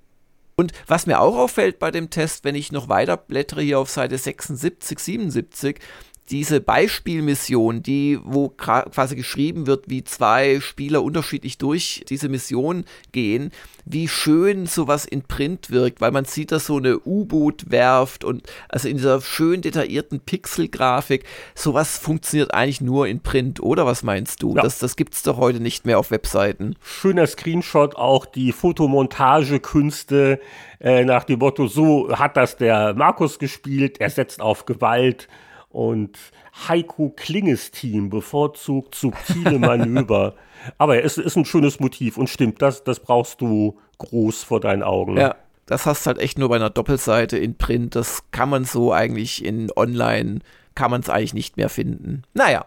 Und 0.59 0.73
was 0.87 1.05
mir 1.05 1.21
auch 1.21 1.37
auffällt 1.37 1.79
bei 1.79 1.89
dem 1.89 2.09
Test, 2.09 2.43
wenn 2.43 2.53
ich 2.53 2.73
noch 2.73 2.89
weiter 2.89 3.15
blättere 3.15 3.61
hier 3.61 3.79
auf 3.79 3.89
Seite 3.89 4.17
76, 4.17 4.99
77, 4.99 5.79
diese 6.31 6.61
Beispielmission, 6.61 7.81
die, 7.81 8.19
wo 8.23 8.49
quasi 8.49 9.15
geschrieben 9.15 9.67
wird, 9.67 9.89
wie 9.89 10.03
zwei 10.03 10.59
Spieler 10.59 11.03
unterschiedlich 11.03 11.57
durch 11.57 12.03
diese 12.07 12.29
Mission 12.29 12.85
gehen, 13.11 13.51
wie 13.85 14.07
schön 14.07 14.67
sowas 14.67 15.05
in 15.05 15.23
Print 15.23 15.71
wirkt, 15.71 16.01
weil 16.01 16.11
man 16.11 16.25
sieht, 16.25 16.51
dass 16.51 16.67
so 16.67 16.77
eine 16.77 16.99
U-Boot 16.99 17.71
werft 17.71 18.23
und 18.23 18.43
also 18.69 18.87
in 18.87 18.97
dieser 18.97 19.21
schön 19.21 19.61
detaillierten 19.61 20.19
Pixel-Grafik, 20.19 21.23
sowas 21.55 21.97
funktioniert 21.97 22.53
eigentlich 22.53 22.81
nur 22.81 23.07
in 23.07 23.21
Print, 23.21 23.59
oder 23.59 23.85
was 23.85 24.03
meinst 24.03 24.43
du? 24.43 24.55
Ja. 24.55 24.61
Das, 24.61 24.77
das 24.79 24.95
es 25.11 25.23
doch 25.23 25.37
heute 25.37 25.59
nicht 25.59 25.85
mehr 25.85 25.97
auf 25.97 26.11
Webseiten. 26.11 26.75
Schöner 26.83 27.25
Screenshot, 27.25 27.95
auch 27.95 28.25
die 28.27 28.51
Fotomontagekünste 28.51 30.39
äh, 30.79 31.03
nach 31.03 31.23
dem 31.23 31.39
Motto, 31.39 31.67
so 31.67 32.15
hat 32.17 32.37
das 32.37 32.57
der 32.57 32.93
Markus 32.93 33.39
gespielt, 33.39 33.99
er 33.99 34.09
setzt 34.09 34.41
auf 34.41 34.65
Gewalt 34.65 35.27
und 35.69 36.17
Heiko 36.67 37.13
Klinges 37.15 37.71
Team 37.71 38.09
bevorzugt 38.09 38.95
subtile 38.95 39.59
Manöver. 39.59 40.35
Aber 40.77 41.03
es 41.03 41.17
ist 41.17 41.35
ein 41.35 41.45
schönes 41.45 41.79
Motiv 41.79 42.17
und 42.17 42.29
stimmt, 42.29 42.61
das, 42.61 42.83
das 42.83 42.99
brauchst 42.99 43.39
du 43.41 43.77
groß 43.99 44.43
vor 44.43 44.59
deinen 44.59 44.83
Augen. 44.83 45.17
Ja, 45.17 45.35
das 45.65 45.85
hast 45.85 46.07
halt 46.07 46.17
echt 46.17 46.39
nur 46.39 46.49
bei 46.49 46.55
einer 46.55 46.71
Doppelseite 46.71 47.37
in 47.37 47.55
Print. 47.55 47.95
Das 47.95 48.23
kann 48.31 48.49
man 48.49 48.65
so 48.65 48.91
eigentlich 48.91 49.45
in 49.45 49.71
Online, 49.75 50.39
kann 50.75 50.91
man 50.91 51.01
es 51.01 51.09
eigentlich 51.09 51.35
nicht 51.35 51.57
mehr 51.57 51.69
finden. 51.69 52.23
Naja, 52.33 52.65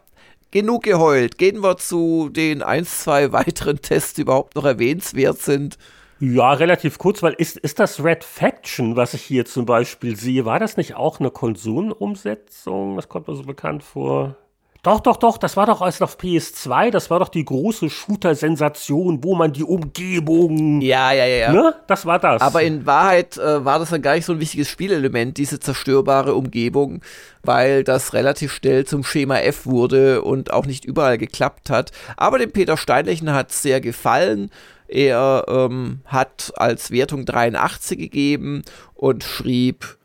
genug 0.53 0.85
geheult. 0.85 1.39
Gehen 1.39 1.61
wir 1.63 1.77
zu 1.79 2.29
den 2.29 2.63
ein, 2.63 2.87
zwei 2.87 3.33
weiteren 3.33 3.83
Tests, 3.83 4.15
die 4.15 4.23
überhaupt 4.23 4.55
noch 4.55 4.65
erwähnenswert 4.65 5.39
sind. 5.39 5.77
Ja, 6.25 6.53
relativ 6.53 6.99
kurz, 6.99 7.21
weil 7.25 7.33
ist, 7.33 7.57
ist 7.57 7.81
das 7.81 8.05
Red 8.05 8.23
Faction, 8.23 8.95
was 8.95 9.13
ich 9.13 9.23
hier 9.23 9.45
zum 9.45 9.67
Beispiel 9.67 10.15
sehe, 10.15 10.45
war 10.45 10.61
das 10.61 10.77
nicht 10.77 10.95
auch 10.95 11.19
eine 11.19 11.33
Konsolenumsetzung? 11.33 12.95
Das 12.95 13.09
kommt 13.09 13.27
mir 13.27 13.35
so 13.35 13.43
bekannt 13.43 13.83
vor. 13.83 14.37
Doch, 14.85 15.01
doch, 15.01 15.17
doch, 15.17 15.37
das 15.37 15.57
war 15.57 15.67
doch 15.67 15.81
erst 15.83 16.01
auf 16.01 16.19
PS2, 16.19 16.91
das 16.91 17.11
war 17.11 17.19
doch 17.19 17.29
die 17.29 17.45
große 17.45 17.91
Shooter-Sensation, 17.91 19.25
wo 19.25 19.35
man 19.35 19.53
die 19.53 19.65
Umgebung. 19.65 20.81
Ja, 20.81 21.11
ja, 21.11 21.27
ja. 21.27 21.37
ja. 21.37 21.53
Ne? 21.53 21.75
Das 21.89 22.07
war 22.07 22.21
das. 22.21 22.41
Aber 22.41 22.63
in 22.63 22.87
Wahrheit 22.87 23.37
äh, 23.37 23.65
war 23.65 23.81
das 23.81 23.91
dann 23.91 24.03
gar 24.03 24.15
nicht 24.15 24.25
so 24.25 24.33
ein 24.33 24.41
wichtiges 24.41 24.69
Spielelement, 24.69 25.39
diese 25.39 25.59
zerstörbare 25.59 26.35
Umgebung, 26.35 27.01
weil 27.43 27.83
das 27.83 28.13
relativ 28.13 28.53
schnell 28.53 28.85
zum 28.85 29.03
Schema 29.03 29.39
F 29.39 29.67
wurde 29.67 30.23
und 30.23 30.53
auch 30.53 30.67
nicht 30.67 30.85
überall 30.85 31.19
geklappt 31.19 31.69
hat. 31.69 31.91
Aber 32.17 32.39
dem 32.39 32.53
Peter 32.53 32.77
Steinlechen 32.77 33.33
hat 33.33 33.51
es 33.51 33.63
sehr 33.63 33.81
gefallen. 33.81 34.51
Er 34.93 35.47
ähm, 35.49 36.01
hat 36.05 36.53
als 36.57 36.91
Wertung 36.91 37.25
83 37.25 37.99
gegeben 37.99 38.61
und 38.93 39.25
schrieb, 39.25 39.97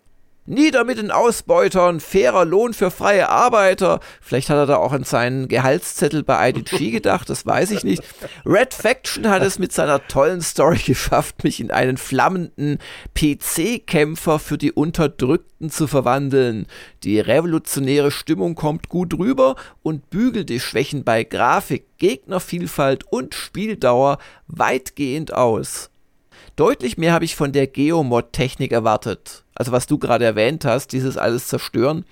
Nieder 0.49 0.86
mit 0.86 0.98
den 0.98 1.11
Ausbeutern, 1.11 1.99
fairer 1.99 2.45
Lohn 2.45 2.74
für 2.74 2.90
freie 2.90 3.28
Arbeiter. 3.28 3.99
Vielleicht 4.22 4.49
hat 4.49 4.56
er 4.56 4.65
da 4.65 4.78
auch 4.78 4.94
an 4.94 5.03
seinen 5.03 5.49
Gehaltszettel 5.49 6.24
bei 6.24 6.52
IDG 6.52 6.90
gedacht, 6.91 7.30
das 7.30 7.45
weiß 7.45 7.72
ich 7.72 7.84
nicht. 7.84 8.02
Red 8.45 8.74
Faction 8.74 9.28
hat 9.28 9.44
es 9.44 9.60
mit 9.60 9.74
seiner 9.74 10.07
tollen 10.07 10.40
Story 10.40 10.78
geschafft, 10.78 11.44
mich 11.44 11.60
in 11.60 11.69
einen 11.69 11.98
flammenden 11.98 12.80
PC-Kämpfer 13.14 14.40
für 14.40 14.57
die 14.57 14.72
Unterdrückten 14.72 15.69
zu 15.69 15.86
verwandeln. 15.86 16.68
Die 17.03 17.19
revolutionäre 17.19 18.10
Stimmung 18.10 18.56
kommt 18.56 18.88
gut 18.88 19.19
rüber 19.19 19.57
und 19.84 20.10
bügelt 20.10 20.48
die 20.48 20.61
Schwächen 20.61 21.03
bei 21.03 21.26
Grafik, 21.26 21.98
Gegnervielfalt 21.98 23.03
und 23.11 23.36
Spieldauer 23.36 24.18
weitgehend 24.48 25.34
aus. 25.34 25.90
Deutlich 26.58 26.98
mehr 26.98 27.14
habe 27.14 27.24
ich 27.24 27.36
von 27.36 27.52
der 27.52 27.68
Geomod-Technik 27.68 28.72
erwartet. 28.72 29.44
Also 29.54 29.72
was 29.72 29.86
du 29.86 30.00
gerade 30.00 30.26
erwähnt 30.26 30.66
hast, 30.66 30.92
dieses 30.92 31.16
alles 31.16 31.50
zerstören. 31.50 32.04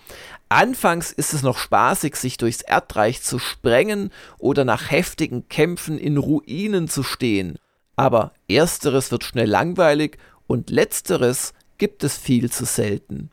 Anfangs 0.49 1.11
ist 1.11 1.33
es 1.33 1.41
noch 1.41 1.57
spaßig, 1.57 2.15
sich 2.15 2.37
durchs 2.37 2.61
Erdreich 2.61 3.23
zu 3.23 3.39
sprengen 3.39 4.11
oder 4.37 4.63
nach 4.63 4.91
heftigen 4.91 5.49
Kämpfen 5.49 5.97
in 5.97 6.17
Ruinen 6.17 6.87
zu 6.87 7.01
stehen. 7.01 7.57
Aber 7.95 8.33
ersteres 8.47 9.11
wird 9.11 9.23
schnell 9.23 9.49
langweilig 9.49 10.19
und 10.45 10.69
letzteres 10.69 11.55
gibt 11.79 12.03
es 12.03 12.15
viel 12.15 12.51
zu 12.51 12.65
selten. 12.65 13.31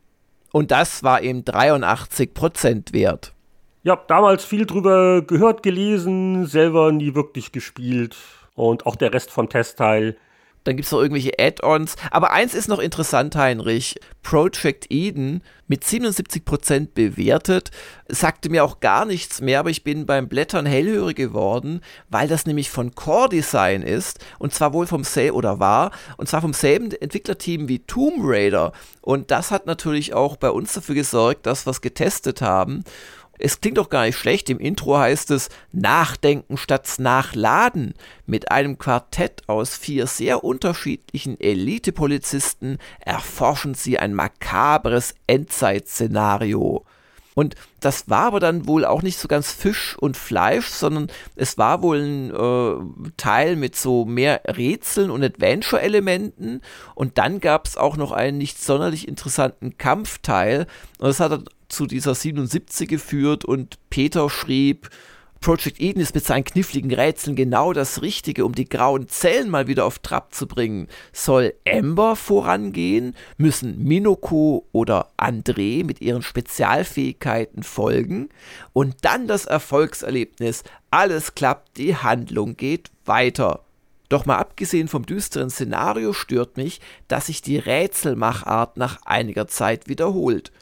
Und 0.50 0.70
das 0.70 1.02
war 1.02 1.20
eben 1.20 1.42
83% 1.42 2.94
wert. 2.94 3.34
Ja, 3.82 3.96
damals 4.08 4.46
viel 4.46 4.64
drüber 4.64 5.20
gehört, 5.20 5.62
gelesen, 5.62 6.46
selber 6.46 6.90
nie 6.90 7.14
wirklich 7.14 7.52
gespielt. 7.52 8.16
Und 8.54 8.86
auch 8.86 8.96
der 8.96 9.12
Rest 9.12 9.30
vom 9.30 9.50
Testteil 9.50 10.16
dann 10.64 10.76
gibt 10.76 10.86
es 10.86 10.92
noch 10.92 11.00
irgendwelche 11.00 11.38
Add-ons. 11.38 11.96
Aber 12.10 12.32
eins 12.32 12.54
ist 12.54 12.68
noch 12.68 12.78
interessant, 12.78 13.36
Heinrich. 13.36 13.96
Project 14.22 14.86
Eden 14.90 15.42
mit 15.66 15.84
77% 15.84 16.88
bewertet, 16.94 17.70
sagte 18.06 18.50
mir 18.50 18.62
auch 18.62 18.80
gar 18.80 19.04
nichts 19.04 19.40
mehr, 19.40 19.58
aber 19.58 19.70
ich 19.70 19.84
bin 19.84 20.06
beim 20.06 20.28
Blättern 20.28 20.66
hellhörig 20.66 21.16
geworden, 21.16 21.80
weil 22.08 22.28
das 22.28 22.46
nämlich 22.46 22.70
von 22.70 22.94
Core 22.94 23.30
Design 23.30 23.82
ist 23.82 24.24
und 24.38 24.52
zwar 24.54 24.72
wohl 24.74 24.86
vom 24.86 25.02
selben 25.02 25.36
oder 25.36 25.58
war 25.58 25.90
und 26.18 26.28
zwar 26.28 26.40
vom 26.40 26.52
selben 26.52 26.92
Entwicklerteam 26.92 27.68
wie 27.68 27.80
Tomb 27.80 28.18
Raider. 28.20 28.72
Und 29.00 29.30
das 29.30 29.50
hat 29.50 29.66
natürlich 29.66 30.14
auch 30.14 30.36
bei 30.36 30.50
uns 30.50 30.72
dafür 30.72 30.94
gesorgt, 30.94 31.46
dass 31.46 31.66
wir 31.66 31.70
es 31.72 31.80
getestet 31.80 32.42
haben. 32.42 32.84
Es 33.44 33.60
klingt 33.60 33.78
doch 33.78 33.88
gar 33.88 34.04
nicht 34.04 34.16
schlecht. 34.16 34.48
Im 34.50 34.60
Intro 34.60 34.96
heißt 34.96 35.32
es 35.32 35.48
Nachdenken 35.72 36.56
statt 36.56 36.88
Nachladen. 36.98 37.94
Mit 38.24 38.52
einem 38.52 38.78
Quartett 38.78 39.48
aus 39.48 39.76
vier 39.76 40.06
sehr 40.06 40.44
unterschiedlichen 40.44 41.40
Elite-Polizisten 41.40 42.78
erforschen 43.00 43.74
sie 43.74 43.98
ein 43.98 44.14
makabres 44.14 45.16
Endzeitszenario. 45.26 46.84
Und 47.34 47.56
das 47.80 48.08
war 48.08 48.26
aber 48.26 48.38
dann 48.38 48.68
wohl 48.68 48.84
auch 48.84 49.02
nicht 49.02 49.18
so 49.18 49.26
ganz 49.26 49.50
Fisch 49.50 49.96
und 49.98 50.16
Fleisch, 50.16 50.66
sondern 50.66 51.08
es 51.34 51.58
war 51.58 51.82
wohl 51.82 51.98
ein 51.98 52.30
äh, 52.30 53.10
Teil 53.16 53.56
mit 53.56 53.74
so 53.74 54.04
mehr 54.04 54.42
Rätseln 54.46 55.10
und 55.10 55.24
Adventure-Elementen. 55.24 56.60
Und 56.94 57.18
dann 57.18 57.40
gab 57.40 57.66
es 57.66 57.76
auch 57.76 57.96
noch 57.96 58.12
einen 58.12 58.38
nicht 58.38 58.62
sonderlich 58.62 59.08
interessanten 59.08 59.78
Kampfteil. 59.78 60.68
Und 60.98 61.08
das 61.08 61.18
hat 61.18 61.42
zu 61.72 61.86
dieser 61.86 62.14
77 62.14 62.88
geführt 62.88 63.44
und 63.44 63.78
Peter 63.90 64.28
schrieb, 64.30 64.90
Project 65.40 65.80
Eden 65.80 66.00
ist 66.00 66.14
mit 66.14 66.24
seinen 66.24 66.44
kniffligen 66.44 66.92
Rätseln 66.92 67.34
genau 67.34 67.72
das 67.72 68.00
Richtige, 68.00 68.44
um 68.44 68.54
die 68.54 68.68
grauen 68.68 69.08
Zellen 69.08 69.50
mal 69.50 69.66
wieder 69.66 69.84
auf 69.84 69.98
Trab 69.98 70.32
zu 70.32 70.46
bringen. 70.46 70.86
Soll 71.12 71.54
Amber 71.66 72.14
vorangehen? 72.14 73.16
Müssen 73.38 73.82
Minoko 73.82 74.68
oder 74.70 75.10
André 75.16 75.84
mit 75.84 76.00
ihren 76.00 76.22
Spezialfähigkeiten 76.22 77.64
folgen? 77.64 78.28
Und 78.72 78.94
dann 79.02 79.26
das 79.26 79.46
Erfolgserlebnis. 79.46 80.62
Alles 80.92 81.34
klappt, 81.34 81.76
die 81.76 81.96
Handlung 81.96 82.56
geht 82.56 82.92
weiter. 83.04 83.64
Doch 84.08 84.26
mal 84.26 84.38
abgesehen 84.38 84.86
vom 84.86 85.06
düsteren 85.06 85.50
Szenario 85.50 86.12
stört 86.12 86.56
mich, 86.56 86.80
dass 87.08 87.26
sich 87.26 87.42
die 87.42 87.58
Rätselmachart 87.58 88.76
nach 88.76 89.00
einiger 89.06 89.48
Zeit 89.48 89.88
wiederholt. 89.88 90.52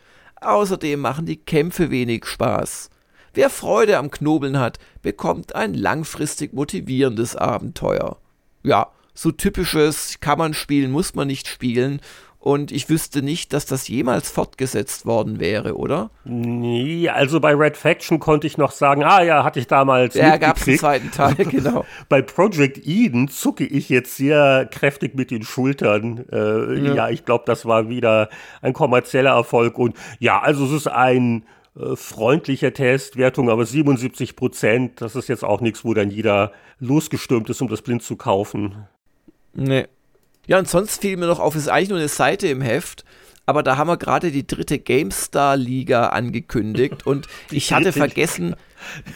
Außerdem 0.41 1.01
machen 1.01 1.27
die 1.27 1.37
Kämpfe 1.37 1.91
wenig 1.91 2.27
Spaß. 2.27 2.91
Wer 3.35 3.51
Freude 3.51 3.99
am 3.99 4.11
Knobeln 4.11 4.59
hat, 4.59 4.79
bekommt 5.03 5.55
ein 5.55 5.75
langfristig 5.75 6.53
motivierendes 6.53 7.37
Abenteuer. 7.37 8.19
Ja, 8.63 8.91
so 9.15 9.31
typisches 9.31 10.19
kann 10.21 10.39
man 10.39 10.55
spielen, 10.55 10.91
muss 10.91 11.15
man 11.15 11.29
nicht 11.29 11.47
spielen 11.47 12.01
und 12.41 12.73
ich 12.73 12.89
wüsste 12.89 13.21
nicht, 13.21 13.53
dass 13.53 13.67
das 13.67 13.87
jemals 13.87 14.31
fortgesetzt 14.31 15.05
worden 15.05 15.41
wäre, 15.41 15.77
oder? 15.77 16.11
Nee, 16.25 17.07
also 17.11 17.39
bei 17.39 17.55
Red 17.55 17.77
Faction 17.77 18.19
konnte 18.19 18.47
ich 18.47 18.57
noch 18.57 18.73
sagen, 18.73 19.05
ah 19.05 19.23
ja, 19.23 19.45
hatte 19.45 19.61
ich 19.61 19.67
damals. 19.67 20.15
Ja, 20.15 20.39
gab 20.39 20.57
es 20.57 20.67
einen 20.67 20.79
zweiten 20.79 21.11
Teil, 21.11 21.35
genau. 21.45 21.85
bei 22.09 22.23
Project 22.23 22.81
Eden 22.87 23.29
zucke 23.29 23.67
ich 23.67 23.91
jetzt 23.91 24.17
sehr 24.17 24.67
kräftig 24.71 25.15
mit 25.15 25.31
den 25.31 25.43
Schultern. 25.43 26.25
Äh, 26.33 26.79
ja. 26.79 26.95
ja, 26.95 27.09
ich 27.11 27.27
glaube, 27.27 27.45
das 27.47 27.67
war 27.67 27.91
wieder 27.91 28.31
ein 28.63 28.73
kommerzieller 28.73 29.33
Erfolg. 29.33 29.77
Und 29.77 29.95
ja, 30.19 30.41
also 30.41 30.65
es 30.65 30.73
ist 30.73 30.87
ein 30.87 31.45
äh, 31.77 31.95
freundlicher 31.95 32.73
Testwertung, 32.73 33.51
aber 33.51 33.67
77 33.67 34.35
Prozent, 34.35 35.03
das 35.03 35.15
ist 35.15 35.29
jetzt 35.29 35.45
auch 35.45 35.61
nichts, 35.61 35.85
wo 35.85 35.93
dann 35.93 36.11
jeder 36.11 36.53
losgestürmt 36.79 37.51
ist, 37.51 37.61
um 37.61 37.69
das 37.69 37.83
blind 37.83 38.03
zu 38.03 38.17
kaufen. 38.17 38.87
Nee, 39.53 39.89
ja, 40.51 40.59
und 40.59 40.69
sonst 40.69 41.01
fiel 41.01 41.17
mir 41.17 41.29
noch 41.29 41.39
auf, 41.39 41.55
es 41.55 41.63
ist 41.63 41.69
eigentlich 41.69 41.91
nur 41.91 41.99
eine 41.99 42.09
Seite 42.09 42.49
im 42.49 42.61
Heft, 42.61 43.05
aber 43.47 43.63
da 43.63 43.77
haben 43.77 43.87
wir 43.87 43.97
gerade 43.97 44.33
die 44.33 44.45
dritte 44.45 44.81
GameStar-Liga 44.81 46.09
angekündigt 46.09 47.07
und 47.07 47.29
ich 47.53 47.73
hatte 47.73 47.93
vergessen, 47.93 48.57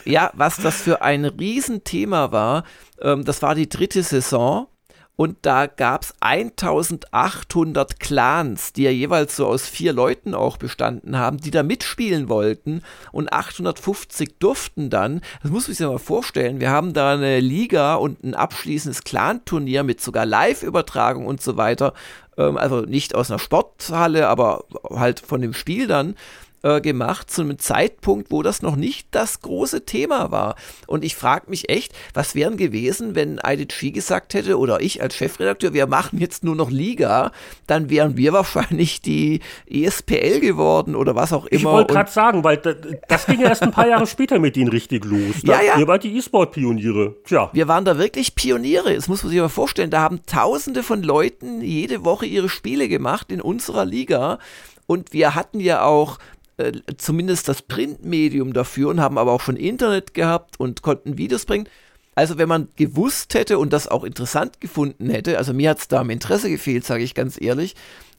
ja, 0.05 0.31
was 0.35 0.59
das 0.59 0.81
für 0.81 1.03
ein 1.03 1.25
Riesenthema 1.25 2.31
war. 2.31 2.63
Ähm, 3.01 3.25
das 3.25 3.43
war 3.43 3.57
die 3.57 3.69
dritte 3.69 4.05
Saison 4.05 4.69
und 5.17 5.37
da 5.43 5.67
gab 5.67 6.03
es 6.03 6.15
1800 6.21 8.01
Clans, 8.01 8.73
die 8.73 8.83
ja 8.83 8.91
jeweils 8.91 9.37
so 9.37 9.47
aus 9.47 9.69
vier 9.69 9.93
Leuten 9.93 10.35
auch 10.35 10.57
bestanden 10.57 11.17
haben, 11.17 11.39
die 11.39 11.53
da 11.53 11.63
mitspielen 11.63 12.29
wollten. 12.29 12.83
Und 13.13 13.33
850 13.33 14.39
durften 14.41 14.91
dann, 14.91 15.21
das 15.43 15.53
muss 15.53 15.69
man 15.69 15.75
sich 15.75 15.79
ja 15.79 15.89
mal 15.89 15.99
vorstellen, 15.99 16.59
wir 16.61 16.71
haben 16.71 16.95
da 16.95 17.13
eine 17.13 17.39
Liga 17.39 17.95
und 17.95 18.25
ein 18.25 18.35
abschließendes 18.35 19.05
Clan-Turnier 19.05 19.85
mit 19.85 20.01
sogar 20.01 20.27
Live-Übertragung 20.27 21.27
und 21.27 21.41
so 21.41 21.57
weiter, 21.57 21.95
ähm, 22.37 22.57
also 22.57 22.81
nicht 22.81 23.15
aus 23.15 23.31
einer 23.31 23.39
Sporthalle, 23.39 24.29
aber 24.29 24.65
halt 24.91 25.21
von 25.21 25.41
dem 25.41 25.55
Spiel 25.55 25.87
dann 25.87 26.17
äh, 26.65 26.81
gemacht 26.81 27.31
zu 27.31 27.43
einem 27.43 27.59
Zeitpunkt, 27.59 28.31
wo 28.31 28.43
das 28.43 28.63
noch 28.63 28.75
nicht 28.75 29.09
das 29.11 29.43
große 29.43 29.85
Thema 29.85 30.31
war. 30.31 30.57
Und 30.87 31.05
ich 31.05 31.15
frage 31.15 31.51
mich 31.51 31.69
echt, 31.69 31.93
was 32.15 32.35
wären 32.35 32.57
gewesen, 32.57 33.15
wenn 33.15 33.39
IDG 33.45 33.91
gesagt 33.91 34.33
hätte 34.33 34.59
oder 34.59 34.81
ich 34.81 35.03
als 35.03 35.15
Chefredakteur, 35.15 35.75
wir 35.75 35.87
machen 35.87 36.19
jetzt 36.19 36.43
nur 36.43 36.57
noch 36.57 36.71
Liga, 36.71 37.33
dann 37.67 37.91
wären 37.91 38.17
wir 38.17 38.33
wahrscheinlich 38.33 39.03
die 39.03 39.41
ESPL 39.69 40.41
geworden 40.41 40.95
oder 40.97 41.15
was 41.15 41.33
auch 41.35 41.45
immer. 41.47 41.59
Ich 41.61 41.65
wollte 41.65 41.93
gerade 41.93 42.11
sagen, 42.11 42.43
weil 42.43 42.57
das, 42.57 43.27
ging 43.27 43.41
ja 43.41 43.49
erst 43.49 43.63
ein 43.63 43.71
paar 43.71 43.87
Jahre 43.87 44.07
später 44.07 44.39
mit 44.39 44.57
ihnen 44.57 44.71
richtig 44.71 45.05
los. 45.05 45.43
Da, 45.43 45.61
ja, 45.61 45.75
ja. 45.75 45.79
Ihr 45.79 45.87
wart 45.87 46.05
die 46.05 46.17
E-Sport-Pioniere. 46.17 47.17
Tja. 47.25 47.51
Wir 47.53 47.69
waren 47.69 47.85
da 47.85 47.99
wirklich 47.99 48.35
Pioniere. 48.35 48.95
Das 48.95 49.09
muss 49.09 49.23
man 49.23 49.31
sich 49.31 49.41
mal 49.41 49.49
vorstellen. 49.51 49.91
Da 49.91 50.01
haben 50.01 50.21
Tausende 50.25 50.83
von 50.83 51.03
Leuten 51.03 51.61
jede 51.61 52.05
Woche 52.05 52.25
ihre 52.25 52.49
Spiele 52.49 52.89
gemacht 52.89 53.31
in 53.31 53.43
unserer 53.43 53.85
Liga. 53.85 54.39
Und 54.87 55.13
wir 55.13 55.35
hatten 55.35 55.61
ja 55.61 55.85
auch 55.85 56.19
äh, 56.57 56.73
zumindest 56.97 57.49
das 57.49 57.63
Printmedium 57.63 58.53
dafür 58.53 58.89
und 58.91 59.01
haben 59.01 59.19
aber 59.19 59.33
auch 59.33 59.41
schon 59.41 59.57
Internet 59.57 60.15
gehabt 60.15 60.59
und 60.59 60.83
konnten 60.83 61.19
Videos 61.19 61.47
bringen. 61.47 61.69
Also 62.15 62.39
wenn 62.39 62.49
man 62.49 62.69
gewusst 62.77 63.35
hätte 63.35 63.59
und 63.59 63.73
das 63.73 63.89
auch 63.89 64.05
interessant 64.05 64.61
gefunden 64.61 65.11
hätte, 65.11 65.37
also 65.39 65.53
mir 65.53 65.71
hat 65.71 65.79
es 65.79 65.89
da 65.89 66.01
am 66.01 66.11
Interesse 66.11 66.49
gefehlt, 66.49 66.85
sage 66.85 67.03
ich 67.03 67.15
ganz 67.15 67.41
ehrlich, 67.41 67.75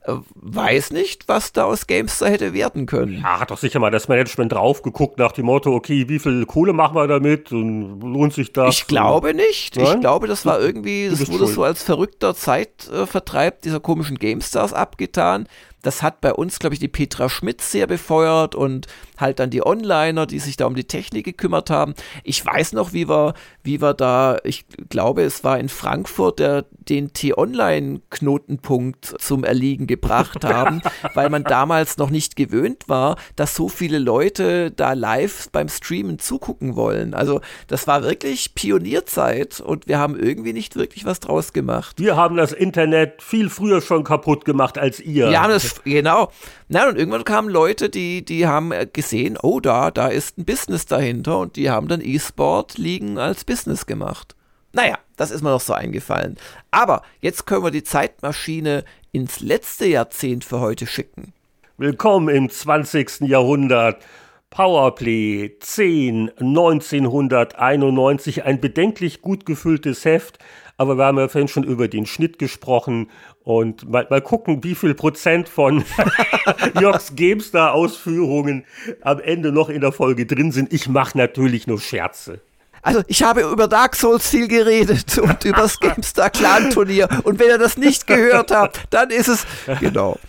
äh, 0.07 0.13
weiß 0.35 0.91
nicht, 0.91 1.27
was 1.27 1.53
da 1.53 1.63
aus 1.63 1.87
Gamestar 1.87 2.29
hätte 2.29 2.53
werden 2.53 2.85
können. 2.85 3.21
Ja, 3.21 3.39
hat 3.39 3.51
doch 3.51 3.57
sicher 3.57 3.79
mal 3.79 3.89
das 3.89 4.07
Management 4.07 4.51
drauf 4.51 4.81
geguckt 4.81 5.17
nach 5.17 5.31
dem 5.31 5.45
Motto, 5.45 5.73
okay, 5.73 6.07
wie 6.09 6.19
viel 6.19 6.45
Kohle 6.45 6.73
machen 6.73 6.95
wir 6.95 7.07
damit 7.07 7.51
und 7.51 8.01
lohnt 8.01 8.33
sich 8.33 8.53
das? 8.53 8.75
Ich 8.75 8.87
glaube 8.87 9.33
nicht. 9.33 9.77
Nein? 9.77 9.95
Ich 9.95 10.01
glaube, 10.01 10.27
das 10.27 10.45
war 10.45 10.59
irgendwie, 10.59 11.07
das 11.09 11.27
wurde 11.29 11.45
schuld. 11.45 11.55
so 11.55 11.63
als 11.63 11.81
verrückter 11.81 12.35
Zeitvertreib 12.35 13.61
dieser 13.61 13.79
komischen 13.79 14.19
GameStars 14.19 14.73
abgetan. 14.73 15.47
Das 15.85 16.01
hat 16.01 16.21
bei 16.21 16.33
uns, 16.33 16.59
glaube 16.59 16.73
ich, 16.73 16.79
die 16.79 16.87
Petra 16.87 17.29
Schmidt 17.29 17.61
sehr 17.61 17.87
befeuert 17.87 18.55
und 18.55 18.87
halt 19.17 19.39
dann 19.39 19.49
die 19.49 19.65
Onliner, 19.65 20.25
die 20.25 20.39
sich 20.39 20.57
da 20.57 20.65
um 20.65 20.75
die 20.75 20.85
Technik 20.85 21.25
gekümmert 21.25 21.69
haben. 21.69 21.93
Ich 22.23 22.45
weiß 22.45 22.73
noch, 22.73 22.93
wie 22.93 23.07
wir, 23.07 23.33
wie 23.63 23.81
wir 23.81 23.93
da, 23.93 24.37
ich 24.43 24.65
glaube, 24.89 25.23
es 25.23 25.43
war 25.43 25.59
in 25.59 25.69
Frankfurt, 25.69 26.39
der 26.39 26.65
den 26.89 27.13
T-Online-Knotenpunkt 27.13 29.15
zum 29.19 29.43
Erliegen 29.43 29.87
gebracht 29.87 30.43
haben, 30.45 30.81
weil 31.13 31.29
man 31.29 31.43
damals 31.43 31.97
noch 31.97 32.09
nicht 32.09 32.35
gewöhnt 32.35 32.87
war, 32.87 33.17
dass 33.35 33.55
so 33.55 33.69
viele 33.69 33.99
Leute 33.99 34.71
da 34.71 34.93
live 34.93 35.49
beim 35.51 35.69
Streamen 35.69 36.19
zugucken 36.19 36.75
wollen. 36.75 37.13
Also 37.13 37.41
das 37.67 37.87
war 37.87 38.03
wirklich 38.03 38.55
Pionierzeit 38.55 39.61
und 39.61 39.87
wir 39.87 39.99
haben 39.99 40.19
irgendwie 40.19 40.53
nicht 40.53 40.75
wirklich 40.75 41.05
was 41.05 41.19
draus 41.19 41.53
gemacht. 41.53 41.99
Wir 41.99 42.15
haben 42.15 42.37
das 42.37 42.51
Internet 42.51 43.21
viel 43.21 43.49
früher 43.49 43.81
schon 43.81 44.03
kaputt 44.03 44.45
gemacht 44.45 44.77
als 44.77 44.99
ihr. 44.99 45.29
Wir 45.29 45.41
haben 45.41 45.51
das 45.51 45.74
genau. 45.83 46.31
Na, 46.67 46.89
und 46.89 46.97
irgendwann 46.97 47.23
kamen 47.23 47.49
Leute, 47.49 47.89
die, 47.89 48.23
die 48.23 48.47
haben 48.47 48.71
gesehen, 48.93 49.37
oh, 49.41 49.59
da, 49.59 49.91
da 49.91 50.07
ist 50.07 50.37
ein 50.37 50.45
Business 50.45 50.85
dahinter 50.85 51.39
und 51.39 51.55
die 51.55 51.69
haben 51.69 51.87
dann 51.87 52.01
E-Sport-Ligen 52.01 53.17
als 53.17 53.43
Business 53.43 53.85
gemacht. 53.85 54.35
Naja, 54.73 54.97
das 55.15 55.31
ist 55.31 55.41
mir 55.41 55.51
noch 55.51 55.61
so 55.61 55.73
eingefallen. 55.73 56.37
Aber 56.71 57.01
jetzt 57.21 57.45
können 57.45 57.63
wir 57.63 57.71
die 57.71 57.83
Zeitmaschine 57.83 58.83
ins 59.11 59.39
letzte 59.39 59.85
Jahrzehnt 59.85 60.43
für 60.43 60.59
heute 60.59 60.87
schicken. 60.87 61.33
Willkommen 61.77 62.27
im 62.27 62.49
20. 62.49 63.21
Jahrhundert. 63.21 64.03
Powerplay 64.49 65.57
10 65.59 66.31
1991, 66.39 68.45
ein 68.45 68.61
bedenklich 68.61 69.21
gut 69.21 69.45
gefülltes 69.45 70.05
Heft, 70.05 70.39
aber 70.77 70.97
wir 70.97 71.05
haben 71.05 71.17
ja 71.17 71.27
vorhin 71.27 71.47
schon 71.47 71.63
über 71.63 71.87
den 71.87 72.05
Schnitt 72.05 72.39
gesprochen 72.39 73.09
und 73.43 73.89
mal, 73.89 74.07
mal 74.09 74.21
gucken, 74.21 74.63
wie 74.63 74.75
viel 74.75 74.93
Prozent 74.93 75.47
von 75.47 75.83
Jörgs 76.79 77.15
GameStar-Ausführungen 77.15 78.65
am 79.01 79.19
Ende 79.19 79.51
noch 79.51 79.69
in 79.69 79.81
der 79.81 79.91
Folge 79.91 80.25
drin 80.25 80.51
sind. 80.51 80.73
Ich 80.73 80.89
mache 80.89 81.17
natürlich 81.17 81.67
nur 81.67 81.79
Scherze. 81.79 82.41
Also 82.81 83.01
ich 83.07 83.23
habe 83.23 83.41
über 83.41 83.67
Dark 83.67 83.95
Souls 83.95 84.29
viel 84.29 84.47
geredet 84.47 85.17
und 85.17 85.43
über 85.43 85.61
das 85.61 85.79
GameStar 85.81 86.29
Clan 86.29 86.69
Turnier. 86.69 87.09
Und 87.23 87.39
wenn 87.39 87.47
ihr 87.47 87.57
das 87.57 87.77
nicht 87.77 88.05
gehört 88.05 88.51
habt, 88.51 88.81
dann 88.91 89.09
ist 89.09 89.27
es 89.27 89.45
genau. 89.79 90.19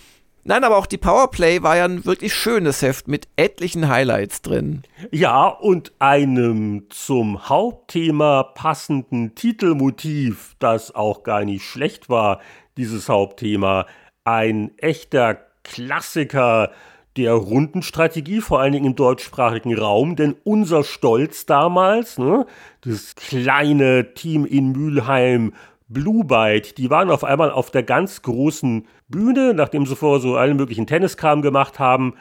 Nein, 0.48 0.62
aber 0.62 0.76
auch 0.76 0.86
die 0.86 0.96
Powerplay 0.96 1.64
war 1.64 1.76
ja 1.76 1.86
ein 1.86 2.04
wirklich 2.04 2.32
schönes 2.32 2.80
Heft 2.80 3.08
mit 3.08 3.26
etlichen 3.34 3.88
Highlights 3.88 4.42
drin. 4.42 4.84
Ja, 5.10 5.48
und 5.48 5.92
einem 5.98 6.84
zum 6.88 7.48
Hauptthema 7.48 8.44
passenden 8.44 9.34
Titelmotiv, 9.34 10.54
das 10.60 10.94
auch 10.94 11.24
gar 11.24 11.44
nicht 11.44 11.64
schlecht 11.64 12.08
war, 12.08 12.40
dieses 12.76 13.08
Hauptthema. 13.08 13.86
Ein 14.22 14.70
echter 14.78 15.36
Klassiker 15.64 16.70
der 17.16 17.32
Rundenstrategie, 17.32 18.40
vor 18.40 18.60
allen 18.60 18.72
Dingen 18.72 18.86
im 18.86 18.94
deutschsprachigen 18.94 19.76
Raum, 19.76 20.14
denn 20.14 20.36
unser 20.44 20.84
Stolz 20.84 21.46
damals, 21.46 22.18
ne, 22.18 22.46
das 22.82 23.16
kleine 23.16 24.14
Team 24.14 24.46
in 24.46 24.70
Mülheim, 24.70 25.54
Blue 25.88 26.24
Byte, 26.24 26.78
die 26.78 26.90
waren 26.90 27.10
auf 27.10 27.22
einmal 27.22 27.50
auf 27.50 27.70
der 27.70 27.84
ganz 27.84 28.22
großen 28.22 28.88
Bühne, 29.08 29.54
nachdem 29.54 29.86
sie 29.86 29.94
vorher 29.94 30.20
so 30.20 30.36
allen 30.36 30.56
möglichen 30.56 30.86
Tenniskram 30.86 31.42
gemacht 31.42 31.78
haben. 31.78 32.14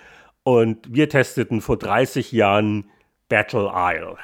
Und 0.44 0.94
wir 0.94 1.10
testeten 1.10 1.62
vor 1.62 1.78
30 1.78 2.32
Jahren 2.32 2.90
Battle 3.28 3.72
Isle. 3.74 4.18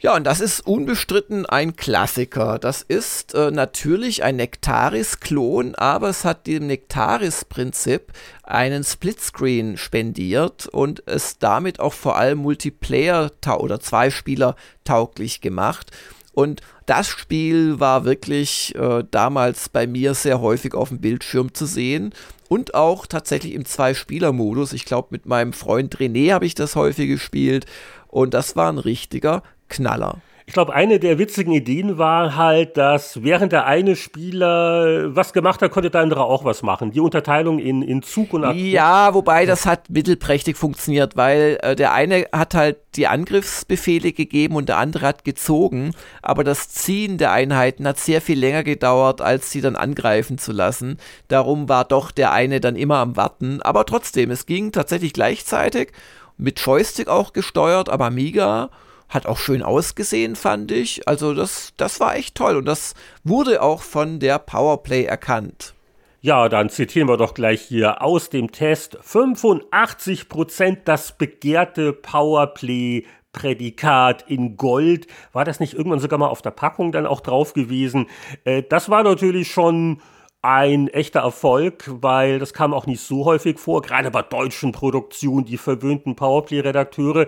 Ja, 0.00 0.14
und 0.14 0.22
das 0.28 0.40
ist 0.40 0.60
unbestritten 0.60 1.44
ein 1.44 1.74
Klassiker. 1.74 2.60
Das 2.60 2.82
ist 2.82 3.34
äh, 3.34 3.50
natürlich 3.50 4.22
ein 4.22 4.36
Nektaris-Klon, 4.36 5.74
aber 5.74 6.08
es 6.08 6.24
hat 6.24 6.46
dem 6.46 6.68
Nektaris-Prinzip 6.68 8.12
einen 8.44 8.84
Splitscreen 8.84 9.76
spendiert 9.76 10.68
und 10.68 11.02
es 11.06 11.40
damit 11.40 11.80
auch 11.80 11.94
vor 11.94 12.16
allem 12.16 12.38
Multiplayer- 12.38 13.32
oder 13.58 13.80
Zweispieler 13.80 14.54
tauglich 14.84 15.40
gemacht. 15.40 15.90
Und 16.38 16.60
das 16.86 17.08
Spiel 17.08 17.80
war 17.80 18.04
wirklich 18.04 18.72
äh, 18.76 19.02
damals 19.10 19.68
bei 19.68 19.88
mir 19.88 20.14
sehr 20.14 20.40
häufig 20.40 20.72
auf 20.72 20.90
dem 20.90 21.00
Bildschirm 21.00 21.52
zu 21.52 21.66
sehen 21.66 22.14
und 22.48 22.74
auch 22.76 23.06
tatsächlich 23.08 23.54
im 23.54 23.64
Zwei-Spieler-Modus. 23.64 24.72
Ich 24.72 24.84
glaube, 24.84 25.08
mit 25.10 25.26
meinem 25.26 25.52
Freund 25.52 25.96
René 25.96 26.32
habe 26.32 26.46
ich 26.46 26.54
das 26.54 26.76
häufig 26.76 27.08
gespielt 27.08 27.66
und 28.06 28.34
das 28.34 28.54
war 28.54 28.70
ein 28.70 28.78
richtiger 28.78 29.42
Knaller. 29.68 30.18
Ich 30.48 30.54
glaube, 30.54 30.72
eine 30.72 30.98
der 30.98 31.18
witzigen 31.18 31.52
Ideen 31.52 31.98
war 31.98 32.34
halt, 32.34 32.78
dass 32.78 33.22
während 33.22 33.52
der 33.52 33.66
eine 33.66 33.96
Spieler 33.96 35.14
was 35.14 35.34
gemacht 35.34 35.60
hat, 35.60 35.70
konnte 35.70 35.90
der 35.90 36.00
andere 36.00 36.24
auch 36.24 36.42
was 36.42 36.62
machen. 36.62 36.90
Die 36.90 37.00
Unterteilung 37.00 37.58
in, 37.58 37.82
in 37.82 38.02
Zug 38.02 38.32
und 38.32 38.44
Aktion. 38.44 38.66
Ja, 38.66 39.12
wobei 39.12 39.44
das 39.44 39.66
hat 39.66 39.90
mittelprächtig 39.90 40.56
funktioniert, 40.56 41.18
weil 41.18 41.58
äh, 41.60 41.76
der 41.76 41.92
eine 41.92 42.28
hat 42.32 42.54
halt 42.54 42.78
die 42.94 43.06
Angriffsbefehle 43.06 44.12
gegeben 44.12 44.56
und 44.56 44.70
der 44.70 44.78
andere 44.78 45.04
hat 45.04 45.22
gezogen. 45.22 45.90
Aber 46.22 46.44
das 46.44 46.70
Ziehen 46.70 47.18
der 47.18 47.32
Einheiten 47.32 47.86
hat 47.86 47.98
sehr 47.98 48.22
viel 48.22 48.38
länger 48.38 48.64
gedauert, 48.64 49.20
als 49.20 49.50
sie 49.50 49.60
dann 49.60 49.76
angreifen 49.76 50.38
zu 50.38 50.52
lassen. 50.52 50.96
Darum 51.28 51.68
war 51.68 51.84
doch 51.84 52.10
der 52.10 52.32
eine 52.32 52.60
dann 52.60 52.74
immer 52.74 52.96
am 53.00 53.18
Warten. 53.18 53.60
Aber 53.60 53.84
trotzdem, 53.84 54.30
es 54.30 54.46
ging 54.46 54.72
tatsächlich 54.72 55.12
gleichzeitig 55.12 55.92
mit 56.38 56.58
Joystick 56.58 57.08
auch 57.08 57.34
gesteuert, 57.34 57.90
aber 57.90 58.06
Amiga 58.06 58.70
hat 59.08 59.26
auch 59.26 59.38
schön 59.38 59.62
ausgesehen, 59.62 60.36
fand 60.36 60.70
ich. 60.70 61.08
Also 61.08 61.34
das, 61.34 61.72
das 61.76 62.00
war 62.00 62.16
echt 62.16 62.34
toll 62.34 62.56
und 62.56 62.64
das 62.64 62.94
wurde 63.24 63.62
auch 63.62 63.82
von 63.82 64.20
der 64.20 64.38
Powerplay 64.38 65.04
erkannt. 65.04 65.74
Ja, 66.20 66.48
dann 66.48 66.68
zitieren 66.68 67.08
wir 67.08 67.16
doch 67.16 67.32
gleich 67.32 67.62
hier 67.62 68.02
aus 68.02 68.28
dem 68.28 68.50
Test. 68.50 68.98
85% 68.98 70.78
das 70.84 71.16
begehrte 71.16 71.92
Powerplay 71.92 73.04
Prädikat 73.32 74.24
in 74.26 74.56
Gold. 74.56 75.06
War 75.32 75.44
das 75.44 75.60
nicht 75.60 75.74
irgendwann 75.74 76.00
sogar 76.00 76.18
mal 76.18 76.28
auf 76.28 76.42
der 76.42 76.50
Packung 76.50 76.92
dann 76.92 77.06
auch 77.06 77.20
drauf 77.20 77.52
gewesen? 77.52 78.06
Äh, 78.44 78.64
das 78.68 78.88
war 78.90 79.04
natürlich 79.04 79.48
schon 79.48 80.00
ein 80.40 80.88
echter 80.88 81.20
Erfolg, 81.20 81.84
weil 81.88 82.38
das 82.38 82.52
kam 82.52 82.72
auch 82.72 82.86
nicht 82.86 83.00
so 83.00 83.24
häufig 83.24 83.58
vor, 83.58 83.82
gerade 83.82 84.10
bei 84.10 84.22
deutschen 84.22 84.72
Produktionen, 84.72 85.44
die 85.44 85.58
verwöhnten 85.58 86.14
Powerplay-Redakteure 86.14 87.26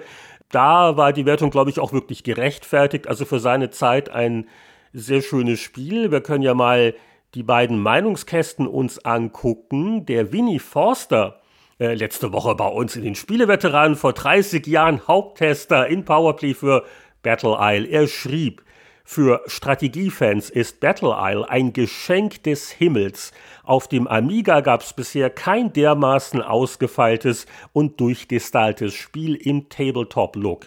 da 0.51 0.97
war 0.97 1.13
die 1.13 1.27
Wertung, 1.27 1.51
glaube 1.51 1.71
ich, 1.71 1.79
auch 1.79 1.93
wirklich 1.93 2.25
gerechtfertigt. 2.25 3.09
Also 3.09 3.25
für 3.25 3.41
seine 3.41 3.71
Zeit 3.71 4.09
ein 4.11 4.49
sehr 4.93 5.23
schönes 5.23 5.61
Spiel. 5.61 6.11
Wir 6.11 6.21
können 6.21 6.43
ja 6.43 6.55
mal 6.55 6.95
die 7.35 7.43
beiden 7.43 7.81
Meinungskästen 7.81 8.67
uns 8.67 9.05
angucken. 9.05 10.05
Der 10.07 10.33
Winnie 10.33 10.59
Forster, 10.59 11.41
äh, 11.79 11.95
letzte 11.95 12.33
Woche 12.33 12.55
bei 12.57 12.67
uns 12.67 12.97
in 12.97 13.05
den 13.05 13.15
Spieleveteranen, 13.15 13.97
vor 13.97 14.13
30 14.13 14.67
Jahren 14.67 15.07
Haupttester 15.07 15.87
in 15.87 16.05
Powerplay 16.05 16.55
für 16.55 16.85
Battle 17.23 17.57
Isle. 17.61 17.87
Er 17.87 18.09
schrieb, 18.09 18.63
Für 19.13 19.43
Strategiefans 19.47 20.51
ist 20.51 20.79
Battle 20.79 21.17
Isle 21.19 21.51
ein 21.51 21.73
Geschenk 21.73 22.45
des 22.45 22.71
Himmels. 22.71 23.33
Auf 23.65 23.89
dem 23.89 24.07
Amiga 24.07 24.61
gab 24.61 24.83
es 24.83 24.93
bisher 24.93 25.31
kein 25.31 25.73
dermaßen 25.73 26.41
ausgefeiltes 26.41 27.47
und 27.73 28.01
durchgestyltes 28.01 28.95
Spiel 28.95 29.35
im 29.35 29.69
Tabletop-Look. 29.69 30.67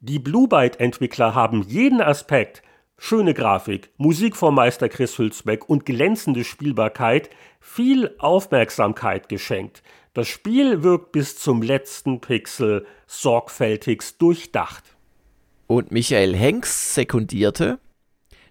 Die 0.00 0.18
Blue 0.18 0.46
Byte-Entwickler 0.48 1.34
haben 1.34 1.62
jeden 1.62 2.02
Aspekt 2.02 2.60
schöne 2.98 3.32
Grafik, 3.32 3.88
Musik 3.96 4.36
vom 4.36 4.56
Meister 4.56 4.90
Chris 4.90 5.16
Hülsbeck 5.16 5.66
und 5.66 5.86
glänzende 5.86 6.44
Spielbarkeit 6.44 7.30
viel 7.58 8.14
Aufmerksamkeit 8.18 9.30
geschenkt. 9.30 9.82
Das 10.12 10.28
Spiel 10.28 10.82
wirkt 10.82 11.12
bis 11.12 11.38
zum 11.38 11.62
letzten 11.62 12.20
Pixel 12.20 12.84
sorgfältigst 13.06 14.20
durchdacht. 14.20 14.97
Und 15.68 15.92
Michael 15.92 16.34
Henks 16.34 16.94
sekundierte, 16.94 17.78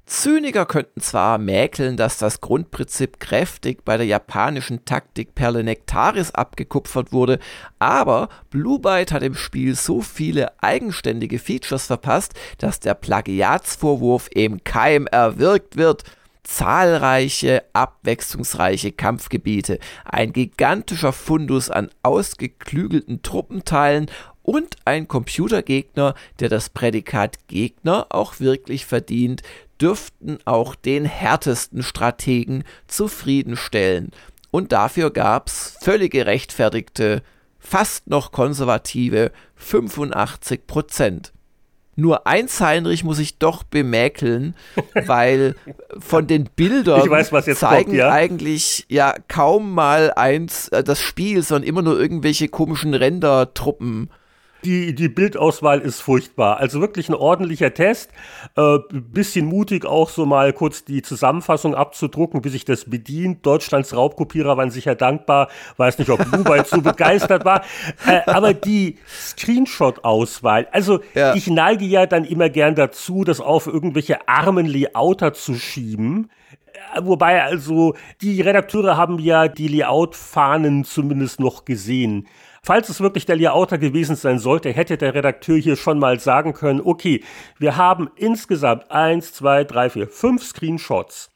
Zyniker 0.05 0.67
könnten 0.67 1.01
zwar 1.01 1.39
mäkeln, 1.39 1.97
dass 1.97 2.19
das 2.19 2.41
Grundprinzip 2.41 3.19
kräftig 3.19 3.83
bei 3.83 3.97
der 3.97 4.05
japanischen 4.05 4.85
Taktikperle 4.85 5.63
Nektaris 5.63 6.29
abgekupfert 6.31 7.11
wurde, 7.11 7.39
aber 7.79 8.29
Blue 8.51 8.79
Byte 8.79 9.11
hat 9.11 9.23
im 9.23 9.33
Spiel 9.33 9.73
so 9.73 10.01
viele 10.01 10.61
eigenständige 10.61 11.39
Features 11.39 11.87
verpasst, 11.87 12.35
dass 12.59 12.79
der 12.79 12.93
Plagiatsvorwurf 12.93 14.29
im 14.31 14.63
Keim 14.63 15.07
erwirkt 15.07 15.75
wird. 15.75 16.03
Zahlreiche, 16.43 17.63
abwechslungsreiche 17.73 18.93
Kampfgebiete, 18.93 19.79
ein 20.05 20.31
gigantischer 20.31 21.11
Fundus 21.11 21.69
an 21.69 21.89
ausgeklügelten 22.03 23.21
Truppenteilen 23.21 24.05
und 24.47 24.77
ein 24.85 25.09
Computergegner, 25.09 26.15
der 26.39 26.47
das 26.47 26.69
Prädikat 26.69 27.47
Gegner 27.47 28.07
auch 28.09 28.39
wirklich 28.39 28.85
verdient, 28.85 29.41
dürften 29.81 30.37
auch 30.45 30.73
den 30.73 31.03
härtesten 31.03 31.83
Strategen 31.83 32.63
zufriedenstellen. 32.87 34.11
Und 34.49 34.71
dafür 34.71 35.11
gab's 35.11 35.77
völlig 35.81 36.13
gerechtfertigte, 36.13 37.23
fast 37.59 38.07
noch 38.07 38.31
konservative 38.31 39.33
85 39.57 40.65
Prozent. 40.65 41.33
Nur 41.97 42.25
eins, 42.25 42.61
Heinrich, 42.61 43.03
muss 43.03 43.19
ich 43.19 43.39
doch 43.39 43.63
bemäkeln, 43.63 44.55
weil 45.07 45.55
von 45.99 46.25
den 46.25 46.45
Bildern 46.55 47.09
weiß, 47.09 47.31
zeigen 47.57 47.87
kommt, 47.87 47.97
ja? 47.97 48.11
eigentlich 48.13 48.85
ja 48.87 49.13
kaum 49.27 49.73
mal 49.73 50.13
eins 50.13 50.69
äh, 50.69 50.85
das 50.85 51.01
Spiel, 51.01 51.43
sondern 51.43 51.67
immer 51.67 51.81
nur 51.81 51.99
irgendwelche 51.99 52.47
komischen 52.47 52.93
Rendertruppen 52.93 54.09
die, 54.63 54.95
die 54.95 55.09
Bildauswahl 55.09 55.79
ist 55.79 56.01
furchtbar. 56.01 56.57
Also 56.57 56.81
wirklich 56.81 57.09
ein 57.09 57.15
ordentlicher 57.15 57.73
Test. 57.73 58.11
Äh, 58.55 58.79
bisschen 58.91 59.45
mutig 59.45 59.85
auch 59.85 60.09
so 60.09 60.25
mal 60.25 60.53
kurz 60.53 60.83
die 60.83 61.01
Zusammenfassung 61.01 61.75
abzudrucken, 61.75 62.43
wie 62.43 62.49
sich 62.49 62.65
das 62.65 62.85
bedient. 62.85 63.45
Deutschlands 63.45 63.95
Raubkopierer 63.95 64.57
waren 64.57 64.71
sicher 64.71 64.95
dankbar. 64.95 65.49
Weiß 65.77 65.99
nicht, 65.99 66.09
ob 66.09 66.19
Bluebite 66.29 66.67
so 66.67 66.81
begeistert 66.81 67.45
war. 67.45 67.63
Äh, 68.05 68.21
aber 68.25 68.53
die 68.53 68.97
Screenshot-Auswahl, 69.07 70.67
also 70.71 70.99
ja. 71.13 71.35
ich 71.35 71.47
neige 71.47 71.85
ja 71.85 72.05
dann 72.05 72.25
immer 72.25 72.49
gern 72.49 72.75
dazu, 72.75 73.23
das 73.23 73.39
auf 73.39 73.67
irgendwelche 73.67 74.27
armen 74.27 74.65
Layouter 74.65 75.33
zu 75.33 75.55
schieben. 75.55 76.29
Äh, 76.95 77.01
wobei 77.03 77.43
also 77.43 77.95
die 78.21 78.41
Redakteure 78.41 78.97
haben 78.97 79.19
ja 79.19 79.47
die 79.47 79.67
Layout-Fahnen 79.67 80.83
zumindest 80.83 81.39
noch 81.39 81.65
gesehen. 81.65 82.27
Falls 82.67 82.89
es 82.89 82.99
wirklich 82.99 83.25
der 83.25 83.37
Layouter 83.37 83.77
gewesen 83.77 84.17
sein 84.17 84.39
sollte, 84.39 84.73
hätte 84.73 84.97
der 84.97 85.13
Redakteur 85.13 85.55
hier 85.55 85.77
schon 85.77 85.99
mal 85.99 86.19
sagen 86.19 86.51
können, 86.51 86.81
okay, 86.83 87.23
wir 87.57 87.77
haben 87.77 88.09
insgesamt 88.17 88.91
eins, 88.91 89.31
zwei, 89.31 89.63
drei, 89.63 89.89
vier, 89.89 90.09
fünf 90.09 90.43
Screenshots. 90.43 91.29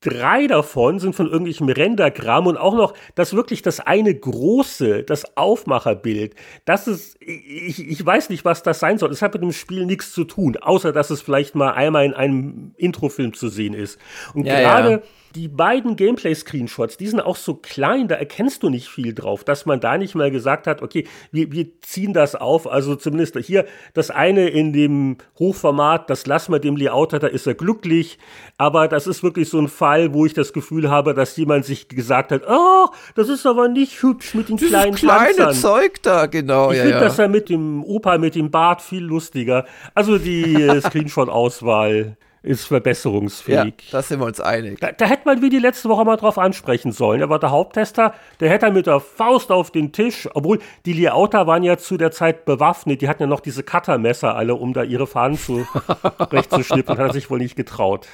Drei 0.00 0.46
davon 0.46 1.00
sind 1.00 1.14
von 1.14 1.26
irgendwelchem 1.26 1.68
Rendergramm 1.68 2.46
und 2.46 2.56
auch 2.56 2.74
noch 2.74 2.94
das 3.14 3.36
wirklich 3.36 3.60
das 3.60 3.78
eine 3.78 4.14
große, 4.14 5.02
das 5.02 5.36
Aufmacherbild. 5.36 6.34
Das 6.64 6.88
ist, 6.88 7.18
ich, 7.20 7.86
ich 7.86 8.06
weiß 8.06 8.30
nicht, 8.30 8.46
was 8.46 8.62
das 8.62 8.80
sein 8.80 8.96
soll. 8.96 9.10
Es 9.10 9.20
hat 9.20 9.34
mit 9.34 9.42
dem 9.42 9.52
Spiel 9.52 9.84
nichts 9.84 10.12
zu 10.12 10.24
tun, 10.24 10.56
außer 10.56 10.92
dass 10.92 11.10
es 11.10 11.20
vielleicht 11.20 11.54
mal 11.54 11.72
einmal 11.72 12.06
in 12.06 12.14
einem 12.14 12.72
Introfilm 12.78 13.34
zu 13.34 13.50
sehen 13.50 13.74
ist. 13.74 13.98
Und 14.32 14.46
ja, 14.46 14.60
gerade 14.60 14.90
ja 14.90 15.02
die 15.34 15.48
beiden 15.48 15.96
Gameplay-Screenshots, 15.96 16.96
die 16.96 17.08
sind 17.08 17.20
auch 17.20 17.36
so 17.36 17.54
klein, 17.54 18.06
da 18.06 18.14
erkennst 18.14 18.62
du 18.62 18.70
nicht 18.70 18.88
viel 18.88 19.14
drauf, 19.14 19.42
dass 19.42 19.66
man 19.66 19.80
da 19.80 19.98
nicht 19.98 20.14
mal 20.14 20.30
gesagt 20.30 20.66
hat, 20.66 20.80
okay, 20.80 21.06
wir, 21.32 21.50
wir 21.50 21.80
ziehen 21.80 22.12
das 22.12 22.36
auf, 22.36 22.70
also 22.70 22.94
zumindest 22.94 23.36
hier 23.38 23.64
das 23.94 24.10
eine 24.10 24.48
in 24.48 24.72
dem 24.72 25.16
Hochformat, 25.38 26.08
das 26.08 26.26
lassen 26.26 26.52
wir 26.52 26.60
dem 26.60 26.76
Layouter, 26.76 27.18
da 27.18 27.26
ist 27.26 27.46
er 27.46 27.54
glücklich, 27.54 28.18
aber 28.58 28.86
das 28.86 29.08
ist 29.08 29.24
wirklich 29.24 29.48
so 29.48 29.58
ein 29.58 29.68
Fall, 29.68 30.14
wo 30.14 30.24
ich 30.24 30.34
das 30.34 30.52
Gefühl 30.52 30.88
habe, 30.88 31.14
dass 31.14 31.36
jemand 31.36 31.64
sich 31.64 31.88
gesagt 31.88 32.30
hat, 32.30 32.42
oh, 32.48 32.86
das 33.16 33.28
ist 33.28 33.44
aber 33.44 33.68
nicht 33.68 34.02
hübsch 34.02 34.34
mit 34.34 34.48
den 34.48 34.56
Dieses 34.56 34.70
kleinen 34.70 34.94
kleine 34.94 35.34
Panzern. 35.34 35.54
Zeug 35.54 36.02
da, 36.02 36.26
genau. 36.26 36.70
Ich 36.70 36.78
ja, 36.78 36.82
finde 36.84 36.98
ja. 36.98 37.04
das 37.04 37.16
ja 37.16 37.26
mit 37.26 37.48
dem 37.48 37.82
Opa, 37.82 38.18
mit 38.18 38.36
dem 38.36 38.50
Bart 38.52 38.82
viel 38.82 39.02
lustiger. 39.02 39.64
Also 39.94 40.18
die 40.18 40.62
äh, 40.62 40.80
Screenshot-Auswahl 40.82 42.16
ist 42.44 42.66
verbesserungsfähig. 42.66 43.74
Ja, 43.86 43.92
da 43.92 44.02
sind 44.02 44.20
wir 44.20 44.26
uns 44.26 44.40
einig. 44.40 44.78
Da, 44.80 44.92
da, 44.92 45.06
hätte 45.06 45.22
man 45.24 45.40
wie 45.40 45.48
die 45.48 45.58
letzte 45.58 45.88
Woche 45.88 46.04
mal 46.04 46.16
drauf 46.16 46.38
ansprechen 46.38 46.92
sollen. 46.92 47.20
Er 47.20 47.30
war 47.30 47.38
der 47.38 47.50
Haupttester, 47.50 48.14
der 48.40 48.50
hätte 48.50 48.70
mit 48.70 48.86
der 48.86 49.00
Faust 49.00 49.50
auf 49.50 49.70
den 49.70 49.92
Tisch, 49.92 50.28
obwohl 50.34 50.60
die 50.84 50.92
Layouter 50.92 51.46
waren 51.46 51.62
ja 51.62 51.78
zu 51.78 51.96
der 51.96 52.10
Zeit 52.10 52.44
bewaffnet, 52.44 53.00
die 53.00 53.08
hatten 53.08 53.22
ja 53.22 53.26
noch 53.26 53.40
diese 53.40 53.62
Cuttermesser 53.62 54.36
alle, 54.36 54.54
um 54.54 54.74
da 54.74 54.82
ihre 54.82 55.06
Fahnen 55.06 55.38
zu 55.38 55.66
rechtzuschnippen, 56.20 56.98
hat 56.98 57.08
er 57.08 57.12
sich 57.12 57.30
wohl 57.30 57.38
nicht 57.38 57.56
getraut. 57.56 58.08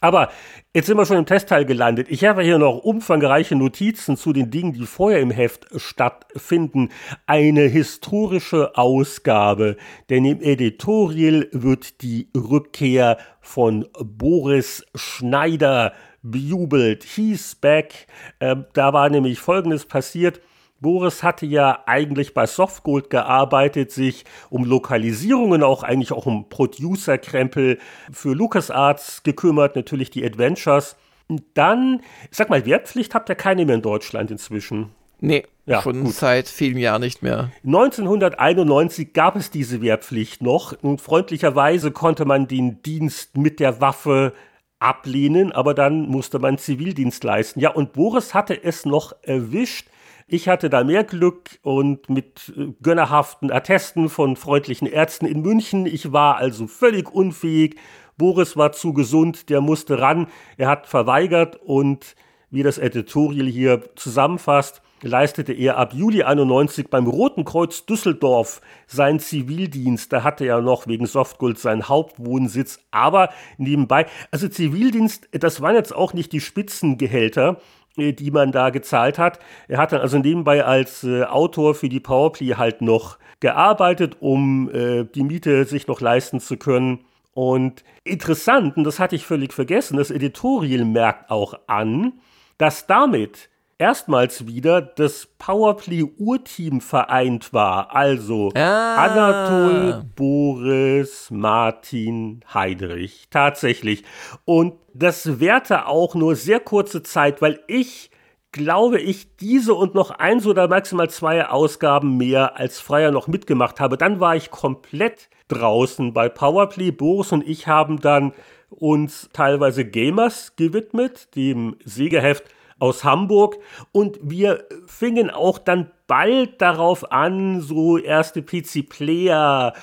Aber 0.00 0.30
jetzt 0.72 0.86
sind 0.86 0.96
wir 0.96 1.06
schon 1.06 1.16
im 1.16 1.26
Testteil 1.26 1.64
gelandet. 1.64 2.06
Ich 2.08 2.24
habe 2.24 2.42
hier 2.42 2.58
noch 2.58 2.78
umfangreiche 2.78 3.56
Notizen 3.56 4.16
zu 4.16 4.32
den 4.32 4.50
Dingen, 4.50 4.72
die 4.72 4.86
vorher 4.86 5.20
im 5.20 5.30
Heft 5.30 5.66
stattfinden. 5.74 6.90
Eine 7.26 7.62
historische 7.62 8.76
Ausgabe, 8.76 9.76
denn 10.08 10.24
im 10.24 10.40
Editorial 10.40 11.48
wird 11.50 12.02
die 12.02 12.30
Rückkehr 12.36 13.18
von 13.40 13.86
Boris 13.98 14.86
Schneider 14.94 15.92
bejubelt. 16.22 17.04
He's 17.04 17.56
back. 17.56 18.06
Äh, 18.38 18.56
da 18.74 18.92
war 18.92 19.10
nämlich 19.10 19.40
Folgendes 19.40 19.84
passiert. 19.84 20.40
Boris 20.80 21.22
hatte 21.22 21.44
ja 21.46 21.82
eigentlich 21.86 22.34
bei 22.34 22.46
Softgold 22.46 23.10
gearbeitet, 23.10 23.90
sich 23.90 24.24
um 24.48 24.64
Lokalisierungen, 24.64 25.62
auch 25.62 25.82
eigentlich 25.82 26.12
auch 26.12 26.26
um 26.26 26.48
Producer-Krempel 26.48 27.78
für 28.12 28.34
LucasArts 28.34 29.22
gekümmert, 29.24 29.74
natürlich 29.74 30.10
die 30.10 30.24
Adventures. 30.24 30.96
Und 31.26 31.42
dann, 31.54 32.00
sag 32.30 32.48
mal, 32.48 32.64
Wehrpflicht 32.64 33.14
habt 33.14 33.28
ihr 33.28 33.34
keine 33.34 33.66
mehr 33.66 33.74
in 33.74 33.82
Deutschland 33.82 34.30
inzwischen. 34.30 34.90
Nee, 35.20 35.44
ja, 35.66 35.82
schon 35.82 36.04
gut. 36.04 36.14
seit 36.14 36.48
vielen 36.48 36.78
Jahren 36.78 37.00
nicht 37.00 37.22
mehr. 37.22 37.50
1991 37.64 39.12
gab 39.12 39.34
es 39.34 39.50
diese 39.50 39.82
Wehrpflicht 39.82 40.42
noch 40.42 40.80
und 40.80 41.00
freundlicherweise 41.00 41.90
konnte 41.90 42.24
man 42.24 42.46
den 42.46 42.82
Dienst 42.82 43.36
mit 43.36 43.58
der 43.58 43.80
Waffe 43.80 44.32
ablehnen, 44.78 45.50
aber 45.50 45.74
dann 45.74 46.02
musste 46.08 46.38
man 46.38 46.56
Zivildienst 46.56 47.24
leisten. 47.24 47.58
Ja, 47.58 47.70
und 47.70 47.92
Boris 47.92 48.32
hatte 48.32 48.62
es 48.62 48.86
noch 48.86 49.12
erwischt, 49.22 49.88
ich 50.28 50.46
hatte 50.46 50.68
da 50.68 50.84
mehr 50.84 51.04
Glück 51.04 51.58
und 51.62 52.10
mit 52.10 52.52
äh, 52.56 52.68
gönnerhaften 52.82 53.50
Attesten 53.50 54.10
von 54.10 54.36
freundlichen 54.36 54.86
Ärzten 54.86 55.26
in 55.26 55.40
München. 55.40 55.86
Ich 55.86 56.12
war 56.12 56.36
also 56.36 56.66
völlig 56.66 57.10
unfähig. 57.10 57.76
Boris 58.18 58.56
war 58.56 58.72
zu 58.72 58.92
gesund, 58.92 59.48
der 59.48 59.60
musste 59.62 60.00
ran. 60.00 60.26
Er 60.58 60.68
hat 60.68 60.86
verweigert 60.86 61.56
und 61.56 62.14
wie 62.50 62.62
das 62.62 62.78
Editorial 62.78 63.46
hier 63.46 63.82
zusammenfasst, 63.94 64.82
leistete 65.02 65.52
er 65.52 65.76
ab 65.76 65.92
Juli 65.94 66.22
91 66.22 66.88
beim 66.88 67.06
Roten 67.06 67.44
Kreuz 67.44 67.86
Düsseldorf 67.86 68.60
seinen 68.86 69.20
Zivildienst. 69.20 70.12
Da 70.12 70.24
hatte 70.24 70.44
er 70.44 70.60
noch 70.60 70.86
wegen 70.86 71.06
Softgold 71.06 71.58
seinen 71.58 71.88
Hauptwohnsitz. 71.88 72.80
Aber 72.90 73.30
nebenbei, 73.58 74.06
also 74.30 74.48
Zivildienst, 74.48 75.28
das 75.32 75.60
waren 75.60 75.74
jetzt 75.74 75.94
auch 75.94 76.14
nicht 76.14 76.32
die 76.32 76.40
Spitzengehälter. 76.40 77.60
Die 77.98 78.30
man 78.30 78.52
da 78.52 78.70
gezahlt 78.70 79.18
hat. 79.18 79.38
Er 79.66 79.78
hat 79.78 79.92
dann 79.92 80.00
also 80.00 80.18
nebenbei 80.18 80.64
als 80.64 81.04
äh, 81.04 81.24
Autor 81.24 81.74
für 81.74 81.88
die 81.88 82.00
Powerplay 82.00 82.54
halt 82.54 82.80
noch 82.80 83.18
gearbeitet, 83.40 84.16
um 84.20 84.70
äh, 84.72 85.04
die 85.04 85.24
Miete 85.24 85.64
sich 85.64 85.86
noch 85.88 86.00
leisten 86.00 86.40
zu 86.40 86.56
können. 86.56 87.00
Und 87.34 87.84
interessant, 88.04 88.76
und 88.76 88.84
das 88.84 88.98
hatte 88.98 89.16
ich 89.16 89.26
völlig 89.26 89.52
vergessen, 89.52 89.96
das 89.96 90.10
Editorial 90.10 90.84
merkt 90.84 91.30
auch 91.30 91.54
an, 91.66 92.14
dass 92.56 92.86
damit 92.86 93.48
erstmals 93.78 94.46
wieder 94.46 94.82
das 94.82 95.26
Powerplay-Urteam 95.38 96.80
vereint 96.80 97.52
war. 97.52 97.94
Also 97.94 98.50
ah. 98.54 98.96
Anatol, 98.96 100.04
Boris, 100.16 101.30
Martin, 101.30 102.44
Heidrich. 102.52 103.28
Tatsächlich. 103.30 104.04
Und 104.44 104.74
das 104.92 105.40
währte 105.40 105.86
auch 105.86 106.14
nur 106.14 106.34
sehr 106.34 106.60
kurze 106.60 107.02
Zeit, 107.02 107.40
weil 107.40 107.60
ich 107.68 108.10
glaube 108.50 108.98
ich, 108.98 109.36
diese 109.36 109.74
und 109.74 109.94
noch 109.94 110.10
eins 110.10 110.46
oder 110.46 110.68
maximal 110.68 111.10
zwei 111.10 111.46
Ausgaben 111.46 112.16
mehr 112.16 112.56
als 112.56 112.80
Freier 112.80 113.10
noch 113.10 113.28
mitgemacht 113.28 113.78
habe. 113.78 113.98
Dann 113.98 114.20
war 114.20 114.36
ich 114.36 114.50
komplett 114.50 115.28
draußen 115.48 116.12
bei 116.12 116.28
Powerplay. 116.28 116.90
Boris 116.90 117.30
und 117.32 117.46
ich 117.46 117.66
haben 117.66 118.00
dann 118.00 118.32
uns 118.70 119.28
teilweise 119.32 119.84
Gamers 119.84 120.56
gewidmet, 120.56 121.34
dem 121.36 121.76
Sägeheft 121.84 122.44
aus 122.78 123.04
Hamburg. 123.04 123.58
Und 123.92 124.18
wir 124.22 124.64
fingen 124.86 125.30
auch 125.30 125.58
dann 125.58 125.90
bald 126.06 126.60
darauf 126.60 127.12
an, 127.12 127.60
so 127.60 127.98
erste 127.98 128.42
PC-Player 128.42 129.74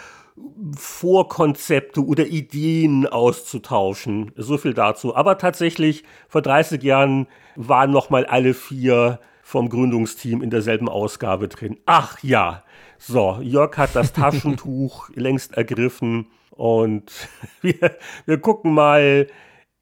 Vorkonzepte 0.77 2.05
oder 2.05 2.26
Ideen 2.26 3.07
auszutauschen. 3.07 4.31
So 4.35 4.57
viel 4.57 4.73
dazu. 4.73 5.15
Aber 5.15 5.38
tatsächlich, 5.38 6.03
vor 6.27 6.41
30 6.41 6.84
Jahren 6.84 7.27
waren 7.55 7.91
nochmal 7.91 8.26
alle 8.26 8.53
vier 8.53 9.19
vom 9.41 9.69
Gründungsteam 9.69 10.41
in 10.41 10.49
derselben 10.49 10.89
Ausgabe 10.89 11.47
drin. 11.47 11.77
Ach 11.85 12.17
ja. 12.22 12.63
So, 12.97 13.39
Jörg 13.41 13.77
hat 13.77 13.95
das 13.95 14.11
Taschentuch 14.13 15.09
längst 15.13 15.55
ergriffen 15.55 16.27
und 16.49 17.11
wir, 17.61 17.95
wir 18.26 18.39
gucken 18.39 18.73
mal 18.73 19.27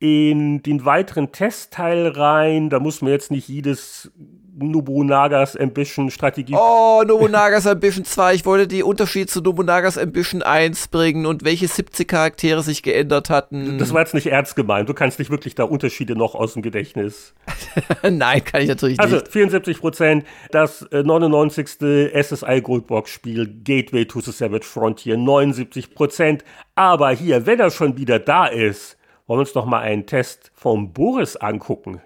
in 0.03 0.61
den 0.61 0.83
weiteren 0.83 1.31
Testteil 1.31 2.09
rein. 2.09 2.69
Da 2.69 2.81
muss 2.81 3.01
man 3.01 3.13
jetzt 3.13 3.31
nicht 3.31 3.47
jedes 3.47 4.11
Nobunagas 4.53 5.55
Ambition 5.55 6.11
Strategie. 6.11 6.55
Oh, 6.55 7.03
Nobunagas 7.07 7.65
Ambition 7.65 8.03
2. 8.03 8.35
Ich 8.35 8.45
wollte 8.45 8.67
die 8.67 8.83
Unterschiede 8.83 9.27
zu 9.27 9.39
Nobunagas 9.39 9.97
Ambition 9.97 10.41
1 10.41 10.89
bringen 10.89 11.25
und 11.25 11.45
welche 11.45 11.69
70 11.69 12.05
Charaktere 12.05 12.63
sich 12.63 12.83
geändert 12.83 13.29
hatten. 13.29 13.77
Das 13.77 13.93
war 13.93 14.01
jetzt 14.01 14.13
nicht 14.13 14.27
ernst 14.27 14.57
gemeint. 14.57 14.89
Du 14.89 14.93
kannst 14.93 15.19
nicht 15.19 15.31
wirklich 15.31 15.55
da 15.55 15.63
Unterschiede 15.63 16.17
noch 16.17 16.35
aus 16.35 16.51
dem 16.51 16.63
Gedächtnis. 16.63 17.33
Nein, 18.03 18.43
kann 18.43 18.61
ich 18.61 18.67
natürlich 18.67 18.99
also, 18.99 19.15
nicht. 19.15 19.23
Also 19.23 19.31
74 19.31 19.79
Prozent. 19.79 20.25
Das 20.51 20.85
99. 20.91 21.81
Äh, 21.81 22.21
SSI 22.21 22.59
Goldbox 22.61 23.09
Spiel 23.09 23.47
Gateway 23.63 24.03
to 24.03 24.19
the 24.19 24.33
Savage 24.33 24.65
Frontier 24.65 25.15
79 25.15 25.95
Prozent. 25.95 26.43
Aber 26.75 27.11
hier, 27.11 27.45
wenn 27.45 27.61
er 27.61 27.71
schon 27.71 27.95
wieder 27.95 28.19
da 28.19 28.47
ist, 28.47 28.97
wollen 29.27 29.37
wir 29.37 29.41
uns 29.41 29.53
doch 29.53 29.65
mal 29.65 29.79
einen 29.79 30.05
Test 30.05 30.51
vom 30.53 30.93
Boris 30.93 31.35
angucken. 31.35 32.01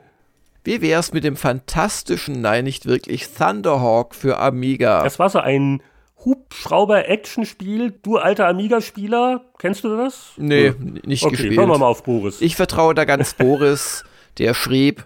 Wie 0.64 0.82
wär's 0.82 1.14
mit 1.14 1.24
dem 1.24 1.38
fantastischen, 1.38 2.42
nein, 2.42 2.66
nicht 2.66 2.86
wirklich, 2.86 3.30
Thunderhawk 3.34 4.14
für 4.14 4.38
Amiga? 4.40 5.04
Das 5.04 5.18
war 5.18 5.30
so 5.30 5.40
ein 5.40 5.82
Hubschrauber-Action-Spiel. 6.26 7.94
Du 8.02 8.18
alter 8.18 8.48
Amiga-Spieler, 8.48 9.46
kennst 9.60 9.84
du 9.84 9.96
das? 9.96 10.34
Nee, 10.36 10.68
ja. 10.68 10.74
nicht 11.06 11.24
okay, 11.24 11.32
gespielt. 11.32 11.58
Hören 11.58 11.70
wir 11.70 11.78
mal 11.78 11.88
auf 11.88 12.04
Boris. 12.04 12.42
Ich 12.42 12.56
vertraue 12.56 12.94
da 12.94 13.06
ganz 13.06 13.34
Boris, 13.34 14.04
der 14.38 14.54
schrieb, 14.54 15.06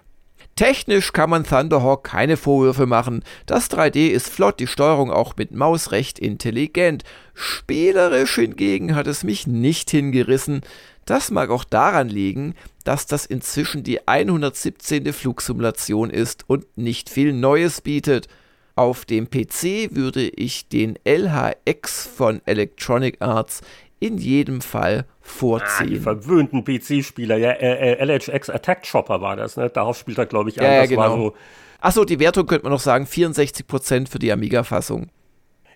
Technisch 0.56 1.14
kann 1.14 1.30
man 1.30 1.44
Thunderhawk 1.44 2.04
keine 2.04 2.38
Vorwürfe 2.38 2.86
machen. 2.86 3.24
Das 3.46 3.72
3D 3.72 4.10
ist 4.10 4.30
flott, 4.30 4.60
die 4.60 4.68
Steuerung 4.68 5.10
auch 5.10 5.36
mit 5.38 5.52
Maus 5.52 5.92
recht 5.92 6.20
intelligent. 6.20 7.04
Spielerisch 7.34 8.36
hingegen 8.36 8.94
hat 8.94 9.08
es 9.08 9.24
mich 9.24 9.48
nicht 9.48 9.90
hingerissen. 9.90 10.62
Das 11.06 11.32
mag 11.32 11.50
auch 11.50 11.64
daran 11.64 12.10
liegen, 12.10 12.56
dass 12.84 13.06
das 13.06 13.26
inzwischen 13.26 13.84
die 13.84 14.08
117. 14.08 15.12
Flugsimulation 15.14 16.10
ist 16.10 16.44
und 16.48 16.66
nicht 16.78 17.10
viel 17.10 17.34
Neues 17.34 17.82
bietet. 17.82 18.28
Auf 18.76 19.06
dem 19.06 19.30
PC 19.30 19.96
würde 19.96 20.28
ich 20.28 20.70
den 20.70 20.98
LHX 21.04 22.08
von 22.08 22.42
Electronic 22.46 23.22
Arts 23.22 23.62
in 24.00 24.18
jedem 24.18 24.62
Fall 24.62 25.06
vorziehen. 25.20 25.88
Ah, 25.88 25.90
die 25.90 26.00
verwöhnten 26.00 26.64
PC-Spieler, 26.64 27.38
ja, 27.38 27.52
äh, 27.52 27.94
äh, 27.94 28.06
LHX 28.06 28.50
Attack 28.50 28.90
Chopper 28.90 29.22
war 29.22 29.36
das, 29.36 29.58
ne? 29.58 29.70
Darauf 29.70 29.98
spielt 29.98 30.18
er, 30.18 30.26
glaube 30.26 30.50
ich, 30.50 30.60
an. 30.60 30.66
Ja, 30.66 30.74
ja, 30.74 30.86
genau. 30.86 31.16
So 31.18 31.36
Achso, 31.82 32.06
die 32.06 32.20
Wertung 32.20 32.46
könnte 32.46 32.64
man 32.64 32.74
noch 32.74 32.80
sagen, 32.80 33.06
64% 33.06 34.08
für 34.08 34.20
die 34.20 34.32
Amiga-Fassung. 34.32 35.10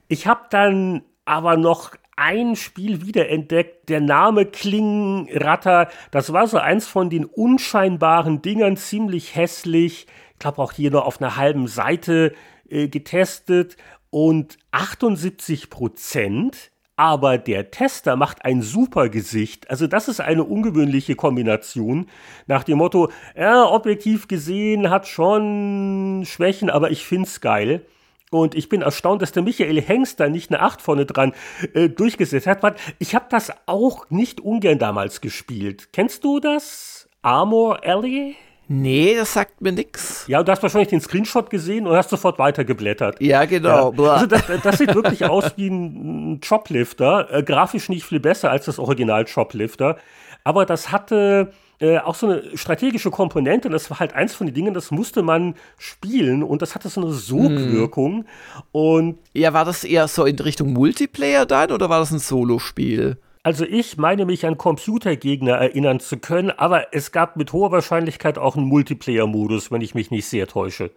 Ich 0.08 0.28
habe 0.28 0.42
dann 0.52 1.02
aber 1.26 1.58
noch 1.58 1.96
ein 2.16 2.56
Spiel 2.56 3.06
wiederentdeckt. 3.06 3.90
Der 3.90 4.02
Name 4.02 4.46
Klingenratter, 4.46 5.90
das 6.12 6.34
war 6.34 6.48
so 6.48 6.58
eins 6.58 6.88
von 6.88 7.10
den 7.10 7.26
unscheinbaren 7.26 8.42
Dingern, 8.42 8.78
ziemlich 8.78 9.36
hässlich. 9.36 10.08
Ich 10.34 10.40
glaube 10.40 10.62
auch 10.62 10.72
hier 10.72 10.92
nur 10.92 11.06
auf 11.06 11.22
einer 11.22 11.38
halben 11.38 11.68
Seite 11.68 12.34
äh, 12.70 12.88
getestet. 12.88 13.78
Und 14.10 14.58
78 14.72 15.70
Prozent 15.70 16.72
aber 16.98 17.38
der 17.38 17.72
Tester 17.72 18.16
macht 18.16 18.46
ein 18.46 18.62
super 18.62 19.10
Gesicht. 19.10 19.70
Also 19.70 19.88
das 19.88 20.08
ist 20.08 20.22
eine 20.22 20.44
ungewöhnliche 20.44 21.16
Kombination. 21.16 22.08
Nach 22.48 22.64
dem 22.64 22.78
Motto, 22.78 23.10
ja, 23.36 23.66
objektiv 23.66 24.28
gesehen 24.28 24.90
hat 24.90 25.08
schon 25.08 26.24
Schwächen, 26.26 26.70
aber 26.70 26.92
ich 26.92 27.06
find's 27.06 27.42
geil. 27.42 27.86
Und 28.32 28.56
ich 28.56 28.70
bin 28.70 28.82
erstaunt, 28.82 29.22
dass 29.22 29.32
der 29.32 29.44
Michael 29.44 29.82
Hengst 29.82 30.20
da 30.20 30.30
nicht 30.30 30.52
eine 30.52 30.62
8 30.62 30.82
vorne 30.82 31.06
dran 31.06 31.34
äh, 31.74 31.90
durchgesetzt 31.90 32.48
hat. 32.48 32.78
Ich 33.00 33.16
habe 33.16 33.26
das 33.30 33.52
auch 33.66 34.10
nicht 34.10 34.42
ungern 34.42 34.80
damals 34.80 35.22
gespielt. 35.22 35.90
Kennst 35.94 36.24
du 36.24 36.40
das? 36.40 37.08
Armor 37.22 37.84
Alley? 37.86 38.36
Nee, 38.68 39.16
das 39.16 39.34
sagt 39.34 39.62
mir 39.62 39.72
nix. 39.72 40.26
Ja, 40.28 40.42
du 40.42 40.52
hast 40.52 40.64
wahrscheinlich 40.64 40.90
den 40.90 41.02
Screenshot 41.02 41.52
gesehen 41.52 41.86
und 41.86 41.96
hast 41.96 42.10
sofort 42.10 42.40
weitergeblättert. 42.40 43.22
Ja, 43.22 43.46
genau. 43.46 43.94
Ja. 43.94 44.14
Also 44.14 44.26
das, 44.26 44.44
das, 44.64 44.78
sieht 44.80 44.96
wirklich 44.96 45.24
aus 45.26 45.54
wie 45.56 45.68
ein 45.68 46.42
Choplifter. 46.42 47.32
Äh, 47.32 47.44
grafisch 47.44 47.90
nicht 47.90 48.06
viel 48.06 48.20
besser 48.20 48.50
als 48.50 48.66
das 48.66 48.80
Original 48.80 49.26
Choplifter. 49.26 49.98
Aber 50.44 50.66
das 50.66 50.92
hatte 50.92 51.54
äh, 51.80 51.98
auch 51.98 52.16
so 52.16 52.28
eine 52.28 52.58
strategische 52.58 53.12
Komponente. 53.12 53.70
Das 53.70 53.90
war 53.90 54.00
halt 54.00 54.14
eins 54.14 54.34
von 54.34 54.48
den 54.48 54.54
Dingen, 54.54 54.74
das 54.74 54.92
musste 54.92 55.22
man 55.22 55.56
spielen 55.78 56.44
und 56.44 56.62
das 56.62 56.76
hatte 56.76 56.90
so 56.90 57.02
eine 57.02 57.12
Sogwirkung. 57.12 58.18
Hm. 58.18 58.26
Und 58.72 59.20
ja, 59.34 59.54
war 59.54 59.66
das 59.66 59.84
eher 59.84 60.08
so 60.08 60.26
in 60.26 60.38
Richtung 60.40 60.74
Multiplayer 60.74 61.46
dann 61.46 61.72
oder 61.72 61.90
war 61.90 62.00
das 62.00 62.12
ein 62.12 62.20
Solospiel? 62.20 63.18
Also 63.44 63.64
ich 63.64 63.98
meine 63.98 64.26
mich 64.26 64.46
an 64.48 64.58
Computergegner 64.58 65.54
erinnern 65.54 66.00
zu 66.00 66.18
können, 66.18 66.50
aber 66.50 66.94
es 66.94 67.12
gab 67.12 67.36
mit 67.36 67.54
hoher 67.54 67.72
Wahrscheinlichkeit 67.72 68.40
auch 68.40 68.56
einen 68.56 68.66
Multiplayer-Modus, 68.66 69.70
wenn 69.70 69.82
ich 69.82 69.94
mich 69.94 70.10
nicht 70.10 70.26
sehr 70.26 70.48
täusche. 70.48 70.90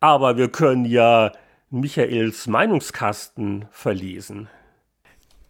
Aber 0.00 0.36
wir 0.36 0.48
können 0.48 0.84
ja 0.84 1.30
Michaels 1.70 2.48
Meinungskasten 2.48 3.66
verlesen. 3.70 4.48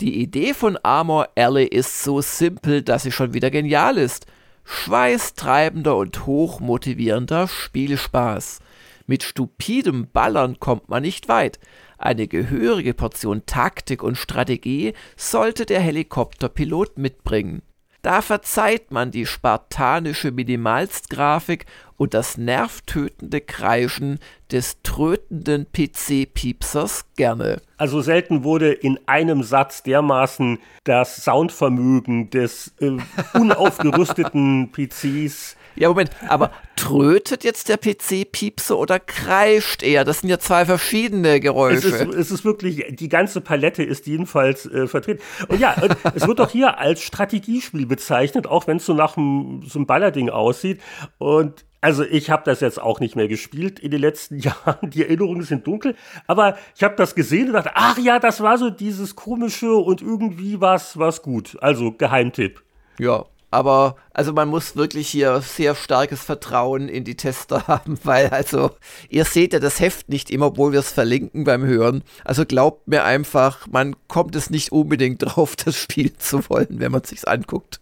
Die 0.03 0.21
Idee 0.21 0.53
von 0.53 0.77
Armor 0.83 1.29
Alley 1.37 1.65
ist 1.65 2.03
so 2.03 2.21
simpel, 2.21 2.83
dass 2.83 3.05
sie 3.05 3.13
schon 3.13 3.33
wieder 3.33 3.51
genial 3.51 3.97
ist 3.97 4.27
schweißtreibender 4.65 5.97
und 5.97 6.27
hochmotivierender 6.27 7.49
Spielspaß. 7.49 8.61
Mit 9.07 9.23
stupidem 9.23 10.09
Ballern 10.13 10.59
kommt 10.61 10.89
man 10.89 11.03
nicht 11.03 11.29
weit. 11.29 11.59
Eine 11.99 12.29
gehörige 12.29 12.95
Portion 12.95 13.47
Taktik 13.47 14.03
und 14.03 14.17
Strategie 14.17 14.95
sollte 15.17 15.67
der 15.67 15.81
Helikopterpilot 15.81 16.99
mitbringen. 16.99 17.63
Da 18.03 18.21
verzeiht 18.21 18.91
man 18.91 19.13
die 19.13 19.27
spartanische 19.27 20.33
Minimalstgrafik 20.33 21.67
und 22.03 22.15
das 22.15 22.37
nervtötende 22.37 23.41
Kreischen 23.41 24.19
des 24.51 24.83
trötenden 24.83 25.69
PC-Piepsers 25.73 27.05
gerne. 27.15 27.63
Also 27.77 28.01
selten 28.01 28.43
wurde 28.43 28.73
in 28.73 28.99
einem 29.07 29.45
Satz 29.45 29.85
dermaßen 29.85 30.59
das 30.83 31.23
Soundvermögen 31.23 32.29
des 32.31 32.75
äh, 32.81 32.97
unaufgerüsteten 33.39 34.73
PCs 34.73 35.57
ja, 35.75 35.89
Moment, 35.89 36.11
aber 36.29 36.51
trötet 36.77 37.45
jetzt 37.45 37.71
der 37.71 37.79
PC 37.79 38.31
Piepse 38.31 38.77
oder 38.77 39.01
kreischt 39.01 39.83
er? 39.83 40.05
Das 40.05 40.21
sind 40.21 40.29
ja 40.29 40.39
zwei 40.39 40.67
verschiedene 40.67 41.41
Geräusche. 41.41 41.89
Es 41.89 41.95
ist, 41.95 42.15
es 42.15 42.31
ist 42.31 42.45
wirklich, 42.45 42.85
die 42.91 43.09
ganze 43.09 43.41
Palette 43.41 43.83
ist 43.83 44.07
jedenfalls 44.07 44.67
äh, 44.67 44.87
vertreten. 44.87 45.23
Und 45.49 45.61
ja, 45.61 45.75
es 46.15 46.27
wird 46.27 46.41
doch 46.41 46.51
hier 46.51 46.79
als 46.79 47.01
Strategiespiel 47.01 47.87
bezeichnet, 47.87 48.47
auch 48.47 48.67
wenn 48.67 48.77
es 48.77 48.87
so 48.87 48.93
nach 48.93 49.17
einem, 49.17 49.63
so 49.67 49.79
einem 49.79 49.87
Ballerding 49.87 50.29
aussieht. 50.29 50.81
Und 51.17 51.65
also 51.83 52.05
ich 52.05 52.31
habe 52.31 52.45
das 52.47 52.61
jetzt 52.61 52.81
auch 52.81 53.01
nicht 53.01 53.17
mehr 53.17 53.29
gespielt 53.29 53.81
in 53.81 53.91
den 53.91 54.01
letzten 54.01 54.39
Jahren. 54.41 54.89
Die 54.91 55.03
Erinnerungen 55.03 55.43
sind 55.43 55.67
dunkel. 55.67 55.97
Aber 56.27 56.57
ich 56.77 56.83
habe 56.83 56.95
das 56.97 57.15
gesehen 57.15 57.49
und 57.49 57.55
dachte, 57.55 57.73
ach 57.75 57.99
ja, 57.99 58.19
das 58.19 58.41
war 58.41 58.57
so 58.57 58.71
dieses 58.71 59.17
komische 59.17 59.75
und 59.75 60.01
irgendwie 60.01 60.61
was 60.61 60.99
was 60.99 61.21
gut. 61.23 61.59
Also 61.61 61.93
Geheimtipp. 61.93 62.63
Ja, 62.99 63.27
aber 63.51 63.97
also 64.15 64.33
man 64.33 64.49
muss 64.49 64.77
wirklich 64.77 65.09
hier 65.09 65.41
sehr 65.43 65.75
starkes 65.75 66.23
Vertrauen 66.23 66.89
in 66.89 67.05
die 67.05 67.17
Tester 67.17 67.67
haben, 67.69 67.99
weil 68.05 68.29
also 68.29 68.71
ihr 69.11 69.25
seht 69.25 69.53
ja 69.53 69.59
das 69.59 69.81
Heft 69.81 70.09
nicht 70.09 70.31
immer, 70.31 70.47
obwohl 70.47 70.73
wir 70.73 70.81
es 70.81 70.93
verlinken 70.93 71.45
beim 71.45 71.65
Hören. 71.65 72.05
Also 72.25 72.47
glaubt 72.47 72.89
mir 72.89 73.05
einfach, 73.05 73.67
man 73.67 73.97
kommt 74.07 74.37
es 74.37 74.51
nicht 74.51 74.71
unbedingt 74.71 75.23
drauf, 75.25 75.57
das 75.57 75.77
Spiel 75.77 76.17
zu 76.17 76.49
wollen, 76.49 76.81
wenn 76.81 76.93
man 76.93 77.03
es 77.03 77.11
sich 77.11 77.27
anguckt. 77.27 77.82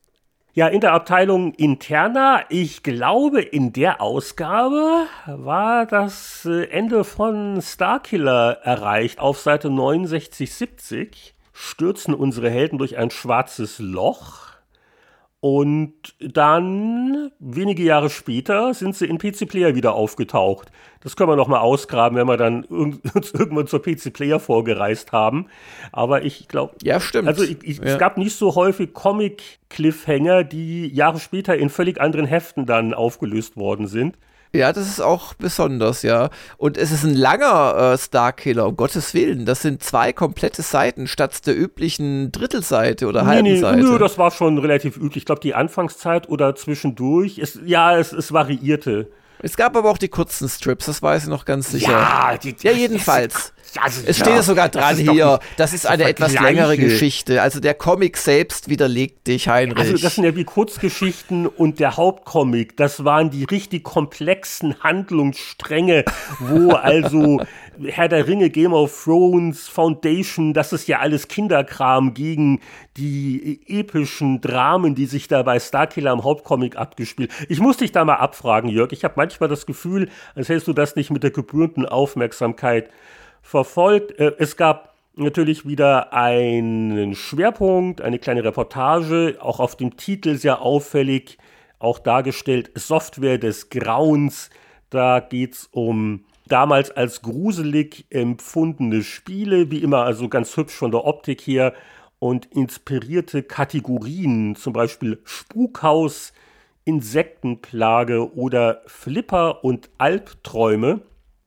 Ja, 0.53 0.67
in 0.67 0.81
der 0.81 0.95
Abteilung 0.95 1.55
Interna, 1.55 2.43
ich 2.49 2.83
glaube, 2.83 3.41
in 3.41 3.73
der 3.73 4.01
Ausgabe 4.01 5.07
war 5.27 5.87
das 5.87 6.45
äh, 6.45 6.65
Ende 6.65 7.05
von 7.05 7.63
Starkiller 7.63 8.59
erreicht. 8.65 9.21
Auf 9.21 9.39
Seite 9.39 9.69
6970 9.69 11.37
stürzen 11.53 12.15
unsere 12.15 12.51
Helden 12.51 12.79
durch 12.79 12.99
ein 12.99 13.13
schwarzes 13.13 13.79
Loch 13.79 14.50
Und 15.41 15.95
dann, 16.19 17.31
wenige 17.39 17.83
Jahre 17.83 18.11
später, 18.11 18.75
sind 18.75 18.95
sie 18.95 19.07
in 19.07 19.17
PC 19.17 19.49
Player 19.49 19.75
wieder 19.75 19.95
aufgetaucht. 19.95 20.71
Das 21.01 21.17
können 21.17 21.31
wir 21.31 21.37
noch 21.37 21.49
mal 21.49 21.61
ausgraben, 21.61 22.19
wenn 22.19 22.29
wir 22.29 22.37
dann 22.37 22.65
uns 22.65 23.33
irgendwann 23.33 23.67
zur 23.67 23.81
PC 23.81 24.13
Player 24.13 24.39
vorgereist 24.39 25.13
haben. 25.13 25.47
Aber 25.93 26.25
ich 26.25 26.47
glaube. 26.47 26.75
Ja, 26.83 27.01
stimmt. 27.01 27.27
Also 27.27 27.43
ich, 27.43 27.57
ich, 27.63 27.79
ja. 27.79 27.85
es 27.85 27.99
gab 27.99 28.19
nicht 28.19 28.37
so 28.37 28.55
häufig 28.55 28.93
Comic-Cliffhanger, 28.93 30.45
die 30.45 30.89
Jahre 30.89 31.19
später 31.19 31.57
in 31.57 31.71
völlig 31.71 31.99
anderen 32.01 32.27
Heften 32.27 32.67
dann 32.67 32.93
aufgelöst 32.93 33.57
worden 33.57 33.87
sind. 33.87 34.19
Ja, 34.53 34.73
das 34.73 34.89
ist 34.89 35.01
auch 35.01 35.35
besonders, 35.35 36.03
ja. 36.03 36.29
Und 36.57 36.77
es 36.77 36.91
ist 36.91 37.05
ein 37.05 37.15
langer 37.15 37.93
äh, 37.95 37.99
Starkiller, 37.99 38.67
um 38.67 38.77
Gottes 38.77 39.15
Willen. 39.15 39.47
Das 39.47 39.63
sind 39.63 39.83
zwei 39.83 40.13
komplette 40.13 40.63
Seiten 40.63 41.07
statt 41.07 41.47
der 41.47 41.57
üblichen 41.57 42.33
Drittelseite 42.33 43.07
oder 43.07 43.27
halben 43.27 43.45
nee, 43.45 43.53
nee, 43.55 43.61
Seite. 43.61 43.79
Nö, 43.79 43.99
das 43.99 44.19
war 44.19 44.33
schon 44.33 44.59
relativ 44.59 44.97
üblich. 44.97 45.19
Ich 45.19 45.25
glaube, 45.25 45.41
die 45.41 45.55
Anfangszeit 45.55 46.29
oder 46.29 46.57
zwischendurch, 46.57 47.39
es, 47.39 47.61
ja, 47.65 47.97
es, 47.97 48.13
es 48.13 48.33
variierte. 48.33 49.09
Es 49.43 49.57
gab 49.57 49.77
aber 49.77 49.89
auch 49.89 49.99
die 49.99 50.09
kurzen 50.09 50.49
Strips, 50.49 50.87
das 50.87 51.01
weiß 51.01 51.25
ich 51.25 51.29
noch 51.29 51.45
ganz 51.45 51.71
sicher. 51.71 51.93
Ja, 51.93 52.37
die, 52.37 52.55
Ja, 52.61 52.73
jedenfalls. 52.73 53.53
Also, 53.79 54.01
Es 54.07 54.19
ja, 54.19 54.25
steht 54.25 54.37
ja 54.37 54.43
sogar 54.43 54.69
dran 54.69 54.97
das 54.97 54.99
hier. 54.99 55.13
nicht- 55.33 55.43
Das 55.57 55.73
ist 55.73 55.85
das 55.85 55.91
eine 55.93 56.05
etwas 56.05 56.33
längere 56.39 56.77
Geschichte. 56.77 57.43
Also 57.43 57.61
der 57.61 57.75
Comic 57.75 58.17
selbst 58.17 58.69
widerlegt 58.69 59.27
dich, 59.27 59.49
Heinrich. 59.49 59.79
Also 59.79 59.97
das 59.97 60.15
sind 60.17 60.25
ja 60.25 60.35
wie 60.35 60.45
Kurzgeschichten 60.45 61.47
und 61.47 61.79
der 61.81 61.97
Hauptcomic, 61.97 62.77
das 62.77 63.05
waren 63.05 63.31
die 63.31 63.45
richtig 63.45 63.85
komplexen 63.85 64.83
Handlungsstränge, 64.83 66.05
wo 66.41 66.71
also 66.75 67.41
Herr 67.83 68.09
der 68.09 68.27
Ringe, 68.27 68.51
Game 68.51 68.73
of 68.75 69.05
Thrones, 69.05 69.69
Foundation, 69.69 70.53
das 70.53 70.73
ist 70.73 70.87
ja 70.89 70.99
alles 70.99 71.29
Kinderkram 71.29 72.13
gegen 72.15 72.61
die 72.97 73.61
epischen 73.67 74.41
Dramen, 74.41 74.95
die 74.95 75.07
sich 75.07 75.29
da 75.29 75.43
bei 75.43 75.59
Starkiller 75.61 76.13
im 76.13 76.23
Hauptcomic 76.25 76.77
abgespielt. 76.77 77.31
Ich 77.49 77.61
muss 77.61 77.79
dich 77.79 77.93
da 77.93 78.05
mal 78.05 78.17
abfragen, 78.17 78.69
Jörg. 78.69 78.93
Ich 78.93 79.05
habe 79.05 79.15
manchmal 79.17 79.49
das 79.49 79.65
Gefühl, 79.65 80.11
als 80.35 80.49
hättest 80.49 80.69
du 80.69 80.73
das 80.75 80.97
nicht 80.97 81.11
mit 81.11 81.23
der 81.23 81.31
gebührenden 81.31 81.87
Aufmerksamkeit 81.87 82.91
verfolgt. 83.43 84.19
Äh, 84.19 84.33
Es 84.39 84.57
gab 84.57 84.95
natürlich 85.15 85.67
wieder 85.67 86.13
einen 86.13 87.15
Schwerpunkt, 87.15 88.01
eine 88.01 88.19
kleine 88.19 88.45
Reportage, 88.45 89.37
auch 89.41 89.61
auf 89.61 89.77
dem 89.77 89.97
Titel 89.97 90.37
sehr 90.37 90.63
auffällig, 90.63 91.39
auch 91.79 91.99
dargestellt 91.99 92.71
Software 92.75 93.39
des 93.39 93.71
Grauens. 93.71 94.51
Da 94.91 95.21
geht 95.21 95.55
es 95.55 95.69
um 95.73 96.25
damals 96.47 96.91
als 96.91 97.23
gruselig 97.23 98.07
empfundene 98.11 99.03
Spiele, 99.03 99.71
wie 99.71 99.79
immer 99.79 100.05
also 100.05 100.29
ganz 100.29 100.57
hübsch 100.57 100.75
von 100.75 100.91
der 100.91 101.05
Optik 101.05 101.41
her 101.43 101.75
und 102.19 102.47
inspirierte 102.47 103.43
Kategorien, 103.43 104.57
zum 104.57 104.73
Beispiel 104.73 105.21
Spukhaus, 105.25 106.33
Insektenplage 106.85 108.35
oder 108.35 108.83
Flipper 108.87 109.65
und 109.65 109.91
Albträume. 109.99 111.03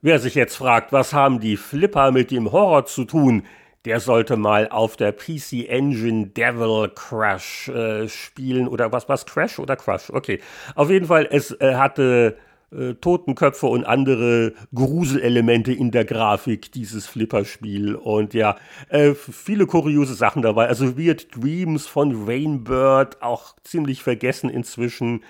Wer 0.06 0.20
sich 0.20 0.36
jetzt 0.36 0.58
fragt, 0.58 0.92
was 0.92 1.14
haben 1.14 1.40
die 1.40 1.56
Flipper 1.56 2.12
mit 2.12 2.30
dem 2.30 2.52
Horror 2.52 2.86
zu 2.86 3.06
tun, 3.06 3.44
der 3.86 4.02
sollte 4.02 4.36
mal 4.36 4.68
auf 4.68 4.98
der 4.98 5.14
PC 5.14 5.70
Engine 5.70 6.28
Devil 6.28 6.92
Crash 6.94 7.70
äh, 7.70 8.10
spielen 8.10 8.68
oder 8.68 8.92
was 8.92 9.08
was 9.08 9.26
Crash 9.26 9.60
oder 9.60 9.78
Crush. 9.78 10.10
Okay, 10.10 10.42
auf 10.76 10.90
jeden 10.90 11.08
Fall 11.08 11.26
es 11.32 11.52
äh, 11.62 11.76
hatte 11.76 12.36
äh, 12.74 12.96
Totenköpfe 12.96 13.66
und 13.68 13.86
andere 13.86 14.56
Gruselelemente 14.76 15.72
in 15.72 15.92
der 15.92 16.04
Grafik 16.04 16.74
dieses 16.74 17.08
Flipperspiel 17.08 17.96
und 17.96 18.34
ja 18.34 18.58
äh, 18.90 19.14
viele 19.14 19.68
kuriose 19.68 20.16
Sachen 20.16 20.42
dabei. 20.42 20.68
Also 20.68 20.98
Weird 20.98 21.34
Dreams 21.34 21.88
von 21.88 22.26
Rainbird 22.26 23.22
auch 23.22 23.56
ziemlich 23.64 24.04
vergessen 24.04 24.50
inzwischen. 24.50 25.24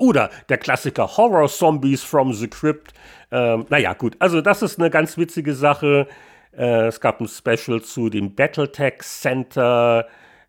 Oder 0.00 0.30
der 0.48 0.56
Klassiker 0.56 1.18
Horror 1.18 1.46
Zombies 1.46 2.02
from 2.02 2.32
the 2.32 2.48
Crypt. 2.48 2.94
Ähm, 3.30 3.66
naja, 3.68 3.92
gut. 3.92 4.16
Also, 4.18 4.40
das 4.40 4.62
ist 4.62 4.78
eine 4.78 4.88
ganz 4.88 5.18
witzige 5.18 5.54
Sache. 5.54 6.08
Äh, 6.56 6.86
es 6.86 7.00
gab 7.00 7.20
ein 7.20 7.28
Special 7.28 7.82
zu 7.82 8.08
dem 8.08 8.34
Battletech 8.34 9.02
Center. 9.02 10.06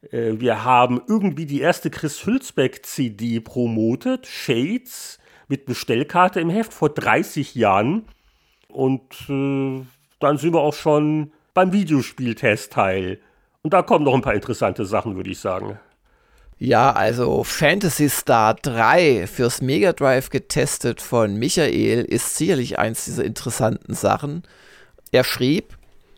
Äh, 0.10 0.40
wir 0.40 0.64
haben 0.64 1.02
irgendwie 1.06 1.46
die 1.46 1.60
erste 1.60 1.90
Chris 1.90 2.26
Hülsbeck 2.26 2.86
CD 2.86 3.42
promotet. 3.42 4.26
Shades 4.26 5.20
mit 5.50 5.66
Bestellkarte 5.66 6.40
im 6.40 6.50
Heft 6.50 6.74
vor 6.74 6.88
30 6.88 7.54
Jahren. 7.54 8.06
Und 8.70 9.02
äh, 9.28 9.82
dann 10.22 10.38
sind 10.38 10.54
wir 10.54 10.62
auch 10.62 10.74
schon 10.74 11.34
beim 11.54 11.74
Videospieltestteil. 11.74 13.20
Und 13.64 13.74
da 13.74 13.82
kommen 13.82 14.06
noch 14.06 14.14
ein 14.14 14.22
paar 14.22 14.34
interessante 14.34 14.86
Sachen, 14.86 15.18
würde 15.18 15.30
ich 15.30 15.40
sagen. 15.40 15.78
Ja, 16.64 16.92
also 16.92 17.44
Phantasy 17.44 18.08
Star 18.08 18.54
3 18.54 19.26
fürs 19.26 19.64
Mega 19.64 19.94
Drive 19.94 20.30
getestet 20.30 21.02
von 21.02 21.34
Michael 21.34 22.06
ist 22.06 22.38
sicherlich 22.38 22.78
eins 22.78 23.06
dieser 23.06 23.26
interessanten 23.26 23.96
Sachen. 23.96 24.44
Er 25.12 25.24
schrieb, 25.24 25.76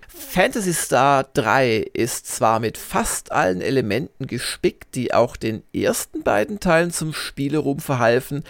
Phantasy 0.09 0.73
Star 0.73 1.23
3 1.33 1.77
ist 1.93 2.27
zwar 2.27 2.59
mit 2.59 2.77
fast 2.77 3.31
allen 3.31 3.61
Elementen 3.61 4.27
gespickt, 4.27 4.95
die 4.95 5.13
auch 5.13 5.37
den 5.37 5.63
ersten 5.73 6.23
beiden 6.23 6.59
Teilen 6.59 6.91
zum 6.91 7.13
Spielerum 7.13 7.79
verhalfen, 7.79 8.43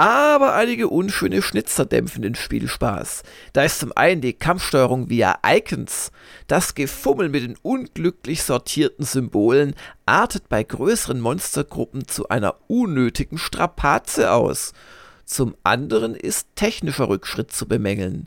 aber 0.00 0.54
einige 0.54 0.88
unschöne 0.88 1.42
Schnitzer 1.42 1.84
dämpfen 1.84 2.22
den 2.22 2.34
Spielspaß. 2.34 3.22
Da 3.52 3.64
ist 3.64 3.80
zum 3.80 3.92
einen 3.94 4.22
die 4.22 4.32
Kampfsteuerung 4.32 5.10
via 5.10 5.36
Icons, 5.46 6.10
das 6.46 6.74
Gefummel 6.74 7.28
mit 7.28 7.42
den 7.42 7.58
unglücklich 7.60 8.42
sortierten 8.42 9.04
Symbolen 9.04 9.74
artet 10.06 10.48
bei 10.48 10.62
größeren 10.62 11.20
Monstergruppen 11.20 12.08
zu 12.08 12.30
einer 12.30 12.56
unnötigen 12.66 13.36
Strapaze 13.36 14.32
aus. 14.32 14.72
Zum 15.26 15.54
anderen 15.64 16.14
ist 16.14 16.48
technischer 16.54 17.10
Rückschritt 17.10 17.52
zu 17.52 17.68
bemängeln. 17.68 18.26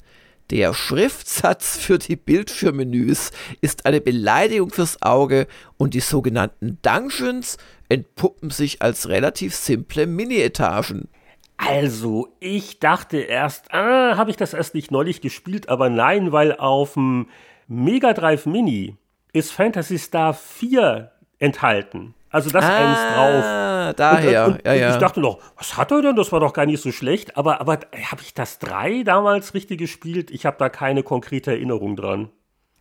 Der 0.52 0.76
Schriftsatz 0.76 1.78
für 1.78 1.98
die 1.98 2.18
Bildschirmmenüs 2.18 3.32
ist 3.62 3.88
eine 3.88 4.00
Beleidigung 4.00 4.70
fürs 4.70 5.02
Auge 5.02 5.48
und 5.78 5.96
die 5.96 6.02
sogenannten 6.02 6.78
Dungeons 6.84 7.58
entpuppen 7.90 8.52
sich 8.52 8.84
als 8.84 9.10
relativ 9.10 9.56
simple 9.56 10.06
Mini-Etagen. 10.06 11.10
Also, 11.58 12.36
ich 12.40 12.80
dachte 12.80 13.18
erst, 13.18 13.74
ah, 13.74 14.18
habe 14.18 14.32
ich 14.32 14.38
das 14.38 14.54
erst 14.54 14.76
nicht 14.76 14.92
neulich 14.92 15.22
gespielt, 15.22 15.70
aber 15.70 15.90
nein, 15.90 16.32
weil 16.32 16.56
auf 16.58 16.94
dem 16.94 17.28
Mega 17.68 18.14
Drive 18.14 18.46
Mini 18.46 18.98
ist 19.32 19.52
Phantasy 19.52 19.98
Star 19.98 20.34
4 20.34 21.12
enthalten. 21.40 22.14
Also 22.30 22.50
das 22.50 22.66
eins 22.66 22.98
drauf. 22.98 23.44
Ah, 23.46 23.94
daher, 23.94 24.46
Und, 24.48 24.54
und, 24.54 24.66
ja, 24.66 24.74
ja. 24.74 24.90
Ich 24.92 24.98
dachte 24.98 25.20
noch, 25.22 25.40
was 25.56 25.78
hat 25.78 25.92
er 25.92 26.02
denn? 26.02 26.16
Das 26.16 26.32
war 26.32 26.40
doch 26.40 26.54
gar 26.54 26.66
nicht 26.66 26.82
so 26.82 26.92
schlecht. 26.92 27.38
Aber, 27.38 27.62
aber 27.62 27.74
habe 27.74 28.22
ich 28.22 28.34
das 28.34 28.58
3 28.58 29.04
damals 29.04 29.54
richtig 29.54 29.80
gespielt? 29.80 30.32
Ich 30.32 30.48
habe 30.48 30.58
da 30.58 30.70
keine 30.70 31.04
konkrete 31.04 31.52
Erinnerung 31.52 31.96
dran. 31.96 32.30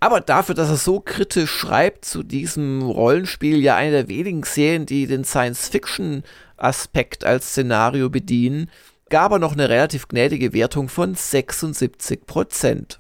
Aber 0.02 0.20
dafür, 0.20 0.56
dass 0.56 0.68
er 0.68 0.78
so 0.78 0.98
kritisch 0.98 1.52
schreibt 1.52 2.04
zu 2.04 2.24
diesem 2.24 2.82
Rollenspiel, 2.82 3.62
ja 3.62 3.76
eine 3.76 3.92
der 3.92 4.08
wenigen 4.08 4.42
Serien, 4.42 4.84
die 4.84 5.06
den 5.06 5.22
Science-Fiction-Aspekt 5.22 7.24
als 7.24 7.50
Szenario 7.50 8.10
bedienen, 8.10 8.68
gab 9.10 9.30
er 9.30 9.38
noch 9.38 9.52
eine 9.52 9.68
relativ 9.68 10.08
gnädige 10.08 10.52
Wertung 10.52 10.88
von 10.88 11.14
76 11.14 12.26
Prozent. 12.26 12.98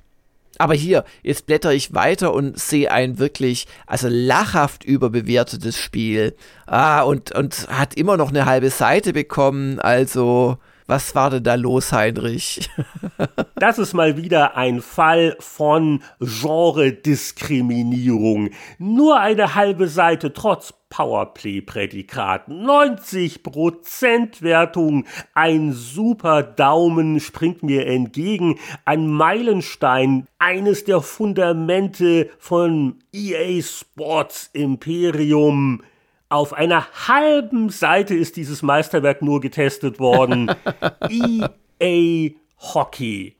Aber 0.58 0.74
hier, 0.74 1.04
jetzt 1.24 1.46
blätter 1.46 1.72
ich 1.72 1.92
weiter 1.92 2.32
und 2.32 2.56
sehe 2.56 2.92
ein 2.92 3.18
wirklich, 3.18 3.66
also 3.88 4.06
lachhaft 4.08 4.84
überbewertetes 4.84 5.76
Spiel. 5.76 6.36
Ah, 6.66 7.02
und, 7.02 7.34
und 7.34 7.66
hat 7.68 7.94
immer 7.94 8.16
noch 8.16 8.28
eine 8.28 8.46
halbe 8.46 8.70
Seite 8.70 9.12
bekommen, 9.12 9.80
also 9.80 10.56
was 10.92 11.14
war 11.14 11.30
denn 11.30 11.42
da 11.42 11.54
los, 11.54 11.92
Heinrich? 11.92 12.68
Das 13.54 13.78
ist 13.78 13.94
mal 13.94 14.16
wieder 14.16 14.56
ein 14.56 14.82
Fall 14.82 15.36
von 15.38 16.02
Genre-Diskriminierung. 16.18 18.50
Nur 18.78 19.20
eine 19.20 19.54
halbe 19.54 19.86
Seite 19.86 20.32
trotz 20.32 20.74
Powerplay-Prädikat. 20.88 22.48
90% 22.48 24.42
Wertung. 24.42 25.06
Ein 25.32 25.72
super 25.72 26.42
Daumen 26.42 27.20
springt 27.20 27.62
mir 27.62 27.86
entgegen. 27.86 28.58
Ein 28.84 29.06
Meilenstein. 29.06 30.26
Eines 30.40 30.82
der 30.84 31.00
Fundamente 31.00 32.30
von 32.40 32.98
EA 33.12 33.62
Sports 33.62 34.50
Imperium. 34.52 35.84
Auf 36.32 36.54
einer 36.54 36.86
halben 37.06 37.68
Seite 37.68 38.14
ist 38.14 38.36
dieses 38.38 38.62
Meisterwerk 38.62 39.20
nur 39.20 39.42
getestet 39.42 40.00
worden. 40.00 40.50
EA 41.10 42.30
Hockey. 42.58 43.36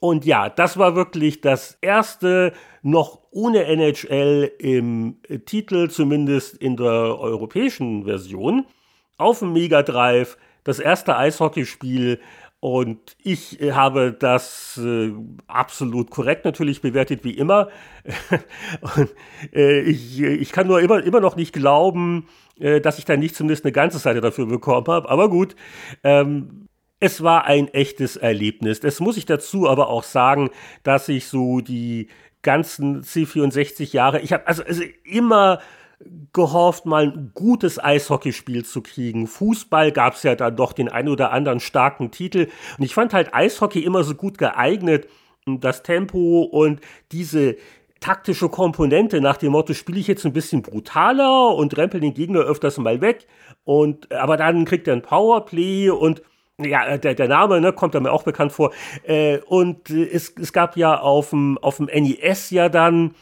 Und 0.00 0.24
ja, 0.24 0.48
das 0.48 0.76
war 0.76 0.96
wirklich 0.96 1.40
das 1.40 1.78
erste 1.80 2.52
noch 2.82 3.20
ohne 3.30 3.66
NHL 3.66 4.50
im 4.58 5.18
Titel, 5.46 5.88
zumindest 5.88 6.56
in 6.56 6.76
der 6.76 7.20
europäischen 7.20 8.06
Version, 8.06 8.66
auf 9.18 9.38
dem 9.38 9.52
Mega 9.52 9.84
Drive, 9.84 10.36
das 10.64 10.80
erste 10.80 11.16
Eishockeyspiel. 11.16 12.18
Und 12.62 13.16
ich 13.20 13.60
äh, 13.60 13.72
habe 13.72 14.12
das 14.16 14.78
äh, 14.80 15.12
absolut 15.48 16.12
korrekt 16.12 16.44
natürlich 16.44 16.80
bewertet, 16.80 17.24
wie 17.24 17.32
immer. 17.32 17.70
Und, 18.96 19.10
äh, 19.52 19.80
ich, 19.80 20.20
ich 20.20 20.52
kann 20.52 20.68
nur 20.68 20.80
immer, 20.80 21.02
immer 21.02 21.18
noch 21.18 21.34
nicht 21.34 21.52
glauben, 21.52 22.28
äh, 22.60 22.80
dass 22.80 23.00
ich 23.00 23.04
da 23.04 23.16
nicht 23.16 23.34
zumindest 23.34 23.64
eine 23.64 23.72
ganze 23.72 23.98
Seite 23.98 24.20
dafür 24.20 24.46
bekommen 24.46 24.86
habe. 24.86 25.08
Aber 25.08 25.28
gut, 25.28 25.56
ähm, 26.04 26.68
es 27.00 27.24
war 27.24 27.46
ein 27.46 27.66
echtes 27.66 28.16
Erlebnis. 28.16 28.78
Das 28.78 29.00
muss 29.00 29.16
ich 29.16 29.26
dazu 29.26 29.68
aber 29.68 29.88
auch 29.88 30.04
sagen, 30.04 30.50
dass 30.84 31.08
ich 31.08 31.26
so 31.26 31.60
die 31.62 32.10
ganzen 32.42 33.02
C64 33.02 33.92
Jahre, 33.92 34.20
ich 34.20 34.32
habe 34.32 34.46
also, 34.46 34.62
also 34.62 34.84
immer 35.02 35.58
gehofft, 36.32 36.86
mal 36.86 37.04
ein 37.04 37.32
gutes 37.34 37.82
Eishockeyspiel 37.82 38.64
zu 38.64 38.82
kriegen. 38.82 39.26
Fußball 39.26 39.92
gab 39.92 40.14
es 40.14 40.22
ja 40.22 40.34
dann 40.34 40.56
doch 40.56 40.72
den 40.72 40.88
ein 40.88 41.08
oder 41.08 41.32
anderen 41.32 41.60
starken 41.60 42.10
Titel. 42.10 42.48
Und 42.78 42.84
ich 42.84 42.94
fand 42.94 43.14
halt 43.14 43.34
Eishockey 43.34 43.80
immer 43.80 44.04
so 44.04 44.14
gut 44.14 44.38
geeignet. 44.38 45.08
Das 45.44 45.82
Tempo 45.82 46.42
und 46.42 46.80
diese 47.10 47.56
taktische 48.02 48.48
Komponente 48.48 49.20
nach 49.20 49.36
dem 49.36 49.52
Motto, 49.52 49.74
spiele 49.74 49.98
ich 49.98 50.06
jetzt 50.06 50.26
ein 50.26 50.32
bisschen 50.32 50.62
brutaler 50.62 51.54
und 51.54 51.76
rempel 51.76 52.00
den 52.00 52.14
Gegner 52.14 52.40
öfters 52.40 52.78
mal 52.78 53.00
weg. 53.00 53.26
Und 53.64 54.12
aber 54.12 54.36
dann 54.36 54.64
kriegt 54.64 54.88
er 54.88 54.94
ein 54.94 55.02
Powerplay 55.02 55.90
und 55.90 56.22
ja, 56.58 56.98
der, 56.98 57.14
der 57.14 57.28
Name 57.28 57.60
ne, 57.60 57.72
kommt 57.72 57.94
mir 57.94 58.12
auch 58.12 58.24
bekannt 58.24 58.52
vor. 58.52 58.72
Äh, 59.04 59.38
und 59.46 59.90
es, 59.90 60.34
es 60.38 60.52
gab 60.52 60.76
ja 60.76 61.00
auf 61.00 61.30
dem 61.30 61.58
NES 61.62 62.50
ja 62.50 62.68
dann 62.68 63.14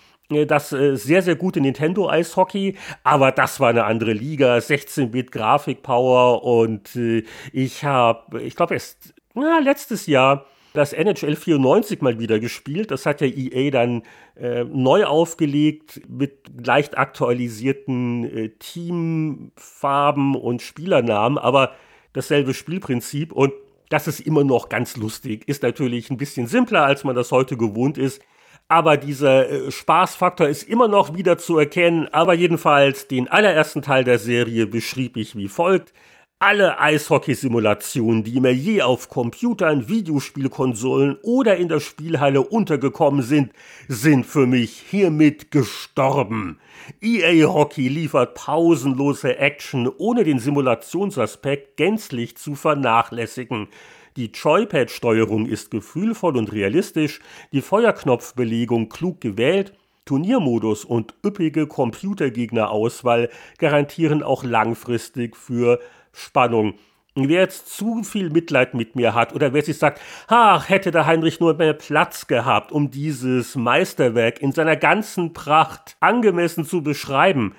das 0.47 0.73
äh, 0.73 0.97
sehr, 0.97 1.23
sehr 1.23 1.37
gute 1.37 1.61
Nintendo 1.61 2.09
Eishockey, 2.09 2.77
aber 3.03 3.33
das 3.33 3.61
war 3.61 3.71
eine 3.71 3.85
andere 3.85 4.13
Liga, 4.13 4.57
16-Bit 4.57 5.33
Grafikpower 5.33 6.45
und 6.45 6.95
äh, 6.97 7.25
ich 7.53 7.85
habe, 7.85 8.41
ich 8.43 8.57
glaube 8.57 8.75
erst 8.75 9.15
na, 9.35 9.59
letztes 9.59 10.07
Jahr 10.07 10.47
das 10.73 10.93
NHL 10.93 11.37
94 11.37 12.01
mal 12.01 12.19
wieder 12.19 12.39
gespielt. 12.39 12.91
Das 12.91 13.07
hat 13.07 13.21
ja 13.21 13.27
EA 13.27 13.71
dann 13.71 14.03
äh, 14.37 14.65
neu 14.65 15.05
aufgelegt 15.05 16.03
mit 16.09 16.51
leicht 16.65 16.97
aktualisierten 16.97 18.25
äh, 18.25 18.49
Teamfarben 18.51 20.37
und 20.37 20.63
Spielernamen, 20.63 21.39
aber 21.39 21.73
dasselbe 22.13 22.55
Spielprinzip 22.55 23.33
und 23.33 23.53
das 23.89 24.07
ist 24.07 24.21
immer 24.21 24.45
noch 24.45 24.69
ganz 24.69 24.97
lustig. 24.97 25.49
Ist 25.49 25.65
natürlich 25.65 26.11
ein 26.11 26.17
bisschen 26.17 26.47
simpler, 26.47 26.85
als 26.85 27.03
man 27.03 27.17
das 27.17 27.33
heute 27.33 27.57
gewohnt 27.57 27.99
ist 27.99 28.23
aber 28.71 28.97
dieser 28.97 29.51
äh, 29.51 29.71
Spaßfaktor 29.73 30.47
ist 30.47 30.63
immer 30.63 30.87
noch 30.87 31.13
wieder 31.15 31.39
zu 31.39 31.59
erkennen. 31.59 32.09
Aber 32.13 32.35
jedenfalls 32.35 33.09
den 33.09 33.27
allerersten 33.27 33.83
Teil 33.83 34.05
der 34.05 34.21
Serie 34.21 34.67
beschrieb 34.67 35.17
ich 35.17 35.35
wie 35.35 35.49
folgt. 35.49 35.93
Alle 36.39 36.79
Eishockey-Simulationen, 36.81 38.23
die 38.23 38.41
mir 38.41 38.55
je 38.55 38.83
auf 38.83 39.09
Computern, 39.09 39.89
Videospielkonsolen 39.89 41.19
oder 41.23 41.57
in 41.57 41.69
der 41.69 41.81
Spielhalle 41.81 42.43
untergekommen 42.43 43.23
sind, 43.23 43.53
sind 43.89 44.25
für 44.25 44.47
mich 44.47 44.85
hiermit 44.89 45.51
gestorben. 45.51 46.61
EA 47.03 47.53
Hockey 47.53 47.89
liefert 47.89 48.35
pausenlose 48.35 49.37
Action, 49.37 49.91
ohne 49.99 50.23
den 50.23 50.39
Simulationsaspekt 50.39 51.77
gänzlich 51.77 52.37
zu 52.37 52.55
vernachlässigen. 52.55 53.69
Die 54.17 54.33
Joypad-Steuerung 54.33 55.47
ist 55.47 55.71
gefühlvoll 55.71 56.37
und 56.37 56.53
realistisch, 56.53 57.21
die 57.53 57.63
Feuerknopfbelegung 57.63 58.89
klug 58.89 59.21
gewählt, 59.21 59.73
Turniermodus 60.05 60.85
und 60.85 61.15
üppige 61.25 61.69
Computergegnerauswahl 61.69 63.29
garantieren 63.59 64.23
auch 64.25 64.43
langfristig 64.43 65.37
für 65.37 65.79
Spannung. 66.13 66.75
Wer 67.15 67.43
jetzt 67.43 67.77
zu 67.77 68.03
viel 68.03 68.31
Mitleid 68.31 68.75
mit 68.75 68.97
mir 68.97 69.15
hat 69.15 69.35
oder 69.35 69.53
wer 69.53 69.63
sich 69.63 69.79
sagt, 69.79 70.01
ach, 70.29 70.69
hätte 70.69 70.91
der 70.91 71.07
Heinrich 71.07 71.39
nur 71.39 71.55
mehr 71.55 71.75
Platz 71.75 72.27
gehabt, 72.27 72.73
um 72.73 72.91
dieses 72.91 73.57
Meisterwerk 73.57 74.41
in 74.41 74.53
seiner 74.53 74.77
ganzen 74.77 75.33
Pracht 75.33 75.97
angemessen 76.01 76.65
zu 76.65 76.83
beschreiben, 76.83 77.55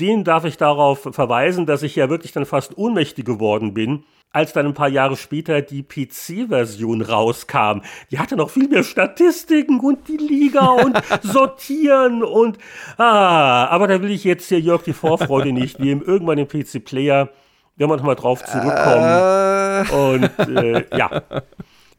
den 0.00 0.24
darf 0.24 0.44
ich 0.44 0.56
darauf 0.56 1.08
verweisen, 1.12 1.66
dass 1.66 1.82
ich 1.82 1.96
ja 1.96 2.08
wirklich 2.10 2.32
dann 2.32 2.46
fast 2.46 2.76
ohnmächtig 2.76 3.24
geworden 3.24 3.74
bin 3.74 4.04
als 4.32 4.52
dann 4.52 4.66
ein 4.66 4.74
paar 4.74 4.88
Jahre 4.88 5.16
später 5.16 5.60
die 5.60 5.82
PC-Version 5.82 7.02
rauskam. 7.02 7.82
Die 8.10 8.18
hatte 8.18 8.36
noch 8.36 8.50
viel 8.50 8.68
mehr 8.68 8.82
Statistiken 8.82 9.78
und 9.80 10.08
die 10.08 10.16
Liga 10.16 10.68
und 10.70 10.98
Sortieren 11.22 12.22
und 12.22 12.58
ah, 12.96 13.66
aber 13.66 13.86
da 13.88 14.00
will 14.00 14.10
ich 14.10 14.24
jetzt 14.24 14.48
hier 14.48 14.60
Jörg 14.60 14.82
die 14.82 14.94
Vorfreude 14.94 15.52
nicht 15.52 15.78
nehmen. 15.78 16.02
Irgendwann 16.02 16.38
im 16.38 16.48
PC-Player 16.48 17.28
werden 17.76 17.90
wir 17.90 17.96
nochmal 17.96 18.16
drauf 18.16 18.44
zurückkommen. 18.44 19.04
Äh. 19.04 19.92
Und 19.92 20.56
äh, 20.56 20.84
ja. 20.96 21.22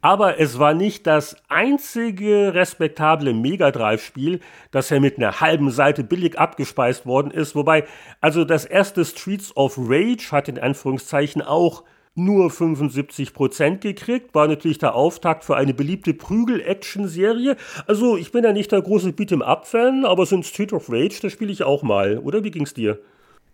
Aber 0.04 0.38
es 0.38 0.58
war 0.58 0.74
nicht 0.74 1.06
das 1.06 1.34
einzige 1.48 2.52
respektable 2.52 3.32
Mega 3.32 3.70
Drive-Spiel, 3.70 4.40
das 4.70 4.90
ja 4.90 5.00
mit 5.00 5.16
einer 5.16 5.40
halben 5.40 5.70
Seite 5.70 6.04
billig 6.04 6.38
abgespeist 6.38 7.06
worden 7.06 7.30
ist. 7.30 7.54
Wobei, 7.54 7.84
also 8.20 8.44
das 8.44 8.66
erste 8.66 9.06
Streets 9.06 9.56
of 9.56 9.78
Rage 9.78 10.30
hat 10.30 10.50
in 10.50 10.58
Anführungszeichen 10.58 11.40
auch 11.40 11.84
nur 12.14 12.50
75 12.50 13.32
Prozent 13.32 13.80
gekriegt. 13.80 14.34
War 14.34 14.46
natürlich 14.46 14.76
der 14.76 14.94
Auftakt 14.94 15.42
für 15.42 15.56
eine 15.56 15.72
beliebte 15.72 16.12
Prügel-Action-Serie. 16.12 17.56
Also 17.86 18.18
ich 18.18 18.30
bin 18.30 18.44
ja 18.44 18.52
nicht 18.52 18.72
der 18.72 18.82
große 18.82 19.08
Beat'em-up-Fan, 19.08 20.04
aber 20.04 20.26
so 20.26 20.36
ein 20.36 20.42
Street 20.42 20.74
of 20.74 20.90
Rage, 20.90 21.20
das 21.22 21.32
spiele 21.32 21.50
ich 21.50 21.62
auch 21.62 21.82
mal. 21.82 22.18
Oder 22.18 22.44
wie 22.44 22.50
ging's 22.50 22.74
dir? 22.74 22.98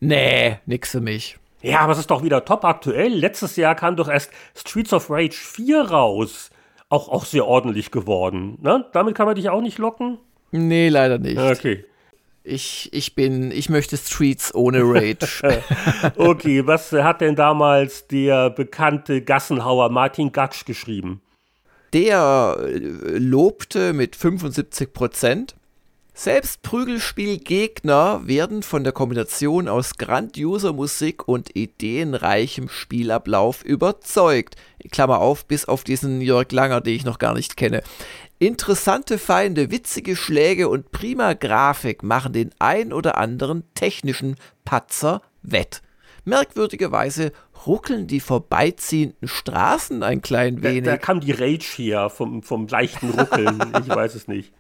Nee, 0.01 0.59
nix 0.67 0.91
für 0.91 1.01
mich. 1.01 1.39
Ja, 1.63 1.81
aber 1.81 1.93
es 1.93 1.99
ist 1.99 2.11
doch 2.11 2.23
wieder 2.23 2.45
top 2.45 2.65
aktuell. 2.65 3.13
Letztes 3.13 3.57
Jahr 3.57 3.75
kam 3.75 3.97
doch 3.97 4.09
erst 4.09 4.31
Streets 4.57 4.93
of 4.93 5.11
Rage 5.11 5.37
4 5.37 5.83
raus. 5.83 6.51
Auch, 6.89 7.09
auch 7.09 7.25
sehr 7.25 7.47
ordentlich 7.47 7.91
geworden. 7.91 8.59
Ne? 8.61 8.85
Damit 8.93 9.15
kann 9.15 9.27
man 9.27 9.37
dich 9.37 9.49
auch 9.49 9.61
nicht 9.61 9.79
locken? 9.79 10.19
Nee, 10.51 10.89
leider 10.89 11.19
nicht. 11.19 11.39
Okay. 11.39 11.85
Ich, 12.43 12.89
ich 12.93 13.15
bin, 13.15 13.53
ich 13.53 13.69
möchte 13.69 13.97
Streets 13.97 14.55
ohne 14.55 14.81
Rage. 14.83 15.63
okay, 16.17 16.67
was 16.67 16.91
hat 16.91 17.21
denn 17.21 17.37
damals 17.37 18.07
der 18.09 18.51
bekannte 18.51 19.23
Gassenhauer 19.23 19.91
Martin 19.91 20.33
Gatsch 20.33 20.65
geschrieben? 20.65 21.21
Der 21.93 22.57
äh, 22.59 22.79
lobte 23.19 23.93
mit 23.93 24.17
75 24.17 24.93
Prozent. 24.93 25.55
Selbst 26.13 26.63
Prügelspielgegner 26.63 28.27
werden 28.27 28.63
von 28.63 28.85
der 28.85 28.93
Kombination 28.93 29.69
aus 29.69 29.95
grandioser 29.97 30.73
Musik 30.73 31.27
und 31.29 31.57
ideenreichem 31.57 32.69
Spielablauf 32.69 33.65
überzeugt. 33.65 34.57
Klammer 34.91 35.21
auf, 35.21 35.47
bis 35.47 35.65
auf 35.65 35.85
diesen 35.85 36.21
Jörg 36.21 36.51
Langer, 36.53 36.81
den 36.81 36.95
ich 36.95 37.05
noch 37.05 37.19
gar 37.19 37.35
nicht 37.35 37.57
kenne. 37.57 37.83
Interessante 38.39 39.19
Feinde, 39.19 39.71
witzige 39.71 40.17
Schläge 40.17 40.69
und 40.69 40.93
prima 40.93 41.35
Grafik 41.35 42.03
machen 42.03 42.33
den 42.33 42.51
ein 42.59 42.93
oder 42.93 43.17
anderen 43.17 43.65
technischen 43.75 44.37
Patzer 44.65 45.23
wett. 45.43 45.83
Merkwürdigerweise 46.25 47.33
ruckeln 47.67 48.07
die 48.07 48.21
vorbeiziehenden 48.21 49.29
Straßen 49.29 50.03
ein 50.03 50.23
klein 50.23 50.63
wenig. 50.63 50.85
Da, 50.85 50.93
da 50.93 50.97
kam 50.97 51.21
die 51.21 51.33
Rage 51.33 51.67
hier 51.77 52.11
vom, 52.11 52.43
vom 52.43 52.67
leichten 52.67 53.11
Ruckeln. 53.11 53.59
ich 53.83 53.89
weiß 53.89 54.15
es 54.15 54.29
nicht. 54.29 54.53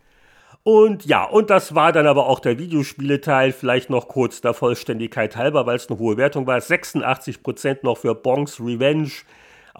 Und 0.62 1.06
ja, 1.06 1.24
und 1.24 1.48
das 1.48 1.74
war 1.74 1.92
dann 1.92 2.06
aber 2.06 2.26
auch 2.26 2.40
der 2.40 2.58
Videospieleteil, 2.58 3.52
vielleicht 3.52 3.88
noch 3.88 4.08
kurz 4.08 4.40
der 4.40 4.52
Vollständigkeit 4.52 5.36
halber, 5.36 5.64
weil 5.66 5.76
es 5.76 5.88
eine 5.88 5.98
hohe 5.98 6.16
Wertung 6.16 6.46
war. 6.46 6.58
86% 6.58 7.78
noch 7.82 7.98
für 7.98 8.14
Bonks 8.14 8.60
Revenge, 8.60 9.10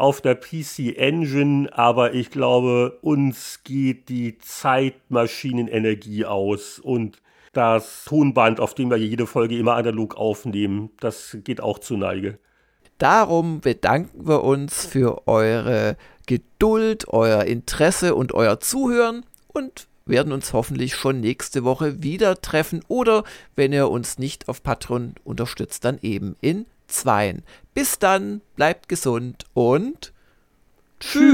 auf 0.01 0.23
der 0.23 0.35
PC 0.35 0.97
Engine, 0.97 1.69
aber 1.77 2.15
ich 2.15 2.31
glaube, 2.31 2.99
uns 3.03 3.61
geht 3.65 4.09
die 4.09 4.39
Zeitmaschinenenergie 4.39 6.25
aus 6.25 6.79
und 6.79 7.21
das 7.53 8.05
Tonband, 8.07 8.61
auf 8.61 8.75
dem 8.75 8.89
wir 8.89 8.97
jede 8.97 9.27
Folge 9.27 9.59
immer 9.59 9.75
analog 9.75 10.17
aufnehmen, 10.17 10.89
das 11.01 11.37
geht 11.45 11.61
auch 11.61 11.79
zu 11.79 11.99
Neige. 11.99 12.39
Darum 12.97 13.61
bedanken 13.61 14.27
wir 14.27 14.43
uns 14.43 14.87
für 14.87 15.29
eure 15.29 15.99
Geduld, 16.27 17.09
euer 17.09 17.45
Interesse 17.45 18.15
und 18.15 18.33
euer 18.33 18.59
Zuhören 18.61 19.27
und 19.49 19.87
werden 20.11 20.33
uns 20.33 20.53
hoffentlich 20.53 20.95
schon 20.95 21.21
nächste 21.21 21.65
Woche 21.65 22.03
wieder 22.03 22.41
treffen 22.41 22.85
oder 22.89 23.25
wenn 23.57 23.73
ihr 23.73 23.89
uns 23.89 24.19
nicht 24.19 24.49
auf 24.49 24.63
Patreon 24.63 25.15
unterstützt, 25.25 25.85
dann 25.85 25.99
eben 26.03 26.37
in 26.41 26.67
zweien. 26.89 27.43
Bis 27.73 27.99
dann, 27.99 28.43
bleibt 28.57 28.89
gesund 28.89 29.47
und 29.55 30.13
tschüss. 30.99 31.31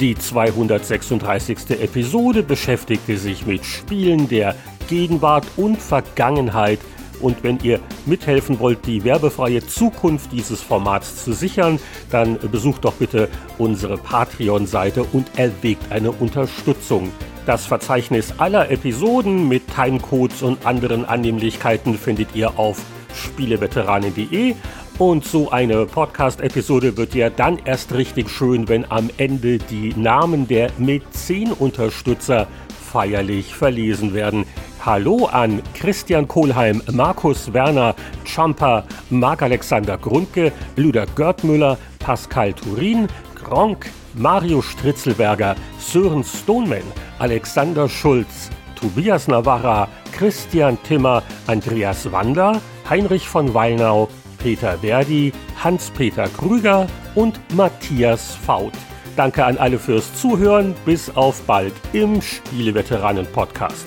Die 0.00 0.16
236. 0.16 1.70
Episode 1.80 2.42
beschäftigte 2.42 3.16
sich 3.16 3.46
mit 3.46 3.64
Spielen 3.64 4.28
der 4.28 4.54
Gegenwart 4.88 5.46
und 5.56 5.80
Vergangenheit– 5.80 6.78
und 7.20 7.42
wenn 7.42 7.58
ihr 7.62 7.80
mithelfen 8.06 8.60
wollt, 8.60 8.86
die 8.86 9.04
werbefreie 9.04 9.66
Zukunft 9.66 10.32
dieses 10.32 10.60
Formats 10.60 11.24
zu 11.24 11.32
sichern, 11.32 11.78
dann 12.10 12.38
besucht 12.50 12.84
doch 12.84 12.94
bitte 12.94 13.28
unsere 13.58 13.96
Patreon-Seite 13.96 15.04
und 15.04 15.26
erwägt 15.36 15.90
eine 15.90 16.12
Unterstützung. 16.12 17.10
Das 17.46 17.66
Verzeichnis 17.66 18.34
aller 18.38 18.70
Episoden 18.70 19.48
mit 19.48 19.62
Timecodes 19.74 20.42
und 20.42 20.64
anderen 20.66 21.04
Annehmlichkeiten 21.04 21.98
findet 21.98 22.34
ihr 22.34 22.58
auf 22.58 22.80
spieleveteranen.de 23.14 24.54
und 24.98 25.24
so 25.24 25.50
eine 25.50 25.86
Podcast-Episode 25.86 26.96
wird 26.96 27.16
ja 27.16 27.28
dann 27.28 27.58
erst 27.64 27.92
richtig 27.94 28.30
schön, 28.30 28.68
wenn 28.68 28.88
am 28.90 29.10
Ende 29.16 29.58
die 29.58 29.92
Namen 29.96 30.46
der 30.46 30.70
Mäzen-Unterstützer 30.78 32.46
feierlich 32.92 33.54
verlesen 33.54 34.14
werden. 34.14 34.44
Hallo 34.84 35.24
an 35.24 35.62
Christian 35.72 36.28
Kohlheim, 36.28 36.82
Markus 36.92 37.50
Werner, 37.54 37.94
Champa, 38.26 38.84
Marc-Alexander 39.08 39.96
Grundke, 39.96 40.52
Lüder 40.76 41.06
Görtmüller, 41.06 41.78
Pascal 42.00 42.52
Turin, 42.52 43.08
Gronk, 43.34 43.90
Mario 44.12 44.60
Stritzelberger, 44.60 45.56
Sören 45.78 46.22
Stoneman, 46.22 46.82
Alexander 47.18 47.88
Schulz, 47.88 48.50
Tobias 48.78 49.26
Navarra, 49.26 49.88
Christian 50.12 50.76
Timmer, 50.82 51.22
Andreas 51.46 52.12
Wander, 52.12 52.60
Heinrich 52.90 53.26
von 53.26 53.54
Wallnau, 53.54 54.10
Peter 54.36 54.76
Verdi, 54.76 55.32
Hans-Peter 55.62 56.28
Krüger 56.28 56.86
und 57.14 57.40
Matthias 57.54 58.34
Faut. 58.34 58.72
Danke 59.16 59.46
an 59.46 59.56
alle 59.56 59.78
fürs 59.78 60.14
Zuhören. 60.20 60.74
Bis 60.84 61.08
auf 61.16 61.40
bald 61.46 61.72
im 61.94 62.20
Spieleveteranen-Podcast. 62.20 63.86